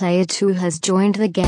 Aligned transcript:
Player 0.00 0.24
2 0.24 0.48
has 0.54 0.78
joined 0.78 1.16
the 1.16 1.28
game. 1.28 1.44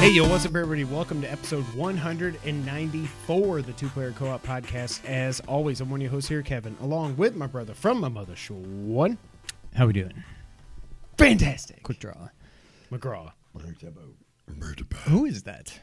Hey, 0.00 0.12
yo, 0.12 0.26
what's 0.26 0.46
up, 0.46 0.54
everybody? 0.54 0.84
Welcome 0.84 1.20
to 1.20 1.30
episode 1.30 1.64
194 1.74 3.58
of 3.58 3.66
the 3.66 3.72
Two 3.74 3.90
Player 3.90 4.12
Co 4.12 4.30
op 4.30 4.46
podcast. 4.46 5.04
As 5.04 5.40
always, 5.40 5.82
I'm 5.82 5.90
one 5.90 6.00
of 6.00 6.04
your 6.04 6.10
hosts 6.10 6.30
here, 6.30 6.40
Kevin, 6.40 6.74
along 6.80 7.18
with 7.18 7.36
my 7.36 7.46
brother 7.46 7.74
from 7.74 8.00
my 8.00 8.08
mother, 8.08 8.34
Sean. 8.34 9.18
How 9.74 9.88
we 9.88 9.92
doing? 9.92 10.24
Fantastic. 11.18 11.82
Quick 11.82 11.98
draw. 11.98 12.30
McGraw. 12.90 13.32
Who 15.04 15.26
is 15.26 15.42
that? 15.42 15.78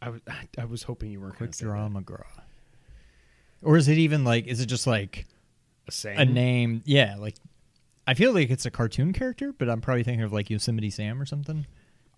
I 0.00 0.08
was, 0.08 0.22
I 0.56 0.64
was 0.64 0.82
hoping 0.84 1.10
you 1.10 1.20
weren't 1.20 1.34
going 1.34 1.40
Quick 1.40 1.50
to 1.50 1.58
say 1.58 1.64
draw 1.66 1.86
that. 1.86 2.06
McGraw. 2.06 2.24
Or 3.62 3.76
is 3.76 3.88
it 3.88 3.98
even 3.98 4.24
like? 4.24 4.46
Is 4.46 4.60
it 4.60 4.66
just 4.66 4.86
like 4.86 5.26
a 5.88 6.08
a 6.08 6.24
name? 6.24 6.82
Yeah, 6.84 7.16
like 7.18 7.36
I 8.06 8.14
feel 8.14 8.32
like 8.32 8.50
it's 8.50 8.66
a 8.66 8.70
cartoon 8.70 9.12
character, 9.12 9.52
but 9.52 9.68
I'm 9.68 9.80
probably 9.80 10.04
thinking 10.04 10.22
of 10.22 10.32
like 10.32 10.50
Yosemite 10.50 10.90
Sam 10.90 11.20
or 11.20 11.26
something. 11.26 11.66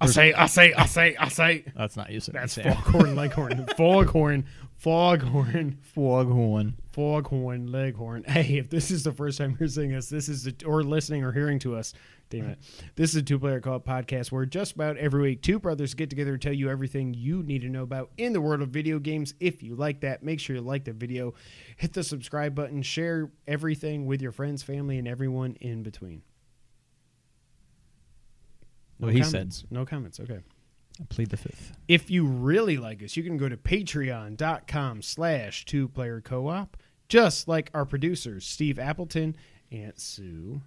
I 0.01 0.07
say, 0.07 0.33
I 0.33 0.47
say, 0.47 0.73
I 0.75 0.87
say, 0.87 1.17
I 1.19 1.29
say. 1.29 1.65
That's 1.75 1.97
not 1.97 2.11
Yosemite 2.11 2.41
That's 2.41 2.53
Sam. 2.53 2.73
Foghorn 2.73 3.17
Leghorn. 3.17 3.67
Foghorn. 3.77 4.47
Foghorn. 4.77 5.79
Foghorn. 5.83 6.77
Foghorn 6.93 7.73
Leghorn. 7.73 8.23
Hey, 8.25 8.59
if 8.59 8.71
this 8.71 8.93
is 8.93 9.03
the 9.03 9.13
first 9.13 9.39
time 9.39 9.57
you're 9.59 9.69
seeing 9.69 9.95
us, 9.95 10.09
this 10.09 10.29
is 10.29 10.45
the, 10.45 10.55
or 10.65 10.85
listening 10.85 11.25
or 11.25 11.33
hearing 11.33 11.59
to 11.61 11.75
us, 11.75 11.95
damn 12.31 12.51
it. 12.51 12.59
This 12.97 13.11
is 13.11 13.17
a 13.17 13.23
two 13.23 13.39
player 13.39 13.61
co-op 13.61 13.87
podcast 13.87 14.31
where 14.33 14.45
just 14.45 14.75
about 14.75 14.97
every 14.97 15.23
week 15.23 15.43
two 15.43 15.59
brothers 15.59 15.95
get 15.95 16.11
together 16.11 16.33
to 16.33 16.39
tell 16.39 16.53
you 16.53 16.69
everything 16.69 17.15
you 17.15 17.43
need 17.43 17.63
to 17.63 17.69
know 17.69 17.83
about 17.83 18.11
in 18.17 18.33
the 18.33 18.41
world 18.41 18.63
of 18.63 18.69
video 18.71 18.99
games. 18.99 19.35
If 19.41 19.63
you 19.63 19.75
like 19.75 20.01
that, 20.01 20.23
make 20.23 20.41
sure 20.41 20.57
you 20.57 20.63
like 20.63 20.85
the 20.85 20.93
video, 20.93 21.35
hit 21.77 21.93
the 21.93 22.05
subscribe 22.05 22.55
button, 22.55 22.83
share 22.83 23.31
everything 23.47 24.07
with 24.07 24.23
your 24.23 24.33
friends, 24.33 24.63
family, 24.63 24.99
and 24.99 25.09
everyone 25.09 25.57
in 25.61 25.83
between. 25.83 26.23
Well, 28.99 29.11
he 29.11 29.21
comments. 29.21 29.65
No 29.71 29.87
comments. 29.87 30.19
Okay. 30.21 30.41
I 31.01 31.05
plead 31.09 31.31
the 31.31 31.37
fifth. 31.37 31.73
If 31.87 32.11
you 32.11 32.27
really 32.27 32.77
like 32.77 33.03
us, 33.03 33.17
you 33.17 33.23
can 33.23 33.37
go 33.37 33.49
to 33.49 33.57
patreon.com 33.57 35.03
slash 35.03 35.65
two 35.65 35.89
player 35.89 36.21
co-op, 36.21 36.77
just 37.09 37.47
like 37.47 37.71
our 37.73 37.85
producers, 37.85 38.45
Steve 38.45 38.79
Appleton, 38.81 39.37
and 39.71 39.93
Sue, 39.97 40.61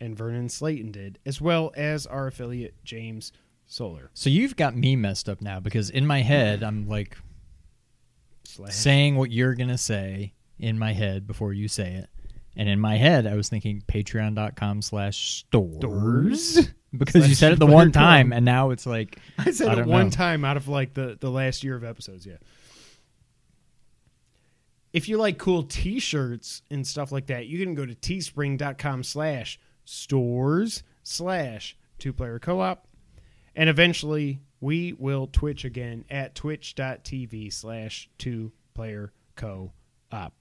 and 0.00 0.16
Vernon 0.16 0.48
Slayton 0.48 0.92
did, 0.92 1.18
as 1.24 1.40
well 1.40 1.72
as 1.76 2.06
our 2.06 2.26
affiliate, 2.26 2.74
James 2.84 3.32
Solar. 3.66 4.10
So 4.14 4.30
you've 4.30 4.56
got 4.56 4.76
me 4.76 4.96
messed 4.96 5.28
up 5.28 5.40
now 5.40 5.60
because 5.60 5.90
in 5.90 6.06
my 6.06 6.22
head 6.22 6.62
I'm 6.62 6.88
like 6.88 7.16
Slash. 8.44 8.74
saying 8.74 9.16
what 9.16 9.30
you're 9.30 9.54
gonna 9.54 9.78
say 9.78 10.34
in 10.58 10.78
my 10.78 10.92
head 10.92 11.26
before 11.26 11.52
you 11.52 11.68
say 11.68 11.94
it. 11.94 12.10
And 12.56 12.68
in 12.68 12.78
my 12.78 12.96
head, 12.96 13.26
I 13.26 13.34
was 13.34 13.48
thinking 13.48 13.82
patreon.com 13.88 14.82
slash 14.82 15.16
stores. 15.18 16.68
Because 16.96 17.28
you 17.28 17.34
said 17.34 17.52
it 17.52 17.58
the 17.58 17.66
one 17.66 17.90
time, 17.90 18.32
and 18.32 18.44
now 18.44 18.70
it's 18.70 18.86
like 18.86 19.18
I 19.38 19.50
said 19.50 19.66
I 19.66 19.80
it 19.80 19.86
one 19.86 20.04
know. 20.06 20.10
time 20.10 20.44
out 20.44 20.56
of 20.56 20.68
like 20.68 20.94
the, 20.94 21.18
the 21.18 21.28
last 21.28 21.64
year 21.64 21.74
of 21.74 21.82
episodes, 21.82 22.24
yeah. 22.24 22.36
If 24.92 25.08
you 25.08 25.16
like 25.16 25.36
cool 25.38 25.64
t-shirts 25.64 26.62
and 26.70 26.86
stuff 26.86 27.10
like 27.10 27.26
that, 27.26 27.46
you 27.46 27.58
can 27.58 27.74
go 27.74 27.84
to 27.84 27.96
teespring.com 27.96 29.02
slash 29.02 29.58
stores 29.84 30.82
slash 31.02 31.76
two 31.98 32.12
player 32.12 32.38
co-op. 32.38 32.86
And 33.56 33.68
eventually 33.68 34.40
we 34.60 34.92
will 34.94 35.26
Twitch 35.26 35.64
again 35.64 36.04
at 36.10 36.34
twitch.tv 36.34 37.52
slash 37.52 38.08
two 38.18 38.52
player 38.74 39.12
co-op. 39.36 40.32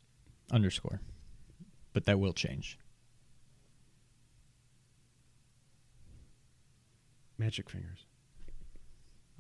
underscore. 0.52 1.02
But 1.94 2.06
that 2.06 2.20
will 2.20 2.34
change. 2.34 2.80
Magic 7.38 7.70
fingers. 7.70 8.06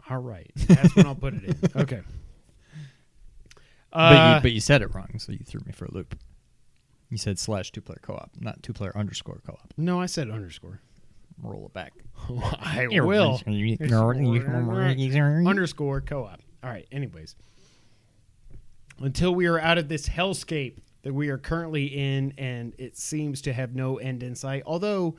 All 0.09 0.17
right. 0.17 0.51
That's 0.55 0.95
when 0.95 1.05
I'll 1.05 1.15
put 1.15 1.33
it 1.35 1.43
in. 1.45 1.55
Okay. 1.81 2.01
but, 3.91 3.97
Uh, 3.99 4.35
you, 4.37 4.41
but 4.41 4.51
you 4.51 4.59
said 4.59 4.81
it 4.81 4.93
wrong, 4.93 5.17
so 5.19 5.31
you 5.31 5.39
threw 5.45 5.61
me 5.65 5.71
for 5.71 5.85
a 5.85 5.91
loop. 5.91 6.15
You 7.13 7.17
said 7.19 7.37
slash 7.37 7.71
two 7.71 7.79
player 7.81 7.99
co 8.01 8.15
op, 8.15 8.31
not 8.39 8.63
two 8.63 8.73
player 8.73 8.91
underscore 8.97 9.39
co 9.45 9.53
op. 9.53 9.71
no, 9.77 10.01
I 10.01 10.07
said 10.07 10.31
underscore. 10.31 10.79
Roll 11.41 11.67
it 11.67 11.73
back. 11.73 11.93
I 12.59 12.87
will. 12.89 13.39
Underscore 15.47 16.01
co-op. 16.01 16.39
All 16.63 16.69
right. 16.71 16.87
Anyways, 16.91 17.35
until 18.99 19.35
we 19.35 19.45
are 19.47 19.59
out 19.59 19.77
of 19.77 19.89
this 19.89 20.07
hellscape 20.09 20.77
that 21.03 21.13
we 21.13 21.29
are 21.29 21.37
currently 21.37 21.85
in, 21.85 22.33
and 22.37 22.73
it 22.79 22.97
seems 22.97 23.41
to 23.43 23.53
have 23.53 23.75
no 23.75 23.97
end 23.97 24.23
in 24.23 24.33
sight. 24.35 24.63
Although 24.65 25.15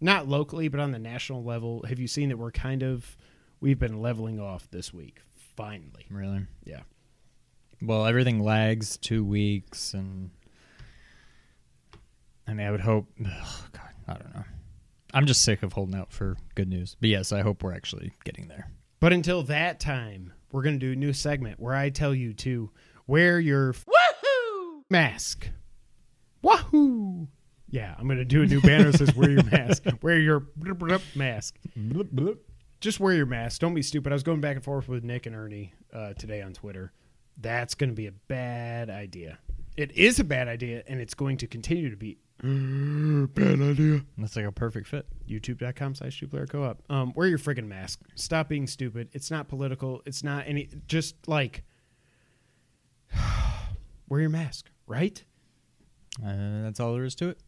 not 0.00 0.28
locally, 0.28 0.68
but 0.68 0.78
on 0.78 0.92
the 0.92 0.98
national 0.98 1.42
level, 1.42 1.84
have 1.88 1.98
you 1.98 2.06
seen 2.06 2.28
that 2.28 2.36
we're 2.38 2.50
kind 2.52 2.82
of 2.84 3.16
we've 3.60 3.78
been 3.80 4.00
leveling 4.00 4.38
off 4.38 4.68
this 4.70 4.92
week? 4.94 5.20
Finally, 5.56 6.06
Really? 6.10 6.46
yeah. 6.64 6.82
Well, 7.80 8.06
everything 8.06 8.40
lags 8.42 8.96
two 8.96 9.24
weeks, 9.24 9.92
and 9.94 10.30
I 12.46 12.54
mean, 12.54 12.66
I 12.66 12.70
would 12.70 12.80
hope. 12.80 13.08
ugh, 13.24 13.68
God, 13.72 13.90
I 14.08 14.14
don't 14.14 14.34
know. 14.34 14.44
I'm 15.14 15.26
just 15.26 15.42
sick 15.42 15.62
of 15.62 15.74
holding 15.74 15.94
out 15.94 16.12
for 16.12 16.36
good 16.54 16.68
news. 16.68 16.96
But 17.00 17.10
yes, 17.10 17.32
I 17.32 17.42
hope 17.42 17.62
we're 17.62 17.74
actually 17.74 18.12
getting 18.24 18.48
there. 18.48 18.70
But 19.00 19.12
until 19.12 19.42
that 19.44 19.78
time, 19.78 20.32
we're 20.52 20.62
going 20.62 20.78
to 20.78 20.86
do 20.86 20.92
a 20.92 20.96
new 20.96 21.12
segment 21.12 21.60
where 21.60 21.74
I 21.74 21.90
tell 21.90 22.14
you 22.14 22.32
to 22.34 22.70
wear 23.06 23.38
your 23.40 23.72
woohoo 23.72 24.82
mask. 24.88 25.48
Wahoo! 26.40 27.28
Yeah, 27.68 27.94
I'm 27.98 28.06
going 28.06 28.18
to 28.18 28.24
do 28.24 28.42
a 28.42 28.46
new 28.46 28.60
banner 28.60 28.90
that 28.90 28.98
says 28.98 29.14
wear 29.14 29.30
your 29.30 29.44
mask. 29.44 29.84
Wear 30.02 30.18
your 30.18 30.46
mask. 31.14 31.56
Just 32.80 33.00
wear 33.00 33.14
your 33.14 33.26
mask. 33.26 33.60
Don't 33.60 33.72
be 33.74 33.82
stupid. 33.82 34.12
I 34.12 34.14
was 34.14 34.22
going 34.22 34.40
back 34.42 34.56
and 34.56 34.64
forth 34.64 34.88
with 34.88 35.04
Nick 35.04 35.24
and 35.24 35.34
Ernie 35.34 35.72
uh, 35.92 36.12
today 36.14 36.42
on 36.42 36.52
Twitter. 36.52 36.92
That's 37.40 37.74
going 37.74 37.88
to 37.88 37.96
be 37.96 38.08
a 38.08 38.12
bad 38.12 38.90
idea. 38.90 39.38
It 39.76 39.90
is 39.92 40.20
a 40.20 40.24
bad 40.24 40.48
idea, 40.48 40.82
and 40.86 41.00
it's 41.00 41.14
going 41.14 41.38
to 41.38 41.46
continue 41.46 41.88
to 41.88 41.96
be 41.96 42.18
bad 43.34 43.60
idea. 43.60 44.00
That's 44.18 44.34
like 44.36 44.44
a 44.46 44.52
perfect 44.52 44.88
fit. 44.88 45.06
youtube.com 45.28 45.94
slash 45.94 46.18
two 46.18 46.26
player 46.26 46.46
co-op. 46.46 46.82
Um 46.90 47.12
wear 47.14 47.28
your 47.28 47.38
friggin' 47.38 47.66
mask. 47.68 48.00
Stop 48.16 48.48
being 48.48 48.66
stupid. 48.66 49.08
It's 49.12 49.30
not 49.30 49.48
political. 49.48 50.02
It's 50.06 50.24
not 50.24 50.44
any 50.46 50.68
just 50.86 51.16
like 51.28 51.62
wear 54.08 54.20
your 54.20 54.30
mask 54.30 54.70
right? 54.86 55.22
Uh, 56.22 56.62
that's 56.64 56.80
all 56.80 56.92
there 56.94 57.04
is 57.04 57.14
to 57.14 57.30
it. 57.30 57.38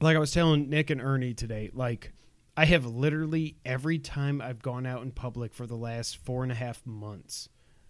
like 0.00 0.14
i 0.14 0.20
was 0.20 0.30
telling 0.30 0.70
nick 0.70 0.88
and 0.90 1.00
ernie 1.00 1.34
today 1.34 1.68
like 1.72 2.12
i 2.56 2.64
have 2.64 2.86
literally 2.86 3.56
every 3.64 3.98
time 3.98 4.40
i've 4.40 4.62
gone 4.62 4.86
out 4.86 5.02
in 5.02 5.10
public 5.10 5.52
for 5.52 5.66
the 5.66 5.74
last 5.74 6.16
four 6.18 6.44
and 6.44 6.52
a 6.52 6.54
half 6.54 6.86
months 6.86 7.48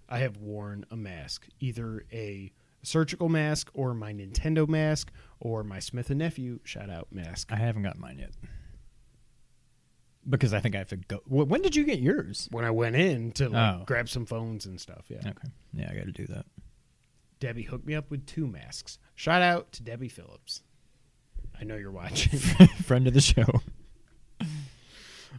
i 0.09 0.17
have 0.19 0.39
worn 0.39 0.87
a 0.91 0.97
mask 0.97 1.47
either 1.61 2.07
a 2.11 2.51
surgical 2.83 3.29
mask 3.29 3.71
or 3.75 3.93
my 3.95 4.13
nintendo 4.13 4.67
mask 4.69 5.11
or 5.41 5.63
my 5.65 5.79
smith 5.79 6.11
and 6.11 6.19
nephew 6.21 6.61
shout 6.65 6.89
out 6.91 7.09
mask 7.11 7.51
I 7.53 7.57
haven't 7.57 7.83
gotten 7.83 8.01
mine 8.01 8.19
yet 8.19 8.31
because 10.29 10.53
I 10.53 10.61
think 10.61 10.75
I 10.75 10.79
have 10.79 10.89
to 10.89 10.97
go. 10.97 11.21
When 11.27 11.63
did 11.63 11.75
you 11.75 11.85
get 11.85 12.01
yours? 12.01 12.49
when 12.51 12.65
i 12.65 12.71
went 12.71 12.97
in 12.97 13.33
to 13.33 13.49
like, 13.49 13.75
Oh. 13.81 13.85
grab 13.87 14.09
some 14.09 14.27
phones 14.27 14.67
and 14.67 14.81
stuff 14.81 15.07
yeah 15.09 15.19
Okay, 15.19 15.49
yeah, 15.73 15.89
I 15.91 15.95
got 15.95 16.05
to 16.05 16.13
do 16.13 16.27
that. 16.27 16.45
Debbie 17.41 17.63
hooked 17.63 17.87
me 17.87 17.95
up 17.95 18.11
with 18.11 18.27
two 18.27 18.47
masks. 18.49 18.99
Shout 19.15 19.43
out 19.43 19.71
to 19.73 19.83
Debbie 19.85 20.09
Phillips. 20.09 20.63
I 21.61 21.63
know 21.65 21.77
you're 21.77 21.93
watching. 21.93 22.39
Friend 22.83 23.07
of 23.07 23.15
the 23.15 23.21
show. 23.21 23.45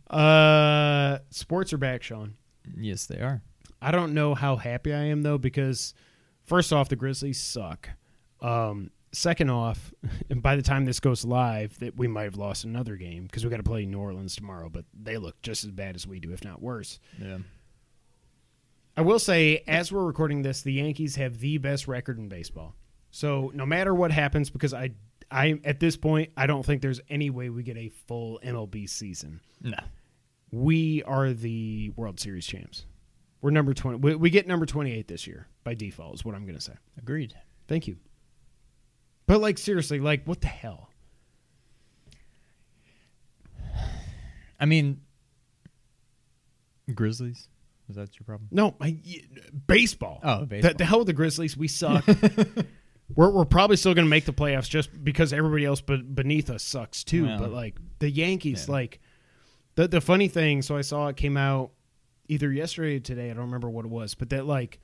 uh, 0.10 1.20
sports 1.30 1.74
are 1.74 1.78
back, 1.78 2.04
Sean. 2.04 2.36
Yes, 2.78 3.06
they 3.06 3.20
are. 3.20 3.42
I 3.82 3.92
don't 3.92 4.14
know 4.14 4.36
how 4.36 4.56
happy 4.56 4.94
I 4.94 5.06
am 5.06 5.24
though 5.24 5.38
because 5.38 5.94
first 6.50 6.74
off, 6.74 6.90
the 6.90 6.96
Grizzlies 6.96 7.40
suck. 7.40 7.90
Um, 8.42 8.92
second 9.12 9.50
off, 9.50 9.94
and 10.30 10.42
by 10.42 10.56
the 10.56 10.62
time 10.62 10.86
this 10.86 11.00
goes 11.00 11.24
live, 11.24 11.78
that 11.80 11.96
we 11.96 12.08
might 12.08 12.24
have 12.24 12.36
lost 12.36 12.66
another 12.66 12.96
game 12.96 13.24
because 13.24 13.46
we 13.46 13.52
got 13.52 13.58
to 13.58 13.64
play 13.64 13.86
New 13.86 14.00
Orleans 14.00 14.36
tomorrow. 14.36 14.70
But 14.70 14.86
they 14.94 15.18
look 15.18 15.42
just 15.42 15.64
as 15.64 15.72
bad 15.72 15.96
as 15.96 16.06
we 16.06 16.20
do, 16.20 16.34
if 16.34 16.44
not 16.44 16.62
worse. 16.62 17.00
Yeah. 17.22 17.38
I 18.98 19.02
will 19.02 19.20
say, 19.20 19.64
as 19.66 19.94
we're 19.94 20.04
recording 20.04 20.42
this, 20.42 20.62
the 20.62 20.74
Yankees 20.74 21.16
have 21.16 21.40
the 21.40 21.58
best 21.58 21.88
record 21.88 22.18
in 22.18 22.28
baseball. 22.28 22.76
So 23.12 23.52
no 23.54 23.66
matter 23.66 23.96
what 23.96 24.12
happens, 24.12 24.50
because 24.50 24.74
I, 24.74 24.92
I 25.32 25.60
at 25.64 25.80
this 25.80 25.96
point, 25.96 26.32
I 26.36 26.48
don't 26.48 26.66
think 26.66 26.82
there's 26.82 27.00
any 27.10 27.30
way 27.30 27.50
we 27.50 27.64
get 27.64 27.78
a 27.78 27.90
full 27.90 28.40
MLB 28.44 28.90
season. 28.90 29.40
No. 29.62 29.78
We 30.52 31.04
are 31.04 31.32
the 31.32 31.92
World 31.96 32.20
Series 32.20 32.46
champs. 32.46 32.86
We're 33.42 33.52
number 33.52 33.74
twenty. 33.74 34.00
We, 34.00 34.16
we 34.16 34.30
get 34.30 34.48
number 34.48 34.66
twenty-eight 34.66 35.08
this 35.08 35.26
year 35.26 35.48
by 35.64 35.74
default. 35.74 36.16
Is 36.16 36.26
what 36.26 36.36
I'm 36.36 36.44
going 36.46 36.58
to 36.58 36.62
say. 36.62 36.74
Agreed. 36.98 37.36
Thank 37.68 37.88
you. 37.88 37.98
But 39.28 39.42
like 39.42 39.58
seriously, 39.58 40.00
like 40.00 40.26
what 40.26 40.42
the 40.42 40.48
hell? 40.48 40.90
I 44.60 44.66
mean, 44.66 45.02
Grizzlies. 46.94 47.48
Is 47.90 47.96
that 47.96 48.20
your 48.20 48.26
problem? 48.26 48.50
No, 48.52 48.76
I, 48.80 49.00
baseball. 49.68 50.20
Oh, 50.24 50.42
The, 50.42 50.46
baseball. 50.46 50.74
the 50.78 50.86
hell 50.86 51.00
with 51.00 51.08
the 51.08 51.14
Grizzlies. 51.14 51.58
We 51.58 51.68
suck. 51.68 52.06
we're 53.16 53.32
we're 53.32 53.46
probably 53.46 53.78
still 53.78 53.94
going 53.94 54.06
to 54.06 54.10
make 54.10 54.26
the 54.26 54.34
playoffs 54.34 54.70
just 54.70 55.04
because 55.04 55.34
everybody 55.34 55.66
else 55.66 55.82
but 55.82 56.14
beneath 56.14 56.50
us 56.50 56.64
sucks 56.64 57.04
too. 57.04 57.26
Well, 57.26 57.40
but 57.40 57.52
like 57.52 57.78
the 58.00 58.10
Yankees, 58.10 58.66
yeah. 58.68 58.74
like 58.74 59.00
the 59.76 59.88
the 59.88 60.02
funny 60.02 60.28
thing. 60.28 60.62
So 60.62 60.78
I 60.78 60.82
saw 60.82 61.08
it 61.08 61.18
came 61.18 61.38
out 61.38 61.72
either 62.28 62.52
yesterday 62.52 62.98
or 62.98 63.00
today. 63.00 63.32
I 63.32 63.34
don't 63.34 63.46
remember 63.46 63.70
what 63.70 63.86
it 63.86 63.92
was, 63.92 64.14
but 64.14 64.30
that 64.30 64.46
like 64.46 64.80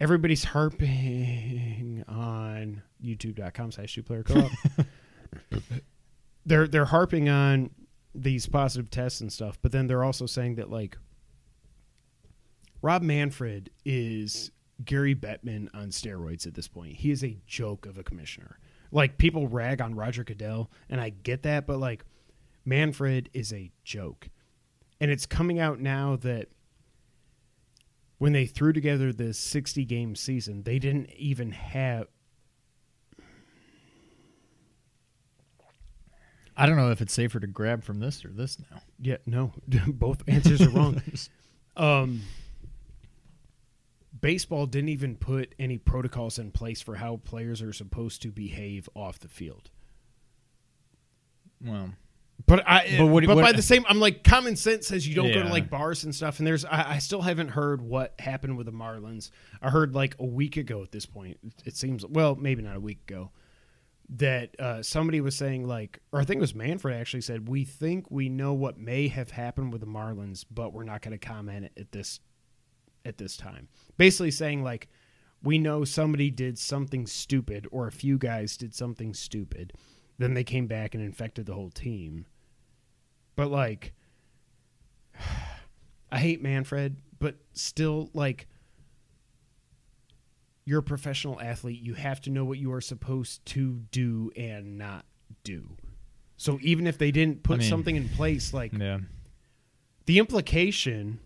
everybody's 0.00 0.44
harping 0.44 2.04
on 2.08 2.82
YouTube.com 3.04 3.72
slash 3.72 3.94
two 3.94 4.02
player 4.02 4.22
co-op. 4.22 4.50
they're 6.46 6.68
they're 6.68 6.84
harping 6.86 7.28
on 7.28 7.70
these 8.14 8.46
positive 8.46 8.90
tests 8.90 9.20
and 9.20 9.32
stuff, 9.32 9.58
but 9.60 9.72
then 9.72 9.86
they're 9.86 10.04
also 10.04 10.26
saying 10.26 10.56
that 10.56 10.70
like 10.70 10.96
Rob 12.82 13.02
Manfred 13.02 13.70
is 13.84 14.50
Gary 14.84 15.14
Bettman 15.14 15.68
on 15.74 15.88
steroids 15.88 16.46
at 16.46 16.54
this 16.54 16.68
point. 16.68 16.96
He 16.96 17.10
is 17.10 17.24
a 17.24 17.36
joke 17.46 17.86
of 17.86 17.98
a 17.98 18.02
commissioner. 18.02 18.58
Like 18.92 19.18
people 19.18 19.48
rag 19.48 19.80
on 19.80 19.94
Roger 19.94 20.24
Goodell, 20.24 20.70
and 20.88 21.00
I 21.00 21.10
get 21.10 21.42
that, 21.42 21.66
but 21.66 21.78
like 21.78 22.04
Manfred 22.64 23.30
is 23.32 23.52
a 23.52 23.70
joke. 23.84 24.28
And 25.00 25.10
it's 25.10 25.26
coming 25.26 25.58
out 25.58 25.80
now 25.80 26.16
that 26.16 26.48
when 28.18 28.32
they 28.32 28.46
threw 28.46 28.72
together 28.72 29.12
this 29.12 29.38
60 29.38 29.84
game 29.84 30.14
season, 30.16 30.62
they 30.62 30.78
didn't 30.78 31.10
even 31.16 31.52
have 31.52 32.08
I 36.56 36.64
don't 36.64 36.76
know 36.76 36.90
if 36.90 37.02
it's 37.02 37.12
safer 37.12 37.38
to 37.38 37.46
grab 37.46 37.84
from 37.84 38.00
this 38.00 38.24
or 38.24 38.28
this 38.28 38.58
now. 38.70 38.78
Yeah, 38.98 39.18
no, 39.26 39.52
both 39.88 40.22
answers 40.26 40.62
are 40.62 40.70
wrong. 40.70 41.02
um, 41.76 42.22
baseball 44.18 44.64
didn't 44.66 44.88
even 44.88 45.16
put 45.16 45.54
any 45.58 45.76
protocols 45.76 46.38
in 46.38 46.50
place 46.50 46.80
for 46.80 46.94
how 46.94 47.20
players 47.24 47.60
are 47.60 47.74
supposed 47.74 48.22
to 48.22 48.30
behave 48.30 48.88
off 48.94 49.18
the 49.18 49.28
field. 49.28 49.70
Well, 51.62 51.90
But 52.44 52.68
I, 52.68 52.86
But 52.90 52.98
but, 52.98 53.06
what- 53.06 53.26
what- 53.26 53.42
by 53.42 53.52
the 53.52 53.62
same, 53.62 53.84
I'm 53.88 53.98
like 53.98 54.22
common 54.22 54.56
sense 54.56 54.86
says 54.88 55.08
you 55.08 55.14
don't 55.14 55.32
go 55.32 55.42
to 55.42 55.48
like 55.48 55.70
bars 55.70 56.04
and 56.04 56.14
stuff. 56.14 56.38
And 56.38 56.46
there's, 56.46 56.64
I, 56.64 56.92
I 56.94 56.98
still 56.98 57.22
haven't 57.22 57.48
heard 57.48 57.80
what 57.80 58.14
happened 58.20 58.56
with 58.56 58.66
the 58.66 58.72
Marlins. 58.72 59.30
I 59.62 59.70
heard 59.70 59.94
like 59.94 60.14
a 60.18 60.26
week 60.26 60.56
ago 60.56 60.82
at 60.82 60.92
this 60.92 61.06
point. 61.06 61.38
It 61.64 61.76
seems 61.76 62.04
well, 62.06 62.34
maybe 62.36 62.62
not 62.62 62.76
a 62.76 62.80
week 62.80 62.98
ago, 63.08 63.30
that 64.10 64.54
uh, 64.60 64.82
somebody 64.82 65.20
was 65.20 65.34
saying 65.34 65.66
like, 65.66 66.00
or 66.12 66.20
I 66.20 66.24
think 66.24 66.38
it 66.38 66.40
was 66.42 66.54
Manfred 66.54 66.94
actually 66.94 67.22
said, 67.22 67.48
we 67.48 67.64
think 67.64 68.10
we 68.10 68.28
know 68.28 68.52
what 68.54 68.78
may 68.78 69.08
have 69.08 69.30
happened 69.32 69.72
with 69.72 69.80
the 69.80 69.86
Marlins, 69.88 70.44
but 70.48 70.72
we're 70.72 70.84
not 70.84 71.02
going 71.02 71.18
to 71.18 71.26
comment 71.26 71.70
at 71.76 71.90
this 71.90 72.20
at 73.04 73.18
this 73.18 73.36
time. 73.36 73.68
Basically 73.96 74.30
saying 74.30 74.62
like, 74.62 74.88
we 75.42 75.58
know 75.58 75.84
somebody 75.84 76.30
did 76.30 76.58
something 76.58 77.06
stupid, 77.06 77.66
or 77.72 77.86
a 77.86 77.92
few 77.92 78.18
guys 78.18 78.56
did 78.56 78.74
something 78.74 79.14
stupid. 79.14 79.72
Then 80.18 80.34
they 80.34 80.44
came 80.44 80.66
back 80.66 80.94
and 80.94 81.02
infected 81.02 81.46
the 81.46 81.54
whole 81.54 81.70
team. 81.70 82.26
But 83.34 83.50
like, 83.50 83.92
I 86.10 86.18
hate 86.18 86.42
Manfred, 86.42 86.96
but 87.18 87.36
still, 87.52 88.10
like, 88.14 88.46
you're 90.64 90.80
a 90.80 90.82
professional 90.82 91.40
athlete. 91.40 91.80
You 91.80 91.94
have 91.94 92.20
to 92.22 92.30
know 92.30 92.44
what 92.44 92.58
you 92.58 92.72
are 92.72 92.80
supposed 92.80 93.44
to 93.46 93.82
do 93.90 94.30
and 94.36 94.78
not 94.78 95.04
do. 95.44 95.76
So 96.36 96.58
even 96.60 96.86
if 96.86 96.98
they 96.98 97.10
didn't 97.10 97.42
put 97.42 97.54
I 97.54 97.58
mean- 97.58 97.68
something 97.68 97.96
in 97.96 98.08
place, 98.10 98.52
like 98.52 98.72
yeah. 98.72 98.98
the 100.06 100.18
implication, 100.18 101.20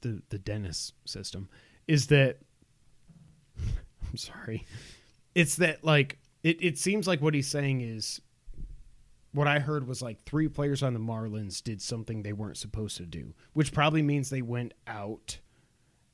the 0.00 0.22
the 0.28 0.38
Dennis 0.38 0.92
system, 1.04 1.48
is 1.86 2.08
that 2.08 2.38
I'm 3.58 4.16
sorry, 4.16 4.66
it's 5.34 5.56
that 5.56 5.84
like 5.84 6.18
it, 6.46 6.62
it 6.62 6.78
seems 6.78 7.08
like 7.08 7.20
what 7.20 7.34
he's 7.34 7.48
saying 7.48 7.80
is 7.80 8.20
what 9.32 9.48
I 9.48 9.58
heard 9.58 9.88
was 9.88 10.00
like 10.00 10.22
three 10.24 10.46
players 10.46 10.80
on 10.80 10.94
the 10.94 11.00
Marlins 11.00 11.60
did 11.60 11.82
something 11.82 12.22
they 12.22 12.32
weren't 12.32 12.56
supposed 12.56 12.98
to 12.98 13.02
do, 13.04 13.34
which 13.52 13.72
probably 13.72 14.00
means 14.00 14.30
they 14.30 14.42
went 14.42 14.72
out 14.86 15.40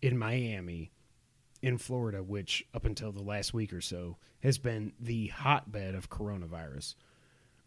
in 0.00 0.16
Miami, 0.16 0.90
in 1.60 1.76
Florida, 1.76 2.22
which 2.22 2.64
up 2.72 2.86
until 2.86 3.12
the 3.12 3.22
last 3.22 3.52
week 3.52 3.74
or 3.74 3.82
so 3.82 4.16
has 4.42 4.56
been 4.56 4.94
the 4.98 5.26
hotbed 5.26 5.94
of 5.94 6.08
coronavirus. 6.08 6.94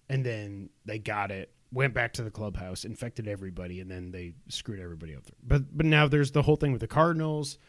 And 0.10 0.26
then 0.26 0.72
they 0.86 0.98
got 0.98 1.30
it, 1.30 1.52
went 1.72 1.94
back 1.94 2.14
to 2.14 2.24
the 2.24 2.32
clubhouse, 2.32 2.84
infected 2.84 3.28
everybody, 3.28 3.80
and 3.80 3.92
then 3.92 4.10
they 4.10 4.34
screwed 4.50 4.80
everybody 4.80 5.16
up. 5.16 5.22
But 5.44 5.78
but 5.78 5.86
now 5.86 6.08
there's 6.08 6.32
the 6.32 6.42
whole 6.42 6.56
thing 6.56 6.72
with 6.72 6.82
the 6.82 6.88
Cardinals. 6.88 7.60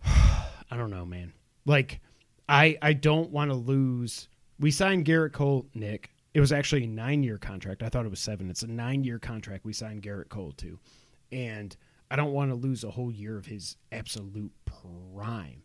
I 0.04 0.76
don't 0.76 0.90
know, 0.90 1.04
man. 1.04 1.32
Like 1.66 2.00
I 2.48 2.78
I 2.82 2.92
don't 2.92 3.30
want 3.30 3.50
to 3.50 3.56
lose. 3.56 4.28
We 4.58 4.70
signed 4.70 5.04
Gerrit 5.04 5.32
Cole, 5.32 5.66
Nick. 5.74 6.10
It 6.34 6.40
was 6.40 6.52
actually 6.52 6.84
a 6.84 6.88
nine 6.88 7.22
year 7.22 7.38
contract. 7.38 7.82
I 7.82 7.88
thought 7.88 8.04
it 8.04 8.10
was 8.10 8.20
seven. 8.20 8.50
It's 8.50 8.62
a 8.62 8.68
nine 8.68 9.04
year 9.04 9.18
contract 9.18 9.64
we 9.64 9.72
signed 9.72 10.02
Gerrit 10.02 10.28
Cole 10.28 10.52
to. 10.58 10.78
And 11.32 11.76
I 12.10 12.16
don't 12.16 12.32
want 12.32 12.50
to 12.50 12.54
lose 12.54 12.84
a 12.84 12.90
whole 12.90 13.12
year 13.12 13.36
of 13.36 13.46
his 13.46 13.76
absolute 13.92 14.52
prime. 14.64 15.62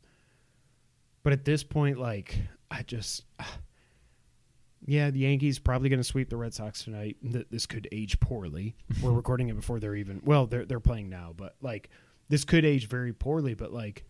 But 1.24 1.34
at 1.34 1.46
this 1.46 1.64
point, 1.64 1.98
like, 2.00 2.38
I 2.70 2.84
just 2.84 3.24
yeah, 4.86 5.10
the 5.10 5.20
Yankees 5.20 5.60
probably 5.60 5.90
going 5.90 6.00
to 6.00 6.04
sweep 6.04 6.30
the 6.30 6.38
Red 6.38 6.54
Sox 6.54 6.84
tonight. 6.84 7.18
This 7.22 7.66
could 7.66 7.88
age 7.92 8.20
poorly. 8.20 8.76
We're 9.02 9.12
recording 9.12 9.50
it 9.50 9.56
before 9.56 9.80
they're 9.80 9.96
even 9.96 10.22
well, 10.26 10.48
they're 10.48 10.66
they're 10.66 10.80
playing 10.80 11.10
now, 11.10 11.34
but 11.36 11.56
like 11.62 11.90
this 12.30 12.44
could 12.44 12.66
age 12.66 12.88
very 12.88 13.14
poorly, 13.14 13.54
but 13.54 13.72
like 13.72 14.06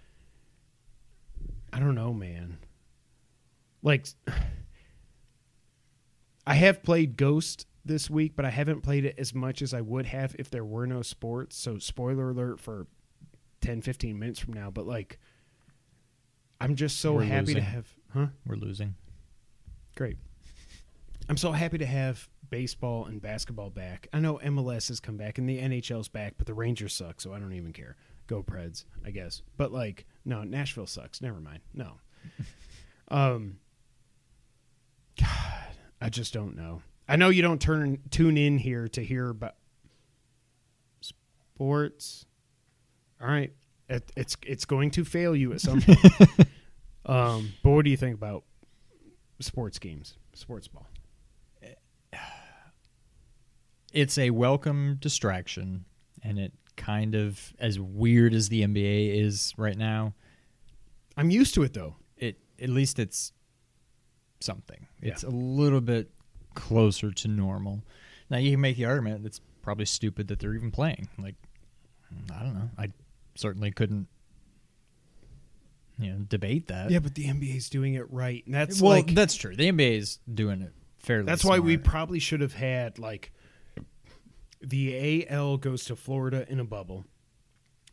I 1.74 1.80
don't 1.80 1.96
know, 1.96 2.14
man. 2.14 2.60
Like 3.82 4.08
I 6.48 6.56
have 6.56 6.84
played 6.84 7.18
Ghost 7.18 7.66
this 7.86 8.10
week, 8.10 8.34
but 8.36 8.46
I 8.46 8.50
haven't 8.50 8.82
played 8.82 9.06
it 9.06 9.16
as 9.18 9.34
much 9.34 9.62
as 9.62 9.74
I 9.74 9.82
would 9.82 10.06
have 10.06 10.36
if 10.40 10.50
there 10.50 10.64
were 10.64 10.86
no 10.86 11.02
sports. 11.02 11.58
So 11.58 11.80
spoiler 11.80 12.30
alert 12.30 12.60
for 12.60 12.88
10 13.62 13.82
15 13.82 14.20
minutes 14.20 14.40
from 14.40 14.54
now, 14.54 14.70
but 14.70 14.86
like 14.86 15.20
I'm 16.62 16.76
just 16.76 17.00
so 17.00 17.16
We're 17.16 17.24
happy 17.24 17.56
to 17.56 17.62
have 17.62 17.88
huh? 18.14 18.28
We're 18.46 18.56
losing. 18.56 18.96
Great. 19.96 20.18
I'm 21.30 21.38
so 21.38 21.52
happy 21.52 21.78
to 21.78 21.86
have 21.86 22.28
baseball 22.50 23.06
and 23.06 23.22
basketball 23.22 23.70
back. 23.70 24.08
I 24.14 24.20
know 24.20 24.40
MLS 24.44 24.90
has 24.90 25.00
come 25.00 25.18
back 25.18 25.38
and 25.38 25.48
the 25.48 25.60
NHL's 25.60 26.08
back, 26.08 26.36
but 26.38 26.46
the 26.46 26.54
Rangers 26.54 26.94
suck, 26.94 27.22
so 27.22 27.34
I 27.34 27.40
don't 27.40 27.54
even 27.54 27.74
care. 27.74 27.96
Go 28.28 28.44
Preds, 28.44 28.86
I 29.06 29.12
guess. 29.12 29.42
But 29.58 29.72
like, 29.72 30.06
no, 30.26 30.44
Nashville 30.44 30.88
sucks. 30.88 31.22
Never 31.22 31.40
mind. 31.40 31.60
No. 31.74 31.94
um 33.10 33.58
God, 35.20 35.76
I 36.02 36.10
just 36.10 36.34
don't 36.34 36.56
know. 36.56 36.82
I 37.08 37.16
know 37.16 37.30
you 37.30 37.42
don't 37.42 37.62
turn 37.62 38.00
tune 38.10 38.38
in 38.38 38.58
here 38.58 38.88
to 38.90 39.04
hear 39.04 39.30
about 39.30 39.56
sports. 41.02 42.26
All 43.22 43.28
right. 43.28 43.54
It, 43.90 44.12
it's 44.16 44.38
it's 44.46 44.66
going 44.66 44.92
to 44.92 45.06
fail 45.06 45.36
you 45.36 45.54
at 45.54 45.62
some 45.62 45.82
point. 45.82 46.00
um, 47.06 47.54
but 47.62 47.72
what 47.72 47.86
do 47.86 47.92
you 47.92 47.98
think 47.98 48.16
about 48.16 48.44
sports 49.40 49.78
games, 49.80 50.16
sports 50.34 50.68
ball? 50.68 50.88
It's 53.92 54.18
a 54.18 54.32
welcome 54.32 54.98
distraction, 55.00 55.86
and 56.24 56.40
it 56.40 56.52
kind 56.76 57.16
of 57.16 57.54
as 57.60 57.80
weird 57.80 58.34
as 58.34 58.50
the 58.50 58.64
NBA 58.64 59.22
is 59.24 59.54
right 59.58 59.78
now. 59.78 60.14
I'm 61.18 61.30
used 61.30 61.54
to 61.56 61.64
it 61.64 61.74
though. 61.74 61.96
It 62.18 62.38
at 62.62 62.70
least 62.70 63.00
it's 63.00 63.34
something. 64.40 64.88
Yeah. 65.02 65.12
It's 65.12 65.24
a 65.24 65.30
little 65.30 65.82
bit 65.82 66.10
closer 66.56 67.12
to 67.12 67.28
normal. 67.28 67.84
Now 68.30 68.38
you 68.38 68.52
can 68.52 68.62
make 68.62 68.78
the 68.78 68.86
argument 68.86 69.24
that's 69.24 69.42
probably 69.62 69.86
stupid 69.86 70.28
that 70.28 70.40
they're 70.40 70.56
even 70.56 70.72
playing. 70.72 71.08
Like 71.18 71.36
I 72.34 72.44
don't 72.44 72.54
know. 72.54 72.70
I 72.78 72.90
certainly 73.36 73.72
couldn't 73.72 74.08
you 76.00 76.12
know 76.12 76.18
debate 76.28 76.68
that. 76.68 76.92
Yeah, 76.92 77.00
but 77.00 77.16
the 77.16 77.26
NBA's 77.26 77.70
doing 77.70 77.94
it 77.96 78.12
right, 78.12 78.44
and 78.46 78.54
that's 78.54 78.82
well, 78.82 78.92
like 78.92 79.14
that's 79.14 79.36
true. 79.36 79.56
The 79.56 79.72
NBA 79.72 79.98
is 79.98 80.20
doing 80.32 80.62
it 80.62 80.72
fairly. 81.00 81.26
that's 81.26 81.46
why 81.46 81.60
we 81.60 81.78
probably 81.78 82.20
should 82.20 82.42
have 82.42 82.54
had 82.54 83.00
like 83.00 83.32
the 84.64 85.28
AL 85.30 85.58
goes 85.58 85.84
to 85.86 85.96
Florida 85.96 86.46
in 86.50 86.60
a 86.60 86.64
bubble, 86.64 87.06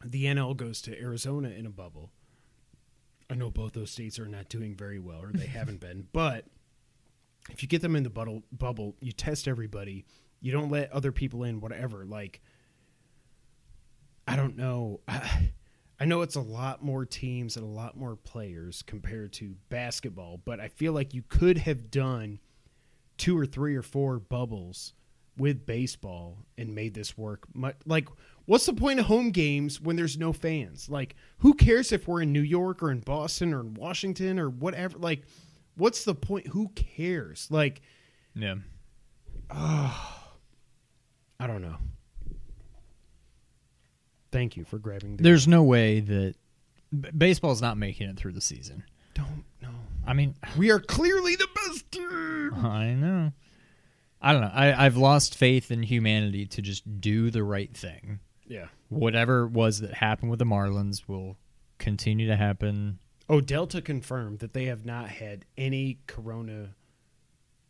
the 0.04 0.24
NL 0.24 0.56
goes 0.56 0.80
to 0.82 0.98
Arizona 0.98 1.48
in 1.50 1.66
a 1.66 1.70
bubble. 1.70 2.10
I 3.28 3.34
know 3.34 3.50
both 3.50 3.72
those 3.72 3.90
states 3.90 4.18
are 4.18 4.26
not 4.26 4.48
doing 4.48 4.74
very 4.76 4.98
well, 4.98 5.22
or 5.22 5.32
they 5.32 5.46
haven't 5.46 5.80
been, 5.80 6.06
but 6.12 6.46
if 7.50 7.62
you 7.62 7.68
get 7.68 7.82
them 7.82 7.96
in 7.96 8.04
the 8.04 8.10
bubble, 8.10 8.42
bubble, 8.52 8.96
you 9.00 9.12
test 9.12 9.48
everybody. 9.48 10.06
You 10.40 10.52
don't 10.52 10.70
let 10.70 10.92
other 10.92 11.12
people 11.12 11.44
in, 11.44 11.60
whatever. 11.60 12.04
Like, 12.04 12.40
I 14.26 14.36
don't 14.36 14.56
know. 14.56 15.00
I, 15.08 15.50
I 16.02 16.06
know 16.06 16.22
it's 16.22 16.36
a 16.36 16.40
lot 16.40 16.82
more 16.82 17.04
teams 17.04 17.56
and 17.56 17.64
a 17.64 17.68
lot 17.68 17.94
more 17.94 18.16
players 18.16 18.80
compared 18.80 19.34
to 19.34 19.56
basketball, 19.68 20.40
but 20.42 20.58
I 20.58 20.68
feel 20.68 20.94
like 20.94 21.12
you 21.12 21.22
could 21.28 21.58
have 21.58 21.90
done 21.90 22.40
two 23.18 23.36
or 23.36 23.44
three 23.44 23.76
or 23.76 23.82
four 23.82 24.18
bubbles 24.18 24.94
with 25.40 25.64
baseball 25.66 26.38
and 26.58 26.74
made 26.74 26.94
this 26.94 27.16
work. 27.18 27.44
Mu- 27.54 27.72
Like 27.86 28.08
What's 28.46 28.66
the 28.66 28.72
point 28.74 28.98
of 29.00 29.06
home 29.06 29.30
games 29.30 29.80
when 29.80 29.94
there's 29.96 30.18
no 30.18 30.32
fans? 30.32 30.88
Like, 30.90 31.14
who 31.38 31.54
cares 31.54 31.92
if 31.92 32.08
we're 32.08 32.22
in 32.22 32.32
New 32.32 32.40
York 32.42 32.82
or 32.82 32.90
in 32.90 32.98
Boston 33.00 33.54
or 33.54 33.60
in 33.60 33.74
Washington 33.74 34.38
or 34.40 34.50
whatever? 34.50 34.98
Like, 34.98 35.22
what's 35.76 36.04
the 36.04 36.14
point? 36.16 36.48
Who 36.48 36.68
cares? 36.74 37.46
Like, 37.50 37.80
Yeah. 38.34 38.56
I 39.50 41.46
don't 41.46 41.62
know. 41.62 41.76
Thank 44.32 44.56
you 44.56 44.64
for 44.64 44.78
grabbing 44.78 45.16
the. 45.16 45.22
There's 45.22 45.48
no 45.48 45.62
way 45.62 46.00
that 46.00 46.34
b- 46.98 47.10
baseball's 47.16 47.60
not 47.62 47.76
making 47.76 48.08
it 48.08 48.16
through 48.16 48.32
the 48.32 48.40
season. 48.40 48.84
don't 49.14 49.44
know. 49.60 49.68
I 50.06 50.12
mean, 50.12 50.34
We 50.56 50.70
are 50.70 50.78
clearly 50.80 51.36
the 51.36 51.48
best 51.54 51.90
team. 51.90 52.54
I 52.54 52.94
know. 52.94 53.32
I 54.20 54.32
don't 54.32 54.42
know. 54.42 54.50
I, 54.52 54.86
I've 54.86 54.96
lost 54.96 55.36
faith 55.36 55.70
in 55.70 55.82
humanity 55.82 56.46
to 56.46 56.62
just 56.62 57.00
do 57.00 57.30
the 57.30 57.42
right 57.42 57.74
thing. 57.74 58.20
Yeah. 58.46 58.66
Whatever 58.88 59.44
it 59.44 59.52
was 59.52 59.80
that 59.80 59.94
happened 59.94 60.30
with 60.30 60.38
the 60.40 60.44
Marlins 60.44 61.08
will 61.08 61.36
continue 61.78 62.26
to 62.26 62.36
happen. 62.36 62.98
Oh, 63.28 63.40
Delta 63.40 63.80
confirmed 63.80 64.40
that 64.40 64.52
they 64.52 64.64
have 64.66 64.84
not 64.84 65.08
had 65.08 65.46
any 65.56 66.00
corona 66.06 66.74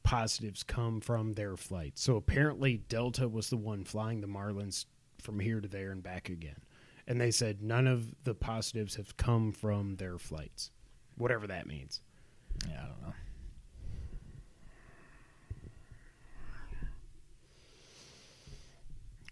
positives 0.03 0.63
come 0.63 1.01
from 1.01 1.35
their 1.35 1.57
flight. 1.57 1.99
So 1.99 2.17
apparently 2.17 2.79
Delta 2.79 3.29
was 3.29 3.51
the 3.51 3.57
one 3.57 3.85
flying 3.85 4.21
the 4.21 4.27
Marlins 4.27 4.87
from 5.21 5.39
here 5.39 5.61
to 5.61 5.69
there 5.69 5.93
and 5.93 6.03
back 6.03 6.29
again. 6.29 6.63
And 7.07 7.21
they 7.21 7.31
said 7.31 7.63
none 7.63 7.87
of 7.87 8.15
the 8.25 8.35
positives 8.35 8.97
have 8.97 9.17
come 9.17 9.53
from 9.53 9.97
their 9.97 10.19
flights. 10.19 10.71
Whatever 11.17 11.47
that 11.49 11.67
means. 11.67 12.01
Yeah, 12.67 12.83
I 12.83 12.87
don't 12.87 13.03
know. 13.03 13.15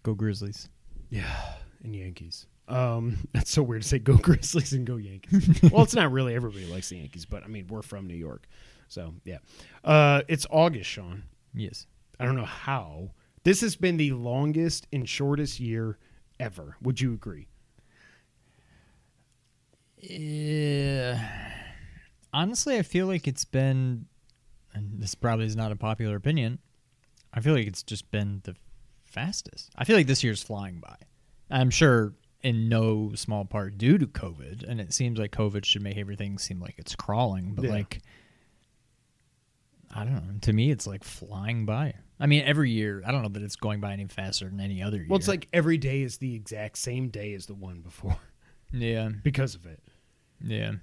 Go 0.09 0.15
Grizzlies. 0.15 0.69
Yeah, 1.11 1.31
and 1.83 1.95
Yankees. 1.95 2.47
Um, 2.67 3.17
that's 3.33 3.51
so 3.51 3.61
weird 3.61 3.83
to 3.83 3.87
say 3.87 3.99
go 3.99 4.17
Grizzlies 4.17 4.73
and 4.73 4.87
go 4.87 4.95
Yankees. 4.95 5.61
well, 5.71 5.83
it's 5.83 5.93
not 5.93 6.11
really 6.11 6.33
everybody 6.33 6.65
likes 6.65 6.89
the 6.89 6.97
Yankees, 6.97 7.25
but 7.25 7.43
I 7.43 7.47
mean 7.47 7.67
we're 7.67 7.83
from 7.83 8.07
New 8.07 8.15
York, 8.15 8.47
so 8.87 9.13
yeah. 9.23 9.37
Uh, 9.83 10.23
it's 10.27 10.47
August, 10.49 10.89
Sean. 10.89 11.25
Yes. 11.53 11.85
I 12.19 12.25
don't 12.25 12.35
know 12.35 12.43
how. 12.43 13.11
This 13.43 13.61
has 13.61 13.75
been 13.75 13.97
the 13.97 14.13
longest 14.13 14.87
and 14.91 15.07
shortest 15.07 15.59
year 15.59 15.99
ever. 16.39 16.75
Would 16.81 16.99
you 16.99 17.13
agree? 17.13 17.47
Yeah. 19.97 21.23
Honestly, 22.33 22.79
I 22.79 22.81
feel 22.81 23.05
like 23.05 23.27
it's 23.27 23.45
been, 23.45 24.07
and 24.73 24.99
this 24.99 25.13
probably 25.13 25.45
is 25.45 25.55
not 25.55 25.71
a 25.71 25.75
popular 25.75 26.15
opinion. 26.15 26.57
I 27.31 27.41
feel 27.41 27.53
like 27.53 27.67
it's 27.67 27.83
just 27.83 28.09
been 28.09 28.41
the 28.43 28.55
fastest. 29.09 29.69
I 29.75 29.83
feel 29.83 29.95
like 29.95 30.07
this 30.07 30.23
year's 30.23 30.41
flying 30.43 30.79
by. 30.79 30.95
I'm 31.51 31.69
sure 31.69 32.13
in 32.41 32.69
no 32.69 33.11
small 33.15 33.43
part 33.45 33.77
due 33.77 33.97
to 33.97 34.07
COVID, 34.07 34.63
and 34.67 34.79
it 34.79 34.93
seems 34.93 35.19
like 35.19 35.31
COVID 35.31 35.65
should 35.65 35.81
make 35.81 35.97
everything 35.97 36.37
seem 36.37 36.59
like 36.59 36.75
it's 36.77 36.95
crawling, 36.95 37.53
but 37.55 37.65
Yeah. 37.65 37.71
like, 37.71 38.01
I 39.93 40.03
don't 40.03 40.13
know. 40.13 40.21
To 40.41 40.53
me, 40.53 40.71
it's 40.71 40.85
like 40.87 41.03
flying 41.03 41.65
by. 41.65 41.95
I 42.19 42.27
mean, 42.27 42.43
every 42.43 42.69
year, 42.71 43.01
I 43.05 43.11
don't 43.11 43.23
know 43.23 43.29
that 43.29 43.41
it's 43.41 43.55
going 43.55 43.81
by 43.81 43.91
any 43.93 44.05
faster 44.05 44.45
than 44.45 44.59
any 44.59 44.81
other 44.83 44.97
year. 44.97 45.07
Well, 45.09 45.17
it's 45.17 45.27
like 45.27 45.47
every 45.51 45.77
day 45.77 46.01
is 46.01 46.17
the 46.17 46.35
exact 46.35 46.77
same 46.77 47.09
day 47.09 47.33
as 47.33 47.45
the 47.47 47.55
one 47.55 47.81
before 47.81 48.17
yeah, 48.71 49.09
because 49.23 49.55
of 49.55 49.65
it. 49.65 49.81
yeah. 50.43 50.73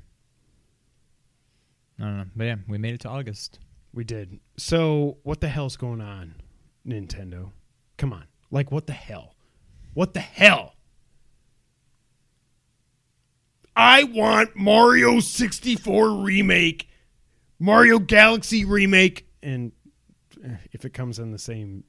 I 1.99 2.02
don't 2.02 2.16
know, 2.18 2.25
but 2.35 2.45
yeah, 2.45 2.56
we 2.68 2.76
made 2.78 2.95
it 2.95 3.00
to 3.00 3.09
August. 3.09 3.59
We 3.95 4.04
did. 4.04 4.40
So, 4.59 5.16
what 5.23 5.40
the 5.40 5.49
hell's 5.49 5.76
going 5.78 6.02
on, 6.02 6.35
Nintendo? 6.87 7.52
Come 7.97 8.12
on. 8.12 8.25
Like, 8.50 8.71
what 8.71 8.87
the 8.87 8.93
hell? 8.93 9.35
What 9.95 10.15
the 10.15 10.21
hell? 10.21 10.75
I 13.75 14.05
want 14.05 14.57
Mario 14.57 15.21
64 15.21 16.23
remake, 16.23 16.88
Mario 17.59 17.99
Galaxy 17.99 18.65
remake, 18.65 19.29
and 19.43 19.73
eh, 20.43 20.57
if 20.73 20.85
it 20.85 20.95
comes 20.95 21.19
in 21.19 21.31
the 21.31 21.38
same 21.38 21.85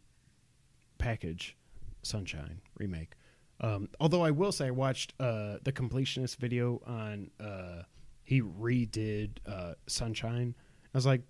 package, 0.98 1.56
Sunshine 2.02 2.62
remake. 2.78 3.14
Um, 3.60 3.90
although 4.00 4.24
I 4.24 4.32
will 4.32 4.52
say 4.52 4.68
I 4.68 4.72
watched 4.72 5.14
uh, 5.20 5.58
the 5.64 5.72
completionist 5.72 6.38
video 6.38 6.82
on 6.86 7.32
uh, 7.40 7.84
he 8.24 8.42
redid 8.42 9.38
uh, 9.48 9.74
Sunshine. 9.88 10.56
I 10.94 10.98
was 10.98 11.06
like, 11.06 11.22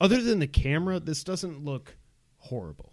other 0.00 0.20
than 0.20 0.40
the 0.40 0.46
camera, 0.48 0.98
this 0.98 1.22
doesn't 1.22 1.64
look 1.64 1.96
horrible. 2.38 2.92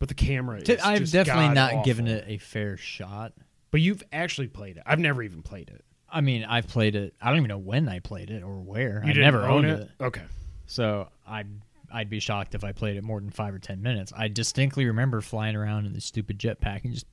But 0.00 0.08
the 0.08 0.14
camera 0.14 0.58
is 0.60 0.68
I've 0.82 1.08
definitely 1.12 1.48
not 1.50 1.70
god-awful. 1.70 1.84
given 1.84 2.08
it 2.08 2.24
a 2.26 2.38
fair 2.38 2.76
shot. 2.76 3.32
But 3.70 3.80
you've 3.82 4.02
actually 4.12 4.48
played 4.48 4.78
it. 4.78 4.82
I've 4.84 4.98
never 4.98 5.22
even 5.22 5.42
played 5.42 5.68
it. 5.68 5.84
I 6.12 6.22
mean, 6.22 6.42
I've 6.44 6.66
played 6.66 6.96
it. 6.96 7.14
I 7.22 7.28
don't 7.28 7.36
even 7.36 7.48
know 7.48 7.58
when 7.58 7.88
I 7.88 8.00
played 8.00 8.30
it 8.30 8.42
or 8.42 8.60
where. 8.62 9.00
You 9.04 9.12
I 9.12 9.14
never 9.14 9.44
own 9.44 9.64
owned 9.64 9.82
it. 9.82 9.90
Okay. 10.00 10.22
So 10.66 11.08
I'd 11.28 11.46
I'd 11.92 12.08
be 12.10 12.18
shocked 12.18 12.54
if 12.56 12.64
I 12.64 12.72
played 12.72 12.96
it 12.96 13.04
more 13.04 13.20
than 13.20 13.30
five 13.30 13.54
or 13.54 13.58
ten 13.60 13.82
minutes. 13.82 14.12
I 14.16 14.26
distinctly 14.28 14.86
remember 14.86 15.20
flying 15.20 15.54
around 15.54 15.86
in 15.86 15.92
the 15.92 16.00
stupid 16.00 16.38
jetpack 16.38 16.84
and 16.84 16.94
just 16.94 17.06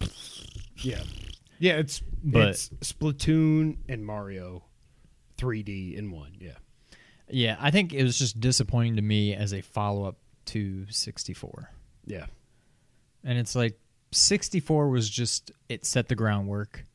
Yeah. 0.78 1.04
Yeah, 1.60 1.74
it's 1.74 2.02
But- 2.24 2.50
it's 2.50 2.70
Splatoon 2.82 3.78
and 3.90 4.06
Mario 4.06 4.64
3D 5.38 5.96
in 5.98 6.10
one. 6.12 6.34
Yeah. 6.40 6.52
yeah. 7.30 7.58
I 7.60 7.70
think 7.72 7.94
it 7.94 8.04
was 8.04 8.18
just 8.18 8.40
disappointing 8.40 8.96
to 8.96 9.02
me 9.02 9.34
as 9.36 9.54
a 9.54 9.62
follow 9.62 10.06
up 10.06 10.18
to 10.46 10.86
sixty 10.90 11.34
four. 11.34 11.70
Yeah. 12.06 12.28
And 13.24 13.38
it's 13.38 13.56
like 13.56 13.80
64 14.12 14.90
was 14.90 15.10
just 15.10 15.52
it 15.70 15.86
set 15.86 16.08
the 16.08 16.16
groundwork. 16.16 16.86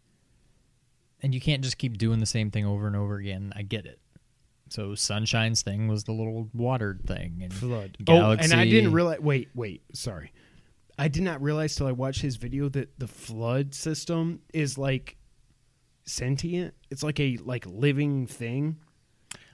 And 1.22 1.34
you 1.34 1.40
can't 1.40 1.62
just 1.62 1.78
keep 1.78 1.98
doing 1.98 2.18
the 2.18 2.26
same 2.26 2.50
thing 2.50 2.66
over 2.66 2.86
and 2.86 2.96
over 2.96 3.16
again. 3.16 3.52
I 3.54 3.62
get 3.62 3.86
it. 3.86 4.00
So 4.72 4.94
Sunshine's 4.94 5.60
thing 5.60 5.86
was 5.86 6.04
the 6.04 6.12
little 6.12 6.48
watered 6.54 7.06
thing 7.06 7.40
and 7.42 7.52
FLUDD. 7.52 8.04
Galaxy. 8.04 8.50
Oh, 8.50 8.52
and 8.52 8.60
I 8.60 8.64
didn't 8.64 8.92
realize. 8.92 9.20
Wait, 9.20 9.50
wait. 9.54 9.82
Sorry, 9.92 10.32
I 10.98 11.08
did 11.08 11.22
not 11.22 11.42
realize 11.42 11.76
till 11.76 11.86
I 11.86 11.92
watched 11.92 12.22
his 12.22 12.36
video 12.36 12.70
that 12.70 12.98
the 12.98 13.06
FLUDD 13.06 13.74
system 13.74 14.40
is 14.54 14.78
like 14.78 15.18
sentient. 16.04 16.72
It's 16.90 17.02
like 17.02 17.20
a 17.20 17.36
like 17.44 17.66
living 17.66 18.26
thing. 18.26 18.78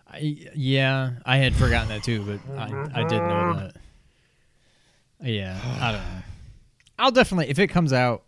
I, 0.07 0.47
yeah, 0.55 1.15
I 1.27 1.39
had 1.39 1.55
forgotten 1.55 1.89
that 1.89 2.05
too, 2.05 2.23
but 2.23 2.57
I, 2.57 3.03
I 3.03 3.05
did 3.05 3.19
know 3.19 3.55
that. 3.55 3.77
Yeah, 5.21 5.59
I 5.81 5.93
don't 5.93 6.01
know. 6.01 6.23
I'll 6.99 7.11
definitely 7.11 7.49
if 7.49 7.59
it 7.59 7.69
comes 7.69 7.93
out, 7.93 8.25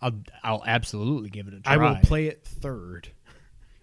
I'll 0.00 0.22
I'll 0.42 0.62
absolutely 0.66 1.30
give 1.30 1.48
it 1.48 1.54
a 1.54 1.60
try. 1.60 1.74
I 1.74 1.76
will 1.76 1.96
play 2.02 2.26
it 2.26 2.44
third. 2.44 3.08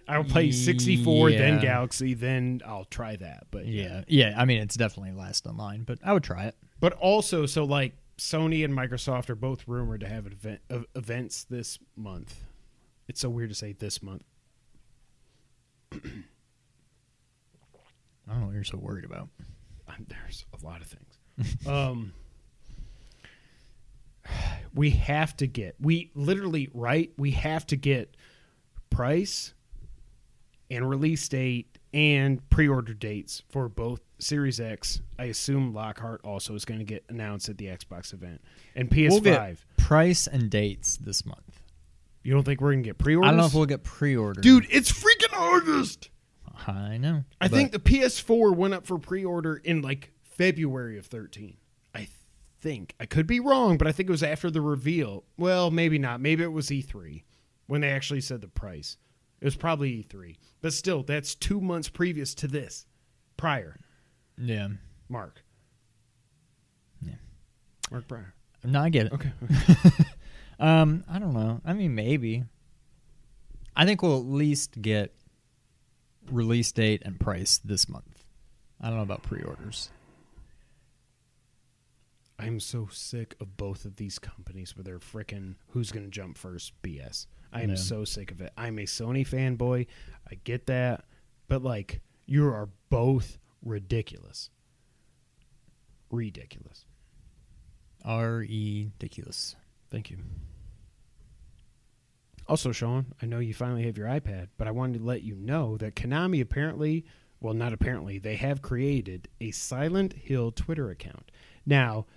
I 0.08 0.17
will 0.17 0.25
play 0.25 0.51
64, 0.51 1.31
then 1.31 1.62
Galaxy, 1.62 2.15
then 2.15 2.62
I'll 2.65 2.84
try 2.84 3.15
that. 3.15 3.48
But 3.50 3.65
Yeah, 3.65 4.03
yeah. 4.08 4.36
I 4.38 4.43
mean, 4.43 4.60
it's 4.62 4.75
definitely 4.75 5.13
last 5.13 5.46
in 5.46 5.55
line, 5.55 5.84
but 5.84 6.00
I 6.03 6.12
would 6.12 6.24
try 6.24 6.46
it. 6.46 6.55
But 6.81 6.93
also, 6.93 7.46
so 7.46 7.63
like 7.63 7.93
Sony 8.17 8.65
and 8.65 8.74
Microsoft 8.74 9.29
are 9.29 9.36
both 9.36 9.67
rumored 9.67 10.01
to 10.01 10.10
have 10.10 10.27
event, 10.27 10.60
uh, 10.70 10.79
events 10.96 11.46
this 11.46 11.79
month. 11.96 12.43
It's 13.08 13.22
so 13.22 13.29
weird 13.29 13.50
to 13.50 13.55
say 13.55 13.72
this 13.72 14.03
month. 14.03 14.24
I 15.93 15.98
don't 18.27 18.41
know 18.41 18.46
what 18.48 18.53
you're 18.55 18.63
so 18.63 18.77
worried 18.77 19.05
about. 19.05 19.29
Um, 19.88 20.05
There's 20.08 20.46
a 20.62 20.65
lot 20.65 20.81
of 20.81 20.88
things. 20.88 21.58
um, 21.67 22.13
we 24.73 24.91
have 24.91 25.35
to 25.38 25.47
get 25.47 25.75
we 25.79 26.11
literally 26.15 26.69
right. 26.73 27.11
We 27.17 27.31
have 27.31 27.65
to 27.67 27.75
get 27.75 28.15
price 28.89 29.53
and 30.69 30.89
release 30.89 31.27
date 31.27 31.77
and 31.93 32.47
pre-order 32.50 32.93
dates 32.93 33.43
for 33.50 33.67
both 33.67 34.01
Series 34.19 34.59
X. 34.59 35.01
I 35.19 35.25
assume 35.25 35.73
Lockhart 35.73 36.21
also 36.23 36.55
is 36.55 36.63
going 36.63 36.79
to 36.79 36.85
get 36.85 37.03
announced 37.09 37.50
at 37.50 37.57
the 37.57 37.65
Xbox 37.65 38.13
event 38.13 38.41
and 38.75 38.89
PS5. 38.89 39.09
We'll 39.09 39.19
get 39.21 39.57
price 39.77 40.27
and 40.27 40.50
dates 40.50 40.97
this 40.97 41.25
month. 41.25 41.61
you 42.23 42.33
don't 42.33 42.43
think 42.43 42.61
we're 42.61 42.71
going 42.71 42.83
to 42.83 42.89
get 42.89 42.97
pre-orders? 42.97 43.27
I 43.27 43.31
don't 43.31 43.38
know 43.38 43.45
if 43.47 43.53
we'll 43.53 43.65
get 43.65 43.83
pre-order. 43.83 44.39
Dude, 44.39 44.67
it's 44.69 44.91
freaking 44.91 45.38
August. 45.38 46.09
I 46.67 46.97
know. 46.97 47.23
I 47.41 47.47
think 47.47 47.71
the 47.71 47.79
PS4 47.79 48.55
went 48.55 48.73
up 48.73 48.85
for 48.85 48.97
pre-order 48.97 49.55
in 49.55 49.81
like 49.81 50.11
February 50.21 50.97
of 50.97 51.07
13. 51.07 51.57
Think. 52.62 52.94
I 53.00 53.06
could 53.08 53.25
be 53.27 53.39
wrong, 53.39 53.77
but 53.77 53.88
I 53.88 53.91
think 53.91 54.08
it 54.08 54.12
was 54.12 54.24
after 54.24 54.51
the 54.51 54.62
reveal. 54.62 55.24
Well, 55.38 55.72
maybe 55.72 55.98
not. 55.98 56.22
Maybe 56.22 56.44
it 56.44 56.51
was 56.51 56.68
E3 56.68 57.24
when 57.68 57.82
they 57.82 57.89
actually 57.89 58.22
said 58.22 58.41
the 58.41 58.48
price. 58.48 58.98
It 59.39 59.46
was 59.46 59.56
probably 59.56 60.03
E3. 60.03 60.36
But 60.62 60.74
still, 60.74 61.01
that's 61.01 61.34
2 61.34 61.60
months 61.60 61.89
previous 61.89 62.36
to 62.36 62.48
this. 62.48 62.86
Prior. 63.36 63.77
yeah. 64.38 64.68
Mark. 65.10 65.44
Yeah. 67.01 67.15
Mark 67.89 68.08
Breyer. 68.08 68.32
No, 68.63 68.82
I 68.82 68.89
get 68.89 69.08
it. 69.08 69.13
Okay. 69.13 69.32
Um, 70.60 71.03
I 71.10 71.18
don't 71.18 71.34
know. 71.34 71.60
I 71.65 71.74
mean, 71.74 71.96
maybe. 71.96 72.44
I 73.75 73.84
think 73.84 74.03
we'll 74.03 74.20
at 74.20 74.25
least 74.25 74.80
get 74.80 75.12
release 76.32 76.72
date 76.72 77.01
and 77.03 77.20
price 77.20 77.58
this 77.58 77.89
month. 77.89 78.24
I 78.80 78.89
don't 78.89 78.98
know 78.98 79.01
about 79.03 79.24
pre-orders. 79.24 79.89
I'm 82.41 82.60
so 82.60 82.88
sick 82.91 83.36
of 83.39 83.55
both 83.57 83.86
of 83.86 83.95
these 83.98 84.17
companies 84.19 84.75
with 84.75 84.86
their 84.86 85.00
frickin' 85.00 85.55
who's 85.69 85.91
gonna 85.91 86.07
jump 86.07 86.38
first 86.38 86.74
BS. 86.81 87.27
I 87.53 87.62
am 87.62 87.69
Yeah. 87.71 87.75
so 87.75 88.03
sick 88.05 88.31
of 88.31 88.41
it. 88.41 88.51
I'm 88.57 88.79
a 88.79 88.83
Sony 88.83 89.25
fanboy. 89.27 89.88
I 90.29 90.36
get 90.43 90.65
that, 90.67 91.05
but 91.48 91.62
like 91.62 92.01
you 92.25 92.48
are 92.48 92.69
both 92.89 93.38
ridiculous. 93.62 94.50
Ridiculous. 96.10 96.86
R 98.03 98.41
E 98.43 98.86
ridiculous. 98.93 99.55
Thank 99.89 100.10
you. 100.10 100.17
Also, 102.48 102.71
Sean, 102.71 103.13
I 103.21 103.25
know 103.27 103.39
you 103.39 103.53
finally 103.53 103.83
have 103.83 103.98
your 103.98 104.07
iPad, 104.07 104.50
but 104.57 104.67
I 104.67 104.71
wanted 104.71 105.00
to 105.00 105.05
let 105.05 105.24
you 105.24 105.36
know 105.36 105.77
that 105.77 105.95
Konami 105.95 106.41
apparently, 106.41 107.05
well, 107.39 107.53
not 107.53 107.71
apparently, 107.71 108.17
they 108.17 108.36
have 108.36 108.62
created 108.62 109.29
a 109.39 109.51
Silent 109.51 110.13
Hill 110.13 110.51
Twitter 110.51 110.89
account. 110.89 111.31
Now, 111.65 112.07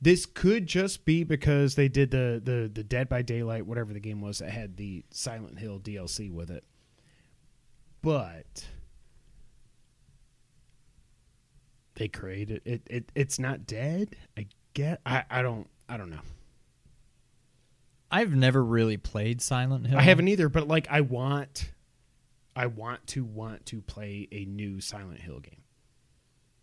this 0.00 0.26
could 0.26 0.66
just 0.66 1.04
be 1.04 1.24
because 1.24 1.74
they 1.74 1.88
did 1.88 2.10
the 2.10 2.40
the 2.42 2.70
the 2.72 2.84
Dead 2.84 3.08
by 3.08 3.22
Daylight, 3.22 3.66
whatever 3.66 3.92
the 3.92 4.00
game 4.00 4.20
was 4.20 4.38
that 4.38 4.50
had 4.50 4.76
the 4.76 5.04
Silent 5.10 5.58
Hill 5.58 5.80
DLC 5.80 6.30
with 6.30 6.50
it. 6.50 6.64
But 8.02 8.66
they 11.94 12.08
created 12.08 12.62
it. 12.64 12.82
It 12.86 13.12
it's 13.14 13.38
not 13.38 13.66
dead. 13.66 14.16
I 14.36 14.46
get. 14.74 15.00
I 15.06 15.24
I 15.30 15.42
don't. 15.42 15.68
I 15.88 15.96
don't 15.96 16.10
know. 16.10 16.20
I've 18.10 18.34
never 18.34 18.62
really 18.62 18.96
played 18.96 19.42
Silent 19.42 19.86
Hill. 19.86 19.98
I 19.98 20.02
haven't 20.02 20.28
either, 20.28 20.48
but 20.48 20.68
like 20.68 20.86
I 20.90 21.00
want 21.00 21.72
I 22.54 22.66
want 22.66 23.06
to 23.08 23.24
want 23.24 23.66
to 23.66 23.80
play 23.80 24.28
a 24.30 24.44
new 24.44 24.80
Silent 24.80 25.20
Hill 25.20 25.40
game. 25.40 25.62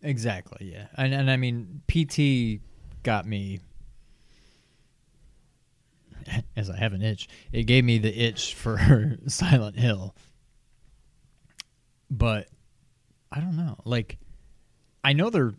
Exactly, 0.02 0.72
yeah. 0.72 0.86
And 0.96 1.12
and 1.12 1.30
I 1.30 1.36
mean 1.36 1.82
PT 1.88 2.62
got 3.02 3.26
me 3.26 3.60
as 6.56 6.70
I 6.70 6.76
have 6.76 6.92
an 6.92 7.02
itch. 7.02 7.28
It 7.52 7.64
gave 7.64 7.84
me 7.84 7.98
the 7.98 8.16
itch 8.16 8.54
for 8.54 9.18
Silent 9.26 9.78
Hill. 9.78 10.14
But 12.10 12.48
I 13.30 13.40
don't 13.40 13.56
know. 13.56 13.78
Like 13.84 14.18
I 15.02 15.12
know 15.14 15.30
they're 15.30 15.54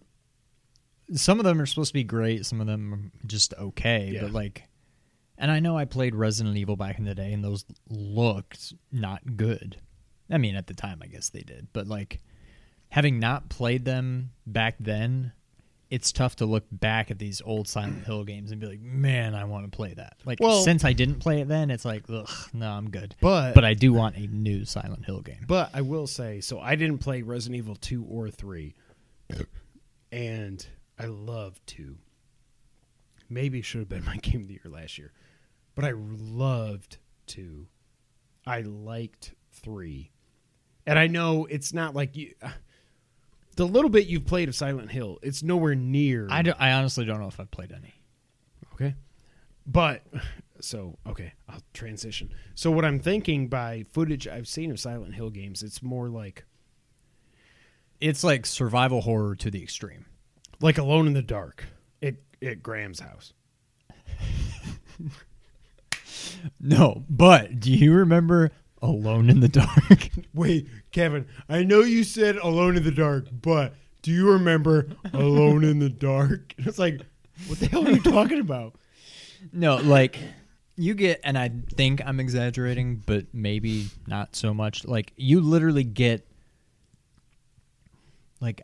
some 1.14 1.40
of 1.40 1.46
them 1.46 1.60
are 1.60 1.66
supposed 1.66 1.90
to 1.90 1.94
be 1.94 2.04
great, 2.04 2.46
some 2.46 2.62
of 2.62 2.68
them 2.68 2.94
are 2.94 3.28
just 3.28 3.54
okay, 3.60 4.12
Yeah. 4.14 4.22
but 4.24 4.32
like 4.32 4.64
and 5.38 5.50
I 5.52 5.60
know 5.60 5.78
I 5.78 5.86
played 5.86 6.16
Resident 6.16 6.56
Evil 6.58 6.76
back 6.76 7.00
in 7.00 7.06
the 7.06 7.16
day 7.16 7.34
and 7.34 7.44
those 7.44 7.66
looked 7.90 8.74
not 8.92 9.36
good. 9.36 9.78
I 10.30 10.38
mean, 10.38 10.56
at 10.56 10.68
the 10.68 10.74
time 10.74 11.02
I 11.04 11.08
guess 11.08 11.30
they 11.30 11.42
did, 11.42 11.68
but 11.74 11.88
like 11.88 12.22
having 12.90 13.20
not 13.20 13.50
played 13.50 13.84
them 13.84 14.32
back 14.46 14.76
then, 14.80 15.34
it's 15.94 16.12
tough 16.12 16.36
to 16.38 16.46
look 16.46 16.64
back 16.72 17.12
at 17.12 17.20
these 17.20 17.40
old 17.46 17.68
Silent 17.68 18.04
Hill 18.06 18.24
games 18.24 18.52
and 18.52 18.60
be 18.60 18.66
like, 18.68 18.82
"Man, 18.82 19.36
I 19.36 19.44
want 19.44 19.70
to 19.72 19.76
play 19.76 19.94
that." 19.94 20.18
Like 20.26 20.40
Well- 20.40 20.64
since 20.64 20.84
I 20.84 20.94
didn't 20.94 21.20
play 21.20 21.42
it 21.42 21.48
then, 21.48 21.70
it's 21.70 21.86
like, 21.86 22.10
"Ugh, 22.10 22.28
no, 22.52 22.72
I'm 22.72 22.90
good." 22.90 23.16
But 23.22 23.54
But 23.54 23.64
I 23.64 23.76
do 23.76 23.94
want 23.94 24.16
a 24.18 24.26
new 24.28 24.66
Silent 24.66 25.06
Hill 25.06 25.22
game. 25.22 25.46
but 25.48 25.70
I 25.74 25.82
will 25.82 26.08
say, 26.08 26.42
so 26.42 26.60
I 26.60 26.76
didn't 26.76 26.98
play 26.98 27.22
Resident 27.22 27.58
Evil 27.60 27.76
2 27.76 28.04
or 28.06 28.30
3. 28.32 28.74
and 30.12 30.66
I 31.00 31.06
love 31.06 31.60
2. 31.66 31.98
Maybe 33.30 33.60
it 33.60 33.66
should 33.66 33.80
have 33.80 33.90
been 33.90 34.06
my 34.06 34.18
game 34.22 34.42
of 34.42 34.48
the 34.48 34.54
year 34.56 34.72
last 34.72 34.98
year. 34.98 35.12
But 35.76 35.86
I 35.86 35.92
loved 35.96 36.98
2. 37.28 37.68
I 38.46 38.62
liked 38.62 39.34
3. 39.52 40.12
And 40.86 41.00
I 41.00 41.08
know 41.08 41.46
it's 41.46 41.74
not 41.74 41.96
like 41.96 42.16
you 42.16 42.34
the 43.54 43.66
little 43.68 43.90
bit 43.90 44.08
you've 44.08 44.26
played 44.26 44.50
of 44.50 44.56
Silent 44.56 44.92
Hill, 44.92 45.20
it's 45.22 45.44
nowhere 45.44 45.76
near 45.76 46.28
I, 46.30 46.42
do, 46.42 46.54
I 46.60 46.72
honestly 46.74 47.06
don't 47.06 47.20
know 47.20 47.28
if 47.28 47.40
I've 47.40 47.52
played 47.52 47.72
any. 47.72 47.94
Okay. 48.74 48.96
But 49.66 50.04
so 50.60 50.98
okay, 51.08 51.34
I'll 51.48 51.62
transition. 51.74 52.34
So 52.56 52.72
what 52.72 52.84
I'm 52.86 53.00
thinking 53.00 53.48
by 53.48 53.86
footage 53.92 54.28
I've 54.28 54.48
seen 54.48 54.72
of 54.72 54.80
Silent 54.80 55.16
Hill 55.16 55.30
games, 55.30 55.64
it's 55.64 55.82
more 55.82 56.10
like 56.10 56.46
It's 58.02 58.24
like 58.24 58.46
survival 58.46 59.02
horror 59.02 59.36
to 59.36 59.50
the 59.52 59.62
extreme. 59.64 60.06
like 60.60 60.78
Alone 60.78 61.08
in 61.08 61.14
the 61.14 61.22
Dark 61.22 61.66
at 62.02 62.16
at 62.42 62.62
Graham's 62.64 63.00
house. 63.00 63.34
No, 66.60 67.04
but 67.10 67.60
do 67.60 67.72
you 67.72 67.94
remember 67.94 68.52
Alone 68.84 69.30
in 69.30 69.40
the 69.40 69.48
Dark? 69.48 70.10
Wait, 70.34 70.68
Kevin, 70.92 71.26
I 71.50 71.64
know 71.64 71.80
you 71.82 72.04
said 72.04 72.36
Alone 72.36 72.76
in 72.78 72.84
the 72.84 72.92
Dark, 72.92 73.28
but 73.32 73.74
do 74.02 74.12
you 74.12 74.30
remember 74.32 74.88
Alone 75.14 75.64
in 75.64 75.80
the 75.80 75.90
Dark? 75.90 76.54
It's 76.60 76.78
like, 76.78 77.02
what 77.48 77.60
the 77.60 77.68
hell 77.68 77.88
are 77.88 77.92
you 77.92 78.02
talking 78.02 78.40
about? 78.40 78.76
no, 79.52 79.78
like 79.78 80.18
you 80.76 80.94
get, 80.96 81.22
and 81.24 81.38
I 81.38 81.52
think 81.76 82.02
I'm 82.06 82.20
exaggerating, 82.20 83.02
but 83.06 83.28
maybe 83.34 83.88
not 84.08 84.36
so 84.36 84.54
much. 84.54 84.86
Like 84.86 85.14
you 85.18 85.40
literally 85.42 85.84
get 85.84 86.28
like 88.42 88.62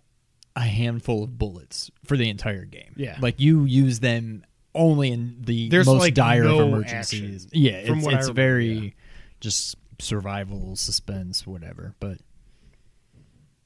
a 0.55 0.61
handful 0.61 1.23
of 1.23 1.37
bullets 1.37 1.89
for 2.05 2.17
the 2.17 2.29
entire 2.29 2.65
game. 2.65 2.93
Yeah. 2.97 3.17
like 3.21 3.39
you 3.39 3.63
use 3.65 3.99
them 4.01 4.43
only 4.75 5.11
in 5.11 5.37
the 5.41 5.69
There's, 5.69 5.85
most 5.87 6.01
like, 6.01 6.13
dire 6.13 6.43
no 6.43 6.59
of 6.59 6.67
emergencies. 6.69 7.45
action, 7.45 7.49
Yeah, 7.61 7.85
from 7.85 7.97
it's, 7.99 8.05
what 8.05 8.13
I 8.13 8.17
it's 8.17 8.27
remember, 8.27 8.41
very 8.41 8.65
yeah. 8.67 8.89
just 9.39 9.75
survival, 9.99 10.75
suspense, 10.75 11.45
whatever. 11.45 11.93
But 11.99 12.17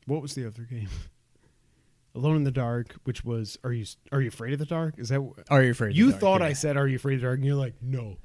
What 0.06 0.22
was 0.22 0.36
the 0.36 0.46
other 0.48 0.64
game? 0.64 0.90
Alone 2.16 2.36
in 2.36 2.44
the 2.44 2.52
Dark, 2.52 2.94
which 3.06 3.24
was 3.26 3.58
are 3.64 3.72
you 3.74 3.86
are 4.12 4.22
you 4.22 4.28
afraid 4.28 4.54
of 4.54 4.60
the 4.60 4.68
dark? 4.68 5.00
Is 5.00 5.10
that 5.10 5.20
are 5.50 5.64
you 5.64 5.72
afraid? 5.72 5.90
of 5.90 5.94
the 5.96 5.98
You 6.00 6.10
dark? 6.12 6.20
thought 6.22 6.42
Yeah. 6.42 6.48
I 6.48 6.54
said, 6.54 6.78
"Are 6.78 6.88
you 6.88 6.98
afraid 6.98 7.16
of 7.16 7.22
the 7.22 7.26
dark?" 7.28 7.38
And 7.38 7.46
you're 7.46 7.56
like, 7.56 7.74
"No." 7.82 8.18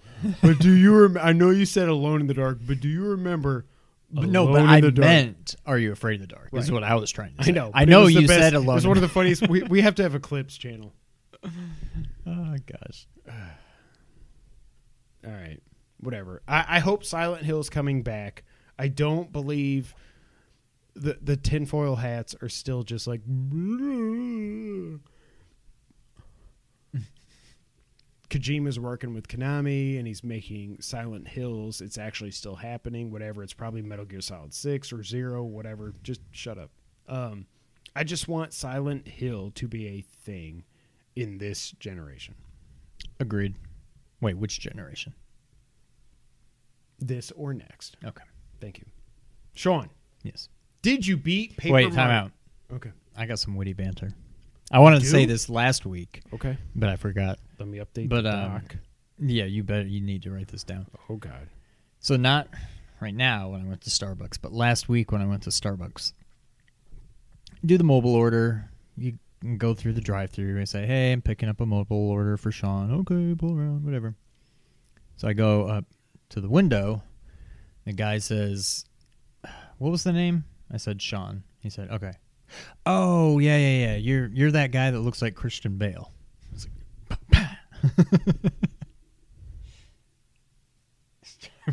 but 0.42 0.58
do 0.58 0.70
you? 0.70 0.94
Rem- 1.06 1.16
I 1.18 1.32
know 1.32 1.48
you 1.48 1.64
said 1.64 1.88
"Alone 1.88 2.20
in 2.20 2.26
the 2.26 2.34
Dark," 2.34 2.58
but 2.66 2.80
do 2.80 2.88
you 2.88 3.02
remember? 3.02 3.64
But 4.10 4.28
no, 4.28 4.46
but 4.46 4.60
I 4.60 4.82
meant, 4.82 5.54
"Are 5.64 5.78
you 5.78 5.90
afraid 5.92 6.16
of 6.20 6.28
the 6.28 6.34
dark?" 6.34 6.50
Is 6.52 6.70
what 6.70 6.84
I 6.84 6.96
was 6.96 7.10
trying 7.10 7.34
to 7.36 7.48
I 7.48 7.50
know. 7.50 7.70
I 7.72 7.86
know 7.86 8.08
you 8.08 8.26
best- 8.26 8.38
said 8.40 8.52
It 8.52 8.56
alone. 8.56 8.74
was 8.74 8.86
one 8.86 8.98
of 8.98 9.00
the 9.02 9.08
funniest. 9.08 9.48
we 9.48 9.62
we 9.62 9.80
have 9.80 9.94
to 9.94 10.02
have 10.02 10.14
a 10.14 10.20
clips 10.20 10.58
channel. 10.58 10.92
oh 11.42 11.48
gosh. 12.66 13.06
All 15.26 15.32
right, 15.32 15.60
whatever. 16.00 16.42
I, 16.48 16.64
I 16.68 16.78
hope 16.80 17.04
Silent 17.04 17.44
Hill's 17.44 17.70
coming 17.70 18.02
back. 18.02 18.44
I 18.78 18.88
don't 18.88 19.32
believe 19.32 19.94
the 20.94 21.18
the 21.20 21.36
tinfoil 21.36 21.96
hats 21.96 22.34
are 22.40 22.48
still 22.48 22.82
just 22.82 23.06
like. 23.06 23.20
Kojima's 28.30 28.78
working 28.78 29.14
with 29.14 29.26
Konami 29.26 29.98
and 29.98 30.06
he's 30.06 30.22
making 30.22 30.82
Silent 30.82 31.26
Hills. 31.28 31.80
It's 31.80 31.96
actually 31.96 32.30
still 32.30 32.56
happening. 32.56 33.10
Whatever. 33.10 33.42
It's 33.42 33.54
probably 33.54 33.80
Metal 33.80 34.04
Gear 34.04 34.20
Solid 34.20 34.52
Six 34.52 34.92
or 34.92 35.02
Zero. 35.02 35.42
Whatever. 35.44 35.94
Just 36.02 36.20
shut 36.30 36.58
up. 36.58 36.70
Um, 37.08 37.46
I 37.96 38.04
just 38.04 38.28
want 38.28 38.52
Silent 38.52 39.08
Hill 39.08 39.50
to 39.54 39.66
be 39.66 39.86
a 39.88 40.02
thing 40.02 40.64
in 41.16 41.38
this 41.38 41.70
generation. 41.72 42.34
Agreed. 43.18 43.56
Wait, 44.20 44.36
which 44.36 44.60
generation? 44.60 45.14
This 46.98 47.30
or 47.32 47.54
next. 47.54 47.96
Okay. 48.04 48.24
Thank 48.60 48.78
you, 48.78 48.84
Sean. 49.54 49.88
Yes. 50.22 50.48
Did 50.82 51.06
you 51.06 51.16
beat 51.16 51.56
Paper 51.56 51.74
Wait, 51.74 51.84
time 51.92 52.08
Mario? 52.08 52.12
out. 52.24 52.32
Okay. 52.72 52.90
I 53.16 53.26
got 53.26 53.38
some 53.38 53.54
witty 53.56 53.72
banter. 53.72 54.12
I 54.70 54.80
wanted 54.80 54.96
to 54.98 55.04
do? 55.04 55.10
say 55.10 55.24
this 55.24 55.48
last 55.48 55.86
week, 55.86 56.20
Okay. 56.34 56.56
but 56.76 56.88
I 56.88 56.96
forgot. 56.96 57.38
Let 57.58 57.68
me 57.68 57.78
update 57.78 58.08
But 58.08 58.22
the 58.22 58.34
um, 58.36 58.52
doc. 58.52 58.76
yeah, 59.18 59.44
you 59.44 59.62
better 59.62 59.86
you 59.86 60.00
need 60.00 60.22
to 60.24 60.30
write 60.30 60.48
this 60.48 60.62
down. 60.64 60.86
Oh 61.08 61.16
God. 61.16 61.48
So 62.00 62.16
not 62.16 62.48
right 63.00 63.14
now 63.14 63.50
when 63.50 63.62
I 63.62 63.64
went 63.64 63.80
to 63.82 63.90
Starbucks, 63.90 64.38
but 64.42 64.52
last 64.52 64.88
week 64.88 65.10
when 65.12 65.22
I 65.22 65.26
went 65.26 65.42
to 65.44 65.50
Starbucks. 65.50 66.12
Do 67.64 67.78
the 67.78 67.84
mobile 67.84 68.14
order. 68.14 68.70
You 68.96 69.18
can 69.40 69.56
go 69.58 69.74
through 69.74 69.94
the 69.94 70.00
drive-through. 70.00 70.56
and 70.58 70.68
say, 70.68 70.86
"Hey, 70.86 71.12
I'm 71.12 71.22
picking 71.22 71.48
up 71.48 71.60
a 71.60 71.66
mobile 71.66 72.08
order 72.10 72.36
for 72.36 72.50
Sean." 72.52 72.92
Okay, 73.00 73.34
pull 73.36 73.56
around, 73.58 73.84
whatever. 73.84 74.14
So 75.16 75.26
I 75.28 75.32
go 75.32 75.66
up 75.66 75.84
to 76.30 76.40
the 76.40 76.48
window. 76.48 77.02
The 77.84 77.92
guy 77.92 78.18
says, 78.18 78.84
"What 79.78 79.90
was 79.90 80.04
the 80.04 80.12
name?" 80.12 80.44
I 80.70 80.76
said, 80.76 81.00
"Sean." 81.00 81.42
He 81.60 81.70
said, 81.70 81.90
"Okay." 81.90 82.12
Oh 82.86 83.38
yeah, 83.38 83.56
yeah, 83.58 83.86
yeah. 83.86 83.96
You're 83.96 84.26
you're 84.28 84.50
that 84.52 84.70
guy 84.72 84.90
that 84.90 85.00
looks 85.00 85.20
like 85.22 85.34
Christian 85.34 85.76
Bale. 85.78 86.12
I 86.52 86.56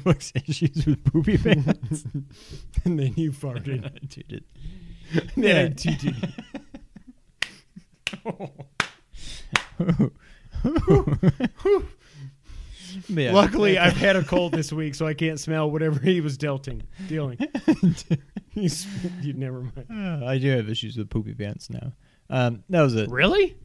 like, 0.05 0.17
Starbucks 0.17 0.49
issues 0.49 0.85
with 0.85 1.03
poopy 1.05 1.37
pants. 1.37 2.05
and 2.83 2.99
then 2.99 3.13
you 3.15 3.31
farted. 3.31 4.09
Dude, 4.09 4.25
it- 4.31 4.43
and 5.35 5.43
then 5.43 5.65
I 5.65 5.69
TT'd. 5.69 6.33
Yeah. 13.09 13.33
Luckily, 13.33 13.77
I've 13.77 13.97
had 13.97 14.15
a 14.15 14.23
cold 14.23 14.51
this 14.53 14.71
week, 14.71 14.95
so 14.95 15.05
I 15.07 15.13
can't 15.13 15.39
smell 15.39 15.69
whatever 15.69 15.99
he 15.99 16.21
was 16.21 16.37
dealing. 16.37 16.83
Dealing. 17.07 17.37
He's, 18.49 18.87
you 19.21 19.33
never 19.33 19.61
mind. 19.61 19.87
Uh, 19.89 20.25
I 20.25 20.37
do 20.37 20.49
have 20.49 20.69
issues 20.69 20.97
with 20.97 21.09
poopy 21.09 21.33
pants 21.33 21.69
now. 21.69 21.93
Um, 22.29 22.63
that 22.69 22.81
was 22.81 22.95
it. 22.95 23.09
Really? 23.09 23.55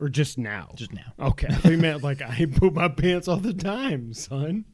or 0.00 0.08
just 0.08 0.38
now? 0.38 0.70
Just 0.74 0.92
now. 0.92 1.12
Okay, 1.18 1.48
we 1.64 1.76
meant 1.76 2.02
like 2.02 2.22
I 2.22 2.46
poop 2.46 2.74
my 2.74 2.88
pants 2.88 3.28
all 3.28 3.36
the 3.36 3.54
time, 3.54 4.12
son. 4.14 4.64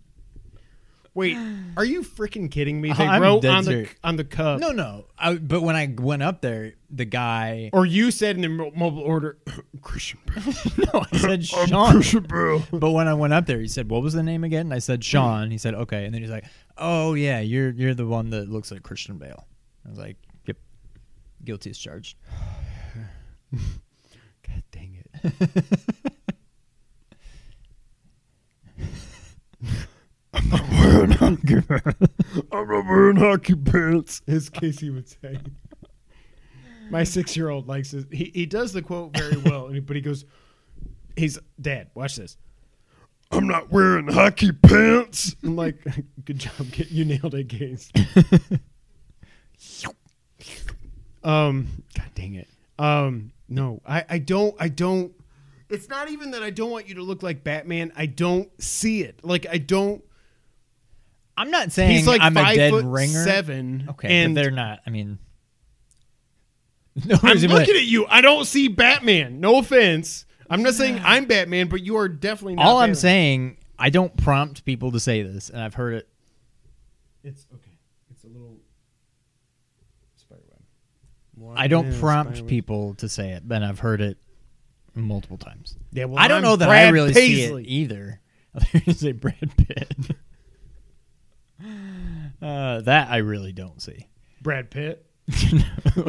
Wait, 1.15 1.37
are 1.77 1.85
you 1.85 2.03
freaking 2.03 2.51
kidding 2.51 2.81
me? 2.81 2.93
They 2.93 3.07
I'm 3.07 3.23
wrote 3.23 3.43
dead 3.43 3.51
on 3.55 3.65
the 3.65 3.71
serious. 3.71 3.91
on 4.03 4.17
the 4.17 4.25
cup. 4.25 4.59
No, 4.61 4.71
no. 4.73 5.05
I, 5.19 5.35
but 5.37 5.63
when 5.63 5.77
I 5.77 5.95
went 5.97 6.23
up 6.23 6.41
there, 6.41 6.73
the 6.91 7.05
guy. 7.05 7.71
Or 7.73 7.87
you 7.87 8.11
said 8.11 8.37
in 8.37 8.43
the 8.43 8.49
mo- 8.49 8.73
mobile 8.75 9.03
order, 9.03 9.39
Christian 9.83 10.19
Bale. 10.27 10.43
No, 10.93 11.05
I 11.13 11.17
said 11.17 11.31
I'm 11.57 11.67
Sean. 11.69 11.91
Christian 11.93 12.23
Bale. 12.25 12.63
But 12.73 12.91
when 12.91 13.07
I 13.09 13.15
went 13.15 13.33
up 13.33 13.47
there, 13.47 13.61
he 13.61 13.69
said, 13.69 13.89
"What 13.91 14.03
was 14.03 14.13
the 14.15 14.23
name 14.25 14.43
again?" 14.45 14.63
And 14.67 14.75
I 14.75 14.79
said 14.81 15.05
Sean. 15.05 15.51
He 15.51 15.59
said, 15.59 15.75
"Okay." 15.75 16.05
And 16.05 16.13
then 16.15 16.21
he's 16.23 16.31
like, 16.31 16.47
"Oh 16.79 17.15
yeah, 17.15 17.39
you're 17.41 17.71
you're 17.71 17.95
the 17.95 18.07
one 18.07 18.31
that 18.31 18.49
looks 18.49 18.71
like 18.73 18.83
Christian 18.83 19.17
Bale." 19.19 19.47
I 19.87 19.91
was 19.91 19.99
like, 19.99 20.17
"Yep, 20.47 20.57
guilty 21.45 21.71
as 21.71 21.79
charged." 21.79 22.17
God 23.53 24.63
dang 24.73 24.99
it. 25.23 25.65
I'm 30.35 30.49
not 30.49 30.61
wearing 31.09 31.37
hockey 31.37 31.61
pants. 31.61 32.13
I'm 32.53 32.69
not 32.69 32.87
wearing 32.87 33.17
hockey 33.17 33.55
pants, 33.55 34.23
as 34.27 34.49
Casey 34.49 34.91
would 34.91 35.09
say. 35.09 35.39
My 36.91 37.05
six 37.05 37.37
year 37.37 37.49
old 37.49 37.69
likes 37.69 37.95
it. 37.95 38.07
He, 38.13 38.31
he 38.35 38.47
does 38.47 38.73
the 38.73 38.83
quote 38.83 39.17
very 39.17 39.37
well, 39.39 39.71
but 39.83 39.97
he 39.97 40.03
goes, 40.03 40.25
he's, 41.17 41.39
Dad, 41.61 41.89
watch 41.95 42.17
this. 42.17 42.37
I'm 43.31 43.47
not 43.49 43.73
wearing 43.73 44.09
hockey 44.09 44.53
pants. 44.53 45.35
I'm 45.43 45.57
like, 45.57 45.83
good 46.25 46.39
job. 46.39 46.53
You 46.89 47.05
nailed 47.05 47.35
it, 47.35 47.49
Case. 47.49 47.91
um, 51.25 51.69
God 51.97 52.11
dang 52.15 52.35
it. 52.35 52.49
Um, 52.79 53.33
no, 53.49 53.81
I, 53.87 54.05
I 54.09 54.19
don't, 54.19 54.55
I 54.59 54.69
don't. 54.69 55.13
It's 55.71 55.89
not 55.89 56.11
even 56.11 56.33
that 56.33 56.43
I 56.43 56.51
don't 56.51 56.71
want 56.71 56.89
you 56.89 56.97
to 56.97 57.03
look 57.03 57.23
like 57.23 57.43
Batman. 57.43 57.93
I 57.97 58.07
don't 58.07 58.51
see 58.63 59.03
it. 59.03 59.25
Like 59.25 59.47
I 59.51 59.59
don't. 59.59 60.05
I'm 61.37 61.51
not 61.51 61.73
saying 61.73 61.91
He's 61.91 62.07
like 62.07 62.21
I'm 62.21 62.35
five 62.35 62.55
a 62.55 62.57
dead 62.57 62.71
foot 62.71 62.85
ringer. 62.85 63.25
seven. 63.25 63.87
Okay, 63.91 64.09
and 64.23 64.35
but 64.35 64.41
they're 64.43 64.51
not. 64.51 64.81
I 64.87 64.91
mean, 64.91 65.19
no 67.05 67.17
I'm 67.23 67.33
reason, 67.33 67.51
but- 67.51 67.61
looking 67.61 67.77
at 67.77 67.85
you. 67.85 68.07
I 68.07 68.21
don't 68.21 68.45
see 68.45 68.69
Batman. 68.69 69.41
No 69.41 69.59
offense. 69.59 70.27
I'm 70.49 70.63
not 70.63 70.75
saying 70.75 71.01
I'm 71.05 71.25
Batman, 71.25 71.69
but 71.69 71.83
you 71.83 71.97
are 71.97 72.09
definitely 72.09 72.55
not. 72.57 72.67
All 72.67 72.79
I'm 72.79 72.95
saying, 72.95 73.57
I 73.79 73.91
don't 73.91 74.17
prompt 74.17 74.65
people 74.65 74.93
to 74.93 75.01
say 75.01 75.23
this, 75.23 75.51
and 75.51 75.61
I've 75.61 75.75
heard 75.75 75.95
it. 75.95 76.09
It's 77.25 77.47
okay. 77.55 77.79
It's 78.11 78.23
a 78.25 78.29
little 78.29 78.59
spiderweb. 80.17 81.59
I 81.59 81.67
don't 81.69 81.91
Yeah, 81.93 82.01
prompt 82.01 82.33
spiderweb. 82.37 82.49
people 82.51 82.95
to 82.97 83.09
say 83.09 83.31
it, 83.31 83.43
and 83.49 83.65
I've 83.65 83.79
heard 83.81 84.01
it 84.01 84.19
multiple 84.95 85.39
times. 85.39 85.77
Yeah, 85.93 86.05
well, 86.05 86.19
I 86.23 86.29
don't 86.29 86.39
I'm 86.39 86.43
know 86.45 86.57
that 86.57 86.67
Brad 86.69 86.87
I 86.87 86.91
really 86.91 87.13
Paisley. 87.13 87.65
see 87.65 87.65
it 87.65 87.69
either. 87.69 88.21
I 88.55 88.59
was 88.59 88.65
going 88.73 88.83
to 88.85 88.95
say 88.95 89.13
Brad 89.13 89.57
Pitt. 89.57 89.95
uh, 92.45 92.81
that 92.83 93.09
I 93.11 93.19
really 93.19 93.53
don't 93.53 93.81
see. 93.81 94.09
Brad 94.43 94.71
Pitt. 94.71 95.05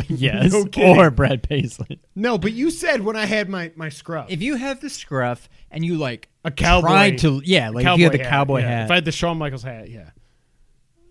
yes, 0.09 0.51
No 0.51 0.65
kidding. 0.65 0.97
or 0.97 1.09
Brad 1.09 1.41
Paisley. 1.41 2.01
No, 2.15 2.37
but 2.37 2.51
you 2.51 2.69
said 2.69 3.01
when 3.01 3.15
I 3.15 3.25
had 3.25 3.47
my 3.49 3.71
my 3.75 3.87
scruff, 3.89 4.29
If 4.29 4.41
you 4.41 4.55
have 4.55 4.81
the 4.81 4.89
scruff 4.89 5.47
and 5.71 5.85
you 5.85 5.97
like 5.97 6.27
a 6.43 6.51
cowboy, 6.51 6.87
try 6.87 7.11
to, 7.17 7.41
yeah, 7.45 7.69
like 7.69 7.85
if 7.85 7.97
you 7.97 8.03
had 8.03 8.13
the 8.13 8.19
cowboy 8.19 8.59
yeah. 8.59 8.67
hat, 8.67 8.85
If 8.85 8.91
I 8.91 8.95
had 8.95 9.05
the 9.05 9.11
Shawn 9.13 9.37
Michaels 9.37 9.63
hat, 9.63 9.89
yeah. 9.89 10.09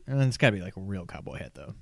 and 0.06 0.20
then 0.20 0.28
it's 0.28 0.36
got 0.36 0.50
to 0.50 0.56
be 0.56 0.60
like 0.62 0.76
a 0.76 0.80
real 0.80 1.06
cowboy 1.06 1.38
hat 1.38 1.54
though. 1.54 1.74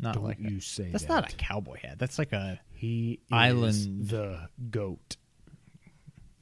Not 0.00 0.14
Don't 0.14 0.24
like 0.24 0.38
a- 0.40 0.50
you 0.50 0.60
say 0.60 0.90
that's 0.90 1.04
that. 1.04 1.08
not 1.08 1.32
a 1.32 1.36
cowboy 1.36 1.76
hat. 1.82 1.98
That's 1.98 2.18
like 2.18 2.32
a 2.32 2.60
He 2.72 3.12
is 3.12 3.18
Island- 3.32 4.08
the 4.08 4.48
goat. 4.70 5.16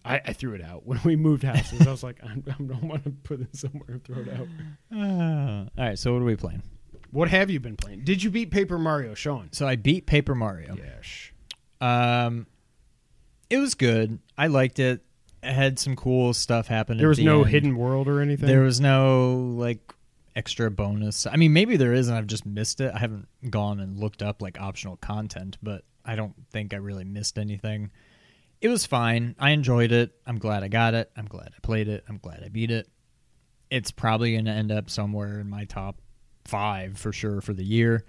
I, 0.06 0.22
I 0.26 0.32
threw 0.32 0.54
it 0.54 0.62
out 0.62 0.86
when 0.86 1.00
we 1.04 1.16
moved 1.16 1.42
houses. 1.42 1.86
I 1.86 1.90
was 1.90 2.02
like, 2.02 2.22
I, 2.22 2.32
I 2.32 2.62
don't 2.62 2.84
want 2.84 3.04
to 3.04 3.10
put 3.10 3.40
it 3.40 3.54
somewhere 3.56 3.88
and 3.88 4.04
throw 4.04 4.22
it 4.22 4.28
out. 4.28 4.48
Uh, 4.94 5.68
all 5.78 5.86
right, 5.88 5.98
so 5.98 6.12
what 6.12 6.22
are 6.22 6.26
we 6.26 6.36
playing? 6.36 6.62
What 7.10 7.28
have 7.28 7.50
you 7.50 7.60
been 7.60 7.76
playing? 7.76 8.04
Did 8.04 8.22
you 8.22 8.30
beat 8.30 8.50
Paper 8.50 8.78
Mario, 8.78 9.14
Sean? 9.14 9.48
So 9.52 9.66
I 9.66 9.76
beat 9.76 10.06
Paper 10.06 10.34
Mario. 10.34 10.76
Yes. 10.76 11.30
Um, 11.80 12.46
it 13.48 13.58
was 13.58 13.74
good. 13.74 14.18
I 14.36 14.48
liked 14.48 14.78
it. 14.78 15.02
It 15.42 15.52
had 15.52 15.78
some 15.78 15.96
cool 15.96 16.34
stuff 16.34 16.66
happen. 16.66 16.98
There 16.98 17.08
was 17.08 17.18
the 17.18 17.24
no 17.24 17.42
end. 17.42 17.50
hidden 17.50 17.76
world 17.76 18.08
or 18.08 18.20
anything. 18.20 18.46
There 18.46 18.62
was 18.62 18.80
no 18.80 19.54
like 19.56 19.94
extra 20.34 20.70
bonus. 20.70 21.26
I 21.26 21.36
mean, 21.36 21.52
maybe 21.52 21.76
there 21.76 21.92
is, 21.92 22.08
and 22.08 22.16
I've 22.16 22.26
just 22.26 22.44
missed 22.44 22.80
it. 22.80 22.92
I 22.94 22.98
haven't 22.98 23.28
gone 23.50 23.80
and 23.80 23.98
looked 23.98 24.22
up 24.22 24.42
like 24.42 24.60
optional 24.60 24.96
content, 24.96 25.56
but 25.62 25.84
I 26.04 26.16
don't 26.16 26.34
think 26.50 26.74
I 26.74 26.78
really 26.78 27.04
missed 27.04 27.38
anything. 27.38 27.90
It 28.60 28.68
was 28.68 28.86
fine. 28.86 29.34
I 29.38 29.50
enjoyed 29.50 29.92
it. 29.92 30.12
I'm 30.26 30.38
glad 30.38 30.62
I 30.62 30.68
got 30.68 30.94
it. 30.94 31.10
I'm 31.16 31.26
glad 31.26 31.50
I 31.56 31.60
played 31.62 31.88
it. 31.88 32.04
I'm 32.08 32.18
glad 32.18 32.42
I 32.44 32.48
beat 32.48 32.70
it. 32.70 32.88
It's 33.70 33.90
probably 33.90 34.32
going 34.32 34.46
to 34.46 34.52
end 34.52 34.72
up 34.72 34.88
somewhere 34.88 35.40
in 35.40 35.50
my 35.50 35.64
top 35.64 36.00
five 36.44 36.98
for 36.98 37.12
sure 37.12 37.40
for 37.40 37.52
the 37.52 37.64
year. 37.64 38.04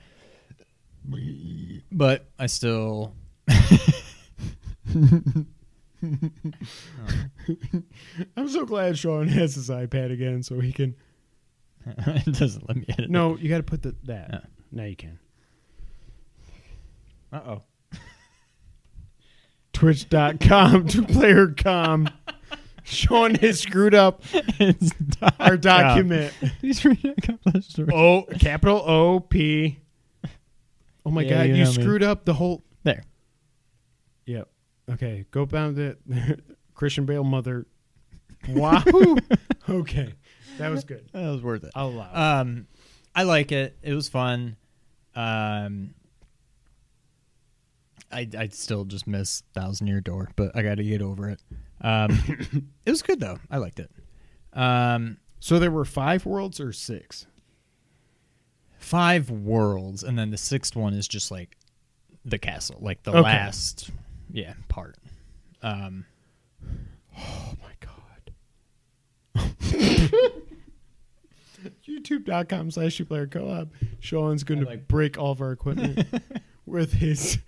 But 1.92 2.30
I 2.38 2.48
still. 2.48 3.14
I'm 3.50 5.48
so 8.48 8.66
glad 8.66 8.98
Sean 8.98 9.28
has 9.28 9.56
his 9.56 9.70
iPad 9.70 10.12
again, 10.12 10.44
so 10.44 10.60
he 10.60 10.72
can. 10.72 10.96
it 11.86 12.36
doesn't 12.36 12.68
let 12.68 12.78
me 12.78 12.86
edit. 12.90 13.10
No, 13.10 13.38
you 13.38 13.50
got 13.50 13.58
to 13.58 13.64
put 13.64 13.82
the 13.82 13.96
that. 14.04 14.30
Yeah. 14.32 14.40
Now 14.72 14.84
you 14.84 14.96
can. 14.96 15.20
Uh 17.32 17.42
oh. 17.46 17.62
Twitch.com, 19.78 20.88
two 20.88 21.04
player 21.04 21.48
com. 21.50 22.10
Sean 22.84 23.36
has 23.36 23.60
screwed 23.60 23.94
up 23.94 24.24
it's 24.34 24.92
our 25.40 25.56
document. 25.56 26.34
He's 26.62 26.84
reading 26.84 27.14
a 27.16 27.22
couple 27.22 27.52
of 27.58 27.64
stories. 27.64 27.92
O 27.94 28.24
capital 28.40 28.78
O 28.88 29.20
P. 29.20 29.78
Oh 31.06 31.12
my 31.12 31.22
Yeah, 31.22 31.30
god, 31.38 31.42
you 31.50 31.56
you 31.56 31.64
know 31.64 31.70
me. 31.70 31.74
screwed 31.74 32.02
up 32.02 32.26
the 32.26 32.34
whole. 32.34 32.64
There. 32.84 33.04
Yep. 34.26 34.48
Okay, 34.94 35.26
go 35.30 35.46
down 35.46 35.76
to 35.76 35.96
Christian 36.74 37.06
Bale 37.06 37.24
mother. 37.24 37.68
Wahoo. 38.50 39.18
okay, 39.70 40.14
that 40.58 40.70
was 40.70 40.86
good. 40.86 41.08
That 41.14 41.30
was 41.30 41.44
worth 41.44 41.64
it. 41.66 41.72
I'll 41.76 41.90
allow. 41.90 42.10
it. 42.10 42.16
Um, 42.18 42.68
I 43.14 43.24
like 43.24 43.52
it. 43.52 43.78
It 43.84 43.94
was 43.94 44.10
fun. 44.10 44.56
Um, 45.16 45.94
I 48.12 48.28
I 48.38 48.48
still 48.48 48.86
just 48.86 49.06
miss 49.08 49.44
Thousand 49.54 49.88
Year 49.88 50.02
Door, 50.02 50.30
but 50.36 50.56
I 50.56 50.62
got 50.62 50.76
to 50.76 50.84
get 50.84 51.02
over 51.02 51.30
it. 51.30 51.42
Um, 51.82 52.18
it 52.86 52.90
was 52.90 53.02
good 53.02 53.20
though. 53.20 53.40
I 53.52 53.58
liked 53.58 53.80
it. 53.80 53.92
Um, 54.54 55.18
so 55.40 55.60
there 55.60 55.72
were 55.72 55.86
five 55.86 56.26
worlds 56.26 56.60
or 56.60 56.72
six. 56.72 57.26
five 58.80 59.30
worlds, 59.30 60.04
and 60.04 60.18
then 60.18 60.32
the 60.32 60.38
sixth 60.38 60.76
one 60.76 60.94
is 60.94 61.08
just 61.08 61.30
like 61.32 61.58
the 62.26 62.38
castle, 62.40 62.78
like 62.82 63.04
the 63.04 63.12
Okay. 63.12 63.22
last, 63.22 63.90
yeah, 64.32 64.54
part. 64.68 64.96
Um, 65.62 66.06
Oh 67.20 67.56
my 67.62 67.72
god. 67.80 69.54
YouTube.com 71.88 72.72
slash 72.72 73.02
player 73.08 73.28
co-op. 73.28 73.70
Sean's 74.00 74.44
going 74.44 74.60
I 74.62 74.64
to 74.64 74.70
like- 74.70 74.88
break 74.88 75.18
all 75.18 75.32
of 75.32 75.42
our 75.42 75.52
equipment 75.52 76.08
with 76.66 76.94
his 76.94 77.40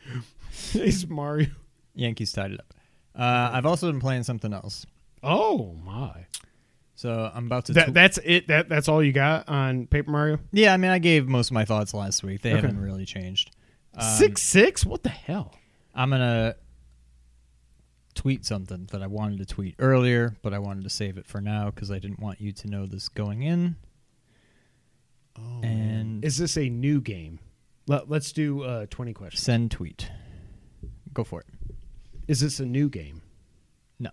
his 0.72 1.08
Mario. 1.08 1.48
Yankees 1.96 2.32
tied 2.32 2.52
it 2.52 2.60
up. 2.60 2.74
Uh, 3.16 3.50
I've 3.54 3.66
also 3.66 3.92
been 3.92 4.00
playing 4.00 4.24
something 4.24 4.54
else. 4.54 4.86
Oh 5.24 5.74
my. 5.84 6.26
So 6.96 7.32
I'm 7.34 7.46
about 7.46 7.66
to. 7.66 7.74
That 7.74 7.90
tw- 7.90 7.94
that's 7.94 8.20
it. 8.24 8.48
That 8.48 8.70
that's 8.70 8.88
all 8.88 9.02
you 9.04 9.12
got 9.14 9.48
on 9.50 9.88
Paper 9.88 10.12
Mario? 10.12 10.40
yeah, 10.52 10.74
I 10.74 10.78
mean, 10.78 10.92
I 10.92 11.00
gave 11.00 11.28
most 11.28 11.48
of 11.50 11.54
my 11.54 11.66
thoughts 11.66 11.94
last 11.94 12.24
week. 12.24 12.42
They 12.42 12.52
Okay. 12.54 12.62
haven't 12.62 12.80
really 12.82 13.06
changed. 13.06 13.52
Um, 13.96 14.02
six 14.18 14.42
six? 14.42 14.86
What 14.86 15.04
the 15.04 15.10
hell? 15.10 15.54
I'm 15.96 16.10
gonna 16.12 16.56
tweet 18.16 18.46
something 18.46 18.88
that 18.92 19.02
I 19.02 19.08
wanted 19.08 19.40
to 19.40 19.46
tweet 19.46 19.76
earlier, 19.80 20.36
but 20.42 20.54
I 20.54 20.60
wanted 20.60 20.84
to 20.84 20.90
save 20.90 21.18
it 21.18 21.26
for 21.26 21.40
now 21.42 21.70
because 21.70 21.90
I 21.90 22.00
didn't 22.00 22.20
want 22.20 22.40
you 22.42 22.52
to 22.52 22.68
know 22.68 22.86
this 22.86 23.08
going 23.10 23.44
in. 23.44 23.76
Oh, 25.38 25.62
And- 25.64 26.24
is 26.24 26.38
this 26.38 26.58
a 26.58 26.70
new 26.70 27.02
game? 27.02 27.40
Let, 27.88 28.10
let's 28.10 28.32
do 28.32 28.64
uh, 28.64 28.86
twenty 28.90 29.14
questions. 29.14 29.44
Send 29.44 29.72
tweet. 29.72 30.12
Go 31.20 31.26
for 31.26 31.42
it. 31.42 31.48
Is 32.30 32.40
this 32.40 32.62
a 32.62 32.66
new 32.66 32.88
game? 32.88 33.22
No. 34.00 34.12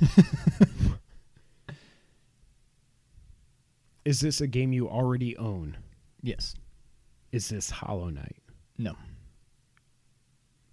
Is 4.04 4.18
this 4.18 4.40
a 4.40 4.48
game 4.48 4.72
you 4.72 4.88
already 4.88 5.36
own? 5.36 5.76
Yes. 6.22 6.56
Is 7.30 7.50
this 7.50 7.70
Hollow 7.70 8.08
Knight? 8.08 8.42
No. 8.78 8.96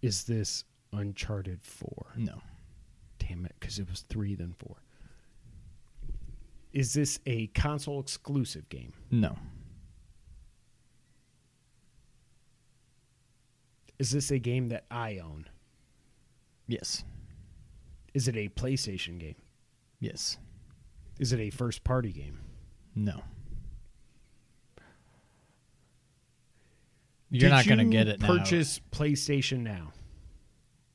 Is 0.02 0.24
this 0.24 0.64
Uncharted 0.92 1.62
Four? 1.62 2.08
No. 2.18 2.42
Damn 3.20 3.46
it, 3.46 3.54
because 3.60 3.78
it 3.78 3.88
was 3.88 4.02
three 4.10 4.34
then 4.34 4.56
four. 4.58 4.78
Is 6.74 6.96
this 6.96 7.20
a 7.28 7.46
console 7.54 8.00
exclusive 8.00 8.68
game? 8.70 8.94
No. 9.12 9.38
Is 14.00 14.12
this 14.12 14.32
a 14.32 14.40
game 14.40 14.70
that 14.70 14.86
I 14.90 15.20
own? 15.20 15.46
Yes. 16.68 17.04
Is 18.14 18.28
it 18.28 18.36
a 18.38 18.50
PlayStation 18.50 19.20
game? 19.20 19.36
Yes. 20.00 20.38
Is 21.20 21.34
it 21.34 21.40
a 21.40 21.50
first 21.50 21.84
party 21.84 22.12
game? 22.14 22.40
No. 22.96 23.22
You're 27.30 27.50
Did 27.50 27.56
not 27.56 27.68
going 27.68 27.78
to 27.80 27.84
you 27.86 27.92
get 27.92 28.08
it 28.08 28.22
now. 28.22 28.28
Purchase 28.28 28.82
PlayStation 28.92 29.60
now. 29.60 29.92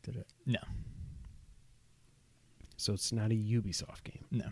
Did 0.02 0.16
it? 0.16 0.26
No. 0.46 0.58
So 2.76 2.92
it's 2.92 3.12
not 3.12 3.30
a 3.30 3.34
Ubisoft 3.34 4.02
game. 4.04 4.24
No. 4.30 4.46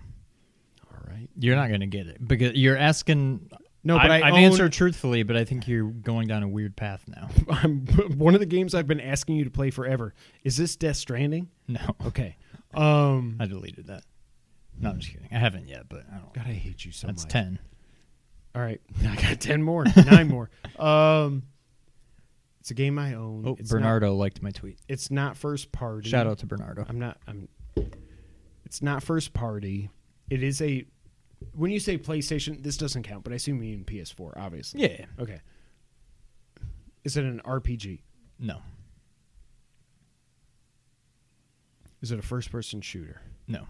All 0.91 0.99
right. 1.09 1.29
You're 1.39 1.57
not 1.57 1.69
going 1.69 1.81
to 1.81 1.87
get 1.87 2.07
it 2.07 2.27
because 2.27 2.55
you're 2.55 2.77
asking. 2.77 3.51
No, 3.85 3.99
but 3.99 4.11
I, 4.11 4.21
have 4.21 4.35
answered 4.35 4.73
truthfully, 4.73 5.25
but 5.25 5.37
I 5.37 5.45
think 5.45 5.67
you're 5.67 5.91
going 5.91 6.29
down 6.29 6.45
a 6.45 6.49
weird 6.49 6.77
path 6.77 7.05
now. 7.09 7.29
I'm, 7.51 7.87
one 8.17 8.35
of 8.35 8.41
the 8.41 8.47
games 8.47 8.75
I've 8.75 8.87
been 8.87 9.01
asking 9.01 9.37
you 9.37 9.45
to 9.45 9.51
play 9.51 9.71
forever. 9.71 10.15
Is 10.45 10.57
this 10.57 10.77
Death 10.77 10.97
Stranding? 10.97 11.49
No. 11.67 11.97
Okay. 12.07 12.37
Um 12.75 13.37
I 13.41 13.47
deleted 13.47 13.89
that. 13.89 14.05
No, 14.79 14.91
I'm 14.91 15.01
just 15.01 15.13
kidding. 15.13 15.29
I 15.33 15.39
haven't 15.39 15.69
yet, 15.69 15.89
but 15.89 16.05
I 16.11 16.19
don't. 16.19 16.33
God, 16.33 16.47
I 16.47 16.53
hate 16.53 16.85
you 16.85 16.93
so 16.93 17.09
That's 17.09 17.25
much. 17.25 17.33
10. 17.33 17.59
All 18.55 18.63
right. 18.63 18.81
I 19.07 19.17
got 19.17 19.41
10 19.41 19.63
more. 19.63 19.85
9 19.85 20.29
more. 20.29 20.51
Um 20.79 21.43
It's 22.61 22.71
a 22.71 22.75
game 22.75 22.99
I 23.01 23.15
own. 23.15 23.45
Oh, 23.47 23.57
it's 23.59 23.71
Bernardo 23.71 24.15
liked 24.15 24.43
my 24.43 24.51
tweet. 24.51 24.79
It's 24.89 25.11
not 25.11 25.37
first 25.37 25.73
party. 25.73 26.09
Shout 26.09 26.29
out 26.29 26.39
to 26.39 26.47
Bernardo. 26.47 26.87
I'm 26.89 27.01
not 27.01 27.19
I'm 27.27 27.49
It's 28.65 28.81
not 28.81 29.03
first 29.03 29.35
party. 29.35 29.91
It 30.31 30.43
is 30.45 30.63
a 30.63 30.87
when 31.55 31.71
you 31.71 31.81
say 31.81 31.99
PlayStation, 31.99 32.63
this 32.63 32.77
doesn't 32.77 33.03
count, 33.03 33.25
but 33.25 33.33
I 33.33 33.37
assume 33.37 33.63
you 33.63 33.77
mean 33.77 33.85
PS4, 33.85 34.33
obviously. 34.37 34.83
Yeah. 34.83 35.07
Okay. 35.19 35.41
Is 37.05 37.17
it 37.17 37.25
an 37.25 37.41
RPG? 37.45 38.01
No. 38.39 38.59
Is 42.01 42.11
it 42.13 42.19
a 42.19 42.23
first 42.23 42.51
person 42.51 42.81
shooter? 42.81 43.21
No. 43.47 43.67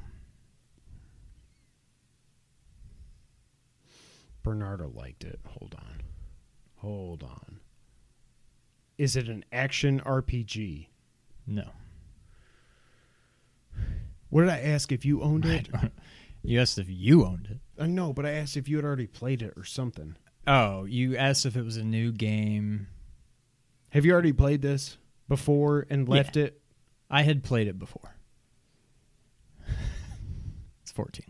Bernardo 4.42 4.90
liked 4.94 5.24
it. 5.24 5.38
Hold 5.46 5.74
on. 5.78 6.02
Hold 6.76 7.22
on. 7.22 7.60
Is 8.98 9.16
it 9.16 9.28
an 9.28 9.44
action 9.52 10.00
RPG? 10.00 10.88
No. 11.46 11.70
What 14.30 14.42
did 14.42 14.50
I 14.50 14.60
ask 14.60 14.90
if 14.92 15.04
you 15.04 15.20
owned 15.22 15.44
I 15.44 15.56
it? 15.56 15.68
You 16.42 16.60
asked 16.60 16.78
if 16.78 16.86
you 16.88 17.24
owned 17.24 17.46
it. 17.50 17.58
Uh, 17.78 17.84
I 17.84 17.86
know, 17.86 18.12
but 18.12 18.26
I 18.26 18.32
asked 18.32 18.56
if 18.56 18.68
you 18.68 18.76
had 18.76 18.84
already 18.84 19.06
played 19.06 19.42
it 19.42 19.54
or 19.56 19.64
something. 19.64 20.16
Oh, 20.46 20.84
you 20.84 21.16
asked 21.16 21.46
if 21.46 21.56
it 21.56 21.62
was 21.64 21.76
a 21.76 21.84
new 21.84 22.12
game. 22.12 22.88
Have 23.90 24.04
you 24.04 24.12
already 24.12 24.32
played 24.32 24.62
this 24.62 24.96
before 25.28 25.86
and 25.90 26.06
Yeah. 26.08 26.14
left 26.14 26.36
it? 26.36 26.60
I 27.10 27.22
had 27.22 27.44
played 27.44 27.68
it 27.68 27.78
before. 27.78 28.16
it's 30.82 30.90
14. 30.92 31.26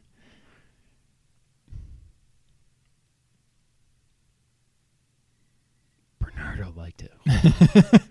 Bernardo 6.18 6.72
liked 6.76 7.02
it. 7.02 7.12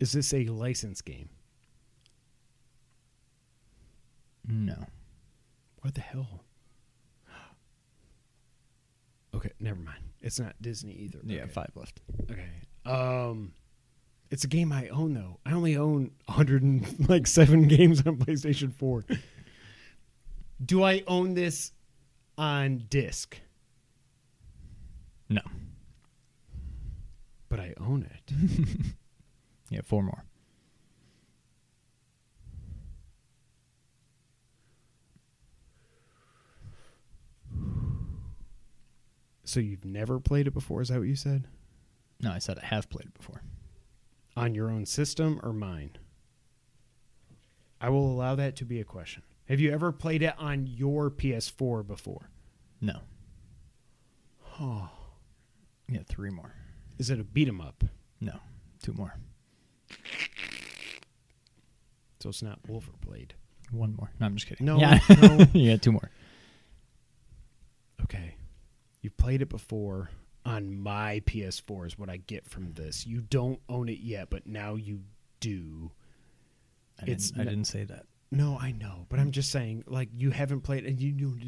Is 0.00 0.12
this 0.12 0.32
a 0.32 0.46
license 0.46 1.02
game? 1.02 1.28
No. 4.50 4.86
What 5.80 5.94
the 5.94 6.00
hell? 6.00 6.44
Okay, 9.32 9.50
never 9.60 9.78
mind. 9.80 10.02
It's 10.20 10.40
not 10.40 10.54
Disney 10.60 10.92
either. 10.92 11.20
Yeah, 11.24 11.42
Okay. 11.42 11.52
five 11.52 11.70
left. 11.76 12.00
Okay. 12.30 12.48
Um 12.84 13.52
it's 14.30 14.44
a 14.44 14.48
game 14.48 14.72
I 14.72 14.88
own 14.88 15.14
though. 15.14 15.38
I 15.46 15.52
only 15.52 15.76
own 15.76 16.10
100 16.26 16.62
and 16.62 17.08
like 17.08 17.26
7 17.26 17.68
games 17.68 18.04
on 18.06 18.16
PlayStation 18.16 18.72
4. 18.74 19.04
Do 20.64 20.82
I 20.82 21.02
own 21.06 21.34
this 21.34 21.72
on 22.36 22.84
disc? 22.88 23.38
No. 25.28 25.42
But 27.48 27.60
I 27.60 27.74
own 27.78 28.08
it. 28.10 28.34
Yeah, 29.72 29.82
four 29.84 30.02
more. 30.02 30.24
So 39.50 39.58
you've 39.58 39.84
never 39.84 40.20
played 40.20 40.46
it 40.46 40.54
before, 40.54 40.80
is 40.80 40.90
that 40.90 41.00
what 41.00 41.08
you 41.08 41.16
said? 41.16 41.48
No, 42.20 42.30
I 42.30 42.38
said 42.38 42.60
I 42.62 42.66
have 42.66 42.88
played 42.88 43.06
it 43.06 43.14
before. 43.14 43.42
On 44.36 44.54
your 44.54 44.70
own 44.70 44.86
system 44.86 45.40
or 45.42 45.52
mine? 45.52 45.96
I 47.80 47.88
will 47.88 48.12
allow 48.12 48.36
that 48.36 48.54
to 48.56 48.64
be 48.64 48.78
a 48.80 48.84
question. 48.84 49.24
Have 49.48 49.58
you 49.58 49.72
ever 49.72 49.90
played 49.90 50.22
it 50.22 50.34
on 50.38 50.68
your 50.68 51.10
PS4 51.10 51.84
before? 51.84 52.30
No. 52.80 53.00
Oh. 54.60 54.88
Yeah, 55.88 56.02
three 56.08 56.30
more. 56.30 56.54
Is 57.00 57.10
it 57.10 57.18
a 57.18 57.24
beat 57.24 57.48
'em 57.48 57.60
up? 57.60 57.82
No, 58.20 58.38
two 58.80 58.92
more. 58.92 59.16
So 62.20 62.28
it's 62.28 62.40
not 62.42 62.62
Wulverblade. 62.68 63.32
One 63.72 63.96
more. 63.96 64.12
No, 64.20 64.26
I'm 64.26 64.36
just 64.36 64.46
kidding. 64.46 64.64
No, 64.66 64.78
Yeah, 64.78 65.00
no. 65.20 65.44
yeah, 65.54 65.76
two 65.76 65.90
more. 65.90 66.08
Okay. 68.04 68.36
You've 69.02 69.16
played 69.16 69.42
it 69.42 69.48
before 69.48 70.10
on 70.44 70.78
my 70.78 71.22
PS4 71.26 71.86
is 71.86 71.98
what 71.98 72.08
I 72.10 72.18
get 72.18 72.46
from 72.46 72.72
this. 72.72 73.06
You 73.06 73.20
don't 73.20 73.60
own 73.68 73.88
it 73.88 74.00
yet, 74.00 74.30
but 74.30 74.46
now 74.46 74.74
you 74.74 75.00
do. 75.40 75.90
I 77.00 77.04
It's 77.10 77.30
didn't, 77.30 77.40
I 77.40 77.50
didn't 77.50 77.66
say 77.66 77.84
that. 77.84 78.06
No, 78.30 78.58
I 78.60 78.72
know, 78.72 79.06
but 79.08 79.18
I'm 79.18 79.32
just 79.32 79.50
saying, 79.50 79.84
like 79.86 80.08
you 80.16 80.30
haven't 80.30 80.60
played 80.60 80.84
and 80.86 81.00
you 81.00 81.12
don't. 81.12 81.40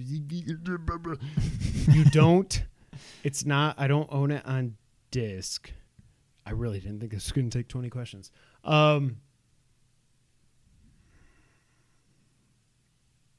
You 1.95 2.05
don't. 2.05 2.65
It's 3.25 3.47
not. 3.47 3.77
I 3.79 3.87
don't 3.87 4.09
own 4.12 4.31
it 4.31 4.45
on 4.45 4.77
disc. 5.11 5.73
I 6.45 6.51
really 6.51 6.79
didn't 6.79 7.01
think 7.01 7.11
this 7.12 7.25
was 7.25 7.33
going 7.33 7.49
to 7.49 7.59
take 7.59 7.69
20 7.69 7.88
questions. 7.88 8.31
Um, 8.65 9.17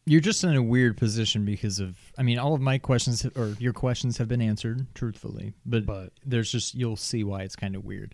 You're 0.05 0.21
just 0.21 0.43
in 0.43 0.55
a 0.55 0.61
weird 0.61 0.97
position 0.97 1.45
because 1.45 1.79
of. 1.79 1.97
I 2.17 2.23
mean, 2.23 2.37
all 2.37 2.53
of 2.53 2.61
my 2.61 2.77
questions 2.77 3.25
or 3.37 3.55
your 3.59 3.73
questions 3.73 4.17
have 4.17 4.27
been 4.27 4.41
answered 4.41 4.85
truthfully, 4.93 5.53
but, 5.65 5.85
but 5.85 6.11
there's 6.25 6.51
just 6.51 6.75
you'll 6.75 6.97
see 6.97 7.23
why 7.23 7.43
it's 7.43 7.55
kind 7.55 7.75
of 7.75 7.85
weird. 7.85 8.13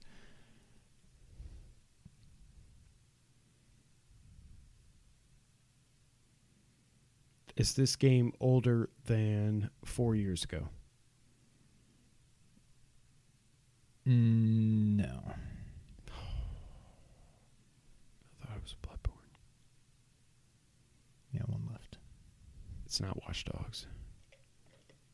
is 7.59 7.73
this 7.73 7.97
game 7.97 8.31
older 8.39 8.89
than 9.05 9.69
four 9.83 10.15
years 10.15 10.45
ago? 10.45 10.69
Mm, 14.07 14.95
no. 14.95 15.03
I 18.41 18.45
thought 18.45 18.55
it 18.55 18.63
was 18.63 18.75
Bloodborne. 18.81 19.35
Yeah, 21.33 21.41
one. 21.47 21.68
It's 22.89 22.99
not 22.99 23.21
Watch 23.21 23.45
Dogs. 23.45 23.85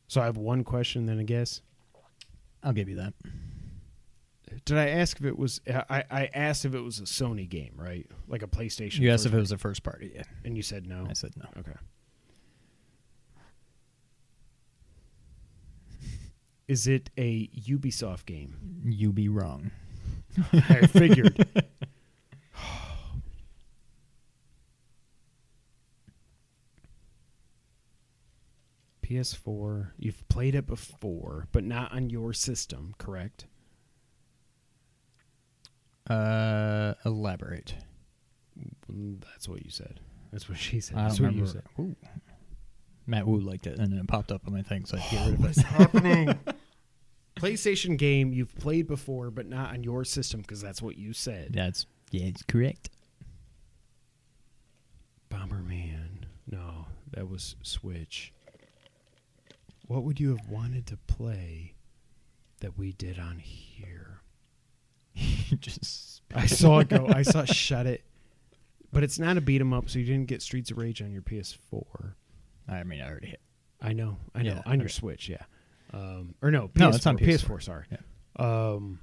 So 0.07 0.21
I 0.21 0.25
have 0.25 0.37
one 0.37 0.63
question, 0.63 1.07
then 1.07 1.19
I 1.19 1.23
guess. 1.23 1.61
I'll 2.63 2.71
give 2.71 2.87
you 2.87 2.95
that. 2.95 3.13
Did 4.63 4.77
I 4.77 4.87
ask 4.87 5.19
if 5.19 5.25
it 5.25 5.37
was? 5.37 5.59
I, 5.67 6.05
I 6.09 6.29
asked 6.33 6.63
if 6.63 6.73
it 6.73 6.79
was 6.79 6.99
a 6.99 7.03
Sony 7.03 7.49
game, 7.49 7.73
right? 7.75 8.09
Like 8.29 8.43
a 8.43 8.47
PlayStation. 8.47 8.99
You 8.99 9.11
asked 9.11 9.25
if 9.25 9.33
it 9.33 9.37
was 9.37 9.51
a 9.51 9.57
first 9.57 9.83
party. 9.83 10.13
Yeah, 10.15 10.23
and 10.45 10.55
you 10.55 10.63
said 10.63 10.87
no. 10.87 11.05
I 11.09 11.11
said 11.11 11.33
no. 11.35 11.49
Okay. 11.59 11.75
Is 16.69 16.87
it 16.87 17.09
a 17.17 17.49
Ubisoft 17.67 18.25
game? 18.25 18.55
You 18.85 19.11
be 19.11 19.27
wrong. 19.27 19.71
I 20.53 20.87
figured. 20.87 21.45
PS4. 29.05 29.91
You've 29.97 30.27
played 30.29 30.55
it 30.55 30.65
before, 30.65 31.47
but 31.51 31.63
not 31.63 31.91
on 31.93 32.09
your 32.09 32.33
system, 32.33 32.95
correct? 32.97 33.45
Uh, 36.09 36.93
elaborate. 37.05 37.75
That's 38.89 39.47
what 39.47 39.63
you 39.63 39.69
said. 39.69 39.99
That's 40.31 40.49
what 40.49 40.57
she 40.57 40.79
said. 40.79 40.97
I 40.97 41.03
That's 41.03 41.17
don't 41.17 41.27
what 41.27 41.35
you 41.35 41.41
remember. 41.43 41.63
said. 41.77 41.83
Ooh. 41.83 41.95
Matt 43.07 43.27
Wu 43.27 43.39
liked 43.39 43.67
it, 43.67 43.77
and 43.77 43.91
then 43.91 43.99
it 43.99 44.07
popped 44.07 44.31
up 44.31 44.41
on 44.47 44.53
my 44.53 44.63
thing, 44.63 44.85
so 44.85 44.97
I 44.97 44.99
had 45.01 45.11
get 45.11 45.25
rid 45.25 45.33
of 45.35 45.39
it. 45.39 45.43
What's 45.45 45.61
happening? 45.61 46.39
PlayStation 47.39 47.97
game 47.97 48.33
you've 48.33 48.55
played 48.55 48.87
before, 48.87 49.29
but 49.29 49.47
not 49.47 49.71
on 49.73 49.83
your 49.83 50.03
system 50.03 50.41
because 50.41 50.61
that's 50.61 50.81
what 50.81 50.97
you 50.97 51.13
said. 51.13 51.51
That's 51.53 51.85
yeah, 52.09 52.25
it's 52.25 52.41
correct. 52.43 52.89
Bomberman. 55.29 56.23
No, 56.49 56.87
that 57.11 57.29
was 57.29 57.55
Switch. 57.61 58.33
What 59.87 60.03
would 60.03 60.19
you 60.19 60.29
have 60.35 60.47
wanted 60.49 60.87
to 60.87 60.97
play 60.97 61.75
that 62.61 62.77
we 62.77 62.91
did 62.93 63.19
on 63.19 63.37
here? 63.39 64.21
Just 65.59 66.21
I 66.33 66.45
saw 66.47 66.79
it 66.79 66.89
go. 66.89 67.07
I 67.07 67.21
saw 67.21 67.41
it 67.41 67.49
shut 67.53 67.85
it. 67.85 68.03
But 68.91 69.03
it's 69.03 69.19
not 69.19 69.37
a 69.37 69.41
beat 69.41 69.61
'em 69.61 69.73
up, 69.73 69.89
so 69.89 69.99
you 69.99 70.05
didn't 70.05 70.27
get 70.27 70.41
Streets 70.41 70.71
of 70.71 70.77
Rage 70.77 71.01
on 71.01 71.11
your 71.11 71.21
PS4. 71.21 72.13
I 72.67 72.83
mean, 72.83 73.01
I 73.01 73.09
already 73.09 73.27
hit. 73.27 73.41
I 73.81 73.93
know, 73.93 74.17
I 74.33 74.41
know. 74.41 74.53
Yeah, 74.55 74.61
on 74.65 74.79
your 74.79 74.85
okay. 74.85 74.93
Switch, 74.93 75.29
yeah. 75.29 75.43
Um, 75.93 76.33
or 76.41 76.49
no, 76.49 76.69
PS4, 76.69 76.79
No, 76.79 76.89
it's 76.89 77.05
on 77.05 77.17
PS4. 77.17 77.57
PS4. 77.57 77.63
sorry. 77.63 77.85
Yeah. 77.91 77.97
Um, 78.73 78.99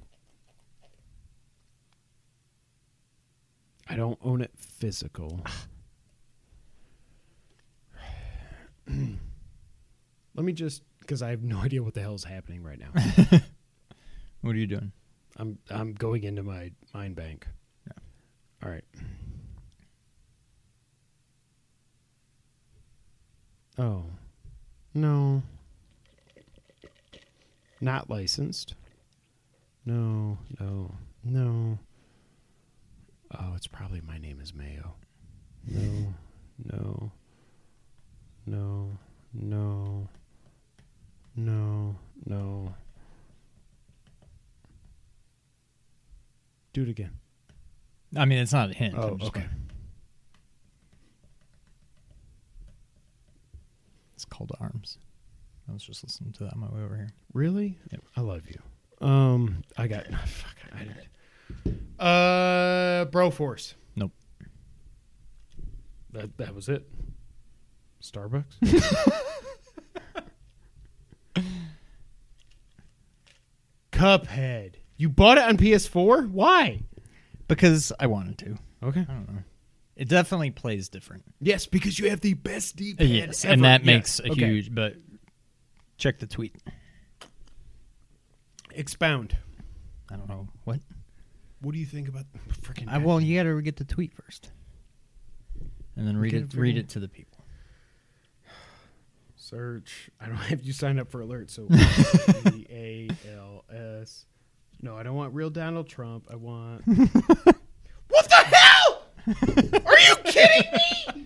I 3.87 3.95
don't 3.95 4.17
own 4.23 4.41
it 4.41 4.51
physical. 4.57 5.41
Let 10.35 10.45
me 10.45 10.53
just 10.53 10.83
because 10.99 11.21
I 11.21 11.29
have 11.29 11.43
no 11.43 11.57
idea 11.63 11.83
what 11.83 11.93
the 11.93 12.01
hell 12.01 12.15
is 12.15 12.23
happening 12.23 12.63
right 12.63 12.79
now. 12.79 13.39
What 14.41 14.55
are 14.55 14.59
you 14.59 14.67
doing? 14.67 14.91
I'm 15.37 15.57
I'm 15.69 15.93
going 15.93 16.25
into 16.25 16.43
my 16.43 16.71
mind 16.93 17.15
bank. 17.15 17.47
Yeah. 17.87 17.93
All 18.61 18.69
right. 18.69 18.83
Oh. 23.77 24.03
No. 24.93 25.41
Not 27.79 28.09
licensed. 28.09 28.75
No, 29.85 30.37
no, 30.59 30.93
no. 31.23 31.79
Oh, 33.31 33.53
it's 33.55 33.67
probably 33.67 34.01
my 34.01 34.17
name 34.17 34.39
is 34.41 34.53
Mayo. 34.53 34.93
No, 35.65 36.13
no, 36.65 37.11
no, 38.45 38.97
no, 39.33 40.09
no, 41.35 41.95
no. 42.25 42.73
Do 46.73 46.81
it 46.83 46.89
again. 46.89 47.11
I 48.15 48.25
mean, 48.25 48.39
it's 48.39 48.53
not 48.53 48.69
a 48.69 48.73
hint. 48.73 48.95
Oh, 48.97 49.17
okay. 49.21 49.41
going- 49.41 49.49
It's 54.15 54.25
called 54.25 54.51
arms. 54.59 54.97
I 55.69 55.73
was 55.73 55.83
just 55.83 56.03
listening 56.03 56.33
to 56.33 56.43
that 56.45 56.53
on 56.53 56.59
my 56.59 56.67
way 56.69 56.81
over 56.83 56.95
here. 56.95 57.09
Really? 57.33 57.77
Yep. 57.91 58.01
I 58.17 58.21
love 58.21 58.41
you. 58.47 59.05
Um, 59.05 59.63
I 59.77 59.87
got 59.87 60.05
fuck. 60.27 60.55
I 60.73 60.79
didn't. 60.79 61.79
Uh, 61.99 63.05
Broforce. 63.05 63.73
Nope. 63.95 64.11
That 66.11 66.37
that 66.37 66.53
was 66.55 66.69
it. 66.69 66.87
Starbucks. 68.01 68.43
Cuphead. 74.03 74.75
You 74.97 75.09
bought 75.09 75.37
it 75.37 75.43
on 75.45 75.57
PS4? 75.57 76.29
Why? 76.29 76.81
Because 77.47 77.91
I 77.99 78.07
wanted 78.07 78.37
to. 78.39 78.57
Okay. 78.83 79.01
I 79.01 79.13
don't 79.13 79.27
know. 79.31 79.43
It 79.95 80.09
definitely 80.09 80.51
plays 80.51 80.89
different. 80.89 81.23
Yes, 81.39 81.65
because 81.67 81.99
you 81.99 82.09
have 82.09 82.21
the 82.21 82.33
best 82.33 82.75
D-pad 82.75 83.07
yes, 83.07 83.45
ever. 83.45 83.53
and 83.53 83.63
that 83.63 83.81
Yes, 83.81 83.85
makes 83.85 84.19
a 84.19 84.31
okay. 84.31 84.45
huge. 84.47 84.73
But 84.73 84.95
check 85.97 86.19
the 86.19 86.27
tweet. 86.27 86.55
Expound. 88.71 89.37
I 90.11 90.15
don't 90.15 90.27
know 90.27 90.47
what. 90.63 90.79
What 91.61 91.73
do 91.73 91.79
you 91.79 91.85
think 91.85 92.07
about 92.07 92.25
freaking? 92.61 92.87
I, 92.89 92.97
well, 92.97 93.21
you 93.21 93.37
got 93.37 93.43
to 93.43 93.61
get 93.61 93.77
the 93.77 93.85
tweet 93.85 94.13
first, 94.13 94.51
and 95.95 96.07
then 96.07 96.17
read 96.17 96.31
Get 96.31 96.41
it. 96.41 96.53
it 96.53 96.59
Read 96.59 96.77
it 96.77 96.89
to 96.89 96.99
the 96.99 97.07
people. 97.07 97.32
Search. 99.43 100.09
I 100.21 100.27
don't 100.27 100.35
have 100.37 100.63
you 100.63 100.71
signed 100.73 100.99
up 100.99 101.11
for 101.11 101.21
alerts. 101.21 101.51
So 101.51 101.67
E 102.53 102.65
A 102.69 103.09
L 103.35 103.65
S. 104.01 104.25
No, 104.81 104.97
I 104.97 105.03
don't 105.03 105.15
want 105.15 105.33
real 105.33 105.49
Donald 105.49 105.87
Trump. 105.87 106.27
I 106.31 106.35
want. 106.35 106.85
what 106.87 108.29
the 108.29 108.35
hell? 108.35 109.03
Are 109.85 109.99
you 109.99 110.15
kidding 110.25 110.71
me? 110.73 111.25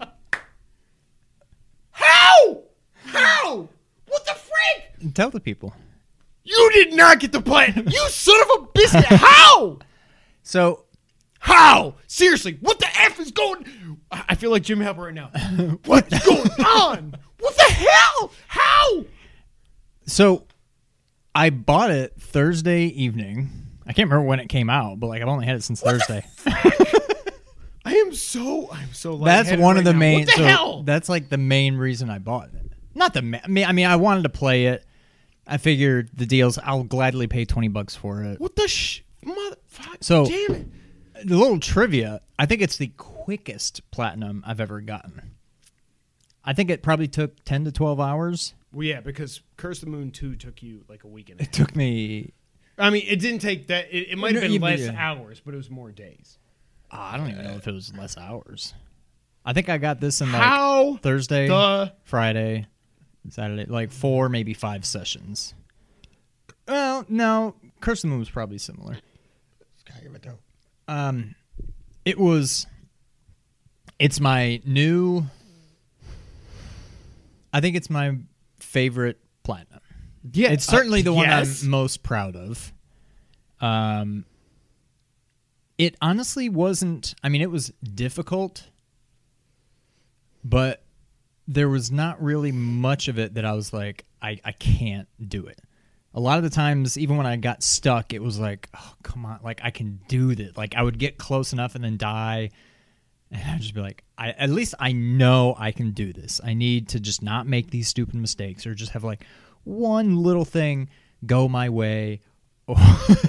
How? 1.92 2.64
How? 3.06 3.70
What 4.08 4.26
the 4.26 4.34
frick? 4.34 5.14
Tell 5.14 5.30
the 5.30 5.40
people. 5.40 5.74
You 6.44 6.72
did 6.74 6.94
not 6.94 7.20
get 7.20 7.32
the 7.32 7.42
plan. 7.42 7.84
You 7.88 8.10
son 8.10 8.40
of 8.42 8.64
a 8.64 8.68
biscuit. 8.74 9.06
How? 9.06 9.80
So 10.44 10.86
How? 11.40 11.96
Seriously, 12.08 12.58
what 12.62 12.80
the 12.80 12.88
F 13.00 13.20
is 13.20 13.32
going 13.32 13.66
I 14.12 14.36
feel 14.36 14.52
like 14.52 14.64
Jim 14.64 14.80
Halpert 14.80 15.06
right 15.06 15.14
now. 15.14 15.28
What's 15.86 16.26
going 16.26 16.50
on? 16.66 17.16
What 17.80 17.90
hell? 17.90 18.32
How? 18.48 19.06
So 20.06 20.46
I 21.36 21.50
bought 21.50 21.92
it 21.92 22.14
Thursday 22.20 22.84
evening. 22.86 23.50
I 23.86 23.94
can't 23.94 24.10
remember 24.10 24.28
when 24.28 24.40
it 24.40 24.48
came 24.50 24.70
out, 24.70 25.00
but 25.00 25.08
like 25.08 25.22
I've 25.22 25.28
only 25.28 25.46
had 25.46 25.56
it 25.56 25.64
since 25.64 25.82
Thursday. 25.82 26.26
I 27.86 27.94
am 27.94 28.14
so 28.14 28.70
I'm 28.72 28.94
so 28.94 29.18
That's 29.18 29.52
one 29.56 29.78
of 29.78 29.84
the 29.86 29.94
now. 29.94 30.00
main. 30.00 30.20
What 30.20 30.28
the 30.28 30.32
so 30.34 30.44
hell? 30.44 30.84
That's 30.84 31.08
like 31.10 31.30
the 31.30 31.38
main 31.38 31.78
reason 31.78 32.10
I 32.10 32.20
bought 32.20 32.50
it. 32.54 32.72
Not 32.96 33.14
the. 33.14 33.22
Ma- 33.22 33.40
I 33.44 33.48
mean, 33.48 33.66
I 33.66 33.72
mean, 33.72 33.86
I 33.86 33.96
wanted 33.96 34.24
to 34.24 34.30
play 34.30 34.66
it. 34.68 34.84
I 35.46 35.58
figured 35.58 36.10
the 36.14 36.26
deals. 36.26 36.58
I'll 36.58 36.84
gladly 36.84 37.28
pay 37.28 37.46
twenty 37.46 37.70
bucks 37.70 37.96
for 37.96 38.24
it. 38.24 38.42
what 38.42 38.56
the 38.58 38.68
sh 38.68 39.02
mother 39.24 39.56
fuck, 39.68 39.98
So- 40.02 40.26
damn 40.26 40.56
it. 40.56 40.68
The 41.26 41.36
little 41.38 41.60
trivia. 41.60 42.22
I 42.38 42.46
think 42.46 42.62
it's 42.62 42.78
the 42.78 42.90
quickest 42.98 43.90
platinum 43.90 44.44
I've 44.46 44.60
ever 44.60 44.82
gotten. 44.82 45.22
I 46.48 46.54
think 46.54 46.72
it 46.72 46.82
probably 46.82 47.08
took 47.10 47.44
ten 47.44 47.66
to 47.66 47.72
twelve 47.72 48.00
hours. 48.00 48.56
Well 48.72 48.86
yeah, 48.88 49.02
because 49.02 49.42
Curse 49.58 49.82
the 49.82 49.88
Moon 49.88 50.12
2 50.12 50.36
took 50.36 50.64
you 50.64 50.84
like 50.88 51.04
a 51.04 51.08
week 51.08 51.30
and 51.30 51.40
a 51.40 51.44
half. 51.44 51.50
It 51.50 51.54
took 51.54 51.76
me. 51.76 52.34
I 52.78 52.90
mean, 52.90 53.06
it 53.08 53.20
didn't 53.20 53.40
take 53.40 53.68
that 53.68 53.88
it, 53.92 54.12
it 54.12 54.18
might 54.18 54.34
have 54.34 54.42
been 54.42 54.54
you- 54.54 54.60
less 54.60 54.80
yeah. 54.80 54.94
hours, 54.98 55.42
but 55.44 55.54
it 55.54 55.58
was 55.58 55.70
more 55.70 55.92
days. 55.92 56.38
ah, 56.92 57.14
I 57.14 57.18
don't 57.18 57.30
even 57.30 57.44
know 57.44 57.56
if 57.56 57.68
it 57.68 57.74
was 57.74 57.94
less 57.96 58.18
hours. 58.18 58.74
I 59.46 59.54
think 59.54 59.68
I 59.70 59.78
got 59.78 60.00
this 60.00 60.22
in 60.22 60.32
like 60.32 60.42
How 60.42 60.98
Thursday, 60.98 61.48
the 61.48 61.94
Friday, 62.04 62.68
Saturday, 63.30 63.66
like 63.66 63.92
four, 63.92 64.30
maybe 64.30 64.54
five 64.54 64.86
sessions. 64.86 65.54
Well, 66.68 67.06
no, 67.10 67.56
Curse 67.82 68.00
of 68.00 68.02
the 68.04 68.08
Moon 68.10 68.20
was 68.20 68.30
probably 68.30 68.58
similar. 68.58 68.98
Um, 70.88 71.36
it 72.06 72.18
was. 72.20 72.68
It's 74.00 74.20
my 74.20 74.62
new. 74.66 75.26
I 77.58 77.60
think 77.60 77.76
it's 77.76 77.90
my 77.90 78.16
favorite 78.60 79.20
platinum. 79.42 79.80
Yeah, 80.32 80.52
It's 80.52 80.64
certainly 80.66 81.00
uh, 81.00 81.06
the 81.06 81.14
one 81.14 81.26
yes. 81.26 81.64
I'm 81.64 81.72
most 81.72 82.04
proud 82.04 82.36
of. 82.36 82.72
Um, 83.60 84.26
it 85.80 85.96
honestly 86.00 86.50
wasn't. 86.50 87.16
I 87.24 87.30
mean, 87.30 87.42
it 87.42 87.50
was 87.50 87.74
difficult, 87.96 88.68
but 90.44 90.84
there 91.48 91.68
was 91.68 91.90
not 91.92 92.22
really 92.22 92.52
much 92.52 93.08
of 93.08 93.18
it 93.18 93.34
that 93.34 93.44
I 93.46 93.54
was 93.54 93.74
like, 93.74 94.06
I, 94.22 94.40
I 94.46 94.52
can't 94.52 95.08
do 95.28 95.48
it. 95.48 95.60
A 96.14 96.20
lot 96.20 96.38
of 96.38 96.44
the 96.44 96.52
times, 96.52 96.96
even 96.96 97.18
when 97.18 97.26
I 97.26 97.38
got 97.38 97.64
stuck, 97.64 98.14
it 98.14 98.22
was 98.22 98.38
like, 98.40 98.70
oh, 98.76 98.94
come 99.02 99.26
on, 99.26 99.40
like 99.44 99.62
I 99.64 99.72
can 99.72 100.00
do 100.08 100.36
this. 100.36 100.56
Like 100.56 100.76
I 100.76 100.84
would 100.84 101.00
get 101.00 101.18
close 101.18 101.54
enough 101.54 101.74
and 101.74 101.84
then 101.84 101.98
die, 101.98 102.52
and 103.32 103.42
I'd 103.52 103.62
just 103.62 103.74
be 103.74 103.82
like, 103.82 104.04
I 104.18 104.30
at 104.32 104.50
least 104.50 104.74
I 104.80 104.92
know 104.94 105.56
I 105.58 105.72
can 105.72 105.92
do 105.92 106.14
this. 106.14 106.40
I 106.44 106.54
need 106.54 106.90
to 106.90 107.00
just 107.00 107.22
not 107.22 107.48
make 107.48 107.70
these 107.72 107.88
stupid 107.88 108.16
mistakes 108.16 108.66
or 108.66 108.74
just 108.74 108.92
have 108.94 109.04
like 109.04 109.26
one 109.64 110.18
little 110.18 110.46
thing 110.46 110.90
go 111.26 111.48
my 111.48 111.70
way 111.70 112.22
or 112.68 112.76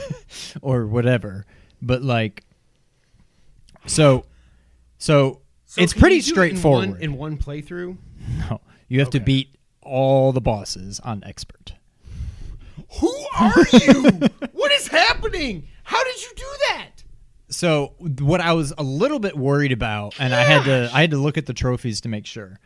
or 0.62 0.86
whatever. 0.86 1.46
But 1.82 2.02
like 2.02 2.44
so 3.86 4.24
so, 4.98 5.40
So 5.66 5.82
it's 5.82 5.92
pretty 5.94 6.16
it 6.16 6.28
in 6.28 6.34
straightforward. 6.34 6.90
one- 6.90 7.00
in 7.00 7.14
one 7.14 7.36
playthrough. 7.38 7.96
no, 8.50 8.60
you 8.88 9.00
have 9.00 9.10
to 9.10 9.20
beat 9.20 9.54
all 9.82 10.32
the 10.32 10.40
bosses 10.40 11.00
on 11.00 11.22
expert. 11.24 11.74
Who 13.00 13.12
are 13.38 13.66
you? 13.72 14.02
what 14.52 14.72
is 14.72 14.88
happening? 14.88 15.68
How 15.84 16.02
did 16.04 16.22
you 16.22 16.30
do 16.36 16.46
that? 16.68 16.90
So 17.50 17.94
what 17.98 18.40
I 18.40 18.52
was 18.52 18.72
a 18.76 18.82
little 18.82 19.18
bit 19.18 19.36
worried 19.36 19.72
about, 19.72 20.14
and 20.18 20.34
I 20.34 20.42
had 20.42 20.64
to 20.64 20.90
I 20.92 21.00
had 21.00 21.10
to 21.12 21.18
look 21.18 21.38
at 21.38 21.46
the 21.46 21.54
trophies 21.54 22.00
to 22.02 22.08
make 22.08 22.26
sure. 22.26 22.60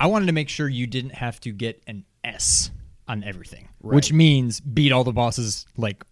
I 0.00 0.06
wanted 0.08 0.26
to 0.26 0.32
make 0.32 0.48
sure 0.48 0.68
you 0.68 0.86
didn't 0.86 1.14
have 1.14 1.38
to 1.40 1.52
get 1.52 1.82
an 1.86 2.04
S 2.24 2.70
on 3.06 3.22
everything, 3.22 3.68
which 3.80 4.12
means 4.12 4.60
beat 4.60 4.90
all 4.92 5.04
the 5.04 5.12
bosses 5.12 5.66
like 5.76 6.04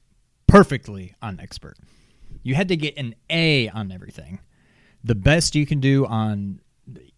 perfectly 0.46 1.14
on 1.20 1.40
expert. 1.40 1.76
You 2.42 2.54
had 2.54 2.68
to 2.68 2.76
get 2.76 2.96
an 2.96 3.16
A 3.28 3.68
on 3.70 3.90
everything. 3.90 4.38
The 5.02 5.16
best 5.16 5.54
you 5.56 5.66
can 5.66 5.80
do 5.80 6.06
on 6.06 6.60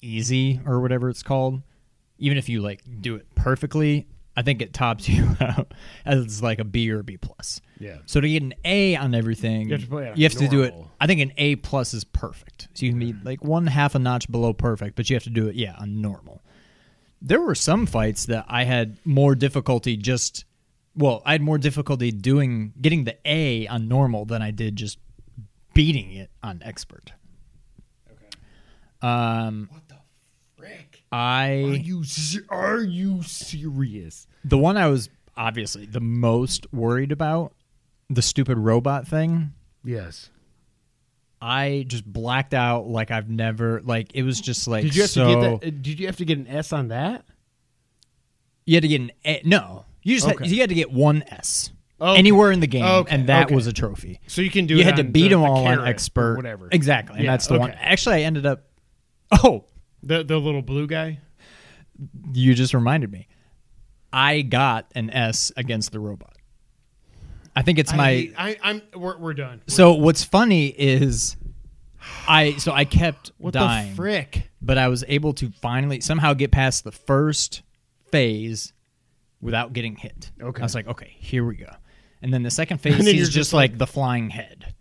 easy 0.01 0.61
or 0.65 0.81
whatever 0.81 1.11
it's 1.11 1.23
called, 1.23 1.63
even 2.19 2.39
if 2.39 2.49
you 2.49 2.63
like 2.63 2.81
do 3.01 3.17
it 3.17 3.27
perfectly, 3.35 4.07
I 4.39 4.43
think 4.43 4.63
it 4.63 4.73
tops 4.73 5.09
you 5.09 5.37
out 5.41 5.75
as 6.05 6.41
like 6.45 6.61
a 6.61 6.65
B 6.65 6.93
or 6.93 7.01
a 7.01 7.05
B 7.05 7.17
plus. 7.17 7.61
Yeah. 7.81 7.97
So 8.07 8.21
to 8.21 8.29
get 8.29 8.41
an 8.45 8.55
A 8.65 8.95
on 8.95 9.13
everything, 9.13 9.67
You 9.67 9.73
have 9.73 9.81
to 9.83 9.89
play 9.89 10.13
you 10.15 10.23
have 10.25 10.35
to 10.35 10.47
do 10.47 10.63
it. 10.63 10.75
I 11.01 11.09
think 11.09 11.21
an 11.21 11.33
A 11.37 11.57
plus 11.57 11.93
is 11.93 12.05
perfect. 12.05 12.69
So 12.75 12.87
you 12.87 12.93
can 12.93 13.01
be 13.01 13.15
like 13.25 13.43
one 13.43 13.67
half 13.67 13.97
a 13.97 13.99
notch 13.99 14.31
below 14.31 14.53
perfect, 14.53 14.95
but 14.95 15.11
you 15.11 15.17
have 15.17 15.25
to 15.25 15.31
do 15.31 15.49
it, 15.49 15.57
yeah, 15.57 15.75
on 15.77 16.01
normal. 16.01 16.41
There 17.21 17.41
were 17.41 17.57
some 17.57 17.85
fights 17.87 18.27
that 18.27 18.45
I 18.47 18.63
had 18.63 18.97
more 19.05 19.35
difficulty 19.35 19.97
just 19.97 20.45
well, 20.95 21.21
I 21.27 21.33
had 21.33 21.43
more 21.43 21.59
difficulty 21.59 22.13
doing 22.13 22.75
getting 22.81 23.05
the 23.05 23.17
A 23.25 23.67
on 23.67 23.89
normal 23.89 24.25
than 24.25 24.41
I 24.41 24.53
did 24.53 24.77
just 24.77 24.99
beating 25.75 26.13
it 26.13 26.31
on 26.45 26.63
expert. 26.65 27.13
Okay. 28.11 28.27
Um, 29.03 29.69
What? 29.73 29.83
I 31.11 31.47
Are 31.65 31.75
you 31.75 32.05
are 32.51 32.81
you 32.81 33.23
serious? 33.23 34.27
the 34.45 34.59
one 34.59 34.77
I 34.77 34.89
was 34.89 35.09
obviously 35.37 35.87
the 35.87 36.01
most 36.01 36.67
worried 36.73 37.13
about, 37.13 37.55
the 38.11 38.23
stupid 38.23 38.59
robot 38.59 39.07
thing. 39.07 39.53
Yes. 39.85 40.31
I 41.41 41.85
just 41.87 42.05
blacked 42.05 42.53
out 42.53 42.89
like 42.89 43.11
I've 43.11 43.31
never 43.31 43.81
like 43.83 44.15
it 44.15 44.23
was 44.25 44.41
just 44.41 44.67
like 44.69 44.83
Did 44.83 44.97
you 44.97 45.03
have 45.03 45.11
so, 45.11 45.27
to 45.27 45.35
get 45.51 45.61
that? 45.61 45.83
Did 45.83 46.01
you 46.01 46.07
have 46.07 46.17
to 46.17 46.25
get 46.25 46.39
an 46.39 46.47
S 46.49 46.73
on 46.73 46.89
that? 46.89 47.25
You 48.67 48.75
had 48.75 48.83
to 48.83 48.89
get 48.89 49.01
an 49.01 49.13
A, 49.25 49.41
no. 49.45 49.85
You 50.03 50.17
just 50.17 50.27
Okay. 50.29 50.45
had, 50.45 50.53
you 50.53 50.61
had 50.61 50.69
to 50.69 50.75
get 50.75 50.91
one 50.93 51.23
S 51.29 51.73
Okay. 52.01 52.19
anywhere 52.19 52.53
in 52.53 52.61
the 52.61 52.67
game, 52.67 52.85
Okay, 52.85 53.15
and 53.15 53.29
that 53.29 53.51
was 53.51 53.67
a 53.67 53.73
trophy. 53.73 54.21
So 54.29 54.41
you 54.41 54.51
can 54.51 54.67
do. 54.67 54.75
It. 54.75 54.79
You 54.79 54.85
had 54.85 54.97
to 54.97 55.05
beat 55.05 55.23
the, 55.23 55.29
them 55.31 55.41
the 55.41 55.47
all 55.47 55.67
on 55.67 55.87
expert, 55.87 56.37
whatever. 56.37 56.69
Exactly, 56.71 57.17
and 57.17 57.25
Yeah, 57.25 57.33
that's 57.33 57.47
the 57.49 57.59
one. 57.59 57.71
Actually, 57.73 58.17
I 58.17 58.21
ended 58.21 58.47
up. 58.47 58.65
Oh, 59.33 59.65
The 60.03 60.23
the 60.25 60.39
little 60.39 60.63
blue 60.63 60.87
guy. 60.87 61.21
you 62.33 62.55
just 62.55 62.75
reminded 62.75 63.11
me. 63.11 63.29
I 64.13 64.43
got 64.43 64.87
an 64.95 65.11
S 65.11 65.53
against 65.57 65.93
the 65.93 66.01
robot. 66.01 66.37
I 67.55 67.63
think 67.63 67.79
it's 67.79 67.93
my. 67.93 68.11
hate- 68.11 68.35
I, 68.39 68.57
I'm. 68.63 68.83
We're, 68.95 69.19
we're 69.19 69.35
done. 69.35 69.63
so 69.67 69.95
what's 69.95 70.23
funny 70.25 70.69
is, 70.69 71.37
I 72.29 72.57
so 72.57 72.73
I 72.73 72.85
kept 72.85 73.33
what 73.39 73.55
dying, 73.55 73.91
the 73.91 73.97
frick? 73.97 74.51
but 74.63 74.79
I 74.79 74.89
was 74.89 75.05
able 75.09 75.33
to 75.35 75.51
finally 75.61 76.01
somehow 76.01 76.35
get 76.35 76.53
past 76.53 76.85
the 76.85 76.93
first 76.93 77.63
phase 78.13 78.73
without 79.41 79.73
getting 79.73 79.97
hit. 79.97 80.31
Okay. 80.41 80.63
I 80.63 80.65
was 80.65 80.75
like, 80.75 80.87
okay, 80.89 81.15
here 81.19 81.45
we 81.45 81.57
go. 81.57 81.71
And 82.23 82.33
then 82.33 82.43
the 82.43 82.51
second 82.51 82.79
phase 82.83 83.07
is 83.07 83.15
just 83.29 83.33
just 83.33 83.53
like, 83.53 83.77
the 83.79 83.87
flying 83.87 84.31
head. 84.31 84.75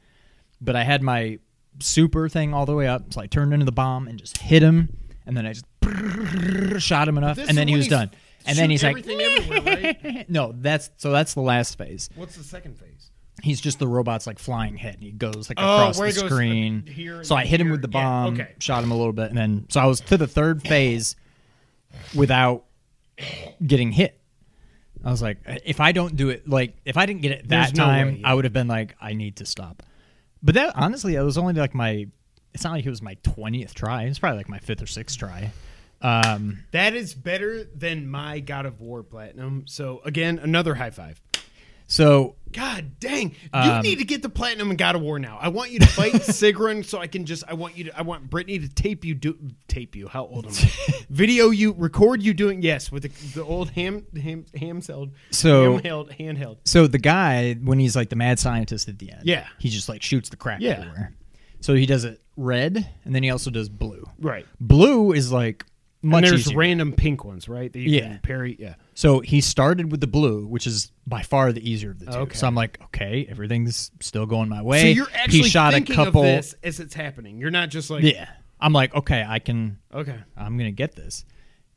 But 0.62 0.76
I 0.76 0.84
had 0.84 1.02
my 1.04 1.40
super 1.80 2.30
thing 2.30 2.54
all 2.54 2.66
the 2.66 2.74
way 2.76 2.88
up, 2.88 3.14
so 3.14 3.22
I 3.22 3.28
turned 3.28 3.54
into 3.54 3.66
the 3.66 3.72
bomb 3.72 4.08
and 4.08 4.18
just 4.18 4.38
hit 4.38 4.64
him, 4.64 4.98
and 5.28 5.38
then 5.38 5.46
I 5.46 5.54
just 5.54 6.84
shot 6.84 7.08
him 7.08 7.18
enough, 7.18 7.38
and 7.38 7.58
then 7.58 7.68
he 7.68 7.76
was 7.76 7.88
done. 7.88 8.10
And 8.46 8.58
then 8.58 8.70
he's 8.70 8.82
like, 8.84 9.06
right? 9.06 10.26
no, 10.30 10.54
that's 10.56 10.90
so 10.98 11.12
that's 11.12 11.34
the 11.34 11.42
last 11.42 11.78
phase. 11.78 12.10
What's 12.16 12.36
the 12.38 12.44
second 12.44 12.78
phase? 12.80 13.12
He's 13.44 13.62
just 13.62 13.78
the 13.78 13.88
robot's 13.88 14.26
like 14.26 14.40
flying 14.40 14.78
head, 14.78 14.96
and 14.96 15.04
he 15.04 15.12
goes 15.12 15.50
like 15.50 15.60
Oh, 15.60 15.90
across 15.90 15.98
the 15.98 16.06
uh, 16.06 16.30
screen. 16.30 16.86
here 16.88 17.24
so 17.24 17.36
I 17.36 17.46
hit 17.46 17.60
him 17.62 17.70
with 17.70 17.82
the 17.82 17.90
Yeah, 17.90 18.04
bomb, 18.04 18.34
okay. 18.34 18.54
shot 18.60 18.84
him 18.84 18.92
a 18.92 18.96
little 18.98 19.14
bit, 19.14 19.30
and 19.30 19.38
then 19.38 19.66
so 19.70 19.80
I 19.82 19.86
was 19.86 20.00
to 20.02 20.18
the 20.18 20.28
third 20.28 20.62
phase 20.64 21.16
without 22.16 22.64
getting 23.66 23.92
hit. 23.92 24.20
I 25.04 25.12
was 25.12 25.22
like, 25.22 25.38
if 25.66 25.80
I 25.80 25.92
don't 25.92 26.16
do 26.16 26.30
it, 26.30 26.48
like 26.50 26.76
if 26.86 26.98
I 26.98 27.06
didn't 27.06 27.22
get 27.22 27.32
it 27.32 27.48
that 27.50 27.66
There's 27.66 27.74
no 27.76 27.84
time, 27.86 28.08
way, 28.08 28.18
yeah. 28.22 28.30
I 28.32 28.34
would 28.34 28.46
have 28.46 28.54
been 28.54 28.68
like, 28.68 28.96
I 29.00 29.14
need 29.14 29.38
to 29.38 29.46
stop. 29.46 29.84
But 30.42 30.56
that 30.56 30.74
honestly, 30.76 31.16
it 31.16 31.22
was 31.22 31.38
only 31.38 31.54
like 31.54 31.74
my. 31.76 32.08
It's 32.58 32.64
not 32.64 32.72
like 32.74 32.88
it 32.88 32.90
was 32.90 33.04
my 33.04 33.14
twentieth 33.22 33.76
try. 33.76 34.06
It's 34.06 34.18
probably 34.18 34.38
like 34.40 34.50
my 34.50 34.58
fifth 34.58 34.82
or 34.82 34.88
sixth 34.88 35.20
try. 35.20 35.52
Um, 36.02 36.64
That 36.72 36.96
is 36.96 37.14
better 37.14 37.66
than 37.66 38.10
my 38.10 38.40
God 38.40 38.66
of 38.66 38.82
War 38.82 39.04
platinum. 39.04 39.66
So 39.68 40.02
again, 40.04 40.40
another 40.40 40.74
high 40.74 40.90
five. 40.90 41.22
so 41.86 42.36
God 42.52 43.00
dang! 43.00 43.30
You 43.32 43.36
Um, 43.54 43.82
need 43.84 44.00
to 44.00 44.06
get 44.06 44.24
the 44.24 44.30
platinum 44.30 44.72
in 44.72 44.78
God 44.78 44.96
of 44.96 45.02
War 45.04 45.20
now. 45.20 45.38
I 45.40 45.50
want 45.50 45.70
you 45.70 45.78
to 45.80 45.86
fight 45.86 46.14
Sigrun, 46.14 46.84
so 46.84 46.98
I 47.00 47.06
can 47.06 47.26
just. 47.26 47.44
I 47.48 47.54
want 47.54 47.78
you 47.78 47.84
to. 47.86 47.96
I 47.98 48.02
want 48.02 48.28
Brittany 48.28 48.58
to 48.58 48.68
tape 48.70 49.06
you. 49.06 49.14
Do 49.14 49.38
tape 49.68 49.96
you. 49.96 50.08
How 50.08 50.26
old 50.26 50.48
am 50.48 50.52
I? 50.52 50.72
Video 51.12 51.52
you. 51.52 51.74
Record 51.78 52.24
you 52.24 52.34
doing 52.34 52.64
yes 52.64 52.92
with 52.92 53.04
the, 53.04 53.40
the 53.40 53.44
old 53.46 53.70
ham 53.72 54.06
ham 54.16 54.46
held 54.82 55.12
So- 55.30 55.78
handheld 55.80 56.18
handheld. 56.18 56.58
So 56.66 56.88
the 56.88 56.98
guy, 56.98 57.54
when 57.54 57.78
he's 57.78 57.96
like 57.96 58.10
the 58.10 58.16
mad 58.16 58.40
scientist 58.40 58.90
at 58.90 58.98
the 58.98 59.12
end, 59.12 59.22
Yeah. 59.26 59.46
he 59.60 59.70
just 59.70 59.88
like 59.90 60.02
shoots 60.02 60.30
the 60.30 60.38
crack 60.38 60.62
Yeah. 60.62 60.72
everywhere. 60.80 61.14
So 61.62 61.74
he 61.76 61.86
does 61.86 62.04
it 62.06 62.22
red, 62.38 62.88
and 63.04 63.14
then 63.14 63.24
he 63.24 63.30
also 63.30 63.50
does 63.52 63.68
blue. 63.68 64.04
Right. 64.20 64.46
Blue 64.62 65.12
is 65.12 65.32
like 65.32 65.66
much 66.04 66.24
and 66.24 66.32
there's 66.32 66.48
easier. 66.48 66.58
random 66.58 66.94
pink 66.94 67.26
ones, 67.26 67.50
right? 67.50 67.74
That 67.74 67.80
you 67.80 67.90
Yeah. 67.98 68.02
can 68.08 68.20
parry. 68.20 68.56
Yeah. 68.60 68.76
so 68.94 69.20
he 69.20 69.42
started 69.42 69.92
with 69.92 70.00
the 70.00 70.08
blue, 70.08 70.46
which 70.46 70.66
is 70.68 70.92
by 71.08 71.24
far 71.24 71.52
the 71.52 71.68
easier 71.70 71.92
of 71.92 72.00
the 72.00 72.06
two. 72.06 72.18
Okay. 72.20 72.36
So 72.38 72.48
I'm 72.48 72.56
like, 72.56 72.80
okay, 72.86 73.26
everything's 73.30 73.92
still 74.00 74.26
going 74.26 74.48
my 74.48 74.62
way. 74.62 74.82
So 74.82 74.88
you're 74.88 75.08
actually 75.14 75.40
he 75.40 75.50
shot 75.50 75.74
a 75.74 75.78
thinking 75.78 75.96
couple. 75.96 76.22
of 76.22 76.28
this 76.28 76.56
as 76.64 76.80
it's 76.80 76.94
happening. 76.94 77.40
You're 77.40 77.52
not 77.52 77.70
just 77.70 77.90
like 77.90 78.04
Yeah, 78.04 78.30
I'm 78.62 78.74
like, 78.74 78.94
okay, 78.96 79.26
I 79.28 79.40
can. 79.40 79.80
Okay. 79.94 80.16
I'm 80.38 80.58
gonna 80.58 80.72
get 80.72 80.96
this. 80.96 81.26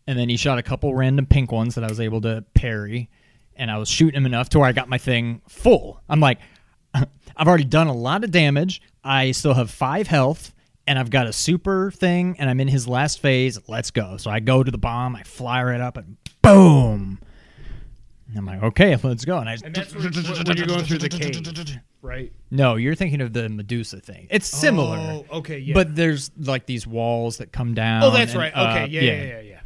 And 0.06 0.18
then 0.18 0.28
he 0.28 0.36
shot 0.36 0.58
a 0.58 0.62
couple 0.62 0.94
random 0.94 1.26
pink 1.26 1.50
ones 1.52 1.74
that 1.76 1.84
I 1.84 1.88
was 1.88 2.00
able 2.00 2.20
to 2.22 2.44
parry, 2.54 3.08
and 3.56 3.70
I 3.70 3.78
was 3.78 3.88
shooting 3.88 4.16
him 4.16 4.26
enough 4.26 4.48
to 4.50 4.58
where 4.58 4.68
I 4.68 4.72
got 4.72 4.88
my 4.88 4.98
thing 4.98 5.40
full. 5.48 6.02
I'm 6.08 6.20
like, 6.20 6.38
I've 6.94 7.46
already 7.48 7.64
done 7.64 7.86
a 7.86 7.94
lot 7.94 8.24
of 8.24 8.30
damage. 8.30 8.82
I 9.04 9.32
still 9.32 9.54
have 9.54 9.70
five 9.70 10.06
health, 10.06 10.52
and 10.86 10.98
I've 10.98 11.10
got 11.10 11.26
a 11.26 11.32
super 11.32 11.90
thing, 11.90 12.36
and 12.38 12.50
I'm 12.50 12.60
in 12.60 12.68
his 12.68 12.86
last 12.86 13.20
phase. 13.20 13.58
Let's 13.68 13.90
go. 13.90 14.16
So 14.16 14.30
I 14.30 14.40
go 14.40 14.62
to 14.62 14.70
the 14.70 14.78
bomb, 14.78 15.16
I 15.16 15.22
fly 15.22 15.62
right 15.62 15.80
up, 15.80 15.96
and 15.96 16.16
boom. 16.42 17.18
And 18.28 18.38
I'm 18.38 18.46
like, 18.46 18.62
okay, 18.62 18.96
let's 19.02 19.24
go. 19.24 19.38
And 19.38 19.48
I 19.48 19.56
And 19.64 19.74
that's 19.74 19.92
when, 19.94 20.04
when 20.04 20.56
you're 20.56 20.66
going 20.66 20.84
through 20.84 20.98
the 20.98 21.08
cave, 21.08 21.80
right? 22.00 22.32
no, 22.50 22.76
you're 22.76 22.94
thinking 22.94 23.20
of 23.20 23.32
the 23.32 23.48
Medusa 23.48 24.00
thing. 24.00 24.28
It's 24.30 24.46
similar. 24.46 24.98
Oh, 24.98 25.38
okay, 25.38 25.58
yeah. 25.58 25.74
But 25.74 25.96
there's 25.96 26.30
like 26.38 26.66
these 26.66 26.86
walls 26.86 27.38
that 27.38 27.50
come 27.50 27.74
down. 27.74 28.04
oh, 28.04 28.10
that's 28.10 28.32
and, 28.32 28.40
right. 28.40 28.52
uh, 28.54 28.70
Okay, 28.70 28.86
yeah, 28.92 29.00
yeah, 29.00 29.22
yeah, 29.22 29.40
yeah. 29.40 29.59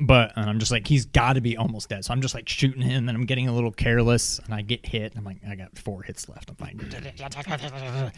But 0.00 0.32
and 0.36 0.50
I'm 0.50 0.58
just 0.58 0.72
like, 0.72 0.86
he's 0.88 1.06
got 1.06 1.34
to 1.34 1.40
be 1.40 1.56
almost 1.56 1.88
dead. 1.88 2.04
So 2.04 2.12
I'm 2.12 2.20
just 2.20 2.34
like 2.34 2.48
shooting 2.48 2.82
him, 2.82 3.08
and 3.08 3.16
I'm 3.16 3.26
getting 3.26 3.48
a 3.48 3.52
little 3.54 3.70
careless, 3.70 4.40
and 4.44 4.52
I 4.52 4.62
get 4.62 4.84
hit. 4.84 5.12
I'm 5.16 5.22
like, 5.24 5.36
I 5.48 5.54
got 5.54 5.78
four 5.78 6.02
hits 6.02 6.28
left. 6.28 6.50
I'm 6.50 6.56
fine. 6.56 6.80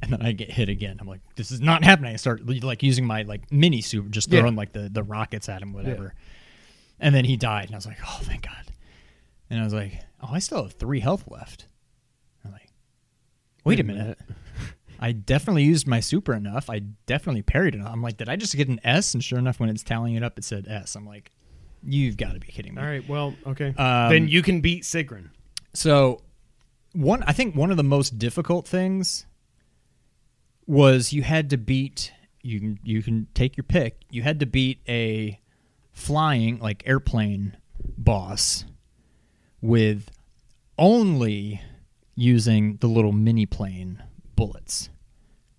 And 0.00 0.12
then 0.12 0.22
I 0.22 0.32
get 0.32 0.50
hit 0.50 0.68
again. 0.68 0.98
I'm 1.00 1.06
like, 1.08 1.20
this 1.36 1.50
is 1.50 1.60
not 1.60 1.82
happening. 1.84 2.12
I 2.12 2.16
start 2.16 2.44
like 2.62 2.82
using 2.82 3.04
my 3.06 3.22
like 3.22 3.50
mini 3.52 3.80
super, 3.80 4.08
just 4.08 4.30
Yeah. 4.32 4.40
throwing 4.40 4.56
like 4.56 4.72
the 4.72 4.88
the 4.88 5.02
rockets 5.02 5.48
at 5.48 5.62
him, 5.62 5.72
whatever. 5.72 6.14
And 7.00 7.14
then 7.14 7.24
he 7.24 7.36
died, 7.36 7.66
and 7.66 7.74
I 7.74 7.78
was 7.78 7.86
like, 7.86 7.98
oh, 8.04 8.18
thank 8.22 8.42
God. 8.42 8.72
And 9.50 9.60
I 9.60 9.64
was 9.64 9.74
like, 9.74 10.00
oh, 10.22 10.28
I 10.32 10.38
still 10.38 10.62
have 10.62 10.72
three 10.74 11.00
health 11.00 11.24
left. 11.28 11.66
I'm 12.44 12.52
like, 12.52 12.68
wait 13.64 13.80
a 13.80 13.84
minute. 13.84 14.18
I 15.02 15.10
definitely 15.10 15.64
used 15.64 15.88
my 15.88 15.98
super 15.98 16.32
enough. 16.32 16.70
I 16.70 16.78
definitely 17.06 17.42
parried 17.42 17.74
enough. 17.74 17.90
I'm 17.92 18.02
like, 18.02 18.18
did 18.18 18.28
I 18.28 18.36
just 18.36 18.56
get 18.56 18.68
an 18.68 18.78
S? 18.84 19.14
And 19.14 19.24
sure 19.24 19.36
enough, 19.36 19.58
when 19.58 19.68
it's 19.68 19.82
tallying 19.82 20.14
it 20.14 20.22
up, 20.22 20.38
it 20.38 20.44
said 20.44 20.68
S. 20.68 20.94
I'm 20.94 21.04
like, 21.04 21.32
you've 21.82 22.16
got 22.16 22.34
to 22.34 22.38
be 22.38 22.46
kidding 22.46 22.76
me. 22.76 22.80
All 22.80 22.86
right. 22.86 23.08
Well, 23.08 23.34
okay. 23.44 23.74
Um, 23.76 24.10
then 24.10 24.28
you 24.28 24.42
can 24.42 24.60
beat 24.60 24.84
Sigrun. 24.84 25.30
So, 25.74 26.22
one, 26.92 27.24
I 27.24 27.32
think 27.32 27.56
one 27.56 27.72
of 27.72 27.76
the 27.76 27.82
most 27.82 28.16
difficult 28.16 28.68
things 28.68 29.26
was 30.68 31.12
you 31.12 31.22
had 31.22 31.50
to 31.50 31.56
beat. 31.56 32.12
You 32.42 32.60
can 32.60 32.78
you 32.84 33.02
can 33.02 33.26
take 33.34 33.56
your 33.56 33.64
pick. 33.64 34.02
You 34.08 34.22
had 34.22 34.38
to 34.38 34.46
beat 34.46 34.82
a 34.88 35.40
flying 35.90 36.60
like 36.60 36.84
airplane 36.86 37.56
boss 37.98 38.66
with 39.60 40.12
only 40.78 41.60
using 42.14 42.76
the 42.76 42.86
little 42.86 43.10
mini 43.10 43.46
plane 43.46 44.00
bullets 44.36 44.90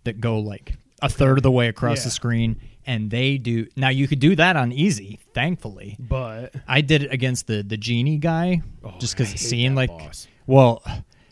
that 0.03 0.19
go 0.19 0.39
like 0.39 0.75
a 1.01 1.09
third 1.09 1.37
of 1.37 1.43
the 1.43 1.51
way 1.51 1.67
across 1.67 1.99
Yeah. 1.99 2.03
the 2.05 2.09
screen 2.11 2.59
and 2.85 3.09
they 3.11 3.37
do 3.37 3.67
now 3.75 3.89
you 3.89 4.07
could 4.07 4.19
do 4.19 4.35
that 4.35 4.55
on 4.55 4.71
easy 4.71 5.19
thankfully 5.33 5.95
But 5.99 6.53
I 6.67 6.81
did 6.81 7.03
it 7.03 7.11
against 7.13 7.47
the 7.47 7.63
the 7.63 7.77
genie 7.77 8.17
guy, 8.17 8.61
Oh, 8.83 8.93
just 8.99 9.15
because 9.17 9.33
it 9.33 9.39
seemed 9.39 9.75
like, 9.75 9.89
boss. 9.89 10.27
well, 10.47 10.83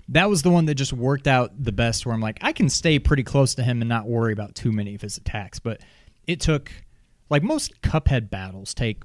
that 0.09 0.29
was 0.29 0.41
the 0.41 0.49
one 0.49 0.65
that 0.65 0.75
just 0.75 0.91
worked 0.93 1.27
out 1.27 1.51
the 1.63 1.71
best. 1.71 2.05
Where 2.05 2.13
I'm 2.13 2.19
like, 2.21 2.37
I 2.41 2.51
can 2.51 2.69
stay 2.69 2.99
pretty 2.99 3.23
close 3.23 3.55
to 3.55 3.63
him 3.63 3.81
and 3.81 3.87
not 3.87 4.07
worry 4.07 4.33
about 4.33 4.55
too 4.55 4.71
many 4.71 4.93
of 4.95 5.01
his 5.01 5.15
attacks. 5.17 5.59
But 5.59 5.79
it 6.27 6.39
took, 6.41 6.69
like 7.29 7.43
most 7.43 7.81
Cuphead 7.81 8.29
battles, 8.29 8.73
take 8.73 9.03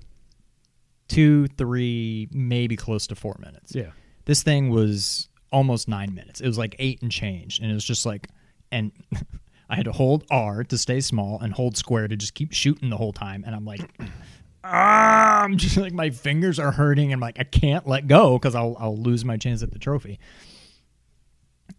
two, 1.08 1.46
three, 1.56 2.28
maybe 2.32 2.76
close 2.76 3.06
to 3.08 3.14
four 3.14 3.36
minutes. 3.40 3.74
yeah. 3.74 3.90
This 4.24 4.42
thing 4.42 4.70
was 4.70 5.28
almost 5.52 5.86
nine 5.86 6.12
minutes. 6.14 6.40
It 6.40 6.46
was 6.48 6.58
like 6.58 6.74
eight 6.80 7.00
and 7.02 7.10
change, 7.12 7.60
and 7.60 7.70
it 7.70 7.74
was 7.74 7.84
just 7.84 8.04
like, 8.04 8.26
and 8.72 8.90
I 9.68 9.76
had 9.76 9.86
to 9.86 9.92
hold 9.92 10.24
R 10.30 10.62
to 10.64 10.78
stay 10.78 11.00
small 11.00 11.40
and 11.40 11.52
hold 11.52 11.76
square 11.76 12.06
to 12.08 12.16
just 12.16 12.34
keep 12.34 12.52
shooting 12.52 12.90
the 12.90 12.96
whole 12.96 13.12
time. 13.12 13.42
And 13.44 13.54
I'm 13.54 13.64
like, 13.64 13.80
ah, 14.64 15.42
I'm 15.42 15.56
just 15.56 15.76
like 15.76 15.92
my 15.92 16.10
fingers 16.10 16.58
are 16.58 16.72
hurting. 16.72 17.12
I'm 17.12 17.20
like, 17.20 17.38
I 17.40 17.44
can't 17.44 17.86
let 17.86 18.06
go 18.06 18.38
because 18.38 18.54
I'll 18.54 18.76
I'll 18.78 18.96
lose 18.96 19.24
my 19.24 19.36
chance 19.36 19.62
at 19.62 19.72
the 19.72 19.78
trophy. 19.78 20.18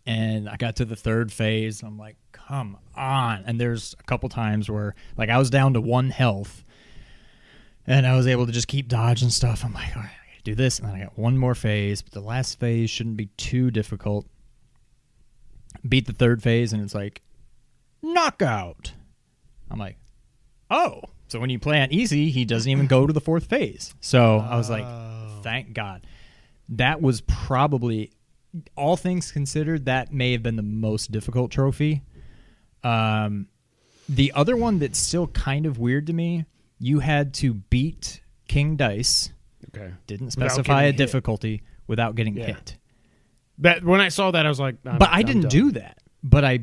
And 0.06 0.50
I 0.50 0.58
got 0.58 0.78
to 0.78 0.86
the 0.86 0.96
third 0.96 1.32
phase. 1.32 1.82
I'm 1.82 1.98
like, 1.98 2.16
come 2.32 2.78
on. 2.96 3.44
And 3.46 3.60
there's 3.60 3.96
a 4.00 4.04
couple 4.04 4.30
times 4.30 4.70
where 4.70 4.96
like 5.18 5.30
I 5.30 5.38
was 5.38 5.50
down 5.50 5.74
to 5.74 5.82
one 5.82 6.10
health, 6.10 6.64
and 7.86 8.06
I 8.06 8.16
was 8.18 8.28
able 8.28 8.46
to 8.46 8.52
just 8.52 8.68
keep 8.68 8.90
dodging 8.90 9.30
stuff. 9.30 9.64
I'm 9.64 9.74
like, 9.74 9.96
all 9.96 10.02
right, 10.02 10.12
I 10.12 10.32
gotta 10.32 10.44
do 10.44 10.56
this, 10.56 10.80
and 10.80 10.88
then 10.90 10.96
I 10.96 11.04
got 11.04 11.18
one 11.18 11.38
more 11.38 11.56
phase. 11.56 12.02
But 12.02 12.14
the 12.14 12.22
last 12.22 12.60
phase 12.60 12.90
shouldn't 12.90 13.18
be 13.18 13.28
too 13.38 13.72
difficult. 13.72 14.26
Beat 15.88 16.06
the 16.06 16.14
third 16.14 16.44
phase, 16.44 16.74
and 16.74 16.82
it's 16.82 16.96
like 16.96 17.22
knockout. 18.02 18.94
I'm 19.70 19.80
like, 19.80 19.98
oh. 20.70 21.02
So 21.28 21.40
when 21.40 21.50
you 21.50 21.60
play 21.60 21.82
on 21.82 21.92
easy, 21.92 22.30
he 22.30 22.46
doesn't 22.46 22.72
even 22.72 22.88
go 22.88 23.06
to 23.06 23.12
the 23.14 23.20
fourth 23.22 23.46
phase. 23.48 23.94
So 24.00 24.38
I 24.40 24.56
was 24.56 24.70
like, 24.70 24.86
thank 25.44 25.74
God. 25.74 26.06
that 26.70 27.02
was 27.02 27.22
probably 27.22 28.12
all 28.76 28.96
things 28.98 29.32
considered 29.32 29.86
that 29.86 30.12
may 30.14 30.32
have 30.32 30.42
been 30.44 30.56
the 30.56 30.62
most 30.64 31.12
difficult 31.12 31.52
trophy. 31.52 32.02
Um, 32.84 33.48
the 34.10 34.32
other 34.34 34.56
one 34.56 34.80
that's 34.80 34.98
still 35.00 35.28
kind 35.28 35.66
of 35.66 35.80
weird 35.80 36.08
to 36.08 36.14
me, 36.14 36.46
you 36.80 37.00
had 37.00 37.34
to 37.36 37.54
beat 37.56 38.22
King 38.48 38.76
Dice. 38.78 39.32
Okay. 39.76 39.94
Didn't 40.08 40.28
Without 40.28 40.52
specify 40.52 40.84
a 40.84 40.86
getting 40.88 40.98
hit. 41.00 41.06
difficulty 41.06 41.62
without 41.88 42.16
getting 42.16 42.38
Yeah. 42.38 42.46
hit. 42.48 42.78
That 43.60 43.84
when 43.84 44.00
I 44.00 44.10
saw 44.10 44.32
that, 44.32 44.46
I 44.46 44.50
was 44.50 44.60
like, 44.60 44.76
I'm- 44.86 44.98
but 44.98 45.10
I 45.10 45.20
I'm 45.20 45.26
didn't 45.26 45.42
done. 45.44 45.50
do 45.52 45.72
that. 45.72 45.98
But 46.24 46.46
I 46.46 46.60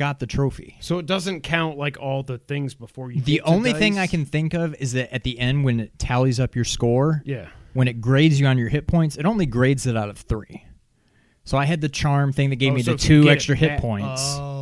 got 0.00 0.18
the 0.18 0.26
trophy. 0.26 0.76
So 0.80 0.98
it 0.98 1.04
doesn't 1.04 1.42
count 1.42 1.76
like 1.76 1.98
all 2.00 2.22
the 2.22 2.38
things 2.38 2.74
before 2.74 3.10
you. 3.12 3.20
The 3.20 3.42
only 3.42 3.74
thing? 3.74 3.98
I 3.98 4.06
can 4.06 4.24
think 4.24 4.54
of 4.54 4.74
is 4.76 4.94
that 4.94 5.12
at 5.14 5.24
the 5.24 5.38
end, 5.38 5.62
when 5.62 5.78
it 5.78 5.98
tallies 5.98 6.40
up 6.40 6.56
your 6.56 6.64
score, 6.64 7.22
Yeah. 7.26 7.48
when 7.74 7.86
it 7.86 8.00
grades 8.00 8.40
you 8.40 8.46
on 8.46 8.56
your 8.56 8.70
hit 8.70 8.86
points, 8.86 9.16
it 9.18 9.26
only 9.26 9.44
grades 9.44 9.86
it 9.86 9.98
out 9.98 10.08
of 10.08 10.16
three. 10.16 10.64
So 11.44 11.58
I 11.58 11.66
had 11.66 11.80
the 11.82 11.88
charm 11.90 12.32
thing 12.32 12.48
that 12.48 12.56
gave 12.56 12.72
Oh, 12.72 12.76
me 12.76 12.82
so 12.82 12.92
the 12.92 12.98
two 12.98 13.28
extra 13.28 13.54
hit 13.54 13.78
points. 13.78 14.22
Oh. 14.38 14.59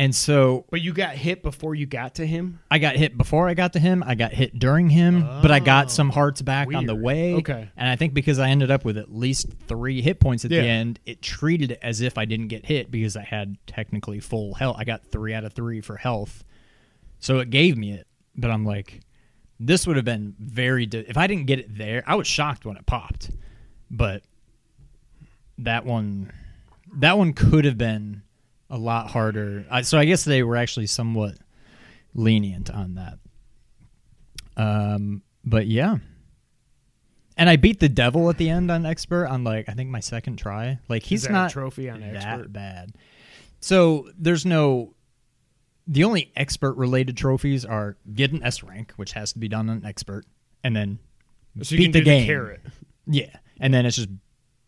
And 0.00 0.16
so 0.16 0.64
But 0.70 0.80
you 0.80 0.94
got 0.94 1.14
hit 1.14 1.42
before 1.42 1.74
you 1.74 1.84
got 1.84 2.14
to 2.14 2.26
him. 2.26 2.60
I 2.70 2.78
got 2.78 2.96
hit 2.96 3.18
before 3.18 3.50
I 3.50 3.52
got 3.52 3.74
to 3.74 3.78
him. 3.78 4.02
I 4.06 4.14
got 4.14 4.32
hit 4.32 4.58
during 4.58 4.88
him, 4.88 5.20
but 5.42 5.50
I 5.50 5.60
got 5.60 5.86
oh. 5.86 5.88
some 5.90 6.08
hearts 6.08 6.40
back 6.40 6.72
on 6.74 6.86
the 6.86 6.94
Oh, 6.94 6.96
way. 6.96 7.34
Okay. 7.34 7.68
And 7.76 7.86
I 7.86 7.96
think 7.96 8.14
because 8.14 8.38
I 8.38 8.48
ended 8.48 8.70
up 8.70 8.82
with 8.82 8.96
at 8.96 9.14
least 9.14 9.48
three 9.68 10.00
hit 10.00 10.18
points 10.18 10.46
at 10.46 10.52
Yeah. 10.52 10.62
the 10.62 10.68
end, 10.68 11.00
it 11.04 11.20
treated 11.20 11.72
it 11.72 11.80
as 11.82 12.00
if 12.00 12.16
I 12.16 12.24
didn't 12.24 12.48
get 12.48 12.64
hit 12.64 12.90
because 12.90 13.14
I 13.14 13.24
had 13.24 13.58
technically 13.66 14.20
full 14.20 14.54
health. 14.54 14.76
I 14.78 14.84
got 14.84 15.04
three 15.04 15.34
out 15.34 15.44
of 15.44 15.52
three 15.52 15.82
for 15.82 15.98
health. 15.98 16.44
So 17.18 17.40
it 17.40 17.50
gave 17.50 17.76
me 17.76 17.92
it. 17.92 18.06
But 18.34 18.50
I'm 18.50 18.64
like, 18.64 19.00
this 19.58 19.86
would 19.86 19.96
have 19.96 20.06
been 20.06 20.34
very. 20.38 20.86
Di- 20.86 21.04
if 21.06 21.18
I 21.18 21.26
didn't 21.26 21.44
get 21.44 21.58
it 21.58 21.76
there, 21.76 22.02
I 22.06 22.14
was 22.14 22.26
shocked 22.26 22.64
when 22.64 22.78
it 22.78 22.86
popped. 22.86 23.32
But 23.90 24.22
that 25.58 25.84
one, 25.84 26.32
that 26.94 27.18
one 27.18 27.34
could 27.34 27.66
have 27.66 27.76
been 27.76 28.22
a 28.70 28.78
lot 28.78 29.10
harder. 29.10 29.66
I, 29.70 29.82
so 29.82 29.98
I 29.98 30.04
guess 30.04 30.24
they 30.24 30.42
were 30.42 30.56
actually 30.56 30.86
somewhat 30.86 31.34
lenient 32.14 32.70
on 32.70 32.94
that. 32.94 33.18
Um, 34.56 35.22
but 35.44 35.66
yeah. 35.66 35.96
And 37.36 37.48
I 37.48 37.56
beat 37.56 37.80
the 37.80 37.88
devil 37.88 38.28
at 38.28 38.36
the 38.36 38.50
end 38.50 38.70
on 38.70 38.84
expert 38.84 39.26
on 39.26 39.44
like 39.44 39.68
I 39.68 39.72
think 39.72 39.88
my 39.90 40.00
second 40.00 40.36
try. 40.36 40.78
Like 40.88 41.02
he's 41.02 41.28
not 41.28 41.50
trophy 41.50 41.88
on 41.88 42.00
that 42.00 42.14
expert? 42.16 42.52
bad. 42.52 42.92
So 43.60 44.08
there's 44.18 44.44
no. 44.44 44.94
The 45.86 46.04
only 46.04 46.30
expert 46.36 46.74
related 46.74 47.16
trophies 47.16 47.64
are 47.64 47.96
get 48.14 48.32
an 48.32 48.42
S 48.42 48.62
rank, 48.62 48.92
which 48.96 49.12
has 49.12 49.32
to 49.32 49.38
be 49.38 49.48
done 49.48 49.68
on 49.70 49.84
expert, 49.84 50.24
and 50.62 50.76
then 50.76 50.98
So 51.62 51.74
you 51.74 51.78
beat 51.78 51.84
can 51.86 51.92
the 51.92 52.00
game. 52.02 52.20
the 52.22 52.26
carrot. 52.26 52.60
Yeah, 53.06 53.34
and 53.58 53.72
then 53.74 53.86
it's 53.86 53.96
just 53.96 54.10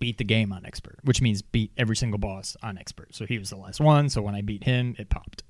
beat 0.02 0.18
the 0.18 0.24
game 0.24 0.52
on 0.52 0.66
expert, 0.66 0.98
which 1.04 1.22
means 1.22 1.42
beat 1.42 1.70
every 1.78 1.94
single 1.94 2.18
boss 2.18 2.56
on 2.60 2.76
expert. 2.76 3.14
So 3.14 3.24
he 3.24 3.38
was 3.38 3.50
the 3.50 3.56
last 3.56 3.80
one. 3.80 4.08
So 4.08 4.20
when 4.20 4.34
I 4.34 4.40
beat 4.40 4.64
him, 4.64 4.96
it 4.98 5.08
popped. 5.08 5.44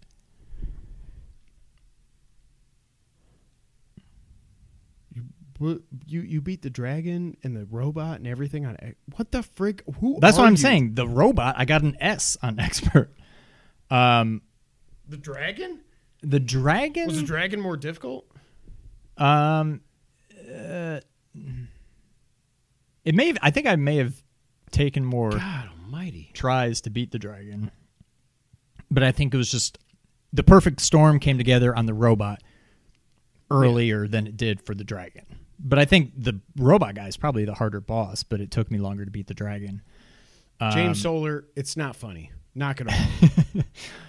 What, 5.58 5.78
you 6.06 6.20
you 6.20 6.42
beat 6.42 6.60
the 6.60 6.68
dragon 6.68 7.36
and 7.42 7.56
the 7.56 7.64
robot 7.64 8.18
and 8.18 8.26
everything 8.26 8.66
on 8.66 8.76
what 9.16 9.30
the 9.32 9.42
frick? 9.42 9.84
Who? 10.00 10.18
That's 10.20 10.36
what 10.36 10.44
I'm 10.46 10.52
you? 10.52 10.56
saying. 10.58 10.96
The 10.96 11.08
robot, 11.08 11.54
I 11.56 11.64
got 11.64 11.80
an 11.82 11.96
S 11.98 12.36
on 12.42 12.58
expert. 12.68 13.10
Um, 13.90 14.42
The 15.08 15.16
dragon 15.16 15.80
the 16.20 16.40
dragon. 16.40 17.06
was 17.06 17.16
the 17.20 17.26
dragon 17.26 17.58
more 17.58 17.76
difficult? 17.78 18.26
Um, 19.16 19.80
uh, 20.52 21.00
it 23.04 23.14
may. 23.14 23.28
Have, 23.28 23.38
I 23.40 23.50
think 23.50 23.66
I 23.66 23.76
may 23.76 23.96
have 23.96 24.22
taken 24.72 25.04
more 25.04 25.30
God 25.30 25.68
Almighty! 25.84 26.30
tries 26.32 26.80
to 26.82 26.90
beat 26.90 27.12
the 27.12 27.18
dragon, 27.18 27.70
but 28.90 29.02
I 29.02 29.12
think 29.12 29.32
it 29.32 29.36
was 29.36 29.50
just 29.50 29.78
the 30.32 30.42
perfect 30.42 30.80
storm 30.80 31.18
came 31.20 31.38
together 31.38 31.74
on 31.76 31.86
the 31.86 31.94
robot 31.94 32.42
earlier 33.50 34.08
than 34.08 34.26
it 34.26 34.36
did 34.36 34.60
for 34.62 34.74
the 34.74 34.84
dragon. 34.84 35.24
But 35.58 35.78
I 35.78 35.84
think 35.84 36.12
the 36.16 36.40
robot 36.56 36.94
guy 36.94 37.06
is 37.06 37.16
probably 37.16 37.44
the 37.44 37.54
harder 37.54 37.80
boss, 37.80 38.22
but 38.22 38.40
it 38.40 38.50
took 38.50 38.70
me 38.70 38.78
longer 38.78 39.04
to 39.04 39.10
beat 39.10 39.26
the 39.28 39.34
dragon. 39.34 39.82
James 40.72 40.88
Um, 40.90 40.94
Solar, 40.94 41.44
it's 41.54 41.76
not 41.76 41.94
funny. 41.96 42.30
Knock 42.54 42.80
it 42.80 42.88
off. 42.88 43.64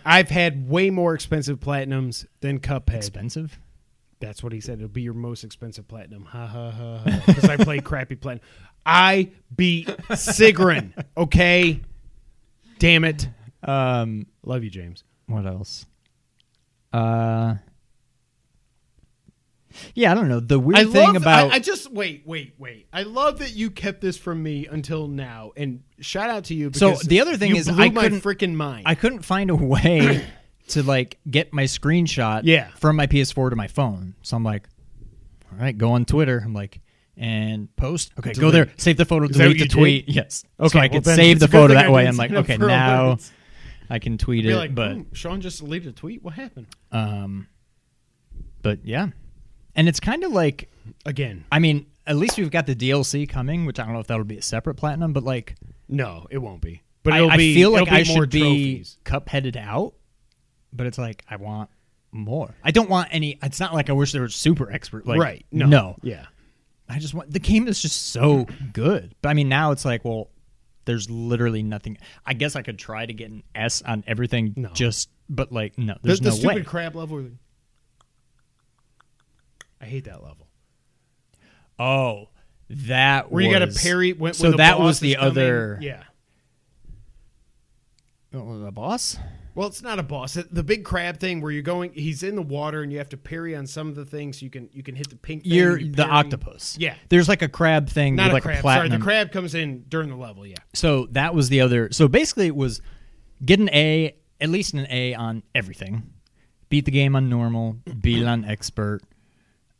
I've 0.05 0.29
had 0.29 0.67
way 0.69 0.89
more 0.89 1.13
expensive 1.13 1.59
platinums 1.59 2.25
than 2.41 2.59
Cuphead. 2.59 2.95
expensive. 2.95 3.57
That's 4.19 4.41
what 4.43 4.53
he 4.53 4.61
said. 4.61 4.79
It'll 4.79 4.87
be 4.89 5.01
your 5.01 5.13
most 5.13 5.43
expensive 5.43 5.87
platinum. 5.87 6.25
Ha 6.25 6.47
ha 6.47 6.71
ha 6.71 6.97
ha. 6.99 7.23
Because 7.25 7.45
I 7.45 7.57
play 7.57 7.79
crappy 7.81 8.15
platinum. 8.15 8.45
I 8.85 9.31
beat 9.55 9.87
Sigrun. 9.87 10.91
Okay. 11.15 11.81
Damn 12.79 13.05
it. 13.05 13.27
Um, 13.63 14.27
Love 14.43 14.63
you, 14.63 14.69
James. 14.69 15.03
what 15.27 15.45
else? 15.45 15.85
Uh, 16.91 17.55
yeah, 19.95 20.11
I 20.11 20.15
don't 20.15 20.27
know. 20.29 20.39
The 20.39 20.59
weird 20.59 20.77
I 20.77 20.83
thing 20.83 21.13
love, 21.13 21.15
about 21.15 21.51
I, 21.51 21.55
I 21.55 21.59
just 21.59 21.91
wait, 21.91 22.23
wait, 22.25 22.53
wait. 22.59 22.87
I 22.93 23.03
love 23.03 23.39
that 23.39 23.53
you 23.55 23.71
kept 23.71 24.01
this 24.01 24.17
from 24.17 24.43
me 24.43 24.67
until 24.67 25.07
now, 25.07 25.51
and 25.57 25.81
shout 25.99 26.29
out 26.29 26.43
to 26.45 26.53
you. 26.53 26.71
So, 26.73 26.93
the 26.95 27.21
other 27.21 27.37
thing 27.37 27.55
is 27.55 27.67
I 27.67 27.89
couldn't- 27.89 28.21
freaking 28.21 28.53
mind. 28.53 28.83
I 28.85 28.93
couldn't 28.95 29.23
find 29.23 29.49
a 29.49 29.55
way 29.55 30.23
to 30.69 30.83
like 30.83 31.17
get 31.29 31.53
my 31.53 31.63
screenshot 31.63 32.41
Yeah. 32.43 32.67
from 32.75 32.95
my 32.97 33.07
PS4 33.07 33.49
to 33.49 33.55
my 33.55 33.67
phone. 33.67 34.13
So 34.21 34.37
I'm 34.37 34.43
like, 34.43 34.67
all 35.51 35.57
right, 35.57 35.75
go 35.75 35.93
on 35.93 36.05
Twitter. 36.05 36.39
I'm 36.43 36.53
like, 36.53 36.79
and 37.17 37.73
post. 37.75 38.11
Okay, 38.19 38.33
go 38.33 38.51
there, 38.51 38.71
save 38.77 38.97
the 38.97 39.05
photo, 39.05 39.25
Is 39.25 39.37
delete 39.37 39.59
the 39.59 39.67
tweet. 39.67 40.05
did? 40.07 40.15
Yes. 40.15 40.43
Okay, 40.59 40.69
so 40.69 40.79
I 40.79 40.87
well, 40.91 41.01
then 41.01 41.15
save 41.15 41.39
the 41.39 41.47
photo 41.47 41.73
that 41.73 41.85
I 41.87 41.89
way. 41.89 42.07
I'm 42.07 42.17
like, 42.17 42.31
okay, 42.31 42.57
now. 42.57 43.17
I 43.89 43.99
can 43.99 44.17
tweet 44.17 44.43
Be 44.45 44.51
it. 44.51 44.55
like, 44.55 44.73
but 44.73 44.97
Sean 45.11 45.41
just 45.41 45.59
deleted 45.59 45.89
a 45.89 45.91
tweet. 45.91 46.23
What 46.23 46.33
happened? 46.33 46.67
um, 46.91 47.47
but 48.61 48.85
yeah, 48.85 49.09
and 49.75 49.87
it's 49.89 49.99
kind 49.99 50.23
of 50.23 50.31
like, 50.31 50.69
Again, 51.05 51.45
I 51.51 51.59
mean, 51.59 51.85
at 52.07 52.15
least 52.15 52.37
we've 52.37 52.49
got 52.49 52.65
the 52.65 52.75
DLC 52.75 53.27
coming, 53.27 53.65
which 53.65 53.79
I 53.79 53.83
don't 53.83 53.93
know 53.93 53.99
if 53.99 54.07
that'll 54.07 54.23
be 54.23 54.37
a 54.37 54.41
separate 54.41 54.75
platinum, 54.75 55.13
but 55.13 55.23
like. 55.23 55.55
no, 55.89 56.27
it 56.29 56.37
won't 56.39 56.61
be. 56.61 56.81
But 57.03 57.13
I, 57.13 57.17
it'll 57.17 57.31
I 57.31 57.37
be. 57.37 57.53
feel 57.53 57.71
like 57.71 57.91
I 57.91 58.03
should 58.03 58.29
be 58.29 58.85
cup-headed 59.03 59.57
out, 59.57 59.93
but 60.71 60.87
it's 60.87 60.97
like 60.97 61.23
I 61.29 61.35
want 61.35 61.69
more. 62.13 62.55
I 62.63 62.71
don't 62.71 62.89
want 62.89 63.09
any. 63.11 63.37
It's 63.43 63.59
not 63.59 63.73
like 63.73 63.89
I 63.89 63.93
wish 63.93 64.13
there 64.13 64.21
were 64.21 64.29
super 64.29 64.71
expert. 64.71 65.05
Like, 65.05 65.19
right? 65.19 65.45
No, 65.51 65.65
no. 65.65 65.95
yeah. 66.01 66.25
I 66.89 66.99
just 66.99 67.13
want 67.13 67.31
the 67.31 67.39
game 67.39 67.67
is 67.67 67.81
just 67.81 68.11
so 68.11 68.45
good. 68.73 69.15
But 69.21 69.29
I 69.29 69.33
mean, 69.33 69.49
now 69.49 69.71
it's 69.71 69.85
like, 69.85 70.03
well, 70.05 70.29
there's 70.85 71.09
literally 71.09 71.63
nothing. 71.63 71.97
I 72.25 72.33
guess 72.33 72.55
I 72.55 72.61
could 72.61 72.77
try 72.77 73.05
to 73.05 73.13
get 73.13 73.31
an 73.31 73.43
S 73.55 73.81
on 73.81 74.03
everything. 74.05 74.53
No. 74.55 74.69
just 74.69 75.09
but 75.29 75.51
like 75.51 75.77
no, 75.77 75.93
The, 76.01 76.07
there's 76.07 76.19
the 76.19 76.29
no 76.29 76.35
stupid 76.35 76.55
way. 76.55 76.63
crab 76.63 76.95
level. 76.95 77.25
I 79.81 79.85
hate 79.85 80.05
that 80.05 80.21
level. 80.23 80.47
oh, 81.79 82.29
that 82.69 83.31
Where 83.31 83.43
you 83.43 83.51
got 83.51 83.59
to 83.59 83.67
parry. 83.79 84.13
When, 84.13 84.33
so 84.33 84.43
when 84.43 84.51
the 84.51 84.57
that 84.57 84.77
boss 84.77 84.83
was 84.85 84.99
the 84.99 85.15
coming. 85.15 85.27
other. 85.31 85.77
Yeah. 85.81 86.03
Oh, 88.33 88.59
the 88.59 88.71
boss. 88.71 89.17
Well, 89.55 89.67
it's 89.67 89.83
not 89.83 89.99
a 89.99 90.03
boss. 90.03 90.33
The 90.33 90.63
big 90.63 90.83
crab 90.83 91.19
thing 91.19 91.39
where 91.39 91.51
you're 91.51 91.61
going, 91.61 91.93
he's 91.93 92.23
in 92.23 92.35
the 92.35 92.41
water 92.41 92.81
and 92.81 92.91
you 92.91 92.97
have 92.97 93.09
to 93.09 93.17
parry 93.17 93.55
on 93.55 93.67
some 93.67 93.87
of 93.87 93.95
the 93.95 94.05
things. 94.05 94.41
You 94.41 94.49
can 94.49 94.69
you 94.73 94.81
can 94.81 94.95
hit 94.95 95.09
the 95.09 95.15
pink. 95.15 95.43
Thing, 95.43 95.51
You're 95.51 95.79
you 95.79 95.91
the 95.91 96.07
octopus. 96.07 96.75
Yeah. 96.79 96.95
There's 97.09 97.29
like 97.29 97.43
a 97.43 97.47
crab 97.47 97.87
thing 97.87 98.15
Not 98.15 98.25
with 98.25 98.31
a 98.31 98.33
like 98.33 98.43
crab. 98.43 98.57
a 98.57 98.61
platinum. 98.61 98.89
Sorry, 98.89 98.99
the 98.99 99.03
crab 99.03 99.31
comes 99.31 99.53
in 99.53 99.83
during 99.89 100.09
the 100.09 100.15
level. 100.15 100.45
Yeah. 100.45 100.55
So 100.73 101.07
that 101.11 101.35
was 101.35 101.49
the 101.49 101.61
other. 101.61 101.91
So 101.91 102.07
basically, 102.07 102.47
it 102.47 102.55
was 102.55 102.81
get 103.45 103.59
an 103.59 103.69
A, 103.69 104.15
at 104.41 104.49
least 104.49 104.73
an 104.73 104.87
A 104.89 105.13
on 105.13 105.43
everything. 105.53 106.03
Beat 106.69 106.85
the 106.85 106.91
game 106.91 107.15
on 107.15 107.29
normal. 107.29 107.77
Beat 108.01 108.23
it 108.23 108.27
on 108.27 108.45
expert. 108.45 109.01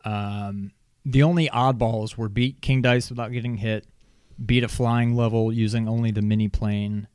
Um, 0.05 0.71
the 1.05 1.24
only 1.24 1.49
oddballs 1.49 2.15
were 2.15 2.30
beat 2.30 2.61
King 2.61 2.84
Dice 2.84 3.09
without 3.09 3.32
getting 3.32 3.57
hit. 3.57 3.88
Beat 4.43 4.63
a 4.63 4.67
flying 4.67 5.15
level 5.15 5.51
using 5.51 5.88
only 5.88 6.11
the 6.11 6.21
mini 6.21 6.47
plane. 6.47 7.07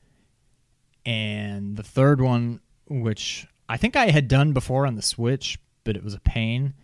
And 1.08 1.76
the 1.76 1.82
third 1.82 2.20
one, 2.20 2.60
which 2.86 3.46
I 3.66 3.78
think 3.78 3.96
I 3.96 4.10
had 4.10 4.28
done 4.28 4.52
before 4.52 4.86
on 4.86 4.94
the 4.94 5.00
Switch, 5.02 5.58
but 5.84 5.96
it 5.96 6.04
was 6.04 6.12
a 6.12 6.20
pain. 6.20 6.74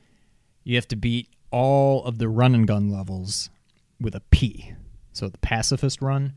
You 0.62 0.76
have 0.76 0.88
to 0.88 0.96
beat 0.96 1.28
all 1.50 2.02
of 2.04 2.16
the 2.16 2.28
run 2.28 2.54
and 2.54 2.66
gun 2.66 2.88
levels 2.88 3.50
with 4.00 4.14
a 4.14 4.20
P. 4.30 4.72
So 5.12 5.28
the 5.28 5.36
pacifist 5.38 6.00
run, 6.00 6.32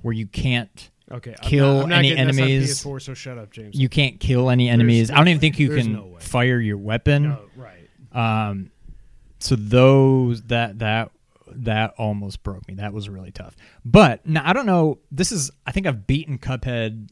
where 0.00 0.14
you 0.14 0.26
can't 0.26 0.90
Okay. 1.12 1.34
Kill 1.42 1.66
I'm 1.66 1.74
not, 1.76 1.82
I'm 1.82 1.88
not 1.90 1.98
any 1.98 2.08
getting 2.08 2.26
this 2.26 2.38
on 2.38 2.42
enemies. 2.44 2.84
PS4, 2.84 3.02
so 3.02 3.14
shut 3.14 3.38
up, 3.38 3.52
James. 3.52 3.78
you 3.78 3.88
can't 3.88 4.18
kill 4.18 4.50
any 4.50 4.68
enemies. 4.68 5.10
I 5.10 5.16
don't 5.16 5.28
even 5.28 5.40
think 5.40 5.58
you 5.58 5.68
there's 5.68 5.82
can 5.84 5.92
no 5.92 6.16
fire 6.20 6.58
your 6.58 6.78
weapon. 6.78 7.22
no, 7.24 7.42
right. 7.54 7.88
Um, 8.12 8.70
so 9.38 9.54
those 9.56 10.42
that 10.44 10.78
that 10.80 11.12
that 11.48 11.94
almost 11.96 12.42
broke 12.42 12.66
me. 12.66 12.74
That 12.74 12.92
was 12.92 13.08
really 13.08 13.30
tough. 13.30 13.54
But 13.84 14.26
now 14.26 14.42
I 14.44 14.52
don't 14.52 14.66
know. 14.66 14.98
This 15.12 15.30
is 15.30 15.50
I 15.66 15.70
think 15.70 15.86
I've 15.86 16.06
beaten 16.06 16.38
Cuphead. 16.38 17.08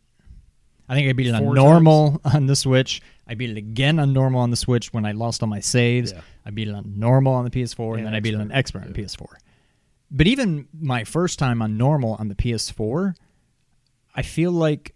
I 0.89 0.95
think 0.95 1.09
I 1.09 1.13
beat 1.15 1.27
it 1.29 1.35
on 1.35 1.55
normal 1.55 2.21
on 2.25 2.47
the 2.47 2.57
Switch. 2.57 3.01
I 3.27 3.35
beat 3.35 3.51
it 3.51 3.57
again 3.57 3.99
on 3.99 4.13
normal 4.13 4.41
on 4.41 4.51
the 4.51 4.57
Switch 4.57 4.93
when 4.93 5.07
I 5.07 5.13
lost 5.13 5.43
all 5.43 5.49
my 5.49 5.61
saves. 5.61 6.13
Yeah. 6.13 6.21
I 6.45 6.51
beat 6.51 6.69
it 6.69 6.75
on 6.75 6.93
normal 6.99 7.33
on 7.35 7.45
the 7.45 7.51
PS4, 7.51 7.91
And 7.93 7.99
and 8.01 8.07
then 8.09 8.15
I 8.15 8.21
beat 8.21 8.35
it 8.35 8.41
on 8.41 8.53
expert. 8.53 8.83
expert 8.85 8.89
on 8.89 9.27
PS4. 9.29 9.37
but 10.11 10.27
even 10.27 10.69
my 10.79 11.05
first 11.05 11.39
time 11.39 11.63
on 11.63 11.77
normal 11.79 12.15
on 12.19 12.29
the 12.29 12.35
PS4, 12.35 13.15
I 14.15 14.23
feel 14.23 14.53
like 14.53 14.95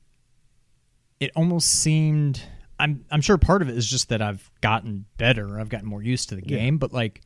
it 1.20 1.30
almost 1.34 1.68
seemed. 1.68 2.42
I'm 2.78 3.04
I'm 3.10 3.20
sure 3.22 3.38
part 3.38 3.62
of 3.62 3.68
it 3.68 3.76
is 3.76 3.88
just 3.90 4.10
that 4.10 4.20
I've 4.22 4.50
gotten 4.60 5.06
better. 5.16 5.58
I've 5.58 5.68
gotten 5.70 5.88
more 5.88 6.02
used 6.02 6.28
to 6.28 6.36
the 6.36 6.42
Yeah. 6.46 6.58
game, 6.58 6.78
but 6.78 6.92
like. 6.92 7.22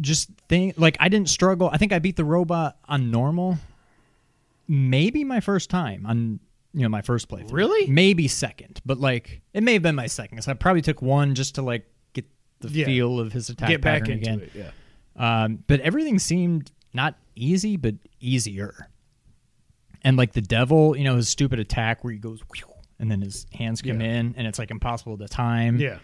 Just 0.00 0.30
think 0.48 0.74
like 0.78 0.96
I 1.00 1.08
didn't 1.10 1.28
struggle. 1.28 1.68
I 1.70 1.76
think 1.76 1.92
I 1.92 1.98
beat 1.98 2.16
the 2.16 2.24
robot 2.24 2.78
on 2.88 3.10
normal. 3.10 3.58
Maybe 4.68 5.24
my 5.24 5.40
first 5.40 5.70
time 5.70 6.04
on 6.06 6.40
you 6.74 6.82
know 6.82 6.88
my 6.90 7.00
first 7.02 7.28
playthrough. 7.28 7.52
Really? 7.52 7.90
Maybe 7.90 8.28
second, 8.28 8.80
but 8.84 8.98
like 8.98 9.40
it 9.54 9.62
may 9.62 9.72
have 9.72 9.82
been 9.82 9.94
my 9.94 10.06
second. 10.06 10.42
So 10.42 10.50
I 10.50 10.54
probably 10.54 10.82
took 10.82 11.00
one 11.02 11.34
just 11.34 11.54
to 11.56 11.62
like 11.62 11.86
get 12.12 12.26
the 12.60 12.68
Yeah. 12.68 12.84
feel 12.86 13.18
of 13.18 13.32
his 13.32 13.48
attack 13.48 13.68
Get 13.70 13.80
back 13.80 14.02
pattern 14.02 14.18
into 14.18 14.30
again. 14.30 14.40
it. 14.40 14.52
Yeah. 14.54 14.70
Um, 15.44 15.64
but 15.66 15.80
everything 15.80 16.18
seemed 16.18 16.70
not 16.92 17.16
easy, 17.34 17.76
but 17.76 17.94
easier. 18.20 18.88
And 20.02 20.16
like 20.16 20.32
the 20.32 20.40
devil, 20.42 20.96
you 20.96 21.04
know, 21.04 21.16
his 21.16 21.28
stupid 21.28 21.58
attack 21.58 22.04
where 22.04 22.12
he 22.12 22.18
goes, 22.18 22.40
and 23.00 23.10
then 23.10 23.20
his 23.20 23.46
hands 23.52 23.82
come 23.82 24.00
Yeah. 24.00 24.06
in, 24.18 24.34
and 24.36 24.46
it's 24.46 24.58
like 24.58 24.70
impossible 24.70 25.18
to 25.18 25.26
time. 25.26 25.78
Yeah. 25.80 25.98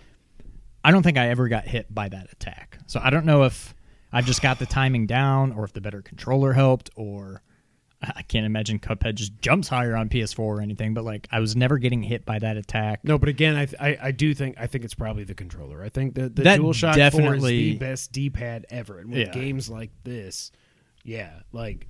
I 0.83 0.91
don't 0.91 1.03
think 1.03 1.17
I 1.17 1.29
ever 1.29 1.49
got 1.49 1.65
hit 1.67 1.95
by 1.95 2.09
that 2.09 2.33
attack. 2.33 2.79
So 2.87 3.01
I 3.03 3.11
don't 3.11 3.25
know 3.25 3.45
if 3.45 3.75
I've 4.13 4.27
just 4.27 4.43
got 4.43 4.59
the 4.59 4.67
timing 4.67 5.07
down, 5.07 5.53
or 5.53 5.65
if 5.65 5.73
the 5.73 5.81
better 5.81 6.03
controller 6.03 6.53
helped, 6.53 6.91
or 6.97 7.43
I 8.17 8.23
can't 8.23 8.47
imagine 8.47 8.79
Cuphead 8.79 9.15
just 9.15 9.39
jumps 9.41 9.69
higher 9.69 9.97
on 9.97 10.09
PS4 10.09 10.39
or 10.39 10.61
anything. 10.61 10.95
But 10.95 11.05
like, 11.05 11.27
I 11.31 11.41
was 11.41 11.55
never 11.57 11.79
getting 11.79 12.03
hit 12.03 12.25
by 12.25 12.39
that 12.39 12.57
attack. 12.57 13.01
No, 13.05 13.19
but 13.19 13.29
again, 13.29 13.57
I, 13.57 13.67
th- 13.67 13.81
I 13.81 13.99
I 14.09 14.11
do 14.11 14.35
think 14.35 14.57
I 14.59 14.67
think 14.67 14.85
it's 14.85 14.95
probably 14.95 15.25
the 15.25 15.35
controller. 15.35 15.83
I 15.83 15.89
think 15.89 16.15
the 16.15 16.29
the 16.29 16.43
That 16.43 16.61
DualShock 16.61 16.81
4 16.83 16.91
is 16.91 16.97
definitely- 16.97 17.71
the 17.73 17.79
best 17.79 18.13
D-pad 18.13 18.67
ever. 18.71 18.99
And 18.99 19.11
with 19.11 19.19
Yeah. 19.21 19.33
games 19.33 19.69
like 19.71 19.91
this, 20.05 20.53
yeah, 21.05 21.41
like 21.53 21.87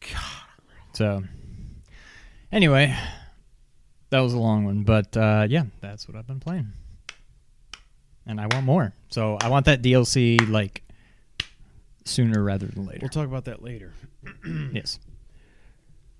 God. 0.00 0.20
So, 0.94 1.22
anyway, 2.50 2.96
that 4.10 4.20
was 4.20 4.34
a 4.34 4.38
long 4.38 4.64
one, 4.64 4.82
but 4.82 5.16
uh, 5.16 5.46
yeah, 5.48 5.64
that's 5.80 6.06
what 6.08 6.16
I've 6.16 6.26
been 6.26 6.40
playing, 6.40 6.72
and 8.26 8.40
I 8.40 8.46
want 8.46 8.64
more. 8.66 8.92
So 9.10 9.38
I 9.40 9.48
want 9.48 9.66
that 9.66 9.80
DLC 9.82 10.48
like 10.50 10.82
sooner 12.04 12.42
rather 12.42 12.66
than 12.66 12.86
later. 12.86 13.00
we'll 13.02 13.08
talk 13.08 13.26
about 13.26 13.44
that 13.46 13.62
later. 13.62 13.92
yes. 14.72 14.98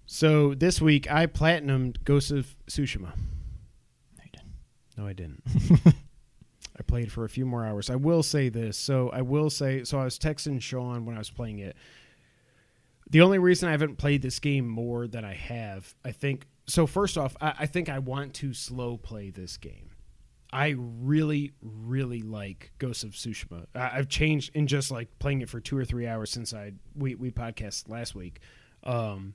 So 0.06 0.54
this 0.54 0.80
week 0.80 1.10
I 1.10 1.26
platinumed 1.26 2.04
Ghost 2.04 2.30
of 2.30 2.54
Tsushima. 2.66 3.12
No, 4.16 4.24
you 4.24 4.30
didn't. 4.32 4.52
No, 4.96 5.06
I 5.06 5.12
didn't. 5.12 5.42
I 6.78 6.82
played 6.82 7.12
for 7.12 7.24
a 7.24 7.28
few 7.28 7.46
more 7.46 7.64
hours. 7.64 7.90
I 7.90 7.96
will 7.96 8.22
say 8.22 8.48
this. 8.48 8.76
So 8.76 9.10
I 9.10 9.22
will 9.22 9.50
say. 9.50 9.84
So 9.84 9.98
I 9.98 10.04
was 10.04 10.18
texting 10.18 10.60
Sean 10.60 11.04
when 11.04 11.14
I 11.14 11.18
was 11.18 11.30
playing 11.30 11.58
it. 11.60 11.76
The 13.10 13.20
only 13.20 13.38
reason 13.38 13.68
I 13.68 13.72
haven't 13.72 13.98
played 13.98 14.22
this 14.22 14.38
game 14.38 14.66
more 14.66 15.06
than 15.06 15.24
I 15.24 15.34
have, 15.34 15.94
I 16.04 16.12
think. 16.12 16.46
So 16.66 16.86
first 16.86 17.18
off, 17.18 17.36
I, 17.40 17.54
I 17.60 17.66
think 17.66 17.88
I 17.88 17.98
want 17.98 18.34
to 18.34 18.54
slow 18.54 18.96
play 18.96 19.30
this 19.30 19.56
game. 19.58 19.90
I 20.52 20.74
really, 20.76 21.52
really 21.62 22.20
like 22.20 22.72
Ghost 22.78 23.04
of 23.04 23.10
Tsushima. 23.10 23.66
I, 23.74 23.92
I've 23.94 24.08
changed 24.08 24.54
in 24.54 24.66
just 24.66 24.90
like 24.90 25.08
playing 25.18 25.40
it 25.40 25.48
for 25.48 25.60
two 25.60 25.76
or 25.76 25.84
three 25.84 26.06
hours 26.06 26.30
since 26.30 26.52
I 26.52 26.72
we 26.94 27.14
we 27.14 27.30
podcast 27.30 27.88
last 27.88 28.14
week. 28.14 28.40
Um, 28.84 29.34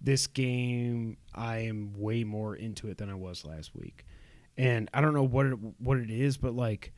this 0.00 0.26
game, 0.26 1.16
I 1.34 1.58
am 1.60 1.94
way 1.96 2.24
more 2.24 2.54
into 2.54 2.88
it 2.88 2.98
than 2.98 3.08
I 3.08 3.14
was 3.14 3.44
last 3.44 3.74
week, 3.74 4.04
and 4.58 4.90
I 4.92 5.00
don't 5.00 5.14
know 5.14 5.24
what 5.26 5.46
it 5.46 5.58
what 5.78 5.96
it 5.98 6.10
is, 6.10 6.36
but 6.36 6.54
like 6.54 6.92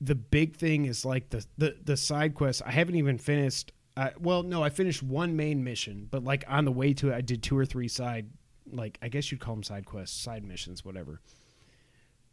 the 0.00 0.14
big 0.14 0.56
thing 0.56 0.86
is 0.86 1.04
like 1.04 1.28
the 1.28 1.44
the 1.58 1.76
the 1.84 1.96
side 1.98 2.34
quests. 2.34 2.62
I 2.64 2.70
haven't 2.70 2.96
even 2.96 3.18
finished. 3.18 3.72
Well, 4.18 4.42
no, 4.42 4.62
I 4.62 4.70
finished 4.70 5.02
one 5.02 5.36
main 5.36 5.62
mission, 5.62 6.08
but 6.10 6.24
like 6.24 6.44
on 6.48 6.64
the 6.64 6.72
way 6.72 6.94
to 6.94 7.10
it, 7.10 7.14
I 7.14 7.20
did 7.20 7.42
two 7.42 7.58
or 7.58 7.66
three 7.66 7.88
side, 7.88 8.30
like 8.72 8.98
I 9.02 9.08
guess 9.08 9.30
you'd 9.30 9.40
call 9.40 9.54
them 9.54 9.62
side 9.62 9.84
quests, 9.84 10.18
side 10.18 10.44
missions, 10.44 10.82
whatever. 10.82 11.20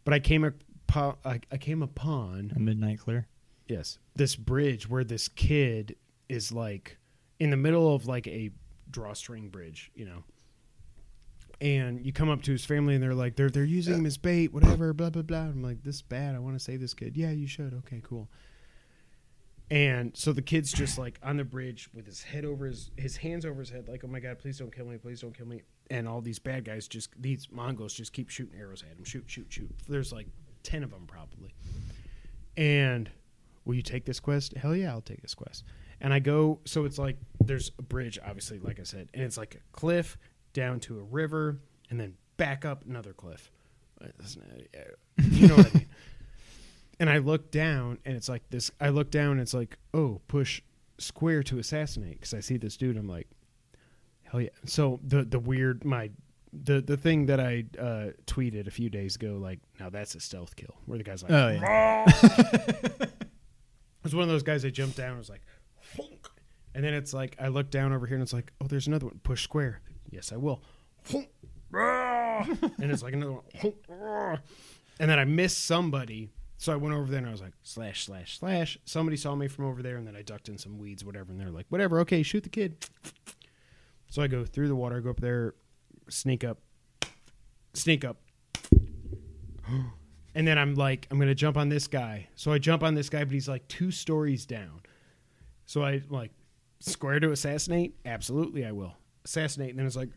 But 0.06 0.14
I 0.14 0.20
came 0.20 0.44
upon, 0.44 1.18
I, 1.24 1.40
I 1.52 1.58
came 1.58 1.84
upon 1.84 2.54
A 2.56 2.60
midnight 2.60 3.00
clear. 3.00 3.28
Yes. 3.68 4.00
This 4.16 4.36
bridge 4.36 4.90
where 4.90 5.04
this 5.04 5.28
kid 5.28 5.96
is 6.28 6.52
like 6.52 6.98
in 7.40 7.50
the 7.50 7.58
middle 7.58 7.94
of 7.94 8.08
like 8.08 8.28
a 8.28 8.52
drawstring 8.90 9.50
bridge, 9.50 9.92
you 9.96 10.06
know. 10.06 10.24
And 11.62 12.06
you 12.06 12.14
come 12.14 12.30
up 12.30 12.42
to 12.44 12.52
his 12.52 12.64
family 12.64 12.96
and 12.96 13.04
they're 13.04 13.14
like, 13.14 13.36
they're 13.36 13.50
they're 13.50 13.66
using 13.66 13.96
him 13.96 14.06
as 14.06 14.18
bait, 14.18 14.54
whatever, 14.54 14.94
blah 14.94 15.10
blah 15.10 15.22
blah. 15.24 15.40
I'm 15.40 15.62
like, 15.62 15.84
this 15.84 15.96
is 15.96 16.02
bad. 16.02 16.34
I 16.36 16.40
want 16.40 16.58
to 16.58 16.64
save 16.64 16.80
this 16.80 16.94
kid. 16.94 17.18
Yeah, 17.18 17.32
you 17.32 17.48
should. 17.48 17.74
Okay, 17.86 18.02
cool. 18.04 18.30
And 19.70 20.16
so 20.16 20.32
the 20.32 20.42
kid's 20.42 20.72
just 20.72 20.98
like 20.98 21.20
on 21.22 21.38
the 21.38 21.44
bridge 21.44 21.90
with 21.94 22.06
his 22.06 22.24
head 22.24 22.46
over 22.46 22.66
his 22.66 22.92
his 22.98 23.18
hands 23.18 23.46
over 23.46 23.60
his 23.60 23.70
head, 23.70 23.88
like, 23.88 24.04
oh 24.04 24.08
my 24.08 24.20
god, 24.20 24.40
please 24.40 24.58
don't 24.58 24.74
kill 24.74 24.86
me, 24.86 24.98
please 24.98 25.22
don't 25.22 25.38
kill 25.38 25.48
me. 25.48 25.62
And 25.90 26.08
all 26.08 26.22
these 26.22 26.40
bad 26.40 26.66
guys 26.66 26.88
just 26.88 27.10
these 27.20 27.48
Mongols 27.52 27.94
just 27.94 28.14
keep 28.14 28.30
shooting 28.30 28.60
arrows 28.60 28.84
at 28.84 28.98
him, 28.98 29.04
shoot, 29.04 29.24
shoot, 29.28 29.48
shoot. 29.50 29.70
There's 29.88 30.14
like 30.14 30.28
ten 30.64 30.84
of 30.84 30.92
them 30.92 31.06
probably. 31.08 31.54
And 32.58 33.10
will 33.66 33.76
you 33.76 33.82
take 33.82 34.06
this 34.06 34.20
quest? 34.20 34.54
Hell 34.56 34.76
yeah, 34.76 34.92
I'll 34.92 35.02
take 35.02 35.22
this 35.22 35.34
quest. 35.34 35.64
And 36.02 36.14
I 36.14 36.20
go, 36.20 36.60
so 36.66 36.86
it's 36.86 36.98
like 36.98 37.18
there's 37.44 37.72
a 37.80 37.82
bridge, 37.82 38.20
obviously, 38.26 38.60
like 38.60 38.80
I 38.80 38.84
said, 38.84 39.10
and 39.14 39.24
it's 39.24 39.38
like 39.38 39.56
a 39.56 39.78
cliff 39.78 40.18
down 40.54 40.80
to 40.82 41.00
a 41.00 41.04
river, 41.04 41.60
and 41.90 42.00
then 42.00 42.16
back 42.38 42.66
up 42.66 42.86
another 42.86 43.14
cliff. 43.14 43.52
You 45.18 45.48
know 45.48 45.56
what 45.58 45.68
I 45.68 45.78
mean? 45.78 45.88
And 47.02 47.10
I 47.10 47.20
look 47.20 47.50
down, 47.50 47.98
and 48.04 48.18
it's 48.18 48.28
like 48.28 48.44
this. 48.50 48.72
I 48.82 48.90
look 48.90 49.10
down, 49.10 49.34
and 49.34 49.40
it's 49.40 49.54
like, 49.54 49.78
oh, 49.94 50.20
push 50.28 50.62
square 50.98 51.44
to 51.44 51.58
assassinate, 51.58 52.20
because 52.20 52.34
I 52.34 52.42
see 52.42 52.58
this 52.58 52.76
dude. 52.76 52.98
I'm 52.98 53.08
like, 53.08 53.30
hell 54.32 54.42
yeah. 54.42 54.50
So 54.66 55.00
the 55.04 55.24
the 55.24 55.40
weird 55.40 55.86
my 55.86 56.12
the 56.52 56.82
the 56.82 56.98
thing 56.98 57.28
that 57.28 57.40
I 57.40 57.66
uh, 57.78 58.12
tweeted 58.26 58.68
a 58.68 58.72
few 58.72 58.90
days 58.90 59.16
ago, 59.16 59.38
like, 59.40 59.60
now 59.80 59.90
that's 59.90 60.16
a 60.16 60.20
stealth 60.20 60.56
kill, 60.56 60.76
where 60.86 60.98
the 60.98 61.04
guy's 61.04 61.22
like, 61.22 61.32
Oh 61.32 61.50
yeah. 61.50 62.06
it 62.08 63.12
was 64.04 64.16
one 64.16 64.24
of 64.24 64.30
those 64.30 64.44
guys 64.44 64.64
that 64.64 64.72
jumped 64.72 64.98
down 64.98 65.10
and 65.10 65.18
was 65.20 65.30
like, 65.30 65.42
"Honk." 65.96 66.30
and 66.74 66.84
then 66.84 66.94
it's 66.94 67.14
like 67.14 67.36
I 67.40 67.48
look 67.48 67.70
down 67.70 67.94
over 67.94 68.06
here 68.06 68.16
and 68.16 68.24
it's 68.24 68.34
like, 68.34 68.54
oh, 68.62 68.68
there's 68.68 68.88
another 68.88 69.08
one. 69.08 69.20
Push 69.24 69.44
square. 69.44 69.82
Yes, 70.10 70.32
I 70.32 70.38
will. 70.38 70.62
Honk. 71.12 71.30
and 71.74 72.92
it's 72.92 73.04
like 73.04 73.14
another 73.14 73.34
one. 73.34 74.40
And 75.00 75.10
then 75.10 75.20
I 75.20 75.26
missed 75.26 75.66
somebody, 75.66 76.32
so 76.58 76.74
I 76.74 76.76
went 76.76 76.96
over 76.96 77.10
there 77.10 77.20
and 77.20 77.28
I 77.28 77.32
was 77.32 77.42
like, 77.42 77.54
slash 77.64 78.06
slash 78.06 78.40
slash. 78.40 78.78
Somebody 78.86 79.18
saw 79.18 79.36
me 79.36 79.48
from 79.48 79.66
over 79.66 79.82
there, 79.82 79.98
and 79.98 80.08
then 80.08 80.16
I 80.16 80.22
ducked 80.22 80.50
in 80.50 80.58
some 80.58 80.78
weeds, 80.78 81.06
whatever. 81.06 81.32
And 81.32 81.40
they're 81.40 81.52
like, 81.52 81.68
whatever, 81.70 82.00
okay, 82.02 82.24
shoot 82.24 82.44
the 82.44 82.50
kid. 82.50 82.86
So 84.10 84.22
I 84.22 84.28
go 84.28 84.44
through 84.44 84.68
the 84.68 84.76
water, 84.76 85.00
go 85.02 85.12
up 85.12 85.20
there, 85.20 85.54
sneak 86.10 86.44
up, 86.44 86.60
sneak 87.74 88.04
up. 88.04 88.18
And 90.36 90.48
then 90.48 90.60
I'm 90.60 90.76
like, 90.76 91.08
I'm 91.10 91.18
gonna 91.18 91.34
jump 91.34 91.58
on 91.58 91.70
this 91.70 91.88
guy. 91.88 92.30
So 92.36 92.54
I 92.54 92.60
jump 92.60 92.84
on 92.84 92.94
this 92.94 93.10
guy, 93.10 93.24
but 93.24 93.34
he's 93.34 93.50
like 93.50 93.68
two 93.68 93.90
stories 93.90 94.46
down. 94.46 94.82
So 95.66 95.84
I 95.84 96.04
like 96.08 96.32
square 96.80 97.20
to 97.20 97.32
assassinate. 97.32 97.96
Absolutely, 98.06 98.64
I 98.64 98.72
will 98.72 98.94
assassinate. 99.26 99.72
And 99.72 99.80
then 99.80 99.88
it's 99.88 99.96
like, 99.96 100.10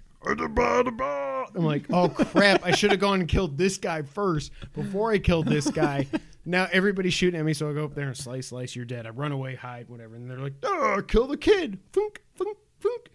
I'm 1.56 1.64
like, 1.64 1.86
oh 1.90 2.10
crap! 2.10 2.64
I 2.64 2.72
should 2.72 2.90
have 2.90 3.00
gone 3.00 3.20
and 3.20 3.28
killed 3.28 3.58
this 3.58 3.78
guy 3.78 4.02
first 4.02 4.52
before 4.74 5.12
I 5.12 5.18
killed 5.18 5.46
this 5.46 5.68
guy. 5.70 6.06
now 6.44 6.68
everybody's 6.72 7.14
shooting 7.14 7.40
at 7.40 7.44
me, 7.44 7.54
so 7.54 7.70
I 7.70 7.72
go 7.72 7.84
up 7.84 7.94
there 7.94 8.06
and 8.06 8.16
slice, 8.16 8.48
slice. 8.48 8.76
You're 8.76 8.84
dead. 8.84 9.06
I 9.06 9.10
run 9.10 9.32
away, 9.32 9.54
hide, 9.54 9.88
whatever. 9.88 10.14
And 10.14 10.30
they're 10.30 10.38
like, 10.38 10.54
oh, 10.62 11.02
kill 11.08 11.26
the 11.26 11.38
kid. 11.38 11.78
Funk, 11.92 12.22
funk, 12.34 12.58
funk. 12.78 13.10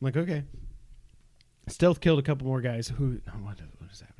I'm 0.00 0.04
like, 0.06 0.16
okay. 0.16 0.44
Stealth 1.68 2.00
killed 2.00 2.18
a 2.18 2.22
couple 2.22 2.46
more 2.46 2.60
guys. 2.60 2.88
Who? 2.88 3.20
What, 3.42 3.60
what 3.78 3.90
is 3.92 4.00
happening? 4.00 4.16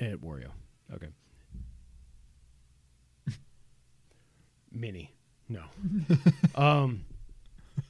At 0.00 0.20
Wario. 0.20 0.50
Okay. 0.94 1.08
Mini. 4.72 5.12
No. 5.48 5.62
um. 6.54 7.04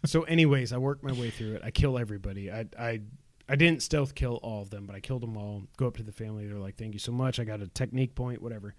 So, 0.05 0.23
anyways, 0.23 0.73
I 0.73 0.79
worked 0.79 1.03
my 1.03 1.13
way 1.13 1.31
through 1.31 1.55
it. 1.55 1.63
I 1.65 1.71
kill 1.71 1.99
everybody. 1.99 2.51
I 2.51 2.67
I 2.79 3.01
I 3.49 3.57
didn't 3.57 3.83
stealth 3.83 4.15
kill 4.15 4.37
all 4.43 4.63
of 4.63 4.71
them, 4.71 4.87
but 4.87 4.97
I 4.97 5.01
killed 5.01 5.23
them 5.23 5.37
all. 5.37 5.65
Go 5.77 5.87
up 5.87 5.97
to 5.99 6.03
the 6.03 6.13
family. 6.13 6.47
They're 6.47 6.59
like, 6.59 6.77
"Thank 6.77 6.95
you 6.95 7.01
so 7.01 7.13
much. 7.13 7.39
I 7.39 7.45
got 7.45 7.61
a 7.61 7.69
technique 7.69 8.15
point, 8.15 8.41
whatever." 8.43 8.75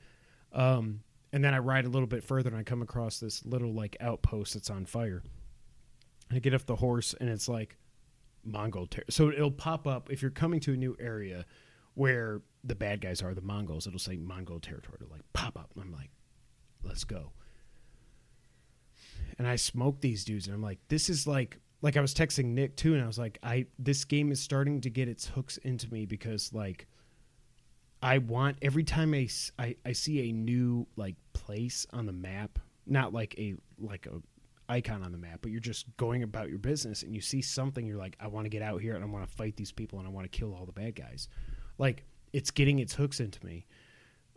Um. 0.51 1.01
And 1.31 1.43
then 1.43 1.55
I 1.55 1.57
ride 1.57 1.85
a 1.85 1.89
little 1.89 2.07
bit 2.07 2.23
further, 2.23 2.49
and 2.49 2.57
I 2.57 2.61
come 2.61 2.83
across 2.83 3.19
this 3.19 3.43
little 3.43 3.73
like 3.73 3.97
outpost 3.99 4.53
that's 4.53 4.69
on 4.69 4.85
fire. 4.85 5.23
I 6.33 6.39
get 6.39 6.53
off 6.53 6.65
the 6.65 6.75
horse, 6.75 7.13
and 7.19 7.29
it's 7.29 7.47
like 7.47 7.77
Mongol. 8.43 8.87
Ter- 8.87 9.03
so 9.09 9.29
it'll 9.29 9.51
pop 9.51 9.87
up 9.87 10.11
if 10.11 10.21
you're 10.21 10.31
coming 10.31 10.59
to 10.61 10.73
a 10.73 10.77
new 10.77 10.95
area 10.99 11.45
where 11.95 12.41
the 12.63 12.75
bad 12.75 13.01
guys 13.01 13.21
are, 13.21 13.33
the 13.33 13.41
Mongols. 13.41 13.87
It'll 13.87 13.99
say 13.99 14.17
Mongol 14.17 14.59
territory. 14.59 14.97
It'll 15.01 15.11
like 15.11 15.23
pop 15.33 15.57
up. 15.57 15.71
I'm 15.79 15.91
like, 15.91 16.09
let's 16.83 17.03
go. 17.03 17.31
And 19.37 19.47
I 19.47 19.55
smoke 19.55 20.01
these 20.01 20.23
dudes, 20.23 20.47
and 20.47 20.55
I'm 20.55 20.61
like, 20.61 20.79
this 20.89 21.09
is 21.09 21.25
like, 21.25 21.59
like 21.81 21.97
I 21.97 22.01
was 22.01 22.13
texting 22.13 22.45
Nick 22.45 22.75
too, 22.75 22.93
and 22.93 23.03
I 23.03 23.07
was 23.07 23.17
like, 23.17 23.39
I 23.43 23.65
this 23.79 24.05
game 24.05 24.31
is 24.31 24.39
starting 24.39 24.81
to 24.81 24.89
get 24.89 25.07
its 25.07 25.27
hooks 25.27 25.57
into 25.57 25.91
me 25.91 26.05
because 26.05 26.53
like, 26.53 26.87
I 28.01 28.19
want 28.19 28.57
every 28.61 28.83
time 28.83 29.13
I, 29.13 29.27
I, 29.57 29.75
I 29.85 29.91
see 29.93 30.29
a 30.29 30.33
new 30.33 30.87
like 30.95 31.15
place 31.33 31.85
on 31.93 32.05
the 32.05 32.13
map, 32.13 32.59
not 32.85 33.13
like 33.13 33.35
a 33.37 33.55
like 33.79 34.05
a 34.05 34.21
icon 34.73 35.03
on 35.03 35.11
the 35.11 35.17
map, 35.17 35.39
but 35.41 35.51
you're 35.51 35.59
just 35.59 35.85
going 35.97 36.23
about 36.23 36.49
your 36.49 36.57
business 36.57 37.03
and 37.03 37.13
you 37.13 37.21
see 37.21 37.41
something, 37.41 37.85
you're 37.85 37.97
like, 37.97 38.15
I 38.19 38.27
want 38.27 38.45
to 38.45 38.49
get 38.49 38.61
out 38.61 38.81
here 38.81 38.95
and 38.95 39.03
I 39.03 39.07
want 39.07 39.27
to 39.27 39.35
fight 39.35 39.55
these 39.55 39.71
people 39.71 39.99
and 39.99 40.07
I 40.07 40.11
want 40.11 40.29
to 40.29 40.37
kill 40.37 40.53
all 40.53 40.65
the 40.65 40.71
bad 40.71 40.95
guys. 40.95 41.29
Like 41.77 42.03
it's 42.33 42.51
getting 42.51 42.79
its 42.79 42.93
hooks 42.93 43.19
into 43.19 43.43
me. 43.45 43.65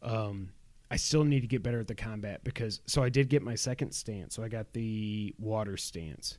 Um, 0.03 0.51
I 0.91 0.97
still 0.97 1.25
need 1.25 1.41
to 1.41 1.47
get 1.47 1.63
better 1.63 1.81
at 1.81 1.89
the 1.89 1.95
combat 1.95 2.45
because 2.45 2.81
so 2.87 3.03
I 3.03 3.09
did 3.09 3.29
get 3.29 3.43
my 3.43 3.55
second 3.55 3.93
stance. 3.93 4.35
So 4.35 4.43
I 4.43 4.49
got 4.49 4.73
the 4.73 5.35
water 5.39 5.77
stance, 5.77 6.39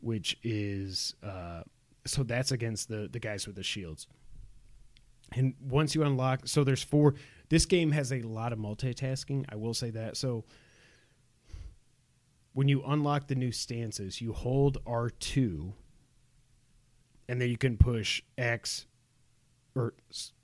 which 0.00 0.36
is 0.42 1.14
uh, 1.22 1.62
so 2.04 2.22
that's 2.22 2.52
against 2.52 2.88
the 2.88 3.08
the 3.10 3.20
guys 3.20 3.46
with 3.46 3.56
the 3.56 3.62
shields. 3.62 4.06
And 5.32 5.54
once 5.62 5.94
you 5.94 6.02
unlock, 6.02 6.40
so 6.46 6.64
there's 6.64 6.82
four. 6.82 7.14
This 7.48 7.64
game 7.64 7.92
has 7.92 8.12
a 8.12 8.20
lot 8.22 8.52
of 8.52 8.58
multitasking. 8.58 9.44
I 9.48 9.56
will 9.56 9.74
say 9.74 9.90
that. 9.90 10.16
So 10.16 10.44
when 12.52 12.68
you 12.68 12.82
unlock 12.84 13.28
the 13.28 13.34
new 13.34 13.52
stances, 13.52 14.20
you 14.20 14.32
hold 14.32 14.82
R2 14.84 15.72
and 17.28 17.40
then 17.40 17.48
you 17.48 17.56
can 17.56 17.76
push 17.76 18.22
X 18.36 18.86
or 19.74 19.94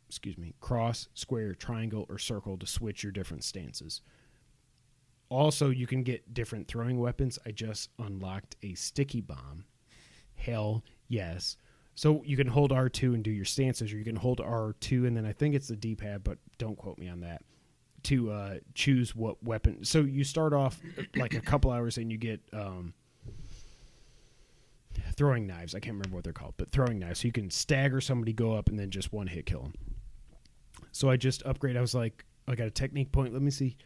excuse 0.08 0.38
me, 0.38 0.54
cross, 0.60 1.08
square, 1.14 1.52
triangle 1.52 2.06
or 2.08 2.16
circle 2.16 2.56
to 2.56 2.66
switch 2.66 3.02
your 3.02 3.10
different 3.10 3.42
stances. 3.42 4.02
Also, 5.28 5.70
you 5.70 5.86
can 5.86 6.04
get 6.04 6.32
different 6.32 6.68
throwing 6.68 7.00
weapons. 7.00 7.40
I 7.44 7.50
just 7.50 7.90
unlocked 7.98 8.54
a 8.62 8.74
sticky 8.74 9.20
bomb. 9.20 9.64
Hell, 10.36 10.84
yes. 11.08 11.56
So 11.96 12.22
you 12.24 12.36
can 12.36 12.46
hold 12.46 12.70
R2 12.70 13.14
and 13.14 13.24
do 13.24 13.32
your 13.32 13.44
stances, 13.44 13.92
or 13.92 13.96
you 13.96 14.04
can 14.04 14.16
hold 14.16 14.38
R2 14.38 15.08
and 15.08 15.16
then 15.16 15.26
I 15.26 15.32
think 15.32 15.56
it's 15.56 15.68
the 15.68 15.76
D-pad, 15.76 16.22
but 16.22 16.38
don't 16.58 16.78
quote 16.78 16.98
me 16.98 17.08
on 17.08 17.20
that 17.20 17.42
to 18.06 18.30
uh, 18.30 18.54
choose 18.74 19.14
what 19.16 19.42
weapon. 19.42 19.84
So 19.84 20.00
you 20.00 20.24
start 20.24 20.52
off 20.52 20.80
like 21.16 21.34
a 21.34 21.40
couple 21.40 21.70
hours 21.70 21.98
and 21.98 22.10
you 22.10 22.18
get 22.18 22.40
um, 22.52 22.94
throwing 25.14 25.46
knives. 25.46 25.74
I 25.74 25.80
can't 25.80 25.94
remember 25.94 26.14
what 26.14 26.24
they're 26.24 26.32
called, 26.32 26.54
but 26.56 26.70
throwing 26.70 26.98
knives. 26.98 27.20
So 27.20 27.26
you 27.26 27.32
can 27.32 27.50
stagger 27.50 28.00
somebody, 28.00 28.32
go 28.32 28.52
up, 28.52 28.68
and 28.68 28.78
then 28.78 28.90
just 28.90 29.12
one 29.12 29.26
hit 29.26 29.46
kill 29.46 29.62
them. 29.62 29.74
So 30.92 31.10
I 31.10 31.16
just 31.16 31.42
upgrade. 31.44 31.76
I 31.76 31.80
was 31.80 31.94
like, 31.94 32.24
I 32.46 32.54
got 32.54 32.68
a 32.68 32.70
technique 32.70 33.10
point. 33.10 33.32
Let 33.32 33.42
me 33.42 33.50
see. 33.50 33.76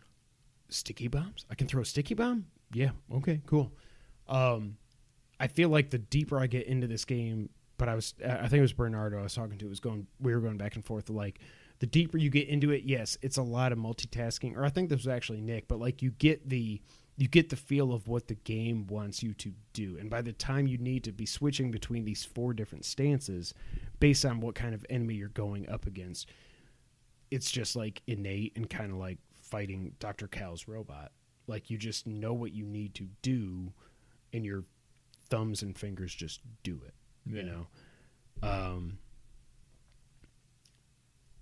Sticky 0.69 1.09
bombs. 1.09 1.47
I 1.51 1.55
can 1.55 1.67
throw 1.67 1.83
a 1.83 1.85
sticky 1.85 2.15
bomb. 2.15 2.47
Yeah. 2.73 2.91
Okay. 3.15 3.41
Cool. 3.47 3.73
Um, 4.29 4.77
I 5.41 5.47
feel 5.47 5.71
like 5.71 5.91
the 5.91 5.99
deeper 5.99 6.39
I 6.39 6.47
get 6.47 6.67
into 6.67 6.87
this 6.87 7.05
game, 7.07 7.49
but 7.79 7.89
I 7.89 7.95
was, 7.95 8.15
I 8.25 8.49
think 8.49 8.59
it 8.59 8.61
was 8.61 8.75
Bernardo 8.75 9.19
I 9.19 9.23
was 9.23 9.35
talking 9.35 9.57
to. 9.59 9.65
It 9.65 9.71
was 9.71 9.81
going, 9.81 10.07
we 10.21 10.35
were 10.35 10.41
going 10.41 10.59
back 10.59 10.77
and 10.77 10.85
forth. 10.85 11.09
Like, 11.09 11.41
the 11.81 11.87
deeper 11.87 12.19
you 12.19 12.31
get 12.31 12.49
into 12.49 12.71
it, 12.71 12.85
yes, 12.85 13.19
it's 13.23 13.39
a 13.39 13.43
lot 13.43 13.73
of 13.73 13.79
multitasking. 13.79 14.57
Or 14.57 14.65
I 14.65 14.69
think 14.69 14.89
this 14.89 14.99
was 14.99 15.09
actually 15.09 15.41
Nick, 15.41 15.67
but 15.67 15.81
like 15.81 16.03
you 16.03 16.11
get 16.13 16.49
the 16.49 16.81
you 17.17 17.29
get 17.29 17.51
the 17.51 17.57
feel 17.57 17.93
of 17.93 18.09
what 18.09 18.29
the 18.29 18.35
game 18.35 18.87
wants 18.87 19.23
you 19.23 19.35
to 19.35 19.53
do. 19.75 19.99
And 19.99 20.09
by 20.09 20.23
the 20.23 20.33
time 20.33 20.67
you 20.67 20.79
need 20.79 21.05
to 21.05 21.13
be 21.13 21.27
switching 21.27 21.71
between 21.71 22.07
these 22.07 22.25
four 22.25 22.55
different 22.55 22.87
stances 22.87 23.53
based 23.99 24.25
on 24.25 24.41
what 24.41 24.55
kind 24.55 24.75
of 24.75 24.87
enemy 24.89 25.17
you're 25.17 25.29
going 25.29 25.69
up 25.69 25.87
against, 25.87 26.31
it's 27.31 27.51
just 27.51 27.77
like 27.77 28.01
innate 28.07 28.57
and 28.57 28.71
kind 28.71 28.91
of 28.91 28.97
like 28.97 29.19
fighting 29.43 29.93
Dr. 29.99 30.29
Kahl's 30.29 30.67
robot. 30.67 31.13
Like 31.47 31.69
you 31.69 31.77
just 31.77 32.07
know 32.07 32.33
what 32.33 32.53
you 32.53 32.65
need 32.65 32.95
to 32.95 33.07
do 33.21 33.73
and 34.33 34.45
your 34.45 34.65
thumbs 35.29 35.61
and 35.61 35.77
fingers 35.77 36.15
just 36.15 36.41
do 36.63 36.81
it. 36.87 36.95
You 37.27 37.43
know? 37.43 37.67
Um 38.43 38.99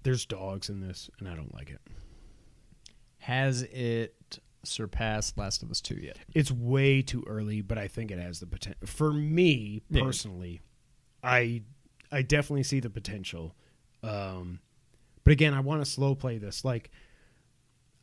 there's 0.02 0.24
dogs 0.26 0.68
in 0.68 0.80
this 0.80 1.10
and 1.18 1.28
I 1.28 1.34
don't 1.34 1.54
like 1.54 1.70
it. 1.70 1.80
Has 3.18 3.62
it 3.62 4.38
surpassed 4.64 5.36
Last 5.38 5.62
of 5.62 5.70
Us 5.70 5.80
2 5.80 5.96
yet? 5.96 6.18
It's 6.34 6.50
way 6.50 7.02
too 7.02 7.24
early, 7.26 7.60
but 7.62 7.78
I 7.78 7.88
think 7.88 8.10
it 8.10 8.18
has 8.18 8.40
the 8.40 8.46
potential. 8.46 8.86
For 8.86 9.12
me 9.12 9.82
Yeah. 9.90 10.02
personally, 10.02 10.60
I 11.22 11.62
I 12.10 12.22
definitely 12.22 12.62
see 12.62 12.80
the 12.80 12.88
potential. 12.90 13.54
Um, 14.02 14.60
but 15.24 15.32
again, 15.32 15.52
I 15.52 15.60
want 15.60 15.82
to 15.84 15.90
slow 15.90 16.14
play 16.14 16.38
this. 16.38 16.64
Like 16.64 16.90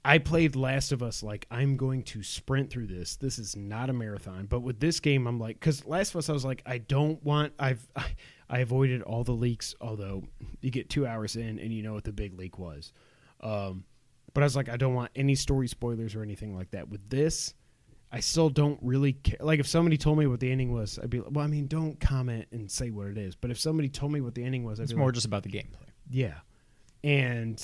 I 0.04 0.20
played 0.20 0.56
Last 0.56 0.92
of 0.92 1.02
Us. 1.02 1.24
Like 1.24 1.48
I'm 1.50 1.78
going 1.78 2.04
to 2.04 2.22
sprint 2.22 2.70
through 2.70 2.88
this. 2.88 3.16
This 3.16 3.40
is 3.40 3.56
not 3.56 3.90
a 3.90 3.94
marathon. 3.94 4.46
But 4.46 4.60
with 4.60 4.80
this 4.80 5.00
game, 5.00 5.26
I'm 5.26 5.40
like, 5.40 5.60
because 5.60 5.86
Last 5.86 6.12
of 6.12 6.18
Us, 6.18 6.30
I 6.30 6.34
was 6.34 6.46
like, 6.46 6.62
I 6.66 6.78
don't 6.78 7.24
want. 7.24 7.54
I've 7.58 7.88
I 7.96 8.06
avoided 8.50 9.02
all 9.02 9.24
the 9.24 9.32
leaks. 9.34 9.76
Although 9.82 10.24
you 10.62 10.72
get 10.72 10.90
two 10.90 11.06
hours 11.08 11.36
in 11.36 11.60
and 11.60 11.74
you 11.74 11.84
know 11.84 11.94
what 11.94 12.04
the 12.04 12.14
big 12.14 12.38
leak 12.38 12.58
was. 12.60 12.92
Um, 13.42 13.84
but 14.34 14.42
I 14.42 14.46
was 14.46 14.56
like, 14.56 14.70
I 14.70 14.78
don't 14.78 14.94
want 14.94 15.12
any 15.16 15.36
story 15.36 15.68
spoilers 15.68 16.16
or 16.16 16.22
anything 16.24 16.56
like 16.56 16.72
that. 16.72 16.90
With 16.90 17.10
this, 17.10 17.54
I 18.12 18.20
still 18.20 18.50
don't 18.50 18.80
really 18.82 19.14
care. 19.14 19.38
Like, 19.40 19.60
if 19.60 19.68
somebody 19.68 19.98
told 19.98 20.18
me 20.18 20.28
what 20.28 20.40
the 20.40 20.52
ending 20.52 20.74
was, 20.74 21.00
I'd 21.02 21.10
be 21.10 21.20
like, 21.20 21.32
well, 21.32 21.44
I 21.44 21.48
mean, 21.48 21.68
don't 21.68 22.00
comment 22.00 22.48
and 22.52 22.70
say 22.70 22.90
what 22.90 23.08
it 23.08 23.18
is. 23.18 23.36
But 23.36 23.52
if 23.52 23.60
somebody 23.60 23.90
told 23.90 24.12
me 24.12 24.22
what 24.22 24.36
the 24.36 24.44
ending 24.44 24.64
was, 24.64 24.80
I'd 24.80 24.84
It's 24.84 24.94
be 24.94 24.98
more 24.98 25.08
like, 25.08 25.16
just 25.16 25.26
about 25.26 25.44
the 25.44 25.50
gameplay. 25.50 25.88
yeah. 26.10 26.36
And 27.04 27.62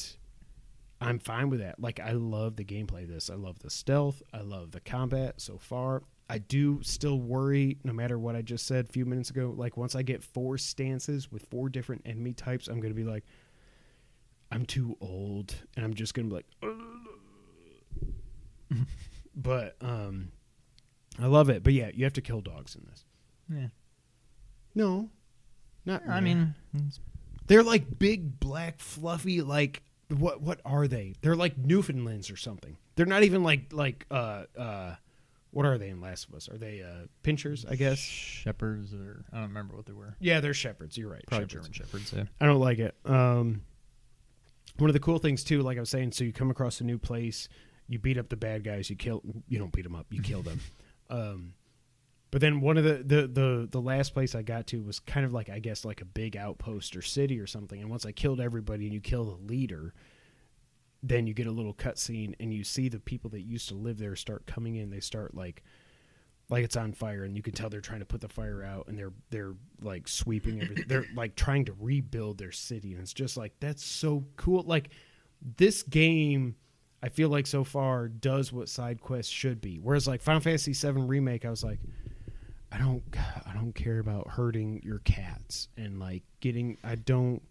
I'm 1.00 1.20
fine 1.20 1.50
with 1.50 1.62
that. 1.62 1.80
Like, 1.80 2.00
I 2.00 2.12
love 2.12 2.56
the 2.58 2.64
gameplay 2.66 3.04
of 3.04 3.10
this. 3.10 3.30
I 3.30 3.36
love 3.36 3.60
the 3.60 3.70
stealth. 3.70 4.22
I 4.34 4.42
love 4.42 4.72
the 4.72 4.80
combat 4.82 5.42
so 5.42 5.58
far. 5.58 6.04
I 6.32 6.38
do 6.38 6.80
still 6.82 7.20
worry, 7.20 7.78
no 7.84 7.92
matter 7.92 8.18
what 8.18 8.38
I 8.38 8.42
just 8.42 8.66
said 8.66 8.86
a 8.86 8.94
few 8.94 9.06
minutes 9.06 9.32
ago. 9.32 9.54
Like, 9.54 9.76
once 9.76 9.96
I 9.96 10.02
get 10.02 10.24
four 10.24 10.58
stances 10.58 11.30
with 11.30 11.46
four 11.52 11.68
different 11.68 12.04
enemy 12.06 12.32
types, 12.32 12.70
I'm 12.70 12.80
going 12.80 12.94
to 12.94 12.96
be 12.96 13.04
like, 13.04 13.26
I'm 14.50 14.66
too 14.66 14.96
old. 15.02 15.54
And 15.76 15.84
I'm 15.84 15.94
just 15.94 16.14
going 16.14 16.30
to 16.30 16.36
be 16.36 16.36
like, 16.38 16.46
but 19.36 19.76
um, 19.82 20.32
I 21.22 21.26
love 21.26 21.50
it. 21.50 21.64
But 21.64 21.74
yeah, 21.74 21.90
you 21.94 22.06
have 22.06 22.14
to 22.14 22.22
kill 22.22 22.40
dogs 22.40 22.76
in 22.76 22.86
this. 22.90 23.04
Yeah. 23.54 23.68
No, 24.74 25.10
not. 25.86 26.02
I 26.08 26.20
really. 26.20 26.22
mean, 26.22 26.56
They're 27.48 27.62
like 27.62 28.00
big, 28.00 28.40
black, 28.40 28.80
fluffy. 28.80 29.42
Like 29.42 29.84
what? 30.08 30.42
What 30.42 30.62
are 30.64 30.88
they? 30.88 31.16
They're 31.20 31.36
like 31.36 31.58
Newfoundlands 31.58 32.32
or 32.32 32.38
something. 32.38 32.78
They're 32.96 33.06
not 33.06 33.24
even 33.24 33.44
like 33.44 33.74
like 33.74 34.06
uh 34.10 34.44
uh. 34.58 34.96
What 35.52 35.66
are 35.66 35.78
they 35.78 35.90
in 35.90 36.02
Last 36.02 36.28
of 36.28 36.34
Us? 36.34 36.50
Are 36.50 36.58
they 36.58 36.82
uh 36.82 37.08
pinschers? 37.24 37.70
I 37.70 37.76
guess. 37.76 38.00
shepherds 38.00 38.94
or 38.94 39.26
I 39.32 39.38
don't 39.38 39.50
remember 39.50 39.76
what 39.76 39.86
they 39.86 39.94
were. 39.94 40.16
Yeah, 40.20 40.40
they're 40.40 40.54
shepherds. 40.54 40.98
You're 40.98 41.10
right. 41.12 41.24
Probably 41.28 41.48
shepherds. 41.48 41.54
German 41.70 41.74
shepherds. 41.74 42.14
Yeah. 42.16 42.24
I 42.40 42.46
don't 42.46 42.60
like 42.60 42.80
it. 42.80 42.96
Um, 43.06 43.62
one 44.78 44.90
of 44.90 44.94
the 44.94 45.00
cool 45.00 45.20
things 45.20 45.44
too, 45.44 45.62
like 45.62 45.78
I 45.78 45.82
was 45.82 45.90
saying, 45.90 46.14
so 46.14 46.24
you 46.24 46.34
come 46.34 46.50
across 46.50 46.80
a 46.82 46.84
new 46.84 46.98
place, 46.98 47.50
you 47.88 48.00
beat 48.00 48.18
up 48.18 48.30
the 48.30 48.38
bad 48.38 48.64
guys, 48.64 48.90
you 48.90 48.96
kill. 48.96 49.22
You 49.48 49.60
don't 49.60 49.72
beat 49.74 49.84
them 49.84 49.96
up, 49.96 50.08
you 50.10 50.22
kill 50.24 50.42
them. 50.42 50.60
Um, 51.10 51.54
but 52.32 52.40
then 52.40 52.62
one 52.62 52.78
of 52.78 52.86
the, 52.86 53.04
the 53.04 53.28
the 53.28 53.68
the 53.70 53.82
last 53.82 54.14
place 54.14 54.36
I 54.36 54.42
got 54.42 54.68
to 54.68 54.82
was 54.82 55.00
kind 55.00 55.26
of 55.26 55.34
like 55.34 55.50
I 55.50 55.60
guess 55.60 55.84
like 55.84 56.00
a 56.02 56.06
big 56.06 56.38
outpost 56.38 56.96
or 56.96 57.02
city 57.02 57.38
or 57.40 57.46
something. 57.48 57.82
And 57.82 57.90
once 57.90 58.06
I 58.06 58.14
killed 58.14 58.40
everybody 58.40 58.86
and 58.86 58.94
you 58.94 59.02
kill 59.02 59.26
the 59.26 59.46
leader, 59.54 59.94
then 61.04 61.26
you 61.28 61.34
get 61.34 61.48
a 61.48 61.52
little 61.52 61.74
cutscene 61.74 62.36
and 62.40 62.54
you 62.54 62.64
see 62.64 62.90
the 62.90 63.00
people 63.00 63.30
that 63.32 63.42
used 63.42 63.68
to 63.70 63.76
live 63.76 63.98
there 63.98 64.16
start 64.16 64.46
coming 64.46 64.76
in. 64.76 64.90
They 64.90 65.00
start 65.00 65.36
like 65.36 65.64
like 66.50 66.66
it's 66.66 66.76
on 66.76 66.92
fire 66.92 67.24
and 67.24 67.36
you 67.36 67.42
can 67.42 67.54
tell 67.54 67.70
they're 67.70 67.80
trying 67.82 68.02
to 68.02 68.06
put 68.06 68.22
the 68.22 68.28
fire 68.28 68.64
out 68.64 68.88
and 68.88 69.00
they're 69.00 69.14
they're 69.30 69.56
like 69.82 70.08
sweeping 70.08 70.62
everything 70.62 70.86
they're 70.88 71.06
like 71.16 71.36
trying 71.36 71.66
to 71.66 71.74
rebuild 71.80 72.38
their 72.38 72.52
city. 72.52 72.94
And 72.94 73.02
it's 73.02 73.14
just 73.14 73.38
like 73.38 73.54
that's 73.60 73.84
so 73.84 74.24
cool. 74.36 74.64
Like 74.64 74.90
this 75.58 75.82
game 75.84 76.56
i 77.02 77.10
feel 77.10 77.30
like 77.30 77.48
so 77.48 77.64
far 77.64 78.08
does 78.08 78.54
what 78.54 78.70
side 78.70 79.02
quests 79.02 79.32
should 79.32 79.60
be. 79.60 79.80
Whereas 79.80 80.08
like 80.08 80.22
final 80.22 80.42
fantasy 80.42 80.74
7 80.74 81.08
remake 81.08 81.46
i 81.46 81.50
was 81.50 81.64
like 81.64 81.80
i 82.72 82.78
don't 82.78 83.04
i 83.48 83.54
don't 83.54 83.74
care 83.74 83.98
about 83.98 84.28
hurting 84.30 84.82
your 84.84 85.00
cats 85.00 85.68
and 85.78 86.00
like 86.00 86.22
getting 86.42 86.78
i 86.84 86.94
don't 86.94 87.42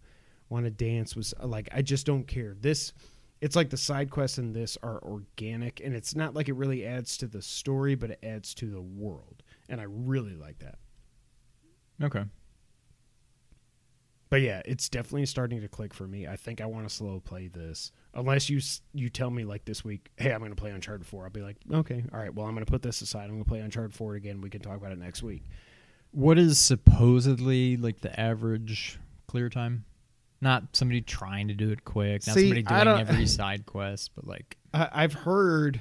want 0.49 0.65
to 0.65 0.71
dance 0.71 1.15
with 1.17 1.33
like 1.43 1.67
i 1.73 1.81
just 1.81 2.05
don't 2.05 2.27
care. 2.27 2.55
This 2.61 2.93
it's 3.41 3.55
like 3.55 3.71
the 3.71 3.77
side 3.77 4.09
quests 4.11 4.37
in 4.37 4.53
this 4.53 4.77
are 4.83 4.99
organic 5.03 5.81
and 5.83 5.95
it's 5.95 6.15
not 6.15 6.35
like 6.35 6.47
it 6.47 6.53
really 6.53 6.85
adds 6.85 7.17
to 7.17 7.27
the 7.27 7.41
story 7.41 7.95
but 7.95 8.11
it 8.11 8.19
adds 8.23 8.53
to 8.53 8.67
the 8.67 8.81
world 8.81 9.43
and 9.67 9.81
i 9.81 9.85
really 9.87 10.35
like 10.35 10.59
that. 10.59 10.75
Okay. 12.03 12.23
but 14.29 14.41
yeah 14.41 14.61
it's 14.65 14.89
definitely 14.89 15.25
starting 15.25 15.61
to 15.61 15.67
click 15.67 15.93
for 15.93 16.07
me. 16.07 16.27
I 16.27 16.35
think 16.35 16.61
i 16.61 16.65
want 16.65 16.87
to 16.87 16.93
slow 16.93 17.19
play 17.19 17.47
this. 17.47 17.91
Unless 18.13 18.49
you 18.49 18.59
you 18.93 19.09
tell 19.09 19.29
me 19.29 19.43
like 19.43 19.65
this 19.65 19.83
week 19.83 20.09
hey 20.17 20.31
i'm 20.33 20.39
going 20.39 20.51
to 20.51 20.55
play 20.55 20.71
uncharted 20.71 21.05
4 21.05 21.23
i'll 21.25 21.29
be 21.29 21.41
like 21.41 21.57
okay 21.73 22.03
all 22.13 22.19
right 22.19 22.33
well 22.33 22.45
i'm 22.45 22.53
going 22.53 22.65
to 22.65 22.71
put 22.71 22.81
this 22.81 23.01
aside. 23.01 23.23
I'm 23.23 23.31
going 23.31 23.43
to 23.43 23.49
play 23.49 23.59
uncharted 23.59 23.93
4 23.93 24.15
again. 24.15 24.41
We 24.41 24.49
can 24.49 24.61
talk 24.61 24.77
about 24.77 24.91
it 24.91 24.99
next 24.99 25.23
week. 25.23 25.43
What 26.11 26.37
is 26.37 26.59
supposedly 26.59 27.77
like 27.77 28.01
the 28.01 28.17
average 28.19 28.99
clear 29.27 29.49
time? 29.49 29.85
Not 30.41 30.75
somebody 30.75 31.01
trying 31.01 31.49
to 31.49 31.53
do 31.53 31.69
it 31.69 31.85
quick, 31.85 32.25
not 32.25 32.33
See, 32.33 32.49
somebody 32.49 32.63
doing 32.63 32.99
every 32.99 33.27
side 33.27 33.65
quest, 33.65 34.11
but 34.15 34.25
like 34.25 34.57
I, 34.73 34.89
I've 34.91 35.13
heard 35.13 35.79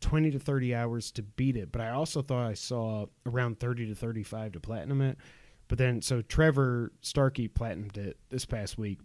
20 0.00 0.30
to 0.30 0.38
30 0.38 0.74
hours 0.74 1.10
to 1.12 1.22
beat 1.22 1.56
it, 1.56 1.72
but 1.72 1.80
I 1.80 1.90
also 1.90 2.22
thought 2.22 2.46
I 2.46 2.54
saw 2.54 3.06
around 3.26 3.58
30 3.58 3.88
to 3.88 3.94
35 3.94 4.52
to 4.52 4.60
platinum 4.60 5.00
it. 5.00 5.18
But 5.66 5.78
then, 5.78 6.00
so 6.00 6.22
Trevor 6.22 6.92
Starkey 7.02 7.48
platinumed 7.48 7.98
it 7.98 8.16
this 8.30 8.44
past 8.44 8.78
week. 8.78 9.00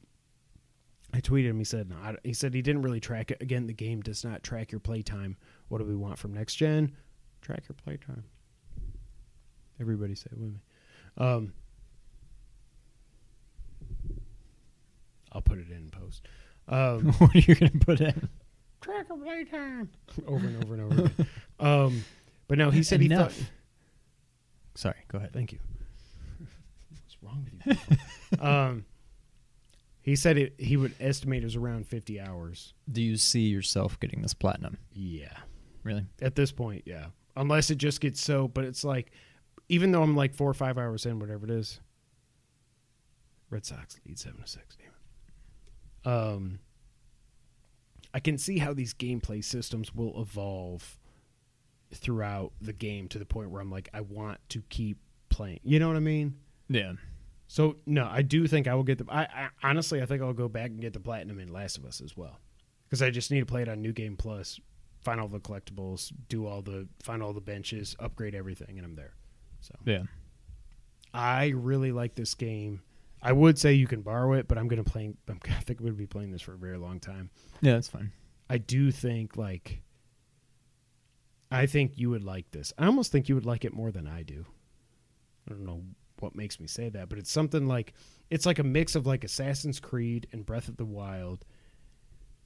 I 1.14 1.20
tweeted 1.20 1.50
him. 1.50 1.58
He 1.60 1.66
said, 1.66 1.90
no, 1.90 1.96
I, 1.98 2.16
he 2.24 2.34
said 2.34 2.54
he 2.54 2.62
didn't 2.62 2.82
really 2.82 3.00
track 3.00 3.32
it. 3.32 3.42
Again, 3.42 3.68
the 3.68 3.74
game 3.74 4.02
does 4.02 4.24
not 4.24 4.44
track 4.44 4.72
your 4.72 4.80
playtime. 4.80 5.38
What 5.68 5.80
do 5.80 5.86
we 5.86 5.96
want 5.96 6.18
from 6.18 6.34
next 6.34 6.56
gen? 6.56 6.96
Track 7.42 7.64
your 7.68 7.76
playtime. 7.84 8.24
Everybody 9.80 10.16
say 10.16 10.30
it 10.32 10.40
with 10.40 10.54
me. 10.54 10.60
Um, 11.18 11.54
I'll 15.34 15.42
put 15.42 15.58
it 15.60 15.70
in 15.70 15.90
post. 15.90 16.28
Um, 16.68 17.12
what 17.18 17.36
are 17.36 17.40
you 17.40 17.56
going 17.56 17.72
to 17.72 17.86
put 17.86 18.02
in? 18.02 18.30
track 18.82 19.06
your 19.08 19.18
playtime 19.18 19.90
over 20.28 20.46
and 20.46 20.64
over 20.64 20.74
and 20.74 20.84
over 20.94 21.02
again. 21.06 21.28
Um, 21.60 22.04
but 22.50 22.58
no, 22.58 22.70
he 22.70 22.84
said 22.84 23.00
he 23.00 23.06
Enough. 23.06 23.34
thought. 23.34 23.50
Sorry, 24.76 24.96
go 25.08 25.18
ahead. 25.20 25.32
Thank 25.32 25.54
you. 25.54 25.60
What's 26.90 27.18
wrong 27.22 27.48
with 27.66 27.78
you? 28.32 28.46
um, 28.46 28.86
he 30.02 30.18
said 30.18 30.38
it, 30.38 30.56
he 30.58 30.76
would 30.76 30.94
estimate 31.00 31.44
it 31.44 31.46
was 31.46 31.56
around 31.56 31.88
50 31.88 32.20
hours. 32.20 32.74
Do 32.92 33.02
you 33.02 33.16
see 33.16 33.48
yourself 33.48 33.98
getting 34.02 34.22
this 34.22 34.34
platinum? 34.34 34.78
Yeah. 34.92 35.38
Really? 35.84 36.06
At 36.22 36.36
this 36.36 36.52
point, 36.52 36.84
yeah. 36.86 37.06
Unless 37.38 37.70
it 37.72 37.76
just 37.78 38.02
gets 38.02 38.20
so, 38.22 38.50
but 38.50 38.66
it's 38.66 38.84
like, 38.84 39.12
even 39.70 39.92
though 39.94 40.04
I'm 40.04 40.16
like 40.18 40.34
four 40.36 40.50
or 40.50 40.54
five 40.54 40.78
hours 40.78 41.06
in, 41.06 41.20
whatever 41.20 41.46
it 41.46 41.52
is, 41.52 41.80
Red 43.50 43.66
Sox 43.66 43.98
lead 44.06 44.20
seven 44.20 44.42
to 44.42 44.48
six. 44.48 44.76
Um, 46.06 46.60
I 48.14 48.20
can 48.20 48.38
see 48.38 48.60
how 48.60 48.74
these 48.74 48.94
gameplay 48.94 49.44
systems 49.44 49.94
will 49.96 50.20
evolve 50.22 51.00
throughout 51.94 52.52
the 52.62 52.74
game 52.74 53.08
to 53.10 53.20
the 53.20 53.26
point 53.26 53.50
where 53.50 53.62
I'm 53.62 53.72
like, 53.72 53.90
I 53.94 54.02
want 54.02 54.40
to 54.50 54.62
keep 54.70 54.98
playing. 55.30 55.60
You 55.64 55.80
know 55.80 55.88
what 55.88 55.98
I 55.98 56.02
mean? 56.02 56.36
Yeah. 56.70 56.94
So 57.48 57.78
no, 57.86 58.08
I 58.10 58.22
do 58.22 58.48
think 58.48 58.68
I 58.68 58.74
will 58.76 58.84
get 58.84 58.98
the. 58.98 59.06
I, 59.10 59.22
I 59.24 59.50
honestly, 59.64 60.02
I 60.02 60.06
think 60.06 60.22
I'll 60.22 60.34
go 60.34 60.48
back 60.48 60.72
and 60.72 60.82
get 60.82 60.94
the 60.94 61.00
platinum 61.00 61.40
in 61.40 61.52
Last 61.52 61.78
of 61.78 61.86
Us 61.86 62.02
as 62.02 62.18
well, 62.18 62.40
because 62.86 63.02
I 63.02 63.10
just 63.12 63.30
need 63.32 63.42
to 63.42 63.46
play 63.46 63.62
it 63.62 63.70
on 63.70 63.82
New 63.82 63.94
Game 63.94 64.16
Plus, 64.16 64.60
find 65.02 65.20
all 65.20 65.28
the 65.28 65.40
collectibles, 65.40 66.12
do 66.30 66.48
all 66.48 66.62
the 66.62 66.88
find 67.04 67.22
all 67.22 67.34
the 67.34 67.42
benches, 67.42 67.96
upgrade 68.00 68.34
everything, 68.34 68.78
and 68.78 68.86
I'm 68.86 68.96
there. 68.96 69.14
So 69.62 69.76
Yeah. 69.86 70.04
I 71.14 71.50
really 71.50 71.92
like 71.92 72.16
this 72.16 72.34
game. 72.34 72.82
I 73.26 73.32
would 73.32 73.58
say 73.58 73.74
you 73.74 73.88
can 73.88 74.02
borrow 74.02 74.34
it, 74.34 74.48
but 74.48 74.58
I'm 74.58 74.68
gonna 74.68 74.84
play. 74.84 75.14
I'm, 75.28 75.40
I 75.50 75.62
think 75.62 75.80
I'm 75.80 75.86
gonna 75.86 75.96
be 75.98 76.06
playing 76.06 76.32
this 76.32 76.42
for 76.42 76.54
a 76.54 76.58
very 76.58 76.78
long 76.78 77.00
time. 77.00 77.30
Yeah, 77.62 77.74
that's 77.74 77.88
fine. 77.88 78.12
I 78.50 78.58
do 78.58 78.92
think 78.92 79.38
like. 79.38 79.82
I 81.52 81.68
think 81.68 81.94
you 82.00 82.10
would 82.10 82.24
like 82.24 82.50
this. 82.52 82.74
I 82.80 82.88
almost 82.88 83.12
think 83.12 83.30
you 83.30 83.36
would 83.36 83.46
like 83.46 83.64
it 83.64 83.74
more 83.74 83.92
than 83.92 84.08
I 84.08 84.24
do. 84.24 84.44
I 85.48 85.52
don't 85.54 85.66
know 85.66 85.84
what 86.20 86.36
makes 86.36 86.60
me 86.60 86.66
say 86.68 86.90
that, 86.90 87.10
but 87.10 87.20
it's 87.20 87.32
something 87.32 87.68
like 87.68 87.94
it's 88.32 88.46
like 88.46 88.58
a 88.60 88.64
mix 88.64 88.96
of 88.96 89.06
like 89.06 89.24
Assassin's 89.24 89.80
Creed 89.80 90.28
and 90.32 90.46
Breath 90.46 90.68
of 90.68 90.78
the 90.78 90.86
Wild 90.86 91.46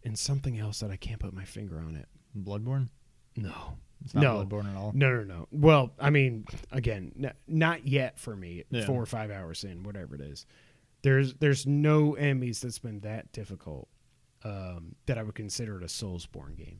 and 0.04 0.18
something 0.18 0.60
else 0.60 0.82
that 0.82 0.92
I 0.92 0.98
can't 0.98 1.20
put 1.20 1.34
my 1.34 1.46
finger 1.46 1.80
on 1.80 1.96
it. 1.96 2.08
Bloodborne? 2.38 2.90
No. 3.36 3.78
It's 4.04 4.14
not 4.14 4.22
No. 4.24 4.46
Bloodborne 4.46 4.70
at 4.70 4.76
all. 4.76 4.92
No, 4.94 5.10
no, 5.16 5.24
no. 5.24 5.48
Well, 5.52 5.92
I 6.00 6.10
mean, 6.10 6.46
again, 6.72 7.14
n- 7.22 7.34
not 7.48 7.88
yet 7.88 8.20
for 8.20 8.36
me. 8.36 8.64
Yeah. 8.70 8.86
4 8.86 9.02
or 9.02 9.06
5 9.06 9.32
hours 9.32 9.64
in, 9.64 9.84
whatever 9.84 10.16
it 10.16 10.22
is. 10.22 10.46
There's 11.02 11.36
there's 11.36 11.66
no 11.66 12.16
enemies 12.16 12.62
that's 12.62 12.80
been 12.80 13.00
that 13.02 13.32
difficult 13.32 13.88
um, 14.44 14.96
that 15.06 15.18
I 15.18 15.24
would 15.24 15.36
consider 15.36 15.78
it 15.78 15.84
a 15.84 15.88
Soulsborne 15.88 16.56
game. 16.58 16.80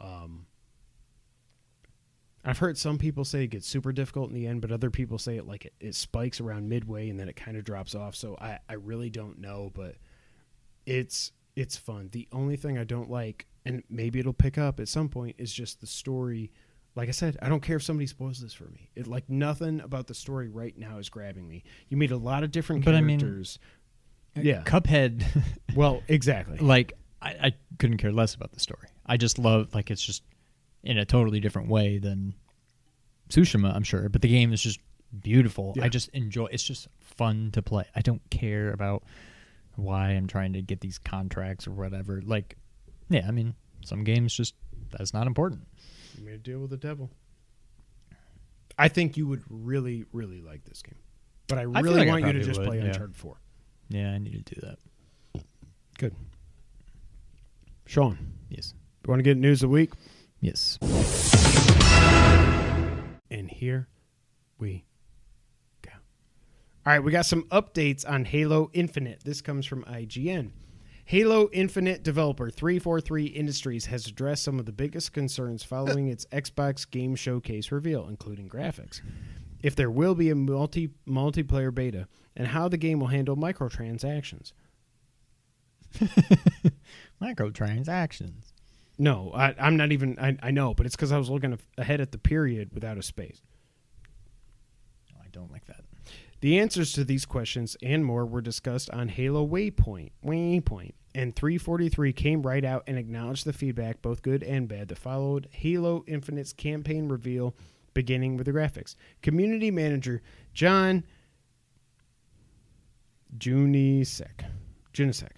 Um, 0.00 0.46
I've 2.44 2.58
heard 2.58 2.78
some 2.78 2.96
people 2.96 3.24
say 3.24 3.44
it 3.44 3.48
gets 3.48 3.66
super 3.66 3.92
difficult 3.92 4.28
in 4.28 4.34
the 4.34 4.46
end, 4.46 4.60
but 4.60 4.70
other 4.70 4.90
people 4.90 5.18
say 5.18 5.36
it 5.36 5.46
like 5.46 5.64
it, 5.64 5.74
it 5.80 5.94
spikes 5.96 6.40
around 6.40 6.68
midway 6.68 7.08
and 7.08 7.18
then 7.18 7.28
it 7.28 7.34
kind 7.34 7.56
of 7.56 7.64
drops 7.64 7.94
off. 7.94 8.14
So 8.14 8.36
I, 8.40 8.60
I 8.68 8.74
really 8.74 9.10
don't 9.10 9.40
know, 9.40 9.72
but 9.74 9.96
it's 10.86 11.32
it's 11.56 11.76
fun. 11.76 12.10
The 12.12 12.28
only 12.32 12.56
thing 12.56 12.78
I 12.78 12.84
don't 12.84 13.10
like, 13.10 13.46
and 13.64 13.82
maybe 13.90 14.20
it'll 14.20 14.32
pick 14.32 14.58
up 14.58 14.78
at 14.78 14.88
some 14.88 15.08
point, 15.08 15.36
is 15.38 15.52
just 15.52 15.80
the 15.80 15.86
story. 15.86 16.52
Like 16.96 17.08
I 17.08 17.12
said, 17.12 17.36
I 17.42 17.48
don't 17.48 17.60
care 17.62 17.76
if 17.76 17.82
somebody 17.82 18.06
spoils 18.06 18.40
this 18.40 18.54
for 18.54 18.64
me. 18.64 18.90
It 18.96 19.06
like 19.06 19.28
nothing 19.28 19.80
about 19.80 20.06
the 20.06 20.14
story 20.14 20.48
right 20.48 20.76
now 20.76 20.96
is 20.98 21.08
grabbing 21.10 21.46
me. 21.46 21.62
You 21.88 21.96
meet 21.98 22.10
a 22.10 22.16
lot 22.16 22.42
of 22.42 22.50
different 22.50 22.84
But 22.84 22.94
I 22.94 23.00
mean- 23.02 23.20
characters. 23.20 23.58
Uh, 24.36 24.40
yeah. 24.40 24.62
Cuphead, 24.64 25.24
Well, 25.76 26.02
exactly. 26.08 26.58
like, 26.58 26.92
I, 27.22 27.28
I 27.30 27.52
couldn't 27.78 27.96
care 27.98 28.12
less 28.12 28.34
about 28.34 28.52
the 28.52 28.60
story. 28.60 28.88
I 29.06 29.16
just 29.16 29.38
love, 29.38 29.74
like, 29.74 29.90
it's 29.90 30.02
just 30.02 30.22
in 30.82 30.98
a 30.98 31.04
totally 31.06 31.40
different 31.40 31.68
way 31.68 31.98
than 31.98 32.34
Tsushima, 33.30 33.74
I'm 33.74 33.82
sure. 33.82 34.08
But 34.08 34.22
the 34.22 34.28
game 34.28 34.52
is 34.52 34.62
just 34.62 34.80
beautiful. 35.22 35.72
Yeah. 35.76 35.84
I 35.84 35.88
just 35.88 36.08
enjoy 36.10 36.46
It's 36.46 36.62
just 36.62 36.88
fun 37.00 37.50
to 37.52 37.62
play. 37.62 37.84
I 37.94 38.00
don't 38.00 38.22
care 38.30 38.72
about 38.72 39.04
why 39.76 40.10
I'm 40.10 40.26
trying 40.26 40.52
to 40.54 40.62
get 40.62 40.80
these 40.80 40.98
contracts 40.98 41.66
or 41.66 41.72
whatever. 41.72 42.22
Like, 42.24 42.56
yeah, 43.08 43.24
I 43.26 43.30
mean, 43.30 43.54
some 43.84 44.04
games 44.04 44.34
just, 44.34 44.54
that's 44.90 45.12
not 45.14 45.26
important. 45.26 45.62
Made 46.22 46.34
a 46.34 46.38
deal 46.38 46.60
with 46.60 46.70
the 46.70 46.76
devil. 46.76 47.10
I 48.78 48.88
think 48.88 49.16
you 49.16 49.26
would 49.26 49.42
really, 49.48 50.04
really 50.12 50.40
like 50.40 50.64
this 50.64 50.82
game. 50.82 50.98
But 51.48 51.58
I 51.58 51.62
feel 51.62 51.72
really 51.72 51.98
like 52.00 52.08
I 52.08 52.10
want 52.10 52.26
you 52.26 52.32
to 52.32 52.38
probably 52.38 52.46
just 52.46 52.60
would, 52.60 52.66
play 52.66 52.78
yeah. 52.78 52.84
Uncharted 52.86 53.16
4. 53.16 53.40
Yeah, 53.88 54.10
I 54.12 54.18
need 54.18 54.44
to 54.46 54.54
do 54.54 54.60
that. 54.62 55.42
Good. 55.98 56.14
Sean, 57.86 58.18
Yes. 58.50 58.74
you 59.04 59.10
want 59.10 59.20
to 59.20 59.22
get 59.22 59.36
news 59.38 59.62
of 59.62 59.70
the 59.70 59.74
week? 59.74 59.92
Yes. 60.40 60.78
And 63.30 63.50
here 63.50 63.88
we 64.58 64.84
go. 65.82 65.92
All 66.84 66.92
right, 66.92 67.02
we 67.02 67.12
got 67.12 67.26
some 67.26 67.44
updates 67.44 68.08
on 68.08 68.24
Halo 68.24 68.70
Infinite. 68.72 69.20
This 69.24 69.40
comes 69.40 69.66
from 69.66 69.84
IGN. 69.84 70.50
Halo 71.08 71.48
Infinite 71.52 72.02
developer 72.02 72.50
343 72.50 73.26
Industries 73.26 73.86
has 73.86 74.08
addressed 74.08 74.42
some 74.42 74.58
of 74.58 74.66
the 74.66 74.72
biggest 74.72 75.12
concerns 75.12 75.62
following 75.62 76.08
its 76.08 76.26
Xbox 76.32 76.90
Game 76.90 77.14
Showcase 77.14 77.70
reveal, 77.70 78.08
including 78.08 78.48
graphics. 78.48 79.02
If 79.62 79.76
there 79.76 79.88
will 79.88 80.16
be 80.16 80.30
a 80.30 80.34
multi 80.34 80.90
multiplayer 81.06 81.72
beta, 81.72 82.08
and 82.34 82.48
how 82.48 82.66
the 82.66 82.76
game 82.76 82.98
will 82.98 83.06
handle 83.06 83.36
microtransactions. 83.36 84.52
Microtransactions. 87.22 88.52
No, 88.98 89.30
I, 89.32 89.54
I'm 89.60 89.76
not 89.76 89.92
even. 89.92 90.18
I, 90.18 90.36
I 90.42 90.50
know, 90.50 90.74
but 90.74 90.86
it's 90.86 90.96
because 90.96 91.12
I 91.12 91.18
was 91.18 91.30
looking 91.30 91.56
ahead 91.78 92.00
at 92.00 92.10
the 92.10 92.18
period 92.18 92.70
without 92.74 92.98
a 92.98 93.02
space. 93.02 93.42
Oh, 95.14 95.20
I 95.24 95.28
don't 95.30 95.52
like 95.52 95.66
that. 95.66 95.84
The 96.46 96.60
answers 96.60 96.92
to 96.92 97.02
these 97.02 97.26
questions 97.26 97.76
and 97.82 98.04
more 98.04 98.24
were 98.24 98.40
discussed 98.40 98.88
on 98.90 99.08
Halo 99.08 99.44
Waypoint. 99.44 100.12
Waypoint. 100.24 100.92
And 101.12 101.34
343 101.34 102.12
came 102.12 102.42
right 102.42 102.64
out 102.64 102.84
and 102.86 102.96
acknowledged 102.96 103.46
the 103.46 103.52
feedback, 103.52 104.00
both 104.00 104.22
good 104.22 104.44
and 104.44 104.68
bad, 104.68 104.86
that 104.86 104.98
followed 104.98 105.48
Halo 105.50 106.04
Infinite's 106.06 106.52
campaign 106.52 107.08
reveal, 107.08 107.56
beginning 107.94 108.36
with 108.36 108.46
the 108.46 108.52
graphics. 108.52 108.94
Community 109.22 109.72
manager 109.72 110.22
John 110.54 111.02
Junyszek. 113.36 114.44
Junisek. 114.94 115.32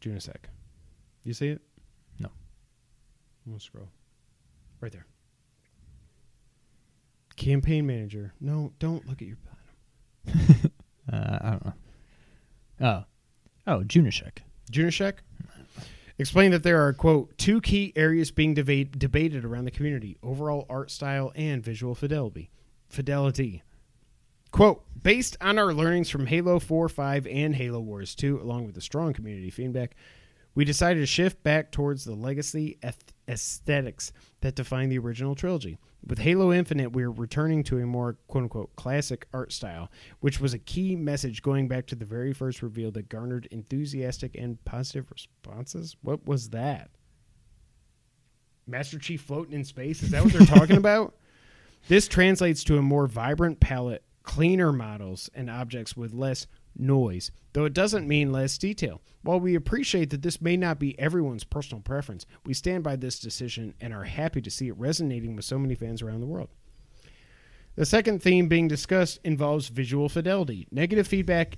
Junisek. 0.00 0.44
You 1.24 1.34
see 1.34 1.48
it? 1.48 1.60
No. 2.20 2.28
I'm 3.44 3.50
gonna 3.50 3.58
scroll. 3.58 3.88
Right 4.80 4.92
there. 4.92 5.06
Campaign 7.40 7.86
manager. 7.86 8.34
No, 8.38 8.74
don't 8.78 9.08
look 9.08 9.22
at 9.22 9.28
your 9.28 9.38
platinum. 10.26 10.72
Uh, 11.10 11.38
I 11.40 11.50
don't 11.50 11.64
know. 11.64 11.72
Oh. 12.80 13.04
Oh, 13.66 13.78
Junishek. 13.82 14.42
Junishek 14.70 15.14
explained 16.18 16.52
that 16.52 16.62
there 16.62 16.86
are, 16.86 16.92
quote, 16.92 17.36
two 17.36 17.60
key 17.60 17.92
areas 17.96 18.30
being 18.30 18.54
debate, 18.54 18.96
debated 18.96 19.44
around 19.44 19.64
the 19.64 19.72
community 19.72 20.18
overall 20.22 20.66
art 20.70 20.88
style 20.88 21.32
and 21.34 21.64
visual 21.64 21.96
fidelity. 21.96 22.48
Fidelity. 22.88 23.64
Quote, 24.52 24.84
based 25.02 25.36
on 25.40 25.58
our 25.58 25.74
learnings 25.74 26.10
from 26.10 26.26
Halo 26.26 26.60
4, 26.60 26.88
5, 26.88 27.26
and 27.26 27.56
Halo 27.56 27.80
Wars 27.80 28.14
2, 28.14 28.40
along 28.40 28.66
with 28.66 28.76
the 28.76 28.80
strong 28.80 29.12
community 29.12 29.50
feedback, 29.50 29.96
we 30.54 30.64
decided 30.64 31.00
to 31.00 31.06
shift 31.06 31.42
back 31.42 31.70
towards 31.70 32.04
the 32.04 32.14
legacy 32.14 32.78
aesthetics 33.28 34.12
that 34.40 34.56
define 34.56 34.88
the 34.88 34.98
original 34.98 35.34
trilogy. 35.34 35.78
With 36.06 36.18
Halo 36.18 36.52
Infinite, 36.52 36.92
we're 36.92 37.10
returning 37.10 37.62
to 37.64 37.78
a 37.78 37.86
more 37.86 38.16
quote 38.26 38.44
unquote 38.44 38.74
classic 38.76 39.26
art 39.32 39.52
style, 39.52 39.90
which 40.20 40.40
was 40.40 40.54
a 40.54 40.58
key 40.58 40.96
message 40.96 41.42
going 41.42 41.68
back 41.68 41.86
to 41.86 41.94
the 41.94 42.04
very 42.04 42.32
first 42.32 42.62
reveal 42.62 42.90
that 42.92 43.08
garnered 43.08 43.46
enthusiastic 43.50 44.34
and 44.36 44.62
positive 44.64 45.10
responses. 45.10 45.96
What 46.02 46.26
was 46.26 46.50
that? 46.50 46.90
Master 48.66 48.98
Chief 48.98 49.20
floating 49.20 49.54
in 49.54 49.64
space? 49.64 50.02
Is 50.02 50.10
that 50.10 50.24
what 50.24 50.32
they're 50.32 50.46
talking 50.46 50.76
about? 50.78 51.14
This 51.88 52.08
translates 52.08 52.64
to 52.64 52.78
a 52.78 52.82
more 52.82 53.06
vibrant 53.06 53.60
palette, 53.60 54.04
cleaner 54.22 54.72
models, 54.72 55.28
and 55.34 55.50
objects 55.50 55.96
with 55.96 56.12
less 56.12 56.46
noise, 56.76 57.30
though 57.52 57.64
it 57.64 57.72
doesn't 57.72 58.08
mean 58.08 58.32
less 58.32 58.58
detail. 58.58 59.00
While 59.22 59.40
we 59.40 59.54
appreciate 59.54 60.10
that 60.10 60.22
this 60.22 60.40
may 60.40 60.56
not 60.56 60.78
be 60.78 60.98
everyone's 60.98 61.44
personal 61.44 61.82
preference, 61.82 62.26
we 62.46 62.54
stand 62.54 62.84
by 62.84 62.96
this 62.96 63.18
decision 63.18 63.74
and 63.80 63.92
are 63.92 64.04
happy 64.04 64.40
to 64.40 64.50
see 64.50 64.68
it 64.68 64.76
resonating 64.78 65.36
with 65.36 65.44
so 65.44 65.58
many 65.58 65.74
fans 65.74 66.02
around 66.02 66.20
the 66.20 66.26
world. 66.26 66.48
The 67.76 67.86
second 67.86 68.22
theme 68.22 68.48
being 68.48 68.68
discussed 68.68 69.20
involves 69.24 69.68
visual 69.68 70.08
fidelity. 70.08 70.66
Negative 70.70 71.06
feedback 71.06 71.56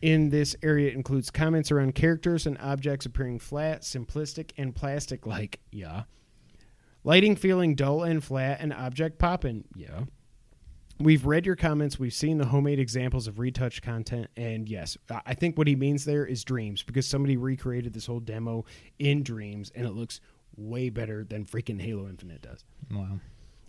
in 0.00 0.28
this 0.28 0.54
area 0.62 0.92
includes 0.92 1.30
comments 1.30 1.72
around 1.72 1.94
characters 1.94 2.46
and 2.46 2.56
objects 2.58 3.06
appearing 3.06 3.38
flat, 3.40 3.82
simplistic, 3.82 4.52
and 4.56 4.74
plastic 4.74 5.26
like, 5.26 5.60
yeah. 5.72 6.04
Lighting 7.04 7.36
feeling 7.36 7.74
dull 7.74 8.02
and 8.02 8.22
flat, 8.22 8.58
and 8.60 8.72
object 8.72 9.18
popping, 9.18 9.64
yeah. 9.74 10.04
We've 11.00 11.24
read 11.24 11.46
your 11.46 11.54
comments. 11.54 11.98
We've 11.98 12.12
seen 12.12 12.38
the 12.38 12.46
homemade 12.46 12.80
examples 12.80 13.28
of 13.28 13.38
retouch 13.38 13.82
content. 13.82 14.28
And 14.36 14.68
yes, 14.68 14.98
I- 15.08 15.34
think 15.34 15.56
what 15.56 15.68
he 15.68 15.76
means 15.76 16.04
there 16.04 16.26
is 16.26 16.42
Dreams 16.42 16.82
because 16.82 17.06
somebody 17.06 17.36
recreated 17.36 17.92
this 17.92 18.06
whole 18.06 18.18
demo 18.20 18.64
in 18.98 19.22
Dreams 19.22 19.70
and 19.76 19.86
it 19.86 19.92
looks 19.92 20.20
way 20.56 20.90
better 20.90 21.22
than 21.22 21.44
freaking 21.44 21.80
Halo 21.80 22.08
Infinite 22.08 22.42
does. 22.42 22.64
Wow. 22.92 23.20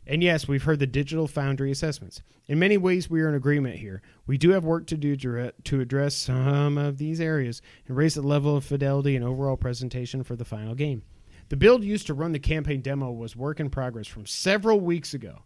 And 0.08 0.24
yes, 0.24 0.48
we've 0.48 0.64
heard 0.64 0.80
the 0.80 0.88
Digital 0.88 1.28
Foundry 1.28 1.70
assessments. 1.70 2.24
In 2.48 2.58
many 2.58 2.78
ways, 2.78 3.12
we 3.12 3.22
are 3.22 3.30
in 3.30 3.36
agreement 3.36 3.76
here. 3.76 4.02
We 4.26 4.40
do 4.40 4.50
have 4.50 4.66
work 4.66 4.88
to 4.88 4.98
do 4.98 5.16
to 5.16 5.80
address 5.80 6.16
some 6.16 6.80
of 6.80 6.98
these 6.98 7.22
areas 7.22 7.62
and 7.88 7.96
raise 7.96 8.16
the 8.16 8.24
level 8.24 8.58
of 8.58 8.66
fidelity 8.66 9.16
and 9.16 9.24
overall 9.24 9.56
presentation 9.56 10.24
for 10.24 10.36
the 10.36 10.46
final 10.46 10.74
game. 10.74 11.04
The 11.50 11.58
build 11.58 11.84
used 11.84 12.08
to 12.08 12.16
run 12.16 12.32
the 12.32 12.40
campaign 12.40 12.82
demo 12.82 13.12
was 13.12 13.36
work 13.36 13.60
in 13.60 13.70
progress 13.70 14.08
from 14.08 14.26
several 14.26 14.80
weeks 14.80 15.14
ago. 15.14 15.44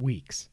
Weeks. 0.00 0.48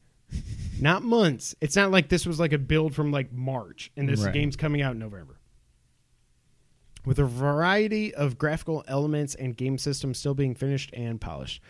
not 0.80 1.02
months. 1.04 1.54
It's 1.60 1.76
not 1.76 1.90
like 1.92 2.08
this 2.08 2.26
was 2.26 2.40
like 2.40 2.52
a 2.52 2.58
build 2.58 2.94
from 2.94 3.12
like 3.12 3.32
March 3.32 3.92
and 3.96 4.08
this 4.08 4.20
Right. 4.24 4.32
game's 4.34 4.56
coming 4.56 4.82
out 4.82 4.92
in 4.92 4.98
November. 4.98 5.38
With 7.04 7.18
a 7.20 7.24
variety 7.24 8.12
of 8.12 8.36
graphical 8.36 8.82
elements 8.88 9.34
and 9.36 9.56
game 9.56 9.78
systems 9.78 10.18
still 10.18 10.34
being 10.34 10.54
finished 10.56 10.90
and 10.92 11.20
polished. 11.20 11.62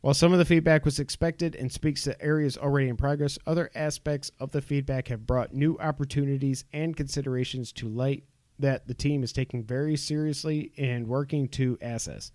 While 0.00 0.14
some 0.14 0.32
of 0.32 0.38
the 0.38 0.44
feedback 0.46 0.84
was 0.84 0.98
expected 0.98 1.54
and 1.54 1.70
speaks 1.70 2.02
to 2.04 2.20
areas 2.20 2.56
already 2.56 2.88
in 2.88 2.96
progress, 2.96 3.38
other 3.46 3.70
aspects 3.74 4.32
of 4.40 4.50
the 4.50 4.62
feedback 4.62 5.08
have 5.08 5.26
brought 5.26 5.54
new 5.54 5.76
opportunities 5.78 6.64
and 6.72 6.96
considerations 6.96 7.70
to 7.72 7.88
light 7.88 8.24
that 8.58 8.88
the 8.88 8.94
team 8.94 9.22
is 9.22 9.32
taking 9.32 9.62
very 9.62 9.96
seriously 9.96 10.72
and 10.78 11.06
working 11.06 11.46
to 11.48 11.78
assess. 11.82 12.32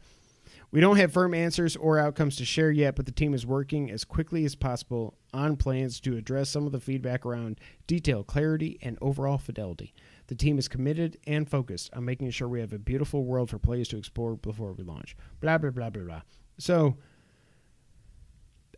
We 0.70 0.82
don't 0.82 0.97
have 0.97 1.13
firm 1.13 1.34
answers 1.34 1.78
or 1.78 1.97
outcomes 1.97 2.36
to 2.38 2.45
share 2.45 2.72
yet, 2.72 2.95
but 2.97 3.05
the 3.05 3.11
team 3.13 3.34
is 3.34 3.45
working 3.45 3.89
as 3.89 4.03
quickly 4.03 4.43
as 4.43 4.53
possible 4.53 5.18
on 5.34 5.55
plans 5.55 6.01
to 6.01 6.18
address 6.18 6.49
some 6.49 6.65
of 6.65 6.74
the 6.74 6.80
feedback 6.82 7.26
around 7.26 7.59
detail, 7.88 8.24
clarity, 8.24 8.78
and 8.82 8.97
overall 9.01 9.38
fidelity. 9.38 9.93
The 10.28 10.36
team 10.36 10.57
is 10.59 10.68
committed 10.68 11.18
and 11.26 11.49
focused 11.49 11.93
on 11.93 12.03
making 12.03 12.32
sure 12.32 12.49
we 12.49 12.59
have 12.59 12.74
a 12.74 12.80
beautiful 12.80 13.24
world 13.24 13.49
for 13.49 13.59
players 13.59 13.88
to 13.89 13.97
explore 13.97 14.36
before 14.36 14.74
we 14.74 14.84
launch. 14.84 15.15
Blah, 15.39 15.57
blah, 15.57 15.70
blah, 15.70 15.89
blah, 15.89 16.03
blah. 16.03 16.22
So, 16.57 16.97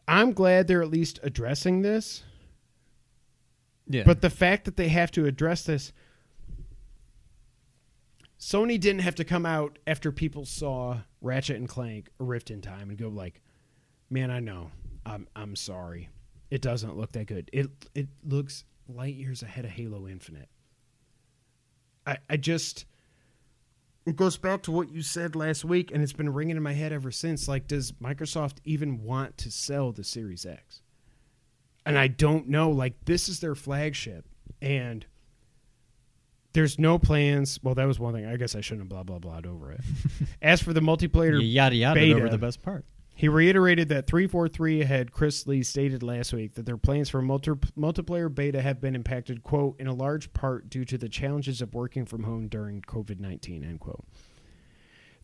I'm 0.08 0.34
glad 0.34 0.68
they're 0.68 0.84
at 0.84 0.90
least 0.90 1.20
addressing 1.24 1.82
this, 1.82 2.24
Yeah. 3.88 4.04
but 4.06 4.22
the 4.22 4.30
fact 4.30 4.66
that 4.66 4.78
they 4.78 4.90
have 4.90 5.10
to 5.12 5.26
address 5.26 5.64
this, 5.64 5.92
Sony 8.40 8.80
didn't 8.80 9.02
have 9.02 9.16
to 9.16 9.26
come 9.26 9.46
out 9.46 9.78
after 9.86 10.12
people 10.12 10.46
saw 10.46 11.02
Ratchet 11.22 11.58
and 11.58 11.68
Clank: 11.68 12.10
Rift 12.20 12.50
in 12.50 12.62
Time 12.62 12.90
and 12.90 12.98
go 12.98 13.10
like, 13.10 13.42
"Man, 14.10 14.32
I 14.32 14.40
know. 14.40 14.72
I'm 15.06 15.28
I'm 15.36 15.56
sorry. 15.56 16.10
It 16.50 16.62
doesn't 16.62 16.98
look 16.98 17.12
that 17.12 17.28
good. 17.28 17.50
It 17.52 17.70
it 17.94 18.08
looks 18.24 18.64
light 18.88 19.16
years 19.16 19.44
ahead 19.44 19.66
of 19.66 19.72
Halo 19.72 20.08
Infinite." 20.08 20.50
I 22.08 22.18
I 22.30 22.38
just 22.38 22.86
it 24.06 24.16
goes 24.16 24.38
back 24.38 24.64
to 24.64 24.72
what 24.72 24.90
you 24.90 25.02
said 25.02 25.36
last 25.36 25.64
week 25.66 25.92
and 25.92 26.02
it's 26.02 26.14
been 26.14 26.34
ringing 26.34 26.58
in 26.58 26.64
my 26.64 26.74
head 26.74 26.92
ever 26.92 27.12
since 27.12 27.48
like 27.48 27.68
does 27.68 27.92
Microsoft 27.94 28.58
even 28.64 29.04
want 29.04 29.38
to 29.38 29.52
sell 29.52 29.92
the 29.92 30.04
Series 30.04 30.46
X? 30.46 30.82
And 31.86 31.98
I 31.98 32.08
don't 32.08 32.48
know 32.48 32.72
like 32.72 33.06
this 33.06 33.30
is 33.30 33.42
their 33.42 33.56
flagship 33.56 34.26
and 34.62 35.06
there's 36.54 36.80
no 36.80 36.98
plans. 37.00 37.60
Well, 37.62 37.76
that 37.76 37.86
was 37.86 38.00
one 38.00 38.14
thing. 38.14 38.26
I 38.26 38.36
guess 38.38 38.56
I 38.56 38.62
shouldn't 38.62 38.82
have 38.82 38.90
blah 38.90 39.04
blah 39.04 39.20
blah 39.20 39.50
over 39.50 39.72
it. 39.72 39.82
As 40.42 40.62
for 40.62 40.74
the 40.74 40.82
multiplayer 40.82 41.40
yada 41.42 41.76
yada 41.76 42.00
beta. 42.00 42.16
over 42.16 42.30
the 42.30 42.38
best 42.38 42.62
part. 42.62 42.86
he 43.16 43.28
reiterated 43.28 43.90
that 43.90 44.08
343 44.08 44.84
had 44.84 45.12
Chris 45.12 45.46
Lee 45.46 45.62
stated 45.64 46.02
last 46.04 46.34
week 46.34 46.54
that 46.56 46.66
their 46.66 46.78
plans 46.78 47.10
for 47.10 47.22
multi- 47.22 47.52
multiplayer 47.78 48.34
beta 48.34 48.62
have 48.62 48.80
been 48.82 48.96
impacted, 48.96 49.44
quote, 49.44 49.80
in 49.80 49.88
a 49.88 49.94
large 49.94 50.32
part 50.34 50.70
due 50.70 50.86
to 50.86 50.98
the 50.98 51.10
challenges 51.10 51.62
of 51.62 51.74
working 51.74 52.06
from 52.06 52.24
home 52.24 52.48
during 52.48 52.82
COVID 52.82 53.20
19, 53.20 53.64
end 53.64 53.80
quote. 53.80 54.06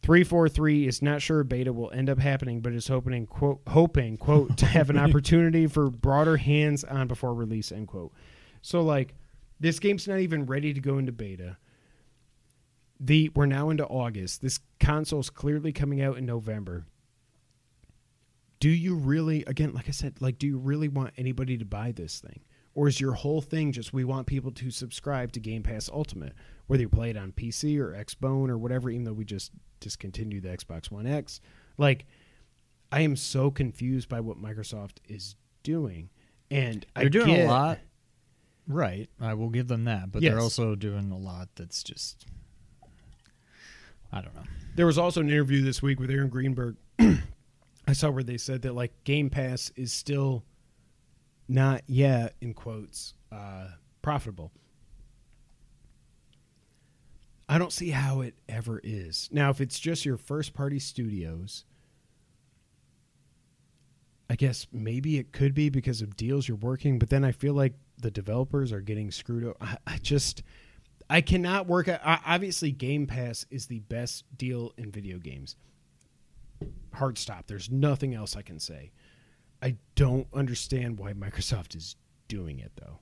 343 0.01 0.87
is 0.87 1.01
not 1.01 1.19
sure 1.21 1.43
beta 1.43 1.73
will 1.73 1.89
end 1.91 2.09
up 2.11 2.19
happening, 2.19 2.61
but 2.61 2.73
is 2.73 2.87
hoping, 2.87 3.25
quote, 3.25 3.61
hoping, 3.67 4.17
quote, 4.17 4.55
to 4.57 4.65
have 4.67 4.91
an 4.91 4.97
opportunity 4.99 5.65
for 5.65 5.89
broader 5.89 6.37
hands 6.37 6.83
on 6.83 7.07
before 7.07 7.33
release, 7.33 7.71
end 7.71 7.87
quote. 7.87 8.13
So, 8.61 8.81
like, 8.83 9.15
this 9.59 9.79
game's 9.79 10.07
not 10.07 10.19
even 10.19 10.45
ready 10.45 10.73
to 10.73 10.79
go 10.81 10.97
into 10.97 11.11
beta. 11.11 11.57
The 12.99 13.29
We're 13.35 13.45
now 13.45 13.69
into 13.69 13.85
August. 13.85 14.41
This 14.41 14.59
console's 14.79 15.29
clearly 15.29 15.71
coming 15.73 16.01
out 16.01 16.17
in 16.17 16.25
November 16.25 16.85
do 18.61 18.69
you 18.69 18.95
really 18.95 19.43
again 19.47 19.73
like 19.73 19.87
i 19.87 19.91
said 19.91 20.13
like 20.21 20.39
do 20.39 20.47
you 20.47 20.57
really 20.57 20.87
want 20.87 21.11
anybody 21.17 21.57
to 21.57 21.65
buy 21.65 21.91
this 21.91 22.19
thing 22.21 22.39
or 22.73 22.87
is 22.87 23.01
your 23.01 23.11
whole 23.11 23.41
thing 23.41 23.71
just 23.73 23.91
we 23.93 24.05
want 24.05 24.25
people 24.25 24.49
to 24.49 24.71
subscribe 24.71 25.31
to 25.33 25.41
game 25.41 25.61
pass 25.61 25.89
ultimate 25.91 26.33
whether 26.67 26.81
you 26.81 26.87
play 26.89 27.09
it 27.09 27.17
on 27.17 27.33
pc 27.33 27.77
or 27.77 27.91
xbone 28.05 28.49
or 28.49 28.57
whatever 28.57 28.89
even 28.89 29.03
though 29.03 29.13
we 29.13 29.25
just 29.25 29.51
discontinued 29.81 30.41
the 30.43 30.49
xbox 30.57 30.89
one 30.89 31.05
x 31.05 31.41
like 31.77 32.05
i 32.93 33.01
am 33.01 33.15
so 33.17 33.51
confused 33.51 34.07
by 34.07 34.21
what 34.21 34.41
microsoft 34.41 34.97
is 35.09 35.35
doing 35.63 36.09
and 36.49 36.85
They're 36.95 37.05
I 37.05 37.09
doing 37.09 37.27
get- 37.27 37.45
a 37.47 37.51
lot. 37.51 37.79
Right. 38.67 39.09
I 39.19 39.33
will 39.33 39.49
give 39.49 39.67
them 39.67 39.85
that. 39.85 40.11
But 40.11 40.21
they're 40.21 40.39
also 40.39 40.75
doing 40.75 41.11
a 41.11 41.17
lot 41.17 41.49
that's 41.55 41.83
just 41.83 42.25
I 44.11 44.21
don't 44.21 44.33
know. 44.35 44.43
There 44.75 44.85
was 44.85 44.97
also 44.97 45.21
an 45.21 45.29
interview 45.29 45.63
this 45.63 45.81
week 45.81 45.99
with 45.99 46.09
Aaron 46.09 46.29
Greenberg. 46.29 46.77
I 47.87 47.93
saw 47.93 48.09
where 48.09 48.23
they 48.23 48.37
said 48.37 48.61
that 48.63 48.73
like 48.73 48.91
Game 49.03 49.29
Pass 49.29 49.71
is 49.75 49.91
still 49.91 50.43
not 51.47 51.81
yet 51.85 52.35
in 52.41 52.53
quotes 52.53 53.13
uh, 53.31 53.67
profitable. 54.01 54.51
I 57.47 57.57
don't 57.57 57.73
see 57.73 57.89
how 57.91 58.21
it 58.21 58.33
ever 58.49 58.81
is. 58.83 59.29
Now, 59.31 59.51
if 59.51 59.61
it's 59.61 59.79
just 59.79 60.05
your 60.05 60.17
first 60.17 60.53
party 60.53 60.79
studios, 60.79 61.65
I 64.29 64.35
guess 64.35 64.65
maybe 64.71 65.19
it 65.19 65.31
could 65.31 65.53
be 65.53 65.69
because 65.69 66.01
of 66.01 66.15
deals 66.17 66.47
you're 66.47 66.57
working, 66.57 66.97
but 66.97 67.09
then 67.09 67.23
I 67.23 67.31
feel 67.31 67.53
like 67.53 67.73
the 67.97 68.11
developers 68.11 68.71
are 68.71 68.81
getting 68.81 69.11
screwed 69.11 69.45
up. 69.45 69.57
I, 69.61 69.77
I 69.87 69.97
just 69.97 70.43
I 71.09 71.21
cannot 71.21 71.67
work 71.67 71.87
out. 71.87 72.01
Obviously, 72.03 72.71
Game 72.71 73.05
Pass 73.07 73.45
is 73.49 73.67
the 73.67 73.79
best 73.79 74.25
deal 74.37 74.73
in 74.77 74.91
video 74.91 75.17
games. 75.17 75.55
Hard 76.93 77.17
stop. 77.17 77.47
There's 77.47 77.69
nothing 77.69 78.13
else 78.13 78.35
I 78.35 78.41
can 78.41 78.59
say. 78.59 78.91
I 79.61 79.75
don't 79.95 80.27
understand 80.33 80.99
why 80.99 81.13
Microsoft 81.13 81.75
is 81.75 81.95
doing 82.27 82.59
it 82.59 82.71
though. 82.75 82.99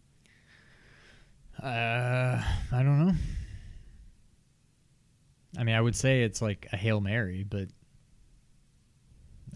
Uh, 1.65 2.43
I 2.71 2.83
don't 2.83 3.07
know. 3.07 3.13
I 5.57 5.63
mean, 5.63 5.75
I 5.75 5.81
would 5.81 5.95
say 5.95 6.23
it's 6.23 6.41
like 6.41 6.67
a 6.71 6.77
hail 6.77 6.99
mary, 6.99 7.43
but 7.43 7.67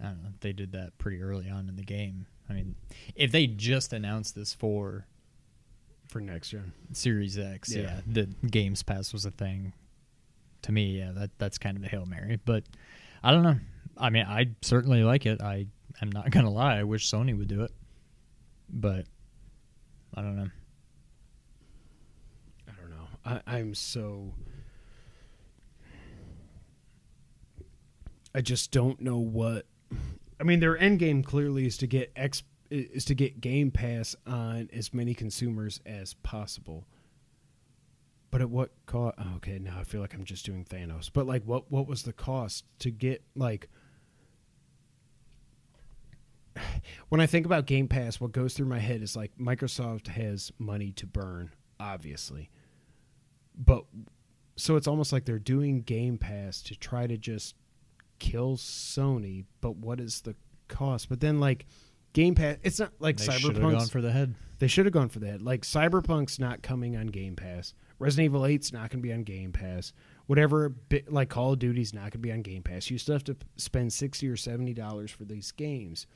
I 0.01 0.05
don't 0.05 0.23
know. 0.23 0.29
They 0.41 0.53
did 0.53 0.73
that 0.73 0.97
pretty 0.99 1.21
early 1.21 1.49
on 1.49 1.69
in 1.69 1.75
the 1.75 1.83
game. 1.83 2.27
I 2.49 2.53
mean, 2.53 2.75
if 3.15 3.31
they 3.31 3.47
just 3.47 3.93
announced 3.93 4.35
this 4.35 4.53
for 4.53 5.07
For 6.07 6.21
next 6.21 6.49
gen, 6.49 6.71
Series 6.93 7.37
X, 7.37 7.73
yeah, 7.75 7.81
Yeah. 7.81 7.99
the 8.07 8.25
Games 8.49 8.81
Pass 8.83 9.11
was 9.13 9.25
a 9.25 9.31
thing. 9.31 9.73
To 10.63 10.71
me, 10.71 10.97
yeah, 10.97 11.11
that 11.11 11.31
that's 11.37 11.57
kind 11.57 11.75
of 11.77 11.83
a 11.83 11.87
hail 11.87 12.05
mary. 12.05 12.39
But 12.43 12.63
I 13.23 13.31
don't 13.31 13.43
know. 13.43 13.57
I 13.97 14.09
mean, 14.09 14.25
I 14.25 14.51
certainly 14.61 15.03
like 15.03 15.25
it. 15.25 15.41
I 15.41 15.67
am 16.01 16.09
not 16.11 16.29
gonna 16.31 16.49
lie. 16.49 16.77
I 16.79 16.83
wish 16.83 17.09
Sony 17.11 17.37
would 17.37 17.47
do 17.47 17.63
it, 17.63 17.71
but 18.69 19.05
I 20.15 20.21
don't 20.21 20.35
know. 20.37 20.49
I 22.67 22.71
don't 22.79 22.89
know. 22.89 23.07
I, 23.25 23.57
I'm 23.57 23.73
so. 23.75 24.33
I 28.33 28.41
just 28.41 28.71
don't 28.71 29.01
know 29.01 29.17
what. 29.17 29.65
I 30.39 30.43
mean, 30.43 30.59
their 30.59 30.77
end 30.77 30.99
game 30.99 31.23
clearly 31.23 31.65
is 31.65 31.77
to 31.77 31.87
get 31.87 32.11
X 32.15 32.43
is 32.69 33.05
to 33.05 33.15
get 33.15 33.41
Game 33.41 33.71
Pass 33.71 34.15
on 34.25 34.69
as 34.73 34.93
many 34.93 35.13
consumers 35.13 35.79
as 35.85 36.13
possible. 36.15 36.85
But 38.29 38.41
at 38.41 38.49
what 38.49 38.71
cost? 38.85 39.15
Oh, 39.17 39.35
okay, 39.37 39.57
now 39.59 39.77
I 39.79 39.83
feel 39.83 40.01
like 40.01 40.13
I'm 40.13 40.25
just 40.25 40.45
doing 40.45 40.65
Thanos. 40.65 41.09
But 41.11 41.25
like, 41.27 41.43
what 41.43 41.71
what 41.71 41.87
was 41.87 42.03
the 42.03 42.13
cost 42.13 42.65
to 42.79 42.91
get 42.91 43.23
like? 43.35 43.69
When 47.09 47.21
I 47.21 47.25
think 47.25 47.45
about 47.45 47.65
Game 47.67 47.87
Pass, 47.87 48.19
what 48.19 48.33
goes 48.33 48.53
through 48.53 48.65
my 48.65 48.79
head 48.79 49.01
is 49.01 49.15
like 49.15 49.31
Microsoft 49.39 50.07
has 50.07 50.51
money 50.59 50.91
to 50.93 51.05
burn, 51.05 51.51
obviously, 51.79 52.49
but 53.55 53.85
so 54.57 54.75
it's 54.75 54.87
almost 54.87 55.13
like 55.13 55.23
they're 55.23 55.39
doing 55.39 55.81
Game 55.81 56.17
Pass 56.17 56.61
to 56.63 56.75
try 56.75 57.07
to 57.07 57.17
just 57.17 57.55
kill 58.19 58.57
Sony. 58.57 59.45
But 59.61 59.77
what 59.77 59.99
is 59.99 60.21
the 60.21 60.35
cost? 60.67 61.09
But 61.09 61.21
then 61.21 61.39
like 61.39 61.65
Game 62.17 62.33
Pass. 62.33 62.57
It's 62.63 62.79
not 62.79 62.93
like 62.97 63.17
They 63.17 63.31
should 63.37 63.55
have 63.57 63.71
gone 63.71 63.85
for 63.85 64.01
the 64.01 64.11
head. 64.11 64.33
They 64.57 64.65
should 64.65 64.87
have 64.87 64.93
gone 64.93 65.09
for 65.09 65.19
that. 65.19 65.39
Like 65.39 65.61
Cyberpunk's 65.61 66.39
not 66.39 66.63
coming 66.63 66.97
on 66.97 67.05
Game 67.05 67.35
Pass. 67.35 67.75
Resident 67.99 68.25
Evil 68.25 68.41
8's 68.41 68.73
not 68.73 68.89
going 68.89 69.03
to 69.03 69.07
be 69.07 69.13
on 69.13 69.21
Game 69.21 69.51
Pass. 69.51 69.93
Whatever, 70.25 70.69
bit, 70.69 71.13
like 71.13 71.29
Call 71.29 71.53
of 71.53 71.59
Duty's 71.59 71.93
not 71.93 72.01
going 72.01 72.11
to 72.13 72.17
be 72.17 72.31
on 72.31 72.41
Game 72.41 72.63
Pass. 72.63 72.89
You 72.89 72.97
still 72.97 73.13
have 73.13 73.23
to 73.25 73.37
spend 73.57 73.93
sixty 73.93 74.27
or 74.27 74.35
seventy 74.35 74.73
dollars 74.73 75.11
for 75.11 75.25
these 75.25 75.51
games. 75.51 76.07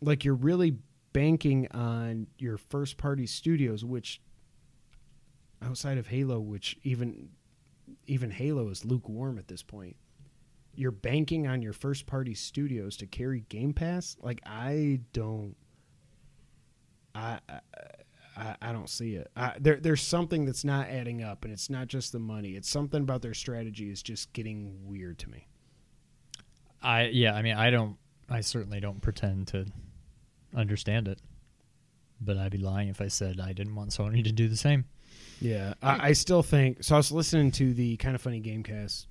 Like 0.00 0.24
you're 0.24 0.34
really 0.34 0.76
banking 1.12 1.66
on 1.72 2.28
your 2.38 2.56
first 2.56 2.96
party 2.96 3.26
studios, 3.26 3.84
which 3.84 4.20
outside 5.60 5.98
of 5.98 6.06
Halo, 6.06 6.38
which 6.38 6.76
even 6.84 7.30
even 8.06 8.30
Halo 8.30 8.68
is 8.68 8.84
lukewarm 8.84 9.36
at 9.36 9.48
this 9.48 9.64
point. 9.64 9.96
You're 10.76 10.90
banking 10.90 11.46
on 11.46 11.62
your 11.62 11.72
first 11.72 12.06
party 12.06 12.34
studios 12.34 12.96
to 12.98 13.06
carry 13.06 13.40
Game 13.48 13.72
Pass. 13.72 14.16
Like 14.20 14.40
I 14.44 15.00
don't. 15.12 15.56
I, 17.14 17.38
I 17.48 18.56
I, 18.60 18.72
don't 18.72 18.90
see 18.90 19.14
it. 19.14 19.30
I, 19.36 19.52
there, 19.60 19.76
there's 19.76 20.02
something 20.02 20.44
that's 20.44 20.64
not 20.64 20.88
adding 20.88 21.22
up, 21.22 21.44
and 21.44 21.52
it's 21.52 21.70
not 21.70 21.86
just 21.86 22.10
the 22.10 22.18
money. 22.18 22.50
It's 22.50 22.68
something 22.68 23.00
about 23.00 23.22
their 23.22 23.34
strategy 23.34 23.90
is 23.90 24.02
just 24.02 24.32
getting 24.32 24.76
weird 24.84 25.18
to 25.20 25.30
me. 25.30 25.46
I 26.82 27.04
yeah, 27.06 27.34
I 27.34 27.42
mean, 27.42 27.54
I 27.54 27.70
don't. 27.70 27.96
I 28.28 28.40
certainly 28.40 28.80
don't 28.80 29.00
pretend 29.00 29.48
to 29.48 29.66
understand 30.54 31.08
it, 31.08 31.20
but 32.20 32.36
I'd 32.36 32.50
be 32.50 32.58
lying 32.58 32.88
if 32.88 33.00
I 33.00 33.08
said 33.08 33.40
I 33.40 33.52
didn't 33.52 33.74
want 33.74 33.90
Sony 33.90 34.24
to 34.24 34.32
do 34.32 34.48
the 34.48 34.56
same. 34.56 34.84
Yeah, 35.40 35.74
I, 35.82 36.08
I 36.08 36.12
still 36.12 36.42
think. 36.42 36.82
So 36.82 36.94
I 36.94 36.98
was 36.98 37.12
listening 37.12 37.52
to 37.52 37.72
the 37.72 37.96
kind 37.96 38.14
of 38.14 38.22
funny 38.22 38.40
GameCast, 38.40 39.06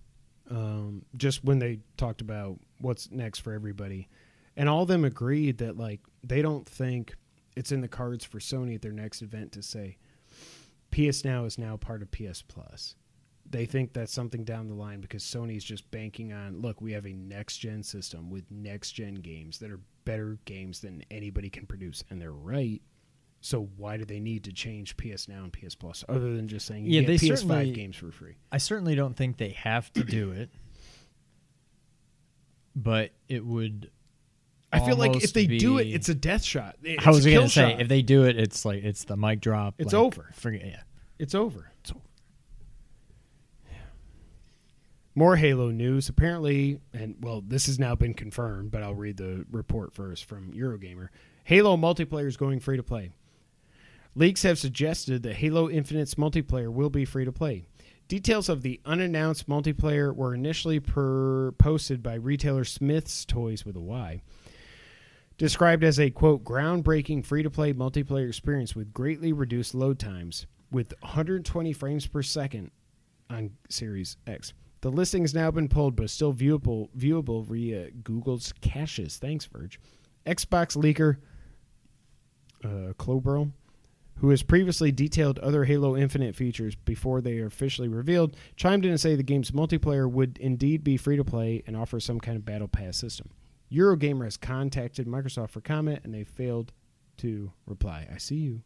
um, 0.49 1.03
just 1.15 1.43
when 1.43 1.59
they 1.59 1.79
talked 1.97 2.21
about 2.21 2.59
what's 2.79 3.11
next 3.11 3.39
for 3.39 3.53
everybody, 3.53 4.07
and 4.55 4.69
all 4.69 4.83
of 4.83 4.87
them 4.87 5.05
agreed 5.05 5.57
that 5.59 5.77
like 5.77 6.01
they 6.23 6.41
don't 6.41 6.67
think 6.67 7.15
it's 7.55 7.71
in 7.71 7.81
the 7.81 7.87
cards 7.87 8.25
for 8.25 8.39
Sony 8.39 8.75
at 8.75 8.81
their 8.81 8.91
next 8.91 9.21
event 9.21 9.51
to 9.53 9.63
say 9.63 9.97
PS 10.91 11.23
Now 11.23 11.45
is 11.45 11.57
now 11.57 11.77
part 11.77 12.01
of 12.01 12.11
PS 12.11 12.41
Plus. 12.41 12.95
They 13.49 13.65
think 13.65 13.93
that's 13.93 14.13
something 14.13 14.43
down 14.43 14.67
the 14.67 14.73
line 14.73 15.01
because 15.01 15.23
Sony's 15.23 15.63
just 15.63 15.89
banking 15.91 16.33
on 16.33 16.61
look, 16.61 16.81
we 16.81 16.91
have 16.93 17.05
a 17.05 17.13
next 17.13 17.57
gen 17.57 17.83
system 17.83 18.29
with 18.29 18.49
next 18.49 18.91
gen 18.91 19.15
games 19.15 19.59
that 19.59 19.71
are 19.71 19.79
better 20.05 20.37
games 20.45 20.79
than 20.79 21.03
anybody 21.11 21.49
can 21.49 21.65
produce, 21.65 22.03
and 22.09 22.21
they're 22.21 22.31
right. 22.31 22.81
So 23.43 23.67
why 23.75 23.97
do 23.97 24.05
they 24.05 24.21
need 24.21 24.45
to 24.45 24.53
change 24.53 24.95
PS 24.95 25.27
Now 25.27 25.43
and 25.43 25.51
PS 25.51 25.75
Plus 25.75 26.05
other 26.07 26.33
than 26.33 26.47
just 26.47 26.65
saying 26.65 26.85
you 26.85 26.93
Yeah, 26.93 27.01
get 27.01 27.19
they 27.19 27.27
PS5 27.27 27.73
games 27.73 27.97
for 27.97 28.09
free? 28.09 28.35
I 28.53 28.57
certainly 28.57 28.95
don't 28.95 29.17
think 29.17 29.35
they 29.35 29.49
have 29.49 29.91
to 29.93 30.03
do 30.05 30.31
it, 30.31 30.49
but 32.73 33.11
it 33.27 33.45
would. 33.45 33.91
I 34.71 34.79
feel 34.79 34.95
like 34.95 35.21
if 35.21 35.33
they 35.33 35.45
do 35.45 35.77
it, 35.77 35.87
it's 35.87 36.07
a 36.07 36.15
death 36.15 36.41
shot. 36.41 36.77
It's 36.83 37.05
I 37.05 37.09
was 37.09 37.25
gonna 37.25 37.49
say 37.49 37.71
shot. 37.71 37.81
if 37.81 37.89
they 37.89 38.01
do 38.01 38.23
it, 38.23 38.39
it's 38.39 38.63
like 38.63 38.81
it's 38.81 39.03
the 39.03 39.17
mic 39.17 39.41
drop. 39.41 39.75
It's 39.77 39.91
like, 39.91 40.01
over. 40.01 40.29
Forget 40.35 40.65
yeah. 40.65 40.81
It's 41.19 41.35
over. 41.35 41.69
It's 41.81 41.91
over. 41.91 41.99
More 45.15 45.35
Halo 45.35 45.69
news. 45.69 46.07
Apparently, 46.07 46.79
and 46.93 47.17
well, 47.19 47.43
this 47.45 47.65
has 47.65 47.77
now 47.77 47.93
been 47.93 48.13
confirmed, 48.13 48.71
but 48.71 48.83
I'll 48.83 48.95
read 48.95 49.17
the 49.17 49.45
report 49.51 49.93
first 49.93 50.23
from 50.23 50.53
Eurogamer. 50.53 51.09
Halo 51.43 51.75
multiplayer 51.75 52.27
is 52.27 52.37
going 52.37 52.61
free 52.61 52.77
to 52.77 52.83
play. 52.83 53.11
Leaks 54.15 54.43
have 54.43 54.59
suggested 54.59 55.23
that 55.23 55.35
Halo 55.35 55.69
Infinite's 55.69 56.15
multiplayer 56.15 56.71
will 56.71 56.89
be 56.89 57.05
free 57.05 57.25
to 57.25 57.31
play. 57.31 57.65
Details 58.07 58.49
of 58.49 58.61
the 58.61 58.79
unannounced 58.85 59.47
multiplayer 59.47 60.15
were 60.15 60.35
initially 60.35 60.79
per- 60.79 61.51
posted 61.53 62.03
by 62.03 62.13
retailer 62.15 62.63
Smith's 62.63 63.25
Toys 63.25 63.65
with 63.65 63.75
a 63.75 63.81
Y. 63.81 64.21
Described 65.37 65.83
as 65.83 65.99
a 65.99 66.11
quote 66.11 66.43
groundbreaking 66.43 67.25
free 67.25 67.41
to 67.41 67.49
play 67.49 67.73
multiplayer 67.73 68.27
experience 68.27 68.75
with 68.75 68.93
greatly 68.93 69.33
reduced 69.33 69.73
load 69.73 69.97
times 69.97 70.45
with 70.69 70.93
120 70.99 71.73
frames 71.73 72.05
per 72.05 72.21
second 72.21 72.69
on 73.29 73.51
Series 73.69 74.17
X. 74.27 74.53
The 74.81 74.91
listing 74.91 75.23
has 75.23 75.33
now 75.33 75.49
been 75.49 75.69
pulled, 75.69 75.95
but 75.95 76.09
still 76.09 76.33
viewable 76.33 76.89
viewable 76.95 77.43
via 77.45 77.89
Google's 77.91 78.53
caches. 78.61 79.17
Thanks, 79.17 79.45
Verge. 79.45 79.79
Xbox 80.25 80.77
leaker 80.77 81.17
uh, 82.63 82.93
Klobrille, 82.93 83.51
who 84.17 84.29
has 84.29 84.43
previously 84.43 84.91
detailed 84.91 85.39
other 85.39 85.65
Halo 85.65 85.97
Infinite 85.97 86.35
features 86.35 86.75
before 86.75 87.21
they 87.21 87.39
are 87.39 87.47
officially 87.47 87.87
revealed, 87.87 88.35
chimed 88.55 88.85
in 88.85 88.91
to 88.91 88.97
say 88.97 89.15
the 89.15 89.23
game's 89.23 89.51
multiplayer 89.51 90.09
would 90.09 90.37
indeed 90.37 90.83
be 90.83 90.97
free 90.97 91.17
to 91.17 91.23
play 91.23 91.63
and 91.67 91.75
offer 91.75 91.99
some 91.99 92.19
kind 92.19 92.37
of 92.37 92.45
battle 92.45 92.67
pass 92.67 92.97
system. 92.97 93.29
Eurogamer 93.71 94.23
has 94.23 94.37
contacted 94.37 95.07
Microsoft 95.07 95.49
for 95.49 95.61
comment, 95.61 96.01
and 96.03 96.13
they 96.13 96.23
failed 96.23 96.71
to 97.17 97.51
reply. 97.65 98.07
I 98.13 98.17
see 98.17 98.35
you. 98.35 98.61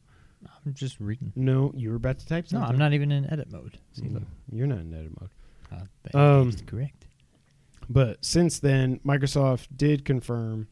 I'm 0.65 0.73
just 0.73 0.99
reading. 0.99 1.33
No, 1.35 1.71
you 1.75 1.89
were 1.89 1.95
about 1.95 2.19
to 2.19 2.27
type 2.27 2.47
something. 2.47 2.67
No. 2.67 2.71
I'm 2.71 2.77
not 2.77 2.93
even 2.93 3.11
in 3.11 3.31
edit 3.31 3.51
mode. 3.51 3.79
Look. 4.03 4.23
you're 4.51 4.67
not 4.67 4.79
in 4.79 4.93
edit 4.93 5.11
mode. 5.19 5.29
Uh, 5.71 5.85
that 6.03 6.15
Um, 6.15 6.51
correct. 6.65 7.07
But 7.89 8.23
since 8.23 8.59
then, 8.59 8.99
Microsoft 9.05 9.67
did 9.75 10.05
confirm 10.05 10.67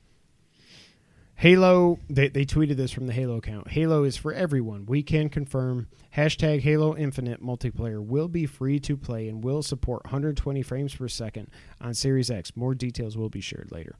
Halo. 1.36 2.00
They, 2.10 2.30
they 2.30 2.46
tweeted 2.46 2.78
this 2.78 2.92
from 2.92 3.08
the 3.08 3.14
Halo 3.14 3.38
account. 3.38 3.70
Halo 3.70 4.04
is 4.04 4.18
for 4.18 4.34
everyone. 4.34 4.86
We 4.86 5.04
can 5.04 5.30
confirm 5.30 5.88
hashtag 6.16 6.62
Halo 6.62 6.96
Infinite 6.96 7.44
multiplayer 7.44 8.04
will 8.04 8.28
be 8.28 8.46
free 8.46 8.80
to 8.82 8.96
play 8.96 9.28
and 9.28 9.44
will 9.44 9.62
support 9.62 10.06
120 10.06 10.62
frames 10.62 10.96
per 10.96 11.08
second 11.08 11.50
on 11.82 11.94
Series 11.94 12.32
X. 12.32 12.56
More 12.56 12.74
details 12.74 13.18
will 13.18 13.30
be 13.30 13.42
shared 13.42 13.72
later. 13.72 13.98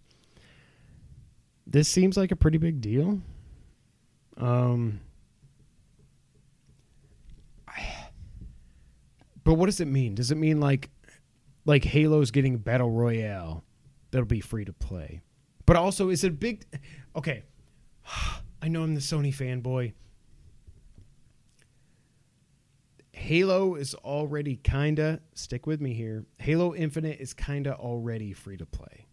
This 1.68 1.90
seems 1.90 2.16
like 2.16 2.32
a 2.32 2.36
pretty 2.36 2.58
big 2.58 2.80
deal. 2.80 3.22
Um, 4.38 5.02
but 9.44 9.56
what 9.56 9.66
does 9.66 9.82
it 9.82 9.88
mean? 9.88 10.16
Does 10.16 10.32
it 10.32 10.36
mean 10.36 10.60
like 10.60 10.90
like 11.66 11.84
Halo's 11.84 12.32
getting 12.32 12.58
battle 12.58 12.90
royale 12.90 13.64
that'll 14.12 14.26
be 14.26 14.40
free 14.40 14.66
to 14.66 14.74
play. 14.74 15.22
But 15.66 15.76
also, 15.76 16.10
is 16.10 16.24
it 16.24 16.40
big? 16.40 16.64
Okay, 17.16 17.44
I 18.62 18.68
know 18.68 18.84
I'm 18.84 18.94
the 18.96 19.02
Sony 19.02 19.34
fanboy. 19.34 19.94
Halo 23.14 23.76
is 23.76 23.96
already 23.96 24.58
kinda 24.58 25.22
stick 25.34 25.66
with 25.66 25.80
me 25.82 25.94
here. 25.94 26.26
Halo 26.40 26.76
Infinite 26.76 27.20
is 27.20 27.34
kinda 27.34 27.76
already 27.76 28.34
free 28.34 28.58
to 28.58 28.66
play 28.66 29.06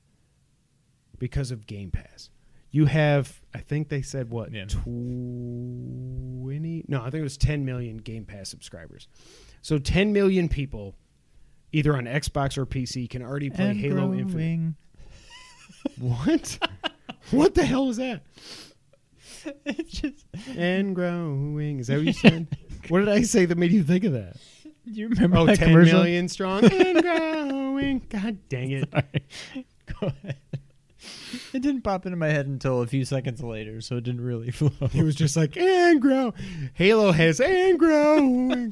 because 1.18 1.50
of 1.52 1.66
Game 1.66 1.90
Pass. 1.90 2.28
You 2.72 2.86
have, 2.86 3.40
I 3.54 3.58
think 3.58 3.88
they 3.90 4.02
said 4.02 4.30
what 4.30 4.50
Yeah. 4.52 4.64
twenty? 4.66 4.84
No, 6.88 7.00
I 7.00 7.04
think 7.10 7.20
it 7.20 7.22
was 7.22 7.36
ten 7.36 7.64
million 7.64 7.98
Game 7.98 8.24
Pass 8.24 8.48
subscribers. 8.48 9.06
So 9.62 9.78
ten 9.78 10.12
million 10.12 10.48
people, 10.48 10.96
either 11.70 11.96
on 11.96 12.04
Xbox 12.06 12.58
or 12.58 12.66
PC, 12.66 13.08
can 13.08 13.22
already 13.22 13.50
play 13.50 13.70
And 13.70 13.78
Halo 13.78 14.12
Infinite. 14.12 14.74
What? 15.98 16.58
what 17.30 17.54
the 17.54 17.64
hell 17.64 17.88
is 17.90 17.96
that? 17.98 18.22
It's 19.64 19.90
just. 20.00 20.24
And 20.56 20.94
growing. 20.94 21.80
Is 21.80 21.88
that 21.88 21.96
what 21.96 22.06
you 22.06 22.12
said? 22.12 22.46
what 22.88 23.00
did 23.00 23.08
I 23.08 23.22
say 23.22 23.44
that 23.44 23.58
made 23.58 23.72
you 23.72 23.82
think 23.82 24.04
of 24.04 24.12
that? 24.12 24.36
Do 24.86 24.92
you 24.92 25.08
remember 25.08 25.36
Oh, 25.38 25.46
that 25.46 25.58
10 25.58 25.68
commercial? 25.68 25.98
million 25.98 26.28
strong 26.28 26.64
and 26.72 27.02
growing. 27.02 28.06
God 28.08 28.38
dang 28.48 28.70
it. 28.70 28.88
Sorry. 28.92 29.26
Go 30.00 30.06
ahead. 30.06 30.36
It 31.52 31.60
didn't 31.60 31.82
pop 31.82 32.06
into 32.06 32.16
my 32.16 32.28
head 32.28 32.46
until 32.46 32.82
a 32.82 32.86
few 32.86 33.04
seconds 33.04 33.42
later, 33.42 33.80
so 33.80 33.96
it 33.96 34.04
didn't 34.04 34.20
really 34.20 34.52
flow. 34.52 34.70
It 34.94 35.02
was 35.02 35.16
just 35.16 35.36
like, 35.36 35.56
and 35.56 36.00
grow. 36.00 36.34
Halo 36.74 37.10
has 37.10 37.40
and 37.40 37.78
growing. 37.80 38.70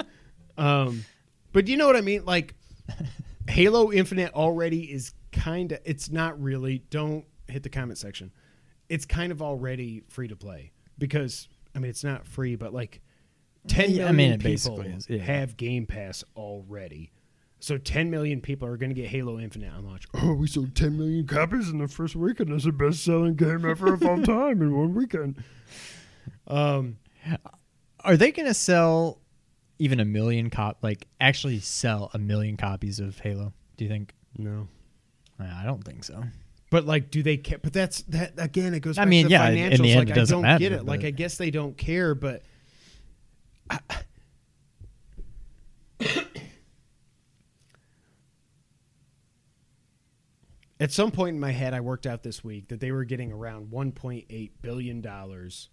um, 0.56 1.04
but 1.52 1.66
you 1.66 1.76
know 1.76 1.86
what 1.88 1.96
I 1.96 2.00
mean? 2.00 2.24
Like, 2.24 2.54
Halo 3.48 3.90
Infinite 3.90 4.32
already 4.34 4.82
is 4.92 5.14
kind 5.32 5.72
of, 5.72 5.80
it's 5.84 6.10
not 6.10 6.40
really, 6.40 6.84
don't 6.90 7.24
hit 7.48 7.64
the 7.64 7.68
comment 7.70 7.98
section. 7.98 8.30
It's 8.90 9.06
kind 9.06 9.32
of 9.32 9.40
already 9.40 10.02
free 10.08 10.28
to 10.28 10.36
play 10.36 10.72
because, 10.98 11.48
I 11.74 11.78
mean, 11.78 11.88
it's 11.88 12.04
not 12.04 12.26
free, 12.26 12.56
but 12.56 12.74
like 12.74 13.00
10 13.68 13.90
Yeah, 13.90 14.08
I 14.08 14.12
mean, 14.12 14.38
people 14.38 14.84
yeah. 15.08 15.18
have 15.18 15.56
Game 15.56 15.86
Pass 15.86 16.22
already. 16.36 17.12
So 17.60 17.76
10 17.78 18.10
million 18.10 18.40
people 18.40 18.66
are 18.68 18.76
going 18.76 18.90
to 18.90 18.94
get 18.94 19.08
Halo 19.08 19.38
Infinite 19.38 19.72
on 19.72 19.84
launch. 19.86 20.04
Oh, 20.14 20.32
we 20.34 20.46
sold 20.46 20.74
10 20.74 20.98
million 20.98 21.26
copies 21.26 21.68
in 21.68 21.78
the 21.78 21.88
first 21.88 22.16
weekend. 22.16 22.52
That's 22.52 22.64
the 22.64 22.72
best 22.72 23.04
selling 23.04 23.34
game 23.34 23.64
ever 23.64 23.94
of 23.94 24.02
all 24.02 24.22
time 24.22 24.62
in 24.62 24.76
one 24.76 24.94
weekend. 24.94 25.42
Um, 26.46 26.96
Are 28.02 28.16
they 28.16 28.32
going 28.32 28.48
to 28.48 28.54
sell 28.54 29.20
even 29.78 30.00
a 30.00 30.04
million 30.04 30.50
cop? 30.50 30.78
Like 30.82 31.06
actually 31.20 31.60
sell 31.60 32.10
a 32.14 32.18
million 32.18 32.56
copies 32.56 32.98
of 32.98 33.18
Halo? 33.18 33.52
Do 33.76 33.84
you 33.84 33.90
think? 33.90 34.14
no. 34.36 34.68
I 35.38 35.64
don't 35.64 35.82
think 35.82 36.04
so. 36.04 36.22
But 36.70 36.86
like, 36.86 37.10
do 37.10 37.22
they 37.22 37.36
care? 37.36 37.58
But 37.60 37.72
that's 37.72 38.02
that 38.02 38.34
again. 38.38 38.74
It 38.74 38.80
goes. 38.80 38.96
I 38.96 39.02
Back 39.02 39.08
mean, 39.08 39.22
to 39.24 39.28
the 39.28 39.32
yeah, 39.32 39.48
in 39.48 39.72
financials. 39.72 39.82
the 39.82 39.90
end, 39.92 39.98
like, 39.98 40.08
it 40.08 40.12
I 40.12 40.14
doesn't 40.14 40.34
don't 40.36 40.42
matter, 40.42 40.58
get 40.60 40.72
it. 40.72 40.84
Like, 40.86 41.04
I 41.04 41.10
guess 41.10 41.36
they 41.36 41.50
don't 41.50 41.76
care, 41.76 42.14
but 42.14 42.42
At 50.78 50.92
some 50.92 51.10
point 51.10 51.34
in 51.34 51.40
my 51.40 51.50
head, 51.50 51.74
I 51.74 51.80
worked 51.80 52.06
out 52.06 52.22
this 52.22 52.42
week 52.42 52.68
that 52.68 52.80
they 52.80 52.90
were 52.90 53.04
getting 53.04 53.32
around 53.32 53.70
1.8 53.70 54.50
billion 54.62 55.00
dollars 55.02 55.68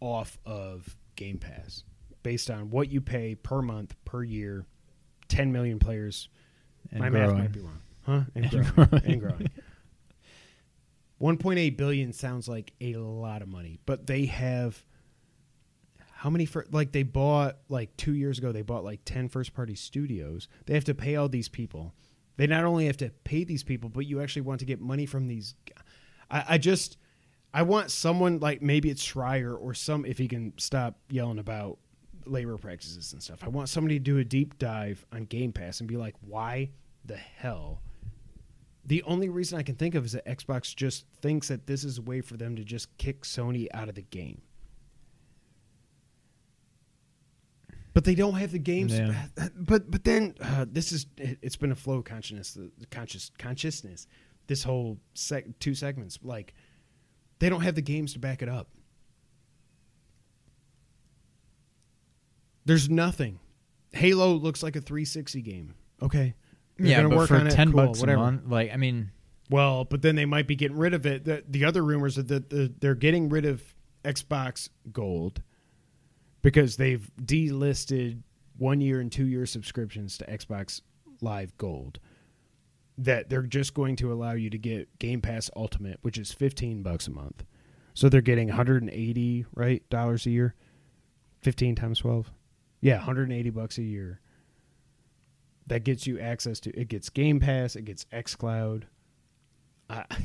off 0.00 0.38
of 0.44 0.96
Game 1.14 1.38
Pass, 1.38 1.84
based 2.22 2.50
on 2.50 2.70
what 2.70 2.90
you 2.90 3.00
pay 3.00 3.34
per 3.36 3.62
month 3.62 3.94
per 4.04 4.22
year. 4.24 4.66
10 5.28 5.52
million 5.52 5.78
players. 5.78 6.28
And 6.90 7.00
my 7.00 7.10
growing. 7.10 7.28
math 7.28 7.38
might 7.38 7.52
be 7.52 7.60
wrong, 7.60 7.78
huh? 8.06 8.20
And, 8.34 8.44
And 8.46 8.50
growing. 8.74 8.88
growing. 8.88 9.04
and 9.04 9.20
growing. 9.20 9.50
1.8 11.20 11.76
billion 11.76 12.12
sounds 12.12 12.48
like 12.48 12.72
a 12.80 12.94
lot 12.94 13.42
of 13.42 13.48
money, 13.48 13.78
but 13.86 14.06
they 14.06 14.26
have 14.26 14.84
how 16.12 16.30
many 16.30 16.46
for 16.46 16.66
like 16.72 16.92
they 16.92 17.04
bought 17.04 17.58
like 17.68 17.96
2 17.96 18.14
years 18.14 18.38
ago 18.38 18.50
they 18.50 18.62
bought 18.62 18.84
like 18.84 19.00
10 19.04 19.28
first 19.28 19.54
party 19.54 19.74
studios. 19.74 20.48
They 20.66 20.74
have 20.74 20.84
to 20.84 20.94
pay 20.94 21.16
all 21.16 21.28
these 21.28 21.48
people. 21.48 21.94
They 22.36 22.46
not 22.46 22.64
only 22.64 22.86
have 22.86 22.96
to 22.98 23.10
pay 23.24 23.44
these 23.44 23.64
people, 23.64 23.88
but 23.88 24.06
you 24.06 24.20
actually 24.20 24.42
want 24.42 24.60
to 24.60 24.66
get 24.66 24.80
money 24.80 25.06
from 25.06 25.26
these 25.26 25.54
I, 26.30 26.44
I 26.50 26.58
just 26.58 26.98
I 27.52 27.62
want 27.62 27.90
someone 27.90 28.38
like 28.40 28.62
maybe 28.62 28.90
it's 28.90 29.04
Schreier 29.04 29.56
or 29.58 29.74
some 29.74 30.04
if 30.04 30.18
he 30.18 30.28
can 30.28 30.52
stop 30.58 30.98
yelling 31.08 31.38
about 31.38 31.78
labor 32.26 32.58
practices 32.58 33.12
and 33.12 33.22
stuff. 33.22 33.42
I 33.42 33.48
want 33.48 33.68
somebody 33.68 33.98
to 33.98 34.04
do 34.04 34.18
a 34.18 34.24
deep 34.24 34.58
dive 34.58 35.04
on 35.12 35.24
Game 35.24 35.52
Pass 35.52 35.80
and 35.80 35.88
be 35.88 35.96
like, 35.96 36.14
why 36.20 36.70
the 37.04 37.16
hell? 37.16 37.80
The 38.88 39.02
only 39.02 39.28
reason 39.28 39.58
I 39.58 39.62
can 39.62 39.74
think 39.74 39.94
of 39.94 40.06
is 40.06 40.12
that 40.12 40.24
Xbox 40.24 40.74
just 40.74 41.04
thinks 41.20 41.48
that 41.48 41.66
this 41.66 41.84
is 41.84 41.98
a 41.98 42.02
way 42.02 42.22
for 42.22 42.38
them 42.38 42.56
to 42.56 42.64
just 42.64 42.96
kick 42.96 43.20
Sony 43.22 43.66
out 43.74 43.90
of 43.90 43.94
the 43.94 44.02
game. 44.02 44.40
But 47.92 48.04
they 48.04 48.14
don't 48.14 48.34
have 48.34 48.50
the 48.50 48.58
games. 48.58 48.98
Yeah. 48.98 49.26
But 49.54 49.90
but 49.90 50.04
then 50.04 50.34
uh, 50.40 50.64
this 50.70 50.90
is 50.92 51.06
it- 51.18 51.38
it's 51.42 51.56
been 51.56 51.70
a 51.70 51.74
flow 51.76 51.98
of 51.98 52.04
consciousness, 52.04 52.52
the 52.54 52.86
conscious 52.90 53.30
consciousness. 53.38 54.06
This 54.46 54.62
whole 54.62 54.98
sec, 55.12 55.44
two 55.58 55.74
segments, 55.74 56.18
like 56.22 56.54
they 57.40 57.50
don't 57.50 57.60
have 57.60 57.74
the 57.74 57.82
games 57.82 58.14
to 58.14 58.18
back 58.18 58.40
it 58.40 58.48
up. 58.48 58.68
There's 62.64 62.88
nothing. 62.88 63.38
Halo 63.92 64.32
looks 64.34 64.62
like 64.62 64.76
a 64.76 64.80
360 64.80 65.42
game. 65.42 65.74
Okay. 66.02 66.34
They're 66.78 66.88
yeah, 66.90 66.96
gonna 66.98 67.08
but 67.10 67.18
work 67.18 67.28
for 67.28 67.36
on 67.36 67.46
it, 67.46 67.50
ten 67.50 67.72
cool, 67.72 67.86
bucks 67.86 68.00
whatever. 68.00 68.22
a 68.22 68.24
month, 68.24 68.42
like 68.48 68.72
I 68.72 68.76
mean, 68.76 69.10
Well, 69.50 69.84
but 69.84 70.02
then 70.02 70.14
they 70.16 70.24
might 70.26 70.46
be 70.46 70.54
getting 70.56 70.76
rid 70.76 70.94
of 70.94 71.04
it. 71.06 71.24
The, 71.24 71.42
the 71.48 71.64
other 71.64 71.82
rumors 71.84 72.18
are 72.18 72.22
that 72.24 72.50
the, 72.50 72.72
they're 72.78 72.94
getting 72.94 73.28
rid 73.28 73.44
of 73.44 73.62
Xbox 74.04 74.68
Gold 74.92 75.42
because 76.42 76.76
they've 76.76 77.10
delisted 77.20 78.22
one 78.56 78.80
year 78.80 79.00
and 79.00 79.10
two 79.10 79.26
year 79.26 79.44
subscriptions 79.46 80.18
to 80.18 80.24
Xbox 80.26 80.80
Live 81.20 81.56
Gold. 81.58 81.98
That 82.96 83.28
they're 83.28 83.42
just 83.42 83.74
going 83.74 83.94
to 83.96 84.12
allow 84.12 84.32
you 84.32 84.50
to 84.50 84.58
get 84.58 84.98
Game 84.98 85.20
Pass 85.20 85.50
Ultimate, 85.54 85.98
which 86.02 86.18
is 86.18 86.32
fifteen 86.32 86.82
bucks 86.82 87.06
a 87.06 87.10
month. 87.12 87.44
So 87.94 88.08
they're 88.08 88.20
getting 88.20 88.46
180 88.48 89.46
right 89.54 89.88
dollars 89.90 90.26
a 90.26 90.30
year, 90.30 90.54
fifteen 91.40 91.74
times 91.74 91.98
twelve. 92.00 92.30
Yeah, 92.80 92.98
180 92.98 93.50
bucks 93.50 93.78
a 93.78 93.82
year. 93.82 94.20
That 95.68 95.84
gets 95.84 96.06
you 96.06 96.18
access 96.18 96.60
to 96.60 96.78
it. 96.78 96.88
Gets 96.88 97.08
Game 97.10 97.40
Pass. 97.40 97.76
It 97.76 97.84
gets 97.84 98.04
XCloud. 98.12 98.84
I, 99.88 99.94
I 100.10 100.16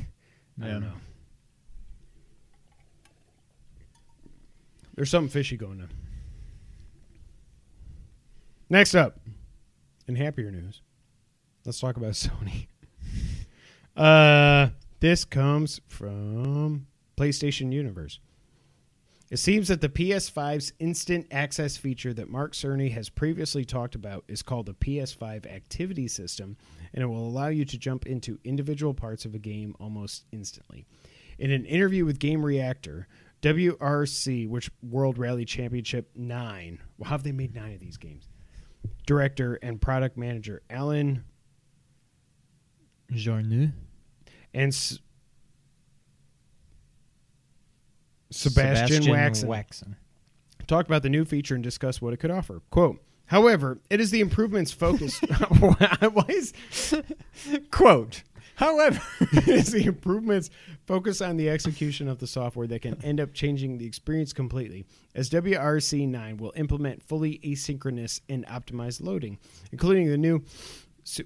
Yeah. 0.58 0.66
don't 0.72 0.80
know. 0.82 0.92
There's 4.94 5.10
something 5.10 5.28
fishy 5.30 5.56
going 5.56 5.80
on. 5.80 5.88
Next 8.70 8.94
up, 8.94 9.20
in 10.08 10.16
happier 10.16 10.50
news, 10.50 10.80
let's 11.64 11.80
talk 11.80 11.96
about 11.96 12.12
Sony. 12.12 12.66
uh, 13.96 14.68
this 15.00 15.24
comes 15.24 15.80
from 15.88 16.86
PlayStation 17.16 17.72
Universe. 17.72 18.18
It 19.34 19.38
seems 19.38 19.66
that 19.66 19.80
the 19.80 19.88
PS5's 19.88 20.74
instant 20.78 21.26
access 21.32 21.76
feature 21.76 22.14
that 22.14 22.30
Mark 22.30 22.52
Cerny 22.52 22.92
has 22.92 23.08
previously 23.08 23.64
talked 23.64 23.96
about 23.96 24.22
is 24.28 24.42
called 24.42 24.66
the 24.66 24.74
PS5 24.74 25.52
Activity 25.52 26.06
System, 26.06 26.56
and 26.92 27.02
it 27.02 27.06
will 27.08 27.26
allow 27.26 27.48
you 27.48 27.64
to 27.64 27.76
jump 27.76 28.06
into 28.06 28.38
individual 28.44 28.94
parts 28.94 29.24
of 29.24 29.34
a 29.34 29.40
game 29.40 29.74
almost 29.80 30.26
instantly. 30.30 30.86
In 31.36 31.50
an 31.50 31.64
interview 31.64 32.04
with 32.04 32.20
Game 32.20 32.46
Reactor, 32.46 33.08
WRC, 33.42 34.48
which 34.48 34.70
World 34.84 35.18
Rally 35.18 35.44
Championship 35.44 36.10
9, 36.14 36.78
well, 36.96 37.08
how 37.08 37.16
have 37.16 37.24
they 37.24 37.32
made 37.32 37.56
nine 37.56 37.74
of 37.74 37.80
these 37.80 37.96
games? 37.96 38.28
Director 39.04 39.58
and 39.62 39.80
product 39.80 40.16
manager 40.16 40.62
Alan 40.70 41.24
Journeux. 43.10 43.72
and 44.54 44.68
S- 44.68 45.00
Sebastian, 48.30 49.04
Waxon 49.04 49.48
Waxon. 49.48 49.94
talked 50.66 50.88
about 50.88 51.02
the 51.02 51.10
new 51.10 51.24
feature 51.24 51.54
and 51.54 51.62
discuss 51.64 52.00
what 52.02 52.12
it 52.12 52.18
could 52.18 52.30
offer. 52.30 52.60
Quote, 52.70 53.02
however, 53.26 53.78
it 53.90 54.00
is 54.00 54.10
the 54.10 54.20
improvements 54.20 54.72
focused. 54.72 55.22
Why 55.60 56.24
is 56.28 56.52
Quote. 57.70 58.22
However, 58.56 59.00
it 59.32 59.48
is 59.48 59.72
the 59.72 59.84
improvements 59.84 60.48
focus 60.86 61.20
on 61.20 61.36
the 61.36 61.50
execution 61.50 62.08
of 62.08 62.18
the 62.18 62.26
software 62.28 62.68
that 62.68 62.82
can 62.82 63.02
end 63.02 63.18
up 63.20 63.34
changing 63.34 63.78
the 63.78 63.86
experience 63.86 64.32
completely, 64.32 64.86
as 65.16 65.28
WRC9 65.30 66.38
will 66.38 66.52
implement 66.54 67.02
fully 67.02 67.40
asynchronous 67.44 68.20
and 68.28 68.46
optimized 68.46 69.02
loading, 69.02 69.38
including 69.72 70.08
the 70.08 70.16
new 70.16 70.40
su- 71.02 71.24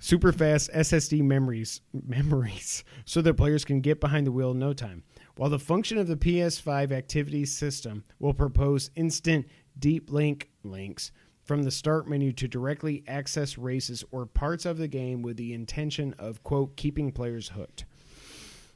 super 0.00 0.32
fast 0.32 0.70
SSD 0.72 1.20
memories 1.22 1.82
memories 1.92 2.84
so 3.04 3.20
that 3.20 3.34
players 3.34 3.66
can 3.66 3.82
get 3.82 4.00
behind 4.00 4.26
the 4.26 4.32
wheel 4.32 4.52
in 4.52 4.58
no 4.58 4.72
time. 4.72 5.02
While 5.36 5.50
the 5.50 5.58
function 5.58 5.98
of 5.98 6.06
the 6.06 6.16
PS5 6.16 6.92
activity 6.92 7.44
system 7.44 8.04
will 8.18 8.32
propose 8.32 8.90
instant 8.96 9.46
deep 9.78 10.10
link 10.10 10.48
links 10.62 11.12
from 11.44 11.62
the 11.62 11.70
start 11.70 12.08
menu 12.08 12.32
to 12.32 12.48
directly 12.48 13.04
access 13.06 13.58
races 13.58 14.02
or 14.10 14.24
parts 14.24 14.64
of 14.64 14.78
the 14.78 14.88
game 14.88 15.20
with 15.20 15.36
the 15.36 15.52
intention 15.52 16.14
of 16.18 16.42
quote 16.42 16.74
keeping 16.78 17.12
players 17.12 17.50
hooked. 17.50 17.84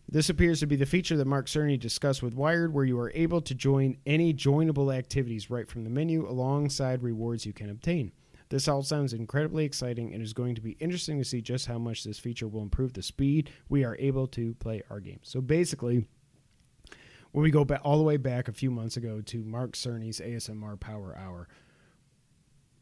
This 0.06 0.28
appears 0.28 0.60
to 0.60 0.66
be 0.66 0.76
the 0.76 0.84
feature 0.84 1.16
that 1.16 1.26
Mark 1.26 1.46
Cerny 1.46 1.80
discussed 1.80 2.22
with 2.22 2.34
Wired, 2.34 2.74
where 2.74 2.84
you 2.84 2.98
are 2.98 3.12
able 3.14 3.40
to 3.40 3.54
join 3.54 3.96
any 4.04 4.34
joinable 4.34 4.94
activities 4.94 5.48
right 5.48 5.66
from 5.66 5.84
the 5.84 5.90
menu 5.90 6.28
alongside 6.28 7.02
rewards 7.02 7.46
you 7.46 7.54
can 7.54 7.70
obtain. 7.70 8.12
This 8.50 8.68
all 8.68 8.82
sounds 8.82 9.14
incredibly 9.14 9.64
exciting 9.64 10.12
and 10.12 10.22
is 10.22 10.34
going 10.34 10.56
to 10.56 10.60
be 10.60 10.72
interesting 10.72 11.16
to 11.18 11.24
see 11.24 11.40
just 11.40 11.66
how 11.66 11.78
much 11.78 12.04
this 12.04 12.18
feature 12.18 12.48
will 12.48 12.62
improve 12.62 12.92
the 12.92 13.02
speed 13.02 13.50
we 13.70 13.82
are 13.82 13.96
able 13.98 14.26
to 14.26 14.52
play 14.54 14.82
our 14.90 15.00
games. 15.00 15.22
So 15.22 15.40
basically, 15.40 16.06
when 17.32 17.42
we 17.42 17.50
go 17.50 17.64
back 17.64 17.80
all 17.84 17.96
the 17.96 18.04
way 18.04 18.16
back 18.16 18.48
a 18.48 18.52
few 18.52 18.70
months 18.70 18.96
ago 18.96 19.20
to 19.20 19.44
Mark 19.44 19.72
Cerny's 19.72 20.20
ASMR 20.20 20.78
Power 20.78 21.16
Hour, 21.16 21.48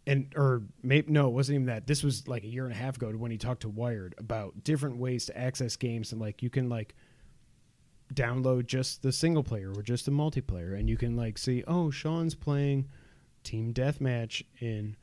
and 0.06 0.32
or 0.36 0.62
maybe 0.82 1.12
no, 1.12 1.28
it 1.28 1.32
wasn't 1.32 1.56
even 1.56 1.66
that. 1.66 1.86
This 1.86 2.02
was 2.02 2.26
like 2.26 2.44
a 2.44 2.48
year 2.48 2.64
and 2.64 2.72
a 2.72 2.76
half 2.76 2.96
ago 2.96 3.10
when 3.10 3.30
he 3.30 3.36
talked 3.36 3.62
to 3.62 3.68
Wired 3.68 4.14
about 4.18 4.64
different 4.64 4.96
ways 4.96 5.26
to 5.26 5.38
access 5.38 5.76
games 5.76 6.12
and 6.12 6.20
like 6.20 6.42
you 6.42 6.48
can 6.48 6.68
like 6.68 6.94
download 8.14 8.66
just 8.66 9.02
the 9.02 9.12
single 9.12 9.42
player 9.42 9.70
or 9.70 9.82
just 9.82 10.06
the 10.06 10.10
multiplayer 10.10 10.78
and 10.78 10.88
you 10.88 10.96
can 10.96 11.14
like 11.14 11.36
see 11.36 11.62
oh 11.68 11.90
Sean's 11.90 12.34
playing 12.34 12.88
team 13.44 13.74
deathmatch 13.74 14.42
in 14.60 14.96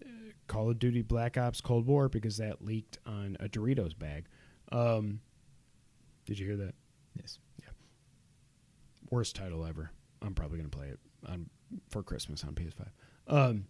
uh, 0.00 0.08
Call 0.46 0.70
of 0.70 0.78
Duty 0.78 1.02
Black 1.02 1.36
Ops 1.36 1.60
Cold 1.60 1.86
War 1.86 2.08
because 2.08 2.36
that 2.36 2.64
leaked 2.64 2.98
on 3.04 3.36
a 3.40 3.48
Doritos 3.48 3.98
bag. 3.98 4.26
Um, 4.70 5.20
did 6.24 6.38
you 6.38 6.46
hear 6.46 6.56
that? 6.56 6.74
yes. 7.20 7.38
Worst 9.10 9.36
title 9.36 9.64
ever. 9.64 9.90
I'm 10.22 10.34
probably 10.34 10.58
to 10.62 10.68
play 10.68 10.88
it 10.88 10.98
on 11.28 11.48
for 11.88 12.02
Christmas 12.02 12.44
on 12.44 12.54
PS5. 12.54 12.86
Um, 13.28 13.66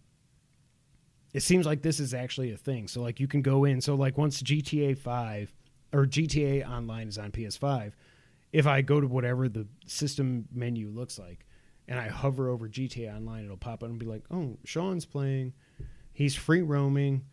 it 1.33 1.43
seems 1.43 1.65
like 1.65 1.81
this 1.81 1.99
is 1.99 2.13
actually 2.13 2.51
a 2.51 2.57
thing. 2.57 2.87
So 2.87 3.01
like 3.01 3.19
you 3.19 3.27
can 3.27 3.41
go 3.41 3.65
in. 3.65 3.81
So 3.81 3.95
like 3.95 4.17
once 4.17 4.41
GTA 4.41 4.97
5 4.97 5.53
or 5.93 6.05
GTA 6.05 6.67
Online 6.67 7.07
is 7.07 7.17
on 7.17 7.31
PS5, 7.31 7.93
if 8.53 8.65
I 8.65 8.81
go 8.81 9.01
to 9.01 9.07
whatever 9.07 9.49
the 9.49 9.67
system 9.85 10.47
menu 10.53 10.89
looks 10.89 11.19
like, 11.19 11.45
and 11.87 11.99
I 11.99 12.09
hover 12.09 12.49
over 12.49 12.67
GTA 12.67 13.15
Online, 13.15 13.45
it'll 13.45 13.57
pop 13.57 13.83
up 13.83 13.89
and 13.89 13.99
be 13.99 14.05
like, 14.05 14.23
"Oh, 14.31 14.57
Sean's 14.65 15.05
playing. 15.05 15.53
He's 16.11 16.35
free 16.35 16.61
roaming, 16.61 17.23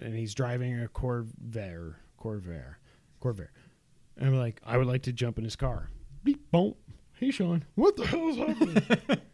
and 0.00 0.14
he's 0.14 0.34
driving 0.34 0.82
a 0.82 0.88
Corvair, 0.88 1.94
Corvair, 2.20 2.76
Corvair." 3.22 3.48
And 4.16 4.28
I'm 4.28 4.36
like, 4.36 4.60
"I 4.64 4.76
would 4.78 4.86
like 4.86 5.02
to 5.02 5.12
jump 5.12 5.38
in 5.38 5.44
his 5.44 5.54
car." 5.54 5.90
Beep, 6.24 6.50
boom. 6.50 6.74
Hey, 7.14 7.30
Sean, 7.30 7.64
what 7.74 7.96
the 7.96 8.06
hell 8.06 8.28
is 8.28 8.36
happening? 8.36 9.18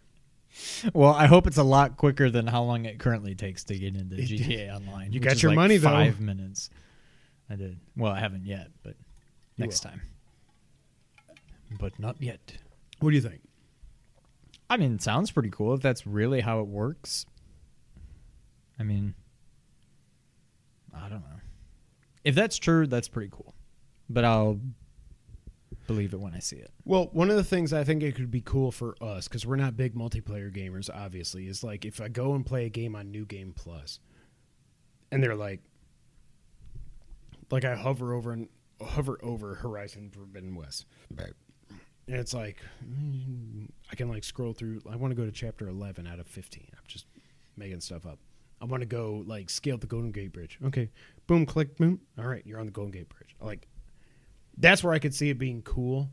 Well, 0.95 1.13
I 1.13 1.27
hope 1.27 1.47
it's 1.47 1.59
a 1.59 1.63
lot 1.63 1.99
quicker 1.99 2.31
than 2.31 2.47
how 2.47 2.63
long 2.63 2.87
it 2.87 2.99
currently 2.99 3.35
takes 3.35 3.65
to 3.65 3.79
get 3.79 3.95
into 3.95 4.17
It- 4.17 4.27
GTA 4.27 4.75
Online. 4.75 5.13
You 5.13 5.21
got 5.21 5.43
your 5.43 5.51
like 5.51 5.57
money, 5.57 5.77
though. 5.77 5.91
Five 5.91 6.19
minutes. 6.19 6.71
I 7.51 7.57
did. 7.57 7.79
Well, 7.95 8.11
I 8.11 8.21
haven't 8.21 8.47
yet, 8.47 8.69
but 8.83 8.95
You 9.57 9.65
next 9.67 9.85
will. 9.85 9.91
time. 9.91 10.01
But 11.79 11.99
not 11.99 12.17
yet. 12.23 12.57
what 13.01 13.11
do 13.11 13.17
you 13.17 13.21
think? 13.23 13.43
I 14.71 14.79
mean, 14.79 14.95
it 14.95 15.03
sounds 15.03 15.31
pretty 15.31 15.51
cool 15.51 15.75
if 15.75 15.83
that's 15.83 16.07
really 16.07 16.41
how 16.41 16.61
it 16.61 16.69
works. 16.69 17.27
I 18.79 18.83
mean, 18.83 19.15
I 20.95 21.03
don't 21.11 21.21
know. 21.21 21.41
If 22.25 22.35
that's 22.35 22.57
true, 22.57 22.87
that's 22.87 23.09
pretty 23.09 23.31
cool. 23.31 23.55
But 24.09 24.25
I'll 24.25 24.59
believe 25.87 26.13
it 26.13 26.21
when 26.21 26.35
I 26.35 26.39
see 26.39 26.57
it. 26.57 26.71
Well, 26.85 27.09
one 27.13 27.31
of 27.31 27.37
the 27.37 27.45
things 27.45 27.73
I 27.73 27.85
think 27.85 28.03
it 28.03 28.15
could 28.15 28.31
be 28.31 28.41
cool 28.41 28.73
for 28.73 28.97
us 29.01 29.29
because 29.29 29.47
we're 29.47 29.57
not 29.57 29.77
big 29.77 29.95
multiplayer 29.95 30.55
gamers, 30.55 30.89
obviously, 30.93 31.47
is 31.47 31.63
like 31.63 31.85
if 31.85 32.01
I 32.01 32.09
go 32.09 32.35
and 32.35 32.45
play 32.45 32.67
a 32.67 32.71
game 32.71 32.95
on 32.97 33.11
New 33.11 33.25
Game 33.25 33.53
Plus, 33.55 34.01
and 35.11 35.23
they're 35.23 35.37
like, 35.37 35.61
like 37.51 37.65
I 37.65 37.75
hover 37.77 38.15
over 38.15 38.33
and 38.33 38.49
hover 38.85 39.19
over 39.23 39.55
Horizon 39.55 40.11
Forbidden 40.11 40.55
West, 40.55 40.87
right? 41.15 41.33
and 42.09 42.17
it's 42.17 42.35
like 42.35 42.59
I 43.91 43.95
can 43.97 44.09
like 44.09 44.25
scroll 44.25 44.53
through. 44.53 44.81
I 44.91 44.97
want 44.97 45.11
to 45.11 45.17
go 45.17 45.25
to 45.25 45.33
chapter 45.33 45.69
eleven 45.69 46.07
out 46.07 46.19
of 46.21 46.27
fifteen. 46.27 46.69
I'm 46.73 46.85
just 46.87 47.07
making 47.57 47.81
stuff 47.81 48.07
up. 48.07 48.19
I 48.61 48.65
want 48.65 48.83
to 48.83 48.87
go 48.87 49.25
like 49.27 49.51
scale 49.51 49.77
the 49.79 49.87
Golden 49.87 50.13
Gate 50.13 50.33
Bridge. 50.33 50.59
Okay, 50.65 50.91
boom, 51.27 51.47
click, 51.47 51.77
boom. 51.77 52.01
All 52.19 52.27
right, 52.27 52.43
you're 52.47 52.61
on 52.61 52.67
the 52.67 52.73
Golden 52.73 52.93
Gate 52.93 53.09
Bridge. 53.09 53.35
Like 53.41 53.67
that's 54.59 54.83
where 54.83 54.93
I 54.93 54.99
could 54.99 55.15
see 55.15 55.31
it 55.31 55.39
being 55.39 55.63
cool. 55.63 56.11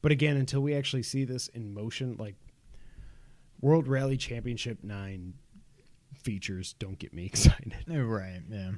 But 0.00 0.12
again, 0.12 0.36
until 0.36 0.60
we 0.60 0.74
actually 0.74 1.04
see 1.04 1.24
this 1.24 1.48
in 1.48 1.72
motion, 1.74 2.16
like 2.18 2.34
World 3.60 3.86
Rally 3.86 4.16
Championship 4.16 4.78
9 4.82 5.34
features 6.14 6.74
don't 6.78 6.98
get 6.98 7.14
me 7.14 7.24
excited. 7.26 7.74
Right, 7.86 8.42
yeah. 8.50 8.72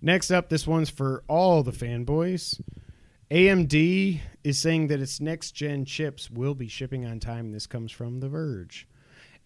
Next 0.00 0.30
up, 0.30 0.48
this 0.48 0.66
one's 0.66 0.90
for 0.90 1.24
all 1.26 1.62
the 1.62 1.72
fanboys. 1.72 2.60
AMD 3.30 4.20
is 4.44 4.58
saying 4.58 4.86
that 4.86 5.00
its 5.00 5.20
next 5.20 5.52
gen 5.52 5.84
chips 5.84 6.30
will 6.30 6.54
be 6.54 6.68
shipping 6.68 7.04
on 7.04 7.20
time. 7.20 7.52
This 7.52 7.66
comes 7.66 7.90
from 7.90 8.20
The 8.20 8.28
Verge. 8.28 8.86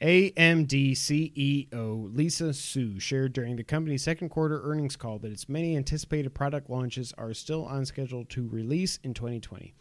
AMD 0.03 0.93
CEO 0.93 2.17
Lisa 2.17 2.53
Su 2.53 2.99
shared 2.99 3.33
during 3.33 3.55
the 3.55 3.63
company's 3.63 4.03
second 4.03 4.31
quarter 4.31 4.61
earnings 4.65 4.97
call 4.97 5.21
that 5.21 5.31
its 5.31 5.49
many 5.49 5.77
anticipated 5.77 6.35
product 6.35 6.69
launches 6.69 7.15
are 7.17 7.33
still 7.33 7.65
on 7.67 7.87
schedule 7.87 8.25
to 8.25 8.49
release 8.49 8.99
in 9.05 9.15
2020. 9.15 9.73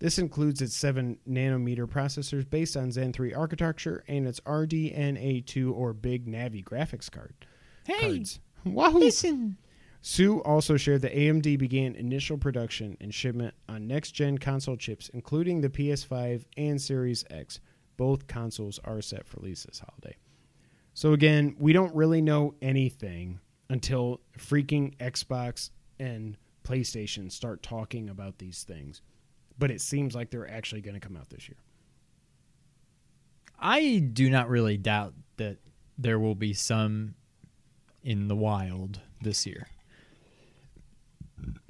This 0.00 0.18
includes 0.18 0.60
its 0.60 0.74
7 0.74 1.16
nanometer 1.28 1.86
processors 1.86 2.48
based 2.48 2.76
on 2.76 2.90
Zen 2.90 3.12
3 3.12 3.32
architecture 3.32 4.02
and 4.08 4.26
its 4.26 4.40
RDNA2 4.40 5.72
or 5.72 5.92
Big 5.92 6.26
Navi 6.26 6.64
graphics 6.64 7.08
card. 7.08 7.34
cards. 8.00 8.40
Wahoo! 8.64 8.98
Listen. 8.98 9.58
Su 10.00 10.40
also 10.42 10.76
shared 10.76 11.02
that 11.02 11.14
AMD 11.14 11.56
began 11.56 11.94
initial 11.94 12.36
production 12.36 12.96
and 13.00 13.14
shipment 13.14 13.54
on 13.68 13.86
next 13.86 14.10
gen 14.10 14.38
console 14.38 14.76
chips, 14.76 15.08
including 15.14 15.60
the 15.60 15.68
PS5 15.68 16.44
and 16.56 16.80
Series 16.80 17.24
X. 17.30 17.60
Both 17.98 18.26
consoles 18.26 18.80
are 18.84 19.02
set 19.02 19.26
for 19.26 19.40
release 19.40 19.64
this 19.64 19.80
holiday. 19.80 20.16
So, 20.94 21.12
again, 21.12 21.54
we 21.58 21.74
don't 21.74 21.94
really 21.94 22.22
know 22.22 22.54
anything 22.62 23.40
until 23.68 24.20
freaking 24.38 24.96
Xbox 24.96 25.70
and 26.00 26.38
PlayStation 26.64 27.30
start 27.30 27.62
talking 27.62 28.08
about 28.08 28.38
these 28.38 28.64
things. 28.64 29.02
But 29.58 29.70
it 29.70 29.80
seems 29.80 30.14
like 30.14 30.30
they're 30.30 30.50
actually 30.50 30.80
going 30.80 30.94
to 30.94 31.00
come 31.00 31.16
out 31.16 31.28
this 31.28 31.48
year. 31.48 31.58
I 33.58 33.98
do 33.98 34.30
not 34.30 34.48
really 34.48 34.76
doubt 34.76 35.14
that 35.36 35.58
there 35.98 36.18
will 36.18 36.36
be 36.36 36.54
some 36.54 37.14
in 38.04 38.28
the 38.28 38.36
wild 38.36 39.00
this 39.20 39.46
year. 39.46 39.66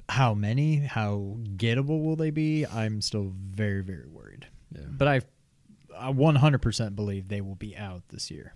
How 0.07 0.33
many? 0.33 0.77
How 0.77 1.37
gettable 1.55 2.03
will 2.03 2.15
they 2.15 2.29
be? 2.29 2.65
I'm 2.65 3.01
still 3.01 3.33
very, 3.35 3.81
very 3.81 4.07
worried. 4.07 4.47
Yeah. 4.71 4.85
But 4.87 5.07
I, 5.07 5.21
I 5.99 6.11
100% 6.11 6.95
believe 6.95 7.27
they 7.27 7.41
will 7.41 7.55
be 7.55 7.75
out 7.75 8.03
this 8.09 8.31
year. 8.31 8.53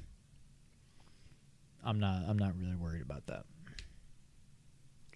I'm 1.83 1.99
not. 1.99 2.23
I'm 2.27 2.37
not 2.37 2.57
really 2.57 2.75
worried 2.75 3.01
about 3.01 3.27
that. 3.27 3.45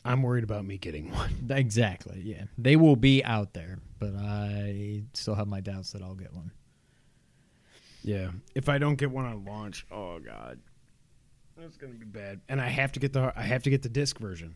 I'm 0.04 0.22
worried 0.22 0.44
about 0.44 0.66
me 0.66 0.78
getting 0.78 1.12
one. 1.12 1.48
Exactly. 1.50 2.22
Yeah, 2.24 2.44
they 2.58 2.76
will 2.76 2.96
be 2.96 3.24
out 3.24 3.54
there, 3.54 3.80
but 4.00 4.14
I 4.16 5.04
still 5.14 5.36
have 5.36 5.48
my 5.48 5.60
doubts 5.62 5.92
that 5.92 6.02
I'll 6.02 6.16
get 6.16 6.34
one. 6.34 6.52
Yeah. 8.04 8.32
If 8.56 8.70
I 8.70 8.78
don't 8.78 8.96
get 8.96 9.12
one 9.12 9.26
on 9.26 9.44
launch, 9.44 9.86
oh 9.92 10.20
god, 10.20 10.60
that's 11.58 11.78
gonna 11.78 11.94
be 11.94 12.06
bad. 12.06 12.42
And 12.48 12.62
I 12.62 12.68
have 12.68 12.92
to 12.94 13.00
get 13.00 13.14
the 13.14 13.34
I 13.36 13.44
have 13.44 13.64
to 13.64 13.70
get 13.70 13.82
the 13.82 13.90
disc 13.90 14.18
version. 14.18 14.56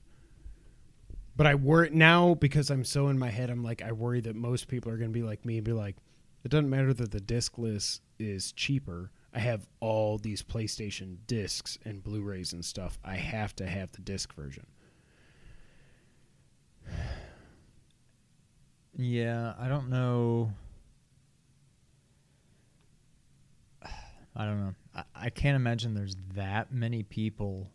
But 1.35 1.47
I 1.47 1.55
worry 1.55 1.89
now 1.91 2.35
because 2.35 2.69
I'm 2.69 2.85
so 2.85 3.07
in 3.07 3.17
my 3.17 3.29
head. 3.29 3.49
I'm 3.49 3.63
like 3.63 3.81
I 3.81 3.91
worry 3.91 4.21
that 4.21 4.35
most 4.35 4.67
people 4.67 4.91
are 4.91 4.97
gonna 4.97 5.09
be 5.09 5.23
like 5.23 5.45
me 5.45 5.57
and 5.57 5.65
be 5.65 5.73
like, 5.73 5.97
it 6.43 6.49
doesn't 6.49 6.69
matter 6.69 6.93
that 6.93 7.11
the 7.11 7.19
discless 7.21 7.99
is 8.19 8.51
cheaper. 8.51 9.11
I 9.33 9.39
have 9.39 9.67
all 9.79 10.17
these 10.17 10.43
PlayStation 10.43 11.17
discs 11.27 11.77
and 11.85 12.03
Blu-rays 12.03 12.51
and 12.53 12.63
stuff. 12.65 12.99
I 13.03 13.15
have 13.15 13.55
to 13.57 13.65
have 13.65 13.91
the 13.93 14.01
disc 14.01 14.33
version. 14.33 14.65
Yeah, 18.97 19.53
I 19.57 19.67
don't 19.67 19.89
know. 19.89 20.51
I 24.35 24.45
don't 24.45 24.59
know. 24.61 24.73
I, 24.95 25.03
I 25.15 25.29
can't 25.29 25.55
imagine 25.55 25.93
there's 25.93 26.15
that 26.35 26.71
many 26.73 27.03
people 27.03 27.69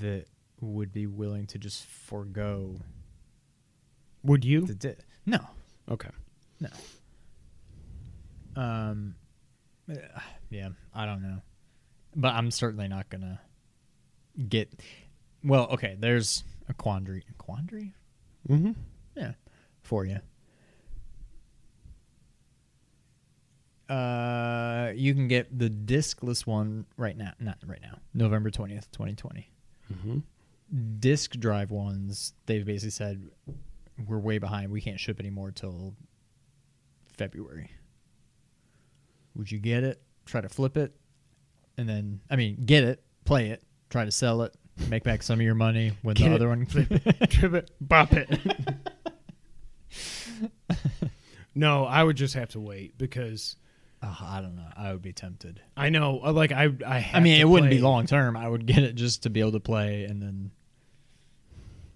that 0.00 0.26
would 0.60 0.92
be 0.92 1.06
willing 1.06 1.46
to 1.48 1.58
just 1.58 1.84
forego 1.84 2.76
Would 4.22 4.44
you? 4.44 4.66
di- 4.66 4.94
no 5.26 5.38
Okay. 5.88 6.08
no 6.60 6.68
um 8.56 9.14
yeah 10.50 10.68
i 10.94 11.06
don't 11.06 11.22
know. 11.22 11.40
But 12.14 12.34
i'm 12.34 12.50
certainly 12.50 12.88
not 12.88 13.08
gonna 13.10 13.40
get 14.48 14.72
well 15.44 15.66
okay 15.68 15.96
there's 15.98 16.42
a 16.68 16.74
quandary 16.74 17.22
quandary? 17.38 17.92
Mm-hmm. 18.48 18.72
yeah 19.16 19.32
for 19.82 20.04
you 20.04 20.18
uh 23.88 24.92
you 24.96 25.14
can 25.14 25.28
get 25.28 25.56
the 25.56 25.68
discless 25.70 26.44
one 26.46 26.86
right 26.96 27.16
now 27.16 27.32
not 27.38 27.58
right 27.66 27.80
now 27.82 27.98
november 28.14 28.50
20th 28.50 28.90
2020 28.92 29.48
Mm-hmm. 29.92 30.18
disk 30.98 31.32
drive 31.38 31.70
ones 31.70 32.32
they've 32.46 32.66
basically 32.66 32.90
said 32.90 33.30
we're 34.08 34.18
way 34.18 34.38
behind 34.38 34.72
we 34.72 34.80
can't 34.80 34.98
ship 34.98 35.20
anymore 35.20 35.52
till 35.52 35.94
february 37.16 37.70
would 39.36 39.50
you 39.50 39.58
get 39.58 39.84
it? 39.84 40.00
Try 40.24 40.40
to 40.40 40.48
flip 40.48 40.76
it. 40.76 40.94
And 41.78 41.88
then 41.88 42.20
i 42.30 42.36
mean 42.36 42.56
get 42.64 42.84
it 42.84 43.02
play 43.26 43.50
it 43.50 43.62
try 43.90 44.06
to 44.06 44.10
sell 44.10 44.40
it 44.42 44.54
make 44.88 45.04
back 45.04 45.22
some 45.22 45.38
of 45.38 45.44
your 45.44 45.54
money 45.54 45.92
when 46.00 46.14
Get 46.14 46.28
the 46.28 46.30
it, 46.30 46.34
other 46.36 46.48
one 46.48 46.64
flip 46.64 46.90
it, 46.90 47.30
trip 47.36 47.52
it, 47.54 47.70
bop 47.80 48.12
it. 48.14 48.28
no, 51.54 51.84
I 51.84 52.02
would 52.02 52.16
just 52.16 52.34
have 52.34 52.50
to 52.50 52.60
wait 52.60 52.96
because 52.98 53.56
Oh, 54.02 54.16
i 54.22 54.40
don't 54.40 54.56
know. 54.56 54.68
I 54.76 54.92
would 54.92 55.02
be 55.02 55.12
tempted. 55.12 55.60
I 55.76 55.88
know, 55.88 56.20
uh, 56.22 56.32
like 56.32 56.52
I, 56.52 56.68
I. 56.86 56.98
Have 56.98 57.20
i 57.20 57.22
mean 57.22 57.40
it 57.40 57.48
wouldn't 57.48 57.70
be 57.70 57.80
long 57.80 58.06
term 58.06 58.36
i 58.36 58.48
would 58.48 58.66
get 58.66 58.78
it 58.78 58.94
just 58.94 59.22
to 59.24 59.30
be 59.30 59.40
able 59.40 59.52
to 59.52 59.60
play 59.60 60.04
and 60.04 60.22
then 60.22 60.50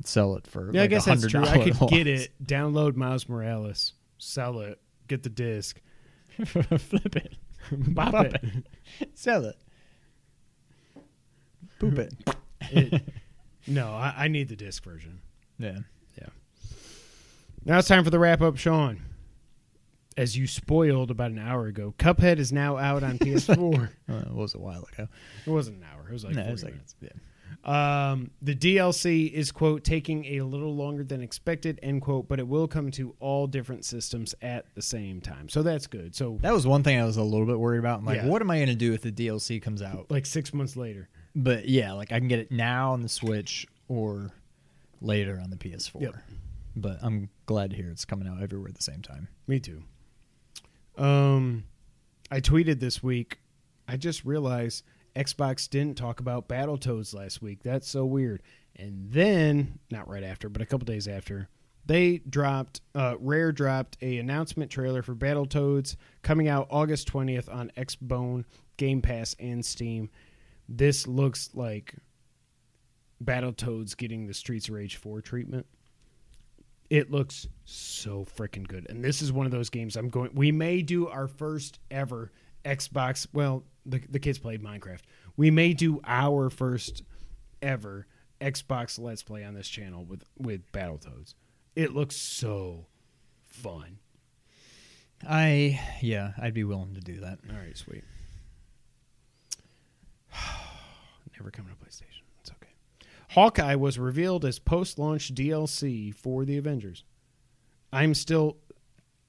sell 0.04 0.36
it 0.36 0.46
for 0.46 0.70
Yeah, 0.72 0.82
like 0.82 0.82
I 0.82 0.86
guess 0.88 1.04
that's 1.04 1.24
$100 1.26 1.30
true. 1.30 1.44
I 1.44 1.70
could 1.70 1.90
get 1.90 2.06
it, 2.06 2.30
download 2.44 2.96
Miles 2.96 3.28
Morales, 3.28 3.92
sell 4.18 4.60
it, 4.60 4.80
get 5.08 5.22
the 5.22 5.30
disc, 5.30 5.80
flip 6.78 7.16
it 7.16 7.34
bop, 7.72 8.12
Bop 8.12 8.26
it. 8.26 8.42
sell 9.14 9.44
it 9.44 9.56
poop 11.78 11.98
it 11.98 12.12
It- 12.70 13.02
No, 13.66 13.88
I, 13.92 14.14
I 14.16 14.28
need 14.28 14.48
the 14.48 14.56
disc 14.56 14.82
version. 14.84 15.20
yeah 15.58 15.78
Yeah. 16.18 16.28
Now 17.64 17.78
it's 17.78 17.88
time 17.88 18.04
for 18.04 18.10
the 18.10 18.18
wrap 18.18 18.40
up, 18.40 18.56
Sean. 18.56 19.02
As 20.16 20.36
you 20.36 20.46
spoiled 20.46 21.10
about 21.10 21.30
an 21.30 21.38
hour 21.38 21.66
ago, 21.66 21.94
Cuphead 21.98 22.38
is 22.38 22.52
now 22.52 22.76
out 22.76 23.02
on 23.02 23.18
PS4. 23.18 23.88
Uh, 24.08 24.14
it 24.14 24.32
was 24.34 24.54
a 24.54 24.58
while 24.58 24.86
ago. 24.92 25.08
it 25.46 25.50
wasn't 25.50 25.76
an 25.78 25.84
hour; 25.84 26.08
it 26.08 26.12
was 26.12 26.24
like 26.24 26.34
no, 26.34 26.42
40 26.42 26.48
it 26.48 26.52
was 26.52 26.64
like, 26.64 26.72
minutes. 26.74 26.94
yeah. 27.00 27.08
Um, 27.64 28.30
the 28.42 28.54
DLC 28.54 29.30
is 29.32 29.52
quote 29.52 29.84
taking 29.84 30.24
a 30.26 30.40
little 30.42 30.74
longer 30.74 31.04
than 31.04 31.20
expected 31.22 31.78
end 31.82 32.02
quote, 32.02 32.28
but 32.28 32.38
it 32.38 32.46
will 32.48 32.66
come 32.68 32.90
to 32.92 33.14
all 33.20 33.46
different 33.46 33.84
systems 33.84 34.34
at 34.42 34.66
the 34.74 34.82
same 34.82 35.20
time. 35.20 35.48
So 35.48 35.62
that's 35.62 35.86
good. 35.86 36.14
So 36.14 36.38
That 36.42 36.52
was 36.52 36.66
one 36.66 36.82
thing 36.82 36.98
I 37.00 37.04
was 37.04 37.16
a 37.16 37.22
little 37.22 37.46
bit 37.46 37.58
worried 37.58 37.78
about. 37.80 37.98
I'm 38.00 38.04
like, 38.04 38.16
Yeah. 38.16 38.26
what 38.26 38.40
am 38.42 38.50
I 38.50 38.56
going 38.58 38.68
to 38.68 38.74
do 38.74 38.92
if 38.94 39.02
the 39.02 39.12
DLC 39.12 39.60
comes 39.60 39.82
out? 39.82 40.06
like 40.10 40.26
six 40.26 40.52
months 40.54 40.76
later. 40.76 41.08
But 41.36 41.68
yeah, 41.68 41.92
like 41.92 42.12
I 42.12 42.18
can 42.18 42.28
get 42.28 42.38
it 42.40 42.50
now 42.50 42.92
on 42.92 43.02
the 43.02 43.08
Switch 43.08 43.66
or 43.88 44.32
later 45.00 45.38
on 45.42 45.50
the 45.50 45.56
PS4. 45.56 46.00
Yep. 46.00 46.14
But 46.76 46.98
I'm 47.02 47.28
glad 47.46 47.70
to 47.70 47.76
hear 47.76 47.90
it's 47.90 48.04
coming 48.04 48.26
out 48.28 48.42
everywhere 48.42 48.68
at 48.68 48.74
the 48.76 48.82
same 48.82 49.02
time. 49.02 49.28
Me 49.46 49.60
too. 49.60 49.82
Um, 50.96 51.64
I 52.30 52.40
tweeted 52.40 52.80
this 52.80 53.02
week. 53.02 53.38
I 53.88 53.96
just 53.96 54.24
realized 54.24 54.84
Xbox 55.20 55.68
didn't 55.68 55.98
talk 55.98 56.20
about 56.20 56.48
Battletoads 56.48 57.14
last 57.14 57.42
week. 57.42 57.62
That's 57.62 57.88
so 57.88 58.06
weird. 58.06 58.42
And 58.76 59.10
then, 59.10 59.78
not 59.90 60.08
right 60.08 60.24
after, 60.24 60.48
but 60.48 60.62
a 60.62 60.66
couple 60.66 60.86
days 60.86 61.06
after, 61.06 61.48
they 61.84 62.18
dropped. 62.18 62.80
Uh, 62.94 63.16
Rare 63.20 63.52
dropped 63.52 63.98
a 64.00 64.16
announcement 64.16 64.70
trailer 64.70 65.02
for 65.02 65.14
Battletoads 65.14 65.96
coming 66.22 66.48
out 66.48 66.68
August 66.70 67.08
twentieth 67.08 67.48
on 67.50 67.70
Xbone, 67.76 68.44
Game 68.78 69.02
Pass, 69.02 69.36
and 69.38 69.62
Steam. 69.64 70.08
This 70.68 71.06
looks 71.06 71.50
like 71.52 71.94
Battletoads 73.22 73.96
getting 73.96 74.26
the 74.26 74.34
Streets 74.34 74.68
of 74.68 74.74
Rage 74.74 74.96
4 74.96 75.20
treatment. 75.20 75.66
It 76.88 77.10
looks 77.10 77.46
so 77.64 78.24
freaking 78.24 78.66
good. 78.66 78.86
And 78.88 79.04
this 79.04 79.20
is 79.20 79.32
one 79.32 79.46
of 79.46 79.52
those 79.52 79.68
games 79.68 79.96
I'm 79.96 80.08
going 80.08 80.30
we 80.34 80.50
may 80.52 80.80
do 80.82 81.08
our 81.08 81.28
first 81.28 81.78
ever 81.90 82.32
Xbox, 82.64 83.26
well, 83.32 83.64
the 83.86 84.00
the 84.08 84.18
kids 84.18 84.38
played 84.38 84.62
Minecraft. 84.62 85.00
We 85.36 85.50
may 85.50 85.72
do 85.72 86.00
our 86.04 86.50
first 86.50 87.02
ever 87.62 88.06
Xbox 88.40 88.98
Let's 88.98 89.22
Play 89.22 89.44
on 89.44 89.54
this 89.54 89.68
channel 89.68 90.04
with 90.04 90.24
with 90.38 90.70
Battletoads. 90.72 91.34
It 91.76 91.94
looks 91.94 92.16
so 92.16 92.86
fun. 93.46 93.98
I 95.28 95.80
yeah, 96.00 96.32
I'd 96.38 96.54
be 96.54 96.64
willing 96.64 96.94
to 96.94 97.00
do 97.00 97.20
that. 97.20 97.38
All 97.48 97.56
right, 97.56 97.76
sweet. 97.76 98.04
Never 101.38 101.50
coming 101.50 101.72
to 101.72 101.84
PlayStation. 101.84 102.22
It's 102.40 102.50
okay. 102.50 102.72
Hawkeye 103.30 103.74
was 103.74 103.98
revealed 103.98 104.44
as 104.44 104.58
post-launch 104.58 105.34
DLC 105.34 106.14
for 106.14 106.44
the 106.44 106.56
Avengers. 106.56 107.04
I'm 107.92 108.14
still 108.14 108.56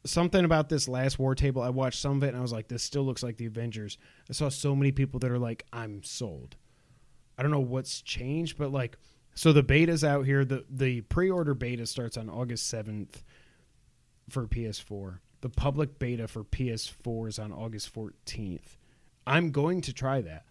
something 0.06 0.44
about 0.44 0.70
this 0.70 0.88
last 0.88 1.20
war 1.20 1.36
table. 1.36 1.62
I 1.62 1.70
watched 1.70 2.00
some 2.00 2.18
of 2.18 2.24
it 2.24 2.30
and 2.30 2.38
I 2.38 2.42
was 2.42 2.52
like, 2.52 2.68
this 2.68 2.84
still 2.84 3.04
looks 3.04 3.24
like 3.24 3.38
the 3.38 3.46
Avengers. 3.46 3.98
I 4.30 4.34
saw 4.34 4.50
so 4.50 4.76
many 4.76 4.92
people 4.92 5.20
that 5.20 5.32
are 5.32 5.40
like, 5.40 5.66
I'm 5.72 6.04
sold. 6.04 6.56
I 7.38 7.44
don't 7.44 7.52
know 7.52 7.60
what's 7.60 8.02
changed, 8.02 8.58
but 8.58 8.72
like, 8.72 8.98
so 9.34 9.54
the 9.54 9.64
beta's 9.64 10.04
out 10.04 10.26
here. 10.26 10.44
The 10.44 10.66
the 10.70 11.02
pre-order 11.02 11.54
beta 11.54 11.86
starts 11.86 12.18
on 12.18 12.30
August 12.30 12.68
seventh 12.68 13.24
for 14.30 14.46
PS4. 14.48 15.20
The 15.42 15.50
public 15.50 15.98
beta 15.98 16.28
for 16.28 16.44
PS4 16.44 17.30
is 17.30 17.40
on 17.40 17.52
August 17.52 17.94
14th. 17.94 18.78
I'm 19.26 19.52
going 19.52 19.82
to 19.82 19.94
try 19.94 20.22
that. 20.22 20.46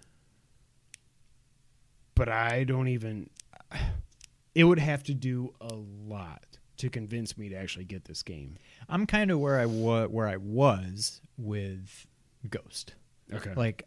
But 2.14 2.28
I 2.28 2.64
don't 2.64 2.89
even 2.89 3.31
it 4.55 4.64
would 4.64 4.78
have 4.78 5.02
to 5.05 5.14
do 5.14 5.55
a 5.60 5.74
lot 5.74 6.59
to 6.81 6.90
convince 6.90 7.39
me 7.39 7.48
to 7.48 7.55
actually 7.57 7.85
get 7.85 8.05
this 8.05 8.23
game. 8.23 8.57
I'm 8.89 9.07
kind 9.07 9.31
of 9.31 9.39
where 9.39 9.59
I 9.59 9.66
wa- 9.66 10.07
where 10.07 10.27
I 10.28 10.36
was 10.36 11.20
with 11.39 12.07
Ghost. 12.48 12.94
Okay. 13.32 13.55
Like 13.55 13.85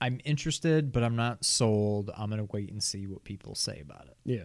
I'm 0.00 0.20
interested, 0.24 0.92
but 0.92 1.02
I'm 1.02 1.16
not 1.16 1.44
sold. 1.44 2.10
I'm 2.16 2.30
gonna 2.30 2.44
wait 2.52 2.70
and 2.70 2.82
see 2.82 3.06
what 3.06 3.24
people 3.24 3.54
say 3.54 3.80
about 3.80 4.06
it. 4.06 4.16
yeah. 4.24 4.44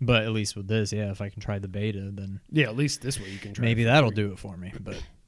But 0.00 0.24
at 0.24 0.32
least 0.32 0.54
with 0.56 0.66
this, 0.68 0.92
yeah, 0.92 1.10
if 1.12 1.20
I 1.22 1.30
can 1.30 1.40
try 1.40 1.58
the 1.58 1.68
beta, 1.68 2.10
then 2.12 2.40
Yeah, 2.50 2.64
at 2.66 2.76
least 2.76 3.00
this 3.00 3.18
way 3.18 3.28
you 3.30 3.38
can 3.38 3.54
try. 3.54 3.64
maybe 3.64 3.84
that'll 3.84 4.10
do 4.10 4.32
it 4.32 4.38
for 4.38 4.56
me. 4.56 4.72
But 4.78 4.96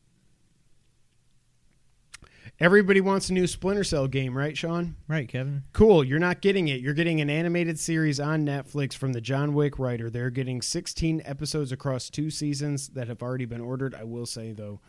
Everybody 2.58 3.00
wants 3.00 3.28
a 3.28 3.32
new 3.32 3.46
Splinter 3.46 3.84
Cell 3.84 4.08
game, 4.08 4.36
right, 4.36 4.56
Sean? 4.56 4.96
right, 5.08 5.28
Kevin. 5.28 5.64
Cool. 5.72 6.04
You're 6.04 6.18
not 6.18 6.40
getting 6.40 6.68
it. 6.68 6.80
You're 6.80 6.94
getting 6.94 7.20
an 7.20 7.30
animated 7.30 7.78
series 7.78 8.18
on 8.20 8.46
Netflix 8.46 8.94
from 8.94 9.12
the 9.12 9.20
John 9.20 9.54
Wick 9.54 9.78
writer. 9.78 10.10
They're 10.10 10.30
getting 10.30 10.62
16 10.62 11.22
episodes 11.24 11.72
across 11.72 12.10
two 12.10 12.30
seasons 12.30 12.88
that 12.88 13.08
have 13.08 13.22
already 13.22 13.44
been 13.44 13.60
ordered. 13.60 13.94
I 13.94 14.04
will 14.04 14.26
say 14.26 14.52
though, 14.52 14.80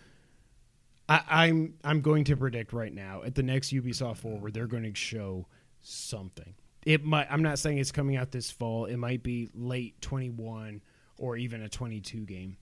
I, 1.10 1.22
I'm 1.28 1.76
I'm 1.84 2.02
going 2.02 2.24
to 2.26 2.36
predict 2.38 2.74
right 2.74 2.94
now 2.94 3.24
at 3.24 3.36
the 3.36 3.44
next 3.44 3.74
Ubisoft 3.74 4.18
Forward 4.18 4.54
they're 4.54 4.68
going 4.68 4.84
to 4.84 4.96
show 4.96 5.48
something. 5.82 6.54
It 6.86 7.04
might. 7.04 7.28
I'm 7.30 7.44
not 7.44 7.60
saying 7.60 7.78
it's 7.80 7.92
coming 7.92 8.16
out 8.16 8.32
this 8.32 8.52
fall. 8.52 8.86
It 8.86 8.98
might 8.98 9.24
be 9.24 9.50
late 9.54 10.02
21 10.02 10.82
or 11.18 11.38
even 11.38 11.62
a 11.62 11.70
22 11.70 12.26
game. 12.26 12.58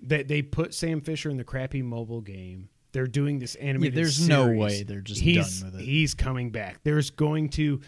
They 0.00 0.22
they 0.22 0.42
put 0.42 0.74
Sam 0.74 1.00
Fisher 1.00 1.30
in 1.30 1.36
the 1.36 1.44
crappy 1.44 1.82
mobile 1.82 2.20
game. 2.20 2.68
They're 2.96 3.06
doing 3.06 3.38
this 3.38 3.56
animated. 3.56 3.94
there's 3.94 4.26
no 4.26 4.48
way 4.48 4.82
they're 4.82 5.02
just 5.02 5.20
he's, 5.20 5.60
done 5.60 5.70
with 5.70 5.80
it. 5.82 5.84
He's 5.84 6.14
coming 6.14 6.48
back. 6.48 6.78
There's 6.82 7.10
going 7.10 7.50
to. 7.50 7.82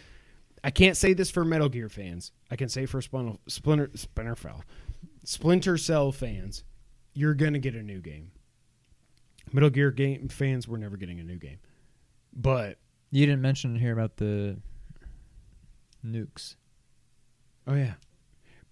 I 0.63 0.71
can't 0.71 0.99
say 0.99 1.15
this 1.15 1.31
for 1.31 1.47
Metal 1.47 1.71
Gear 1.71 1.89
fans. 1.89 2.31
I 2.51 2.57
can 2.57 2.69
say 2.69 2.85
for 2.85 3.01
Splinter 3.01 3.39
Splinter 3.47 3.91
Splinter 3.95 4.37
Cell, 4.37 4.63
Splinter 5.25 5.79
Cell 5.79 6.13
fans, 6.13 6.63
you're 7.15 7.33
gonna 7.33 7.59
get 7.59 7.75
a 7.75 7.83
new 7.83 8.03
game. 8.03 8.33
Metal 9.51 9.71
Gear 9.71 9.91
game 9.91 10.29
fans, 10.29 10.69
we're 10.69 10.77
never 10.77 10.99
getting 10.99 11.21
a 11.21 11.25
new 11.25 11.39
game. 11.39 11.57
But 12.35 12.77
You 13.11 13.25
didn't 13.25 13.41
mention 13.41 13.77
here 13.77 13.95
about 13.95 14.19
the 14.19 14.59
nukes. 16.05 16.57
oh 17.67 17.77
yeah. 17.77 17.95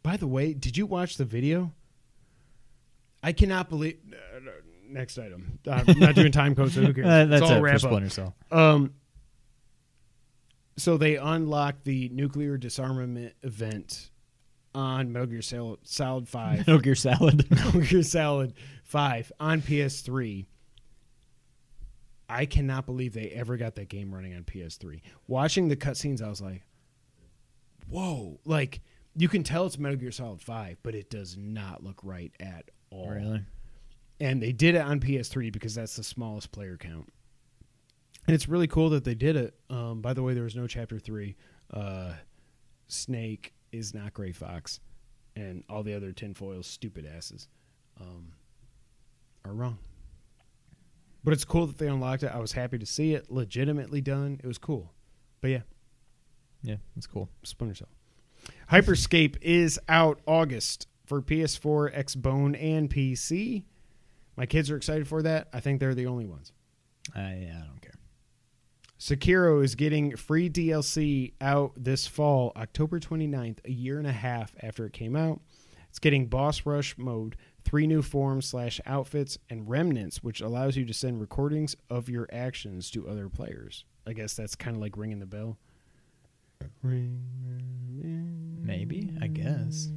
By 0.03 0.19
the 0.19 0.27
way, 0.27 0.53
did 0.53 0.77
you 0.77 0.85
watch 0.85 1.17
the 1.17 1.25
video? 1.25 1.73
I 3.23 3.33
cannot 3.33 3.71
believe. 3.71 3.97
Next 4.89 5.19
item. 5.19 5.59
I'm 5.71 5.99
not 5.99 6.15
doing 6.15 6.33
time 6.33 6.55
codes, 6.55 6.75
so 6.75 6.83
who 6.83 6.93
cares? 6.95 7.07
Uh, 7.11 7.23
It's 7.23 7.31
that's 7.31 7.43
all 7.43 7.53
it 7.53 7.57
for 7.59 7.63
wrap 7.63 7.75
up. 7.77 7.81
Splinter 7.81 8.09
Cell. 8.11 8.35
Um, 8.51 8.95
so 10.77 10.97
they 10.97 11.17
unlocked 11.17 11.85
the 11.85 12.09
nuclear 12.11 12.57
disarmament 12.59 13.35
event 13.43 14.11
on 14.75 15.11
Metal 15.13 15.27
Gear 15.27 15.43
Sol- 15.43 15.79
Solid 15.85 16.29
Five, 16.29 16.59
Metal 16.67 16.79
Gear 16.79 16.95
Salad. 16.95 17.51
Metal 17.51 17.81
Gear 17.81 18.03
Solid 18.03 18.53
Five 18.85 19.33
on 19.41 19.63
PS3. 19.63 20.47
I 22.29 22.45
cannot 22.47 22.87
believe 22.87 23.15
they 23.15 23.29
ever 23.31 23.57
got 23.57 23.77
that 23.77 23.89
game 23.89 24.13
running 24.15 24.35
on 24.35 24.43
PS3. 24.45 25.01
Watching 25.29 25.69
the 25.69 25.77
cutscenes, 25.77 26.21
I 26.23 26.29
was 26.29 26.41
like, 26.43 26.63
"Whoa!" 27.89 28.41
Like 28.45 28.81
you 29.17 29.29
can 29.29 29.43
tell 29.45 29.65
it's 29.67 29.79
Metal 29.79 29.97
Gear 29.97 30.11
Solid 30.11 30.43
Five, 30.43 30.77
but 30.83 30.95
it 30.95 31.09
does 31.09 31.37
not 31.39 31.83
look 31.83 32.01
right 32.03 32.33
at 32.41 32.71
all 32.91 33.09
really? 33.11 33.43
And 34.21 34.43
they 34.43 34.53
did 34.53 34.75
it 34.75 34.83
on 34.83 35.01
PS3 35.01 35.53
because 35.53 35.75
that's 35.75 35.97
the 35.97 36.03
smallest 36.05 36.53
player 36.53 36.77
count. 36.77 37.13
And 38.27 38.35
it's 38.35 38.49
really 38.49 38.67
cool 38.67 38.91
that 38.91 39.05
they 39.05 39.15
did 39.15 39.37
it. 39.37 39.55
Um, 39.71 40.01
by 40.01 40.13
the 40.13 40.23
way, 40.23 40.35
there 40.35 40.43
was 40.43 40.57
no 40.57 40.67
chapter 40.67 40.99
three. 40.99 41.37
Uh, 41.73 42.13
Snake 42.89 43.55
is 43.73 43.95
not 43.95 44.15
Gray 44.15 44.33
Fox, 44.33 44.81
and 45.37 45.63
all 45.69 45.83
the 45.83 45.95
other 45.95 46.13
tinfoil 46.13 46.63
stupid 46.63 47.07
asses 47.07 47.49
um, 48.01 48.33
are 49.45 49.53
wrong. 49.53 49.79
But 51.23 51.33
it's 51.33 51.45
cool 51.45 51.67
that 51.67 51.79
they 51.79 51.89
unlocked 51.89 52.23
it. 52.23 52.31
I 52.33 52.39
was 52.39 52.53
happy 52.53 52.79
to 52.79 52.87
see 52.87 53.15
it 53.15 53.31
legitimately 53.31 54.01
done. 54.01 54.41
It 54.43 54.47
was 54.47 54.59
cool. 54.59 54.93
But 55.41 55.49
yeah, 55.51 55.63
Yeah, 56.63 56.77
that's 56.95 57.07
cool. 57.07 57.29
Splinter 57.43 57.75
Cell. 57.75 57.89
Hyperscape 58.71 59.37
is 59.41 59.79
out 59.89 60.21
August 60.27 60.87
for 61.05 61.21
PS4, 61.21 61.97
Xbone, 61.97 62.61
and 62.61 62.89
PC. 62.91 63.65
My 64.37 64.47
kids 64.47 64.71
are 64.71 64.77
excited 64.77 65.09
for 65.09 65.23
that. 65.23 65.49
I 65.53 65.61
think 65.61 65.81
they're 65.81 65.95
the 65.95 66.07
only 66.07 66.27
ones. 66.27 66.53
I, 67.15 67.21
I 67.21 67.65
don't 67.67 67.81
care. 67.81 67.95
Sekiro 68.99 69.63
is 69.63 69.75
getting 69.75 70.17
free 70.17 70.49
DLC 70.49 71.35
out 71.41 71.73
this 71.77 72.07
fall, 72.07 72.53
October 72.57 72.99
29th, 72.99 73.59
a 73.65 73.71
year 73.71 73.99
and 73.99 74.07
a 74.07 74.13
half 74.13 74.55
after 74.63 74.87
it 74.87 74.93
came 74.93 75.15
out. 75.15 75.41
It's 75.89 75.99
getting 75.99 76.27
boss 76.27 76.67
rush 76.67 76.97
mode, 76.99 77.37
three 77.65 77.87
new 77.87 78.03
forms 78.03 78.47
slash 78.47 78.81
outfits, 78.87 79.39
and 79.49 79.69
remnants, 79.69 80.23
which 80.23 80.41
allows 80.41 80.77
you 80.77 80.85
to 80.87 80.95
send 80.95 81.21
recordings 81.21 81.77
of 81.89 82.09
your 82.09 82.29
actions 82.33 82.91
to 82.91 83.09
other 83.09 83.29
players. 83.29 83.85
I 84.07 84.13
guess 84.13 84.35
that's 84.35 84.55
kind 84.55 84.77
of 84.77 84.83
like 84.83 84.97
ringing 84.97 85.21
the 85.21 85.27
bell. 85.27 85.59
Maybe, 88.63 89.11
I 89.21 89.27
guess. 89.27 89.89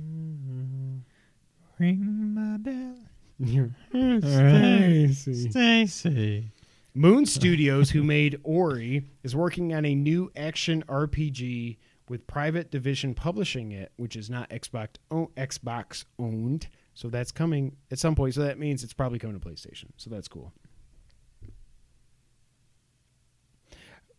Ring 1.79 2.33
my 2.33 2.57
bell, 2.57 2.95
Mm, 3.41 5.13
Stacy. 5.15 5.49
Stacy. 5.49 6.51
Moon 6.93 7.25
Studios, 7.25 7.91
who 7.91 8.03
made 8.03 8.39
Ori, 8.43 9.05
is 9.23 9.35
working 9.35 9.73
on 9.73 9.85
a 9.85 9.95
new 9.95 10.31
action 10.35 10.83
RPG 10.87 11.77
with 12.09 12.25
Private 12.27 12.71
Division 12.71 13.13
publishing 13.13 13.71
it, 13.71 13.91
which 13.95 14.15
is 14.15 14.29
not 14.29 14.49
Xbox 14.49 14.95
o- 15.11 15.31
Xbox 15.37 16.05
owned. 16.17 16.67
So 16.95 17.07
that's 17.07 17.31
coming 17.31 17.77
at 17.91 17.99
some 17.99 18.15
point. 18.15 18.33
So 18.33 18.41
that 18.41 18.59
means 18.59 18.83
it's 18.83 18.93
probably 18.93 19.19
coming 19.19 19.39
to 19.39 19.47
PlayStation. 19.47 19.85
So 19.97 20.09
that's 20.09 20.27
cool. 20.27 20.51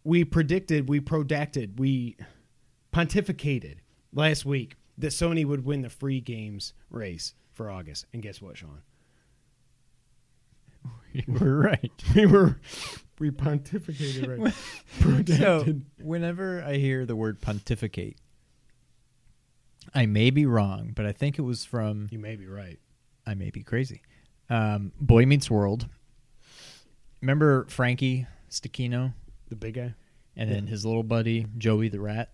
We 0.03 0.25
predicted, 0.25 0.89
we 0.89 1.01
prodacted, 1.01 1.79
we 1.79 2.17
pontificated 2.93 3.77
last 4.15 4.47
week 4.47 4.77
that 4.97 5.09
Sony 5.09 5.45
would 5.45 5.65
win 5.67 5.83
the 5.83 5.91
free 5.91 6.21
games 6.21 6.73
race 6.89 7.35
for 7.53 7.71
August. 7.71 8.07
And 8.15 8.23
guess 8.23 8.41
what, 8.41 8.57
Sean? 8.57 8.81
You 11.13 11.25
were 11.27 11.59
right. 11.59 11.91
We 12.15 12.25
were 12.27 12.61
we 13.19 13.31
pontificated 13.33 14.39
right. 14.39 15.27
So, 15.37 15.75
whenever 16.01 16.63
I 16.63 16.75
hear 16.77 17.05
the 17.05 17.17
word 17.17 17.41
pontificate, 17.41 18.17
I 19.93 20.07
may 20.07 20.31
be 20.31 20.47
wrong, 20.47 20.93
but 20.95 21.07
I 21.07 21.13
think 21.13 21.37
it 21.37 21.43
was 21.43 21.65
from 21.65 22.07
you 22.13 22.21
may 22.21 22.37
be 22.37 22.47
right. 22.47 22.79
I 23.27 23.35
may 23.35 23.51
be 23.51 23.65
crazy. 23.65 24.03
Um, 24.49 24.93
Boy 25.01 25.27
Meets 25.27 25.51
World. 25.51 25.89
Remember 27.21 27.67
Frankie 27.69 28.27
Stechino 28.49 29.13
The 29.49 29.57
big 29.57 29.75
guy. 29.75 29.95
and 30.37 30.51
then 30.51 30.69
his 30.69 30.87
little 30.87 31.03
buddy 31.03 31.47
Joey 31.59 31.89
the 31.89 32.01
rat? 32.01 32.31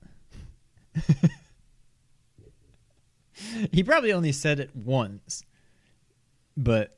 he 3.73 3.83
probably 3.83 4.13
only 4.13 4.33
said 4.33 4.61
it 4.61 4.75
once, 4.75 5.45
but 6.57 6.96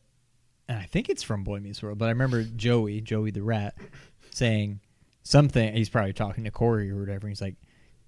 and 0.69 0.79
I 0.79 0.85
think 0.85 1.09
it's 1.09 1.23
from 1.23 1.45
Boy 1.45 1.61
Meets 1.61 1.83
World. 1.83 1.99
But 1.99 2.07
I 2.07 2.11
remember 2.11 2.45
Joey, 2.45 3.01
Joey 3.01 3.31
the 3.31 3.43
rat, 3.43 3.77
saying 4.31 4.81
something. 5.23 5.75
He's 5.75 5.89
probably 5.89 6.13
talking 6.13 6.45
to 6.45 6.51
Cory 6.51 6.91
or 6.91 7.01
whatever. 7.01 7.29
He's 7.29 7.41
like, 7.41 7.57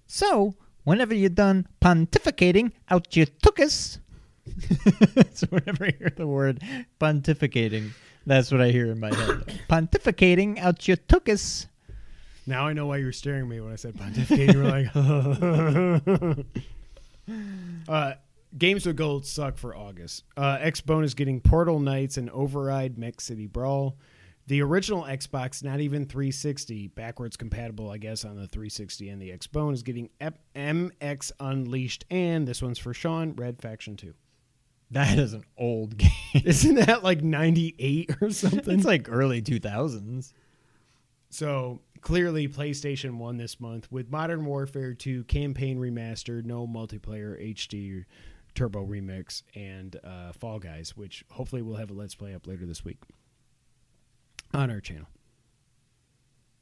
"So, 0.07 0.55
whenever 0.83 1.13
you're 1.13 1.29
done 1.29 1.67
pontificating 1.81 2.71
out 2.89 3.15
your 3.15 3.27
tuchus. 3.27 3.99
so 5.33 5.47
whenever 5.47 5.85
I 5.85 5.91
hear 5.97 6.11
the 6.15 6.27
word 6.27 6.61
pontificating, 6.99 7.91
that's 8.25 8.51
what 8.51 8.61
I 8.61 8.69
hear 8.69 8.91
in 8.91 8.99
my 8.99 9.13
head. 9.13 9.59
pontificating 9.69 10.59
out 10.59 10.87
your 10.87 10.97
tuchus. 10.97 11.67
Now 12.47 12.67
I 12.67 12.73
know 12.73 12.87
why 12.87 12.97
you 12.97 13.05
were 13.05 13.11
staring 13.11 13.43
at 13.43 13.47
me 13.47 13.59
when 13.59 13.71
I 13.71 13.75
said 13.75 13.95
pontificating. 13.95 14.53
You 14.53 14.59
were 14.59 16.35
like, 16.35 16.45
uh, 17.87 18.13
games 18.57 18.85
with 18.85 18.95
gold 18.97 19.25
suck 19.25 19.57
for 19.57 19.75
August. 19.75 20.23
Uh, 20.35 20.57
Xbone 20.57 21.03
is 21.03 21.13
getting 21.13 21.39
Portal 21.41 21.79
Knights 21.79 22.17
and 22.17 22.29
Override 22.29 22.97
Mech 22.97 23.21
City 23.21 23.47
Brawl. 23.47 23.97
The 24.47 24.61
original 24.61 25.03
Xbox, 25.03 25.63
not 25.63 25.79
even 25.79 26.05
360, 26.05 26.87
backwards 26.87 27.37
compatible, 27.37 27.89
I 27.89 27.97
guess, 27.97 28.25
on 28.25 28.35
the 28.35 28.47
360 28.47 29.09
and 29.09 29.21
the 29.21 29.29
Xbone, 29.29 29.73
is 29.73 29.83
getting 29.83 30.09
Ep- 30.19 30.39
MX 30.55 31.31
Unleashed, 31.39 32.05
and 32.09 32.47
this 32.47 32.61
one's 32.61 32.79
for 32.79 32.93
Sean, 32.93 33.33
Red 33.35 33.61
Faction 33.61 33.95
2. 33.95 34.13
That 34.91 35.17
is 35.17 35.33
an 35.33 35.45
old 35.57 35.97
game. 35.97 36.09
Isn't 36.43 36.75
that 36.75 37.03
like 37.03 37.21
98 37.23 38.15
or 38.21 38.29
something? 38.31 38.73
it's 38.75 38.85
like 38.85 39.07
early 39.09 39.41
2000s. 39.41 40.33
So 41.29 41.79
clearly, 42.01 42.49
PlayStation 42.49 43.17
won 43.17 43.37
this 43.37 43.59
month 43.59 43.89
with 43.89 44.11
Modern 44.11 44.43
Warfare 44.43 44.93
2 44.93 45.23
campaign 45.25 45.77
remastered, 45.77 46.43
no 46.45 46.67
multiplayer 46.67 47.41
HD 47.53 48.03
turbo 48.55 48.85
remix, 48.85 49.43
and 49.55 49.97
uh, 50.03 50.33
Fall 50.33 50.59
Guys, 50.59 50.97
which 50.97 51.23
hopefully 51.31 51.61
we'll 51.61 51.77
have 51.77 51.91
a 51.91 51.93
Let's 51.93 52.15
Play 52.15 52.33
up 52.33 52.47
later 52.47 52.65
this 52.65 52.83
week 52.83 52.97
on 54.53 54.69
our 54.69 54.79
channel. 54.79 55.07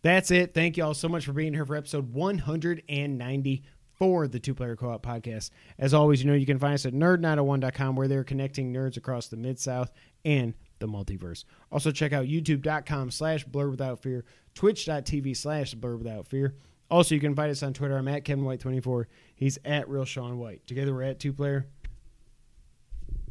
That's 0.01 0.31
it. 0.31 0.53
Thank 0.53 0.77
you 0.77 0.85
all 0.85 0.93
so 0.93 1.09
much 1.09 1.25
for 1.25 1.33
being 1.33 1.53
here 1.53 1.65
for 1.65 1.75
episode 1.75 2.13
194 2.13 4.23
of 4.23 4.31
the 4.31 4.39
Two 4.39 4.53
Player 4.53 4.77
Co 4.77 4.91
op 4.91 5.05
podcast. 5.05 5.49
As 5.77 5.93
always, 5.93 6.23
you 6.23 6.29
know 6.29 6.37
you 6.37 6.45
can 6.45 6.59
find 6.59 6.73
us 6.73 6.85
at 6.85 6.93
nerd901.com 6.93 7.97
where 7.97 8.07
they're 8.07 8.23
connecting 8.23 8.73
nerds 8.73 8.95
across 8.95 9.27
the 9.27 9.35
Mid 9.35 9.59
South 9.59 9.91
and 10.23 10.53
the 10.79 10.87
multiverse. 10.87 11.43
Also, 11.71 11.91
check 11.91 12.13
out 12.13 12.27
youtube.com 12.27 13.11
slash 13.11 13.43
blur 13.43 13.69
without 13.69 14.01
fear, 14.01 14.23
twitch.tv 14.55 15.35
slash 15.35 15.73
blur 15.73 15.97
without 15.97 16.27
fear. 16.27 16.55
Also, 16.89 17.13
you 17.13 17.21
can 17.21 17.35
find 17.35 17.51
us 17.51 17.61
on 17.61 17.73
Twitter. 17.73 17.97
I'm 17.97 18.07
at 18.07 18.23
Kevin 18.23 18.45
White24. 18.45 19.05
He's 19.35 19.59
at 19.63 19.87
Real 19.89 20.05
Sean 20.05 20.39
White. 20.39 20.65
Together, 20.65 20.93
we're 20.93 21.03
at 21.03 21.19
Two 21.19 21.33
Player 21.33 21.67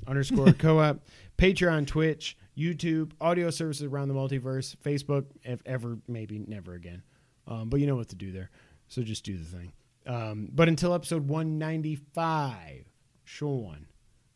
underscore 0.07 0.53
co 0.59 0.81
op, 0.81 1.01
Patreon, 1.37 1.87
Twitch, 1.87 2.37
YouTube, 2.57 3.13
audio 3.21 3.51
services 3.51 3.85
around 3.85 4.09
the 4.09 4.15
multiverse, 4.15 4.77
Facebook, 4.77 5.27
if 5.45 5.61
ever, 5.67 5.99
maybe 6.09 6.39
never 6.39 6.75
again. 6.75 7.03
Um, 7.47 7.69
but 7.69 7.81
you 7.81 7.87
know 7.87 7.97
what 7.97 8.09
to 8.09 8.17
do 8.17 8.33
there. 8.33 8.51
So 8.89 9.03
just 9.03 9.25
do 9.25 9.37
the 9.37 9.45
thing. 9.45 9.73
Um, 10.07 10.49
but 10.53 10.69
until 10.69 10.95
episode 10.95 11.29
195, 11.29 12.85
Sean, 13.25 13.87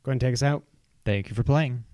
go 0.02 0.10
ahead 0.10 0.12
and 0.12 0.20
take 0.20 0.34
us 0.34 0.42
out. 0.42 0.64
Thank 1.04 1.28
you 1.28 1.34
for 1.34 1.42
playing. 1.42 1.84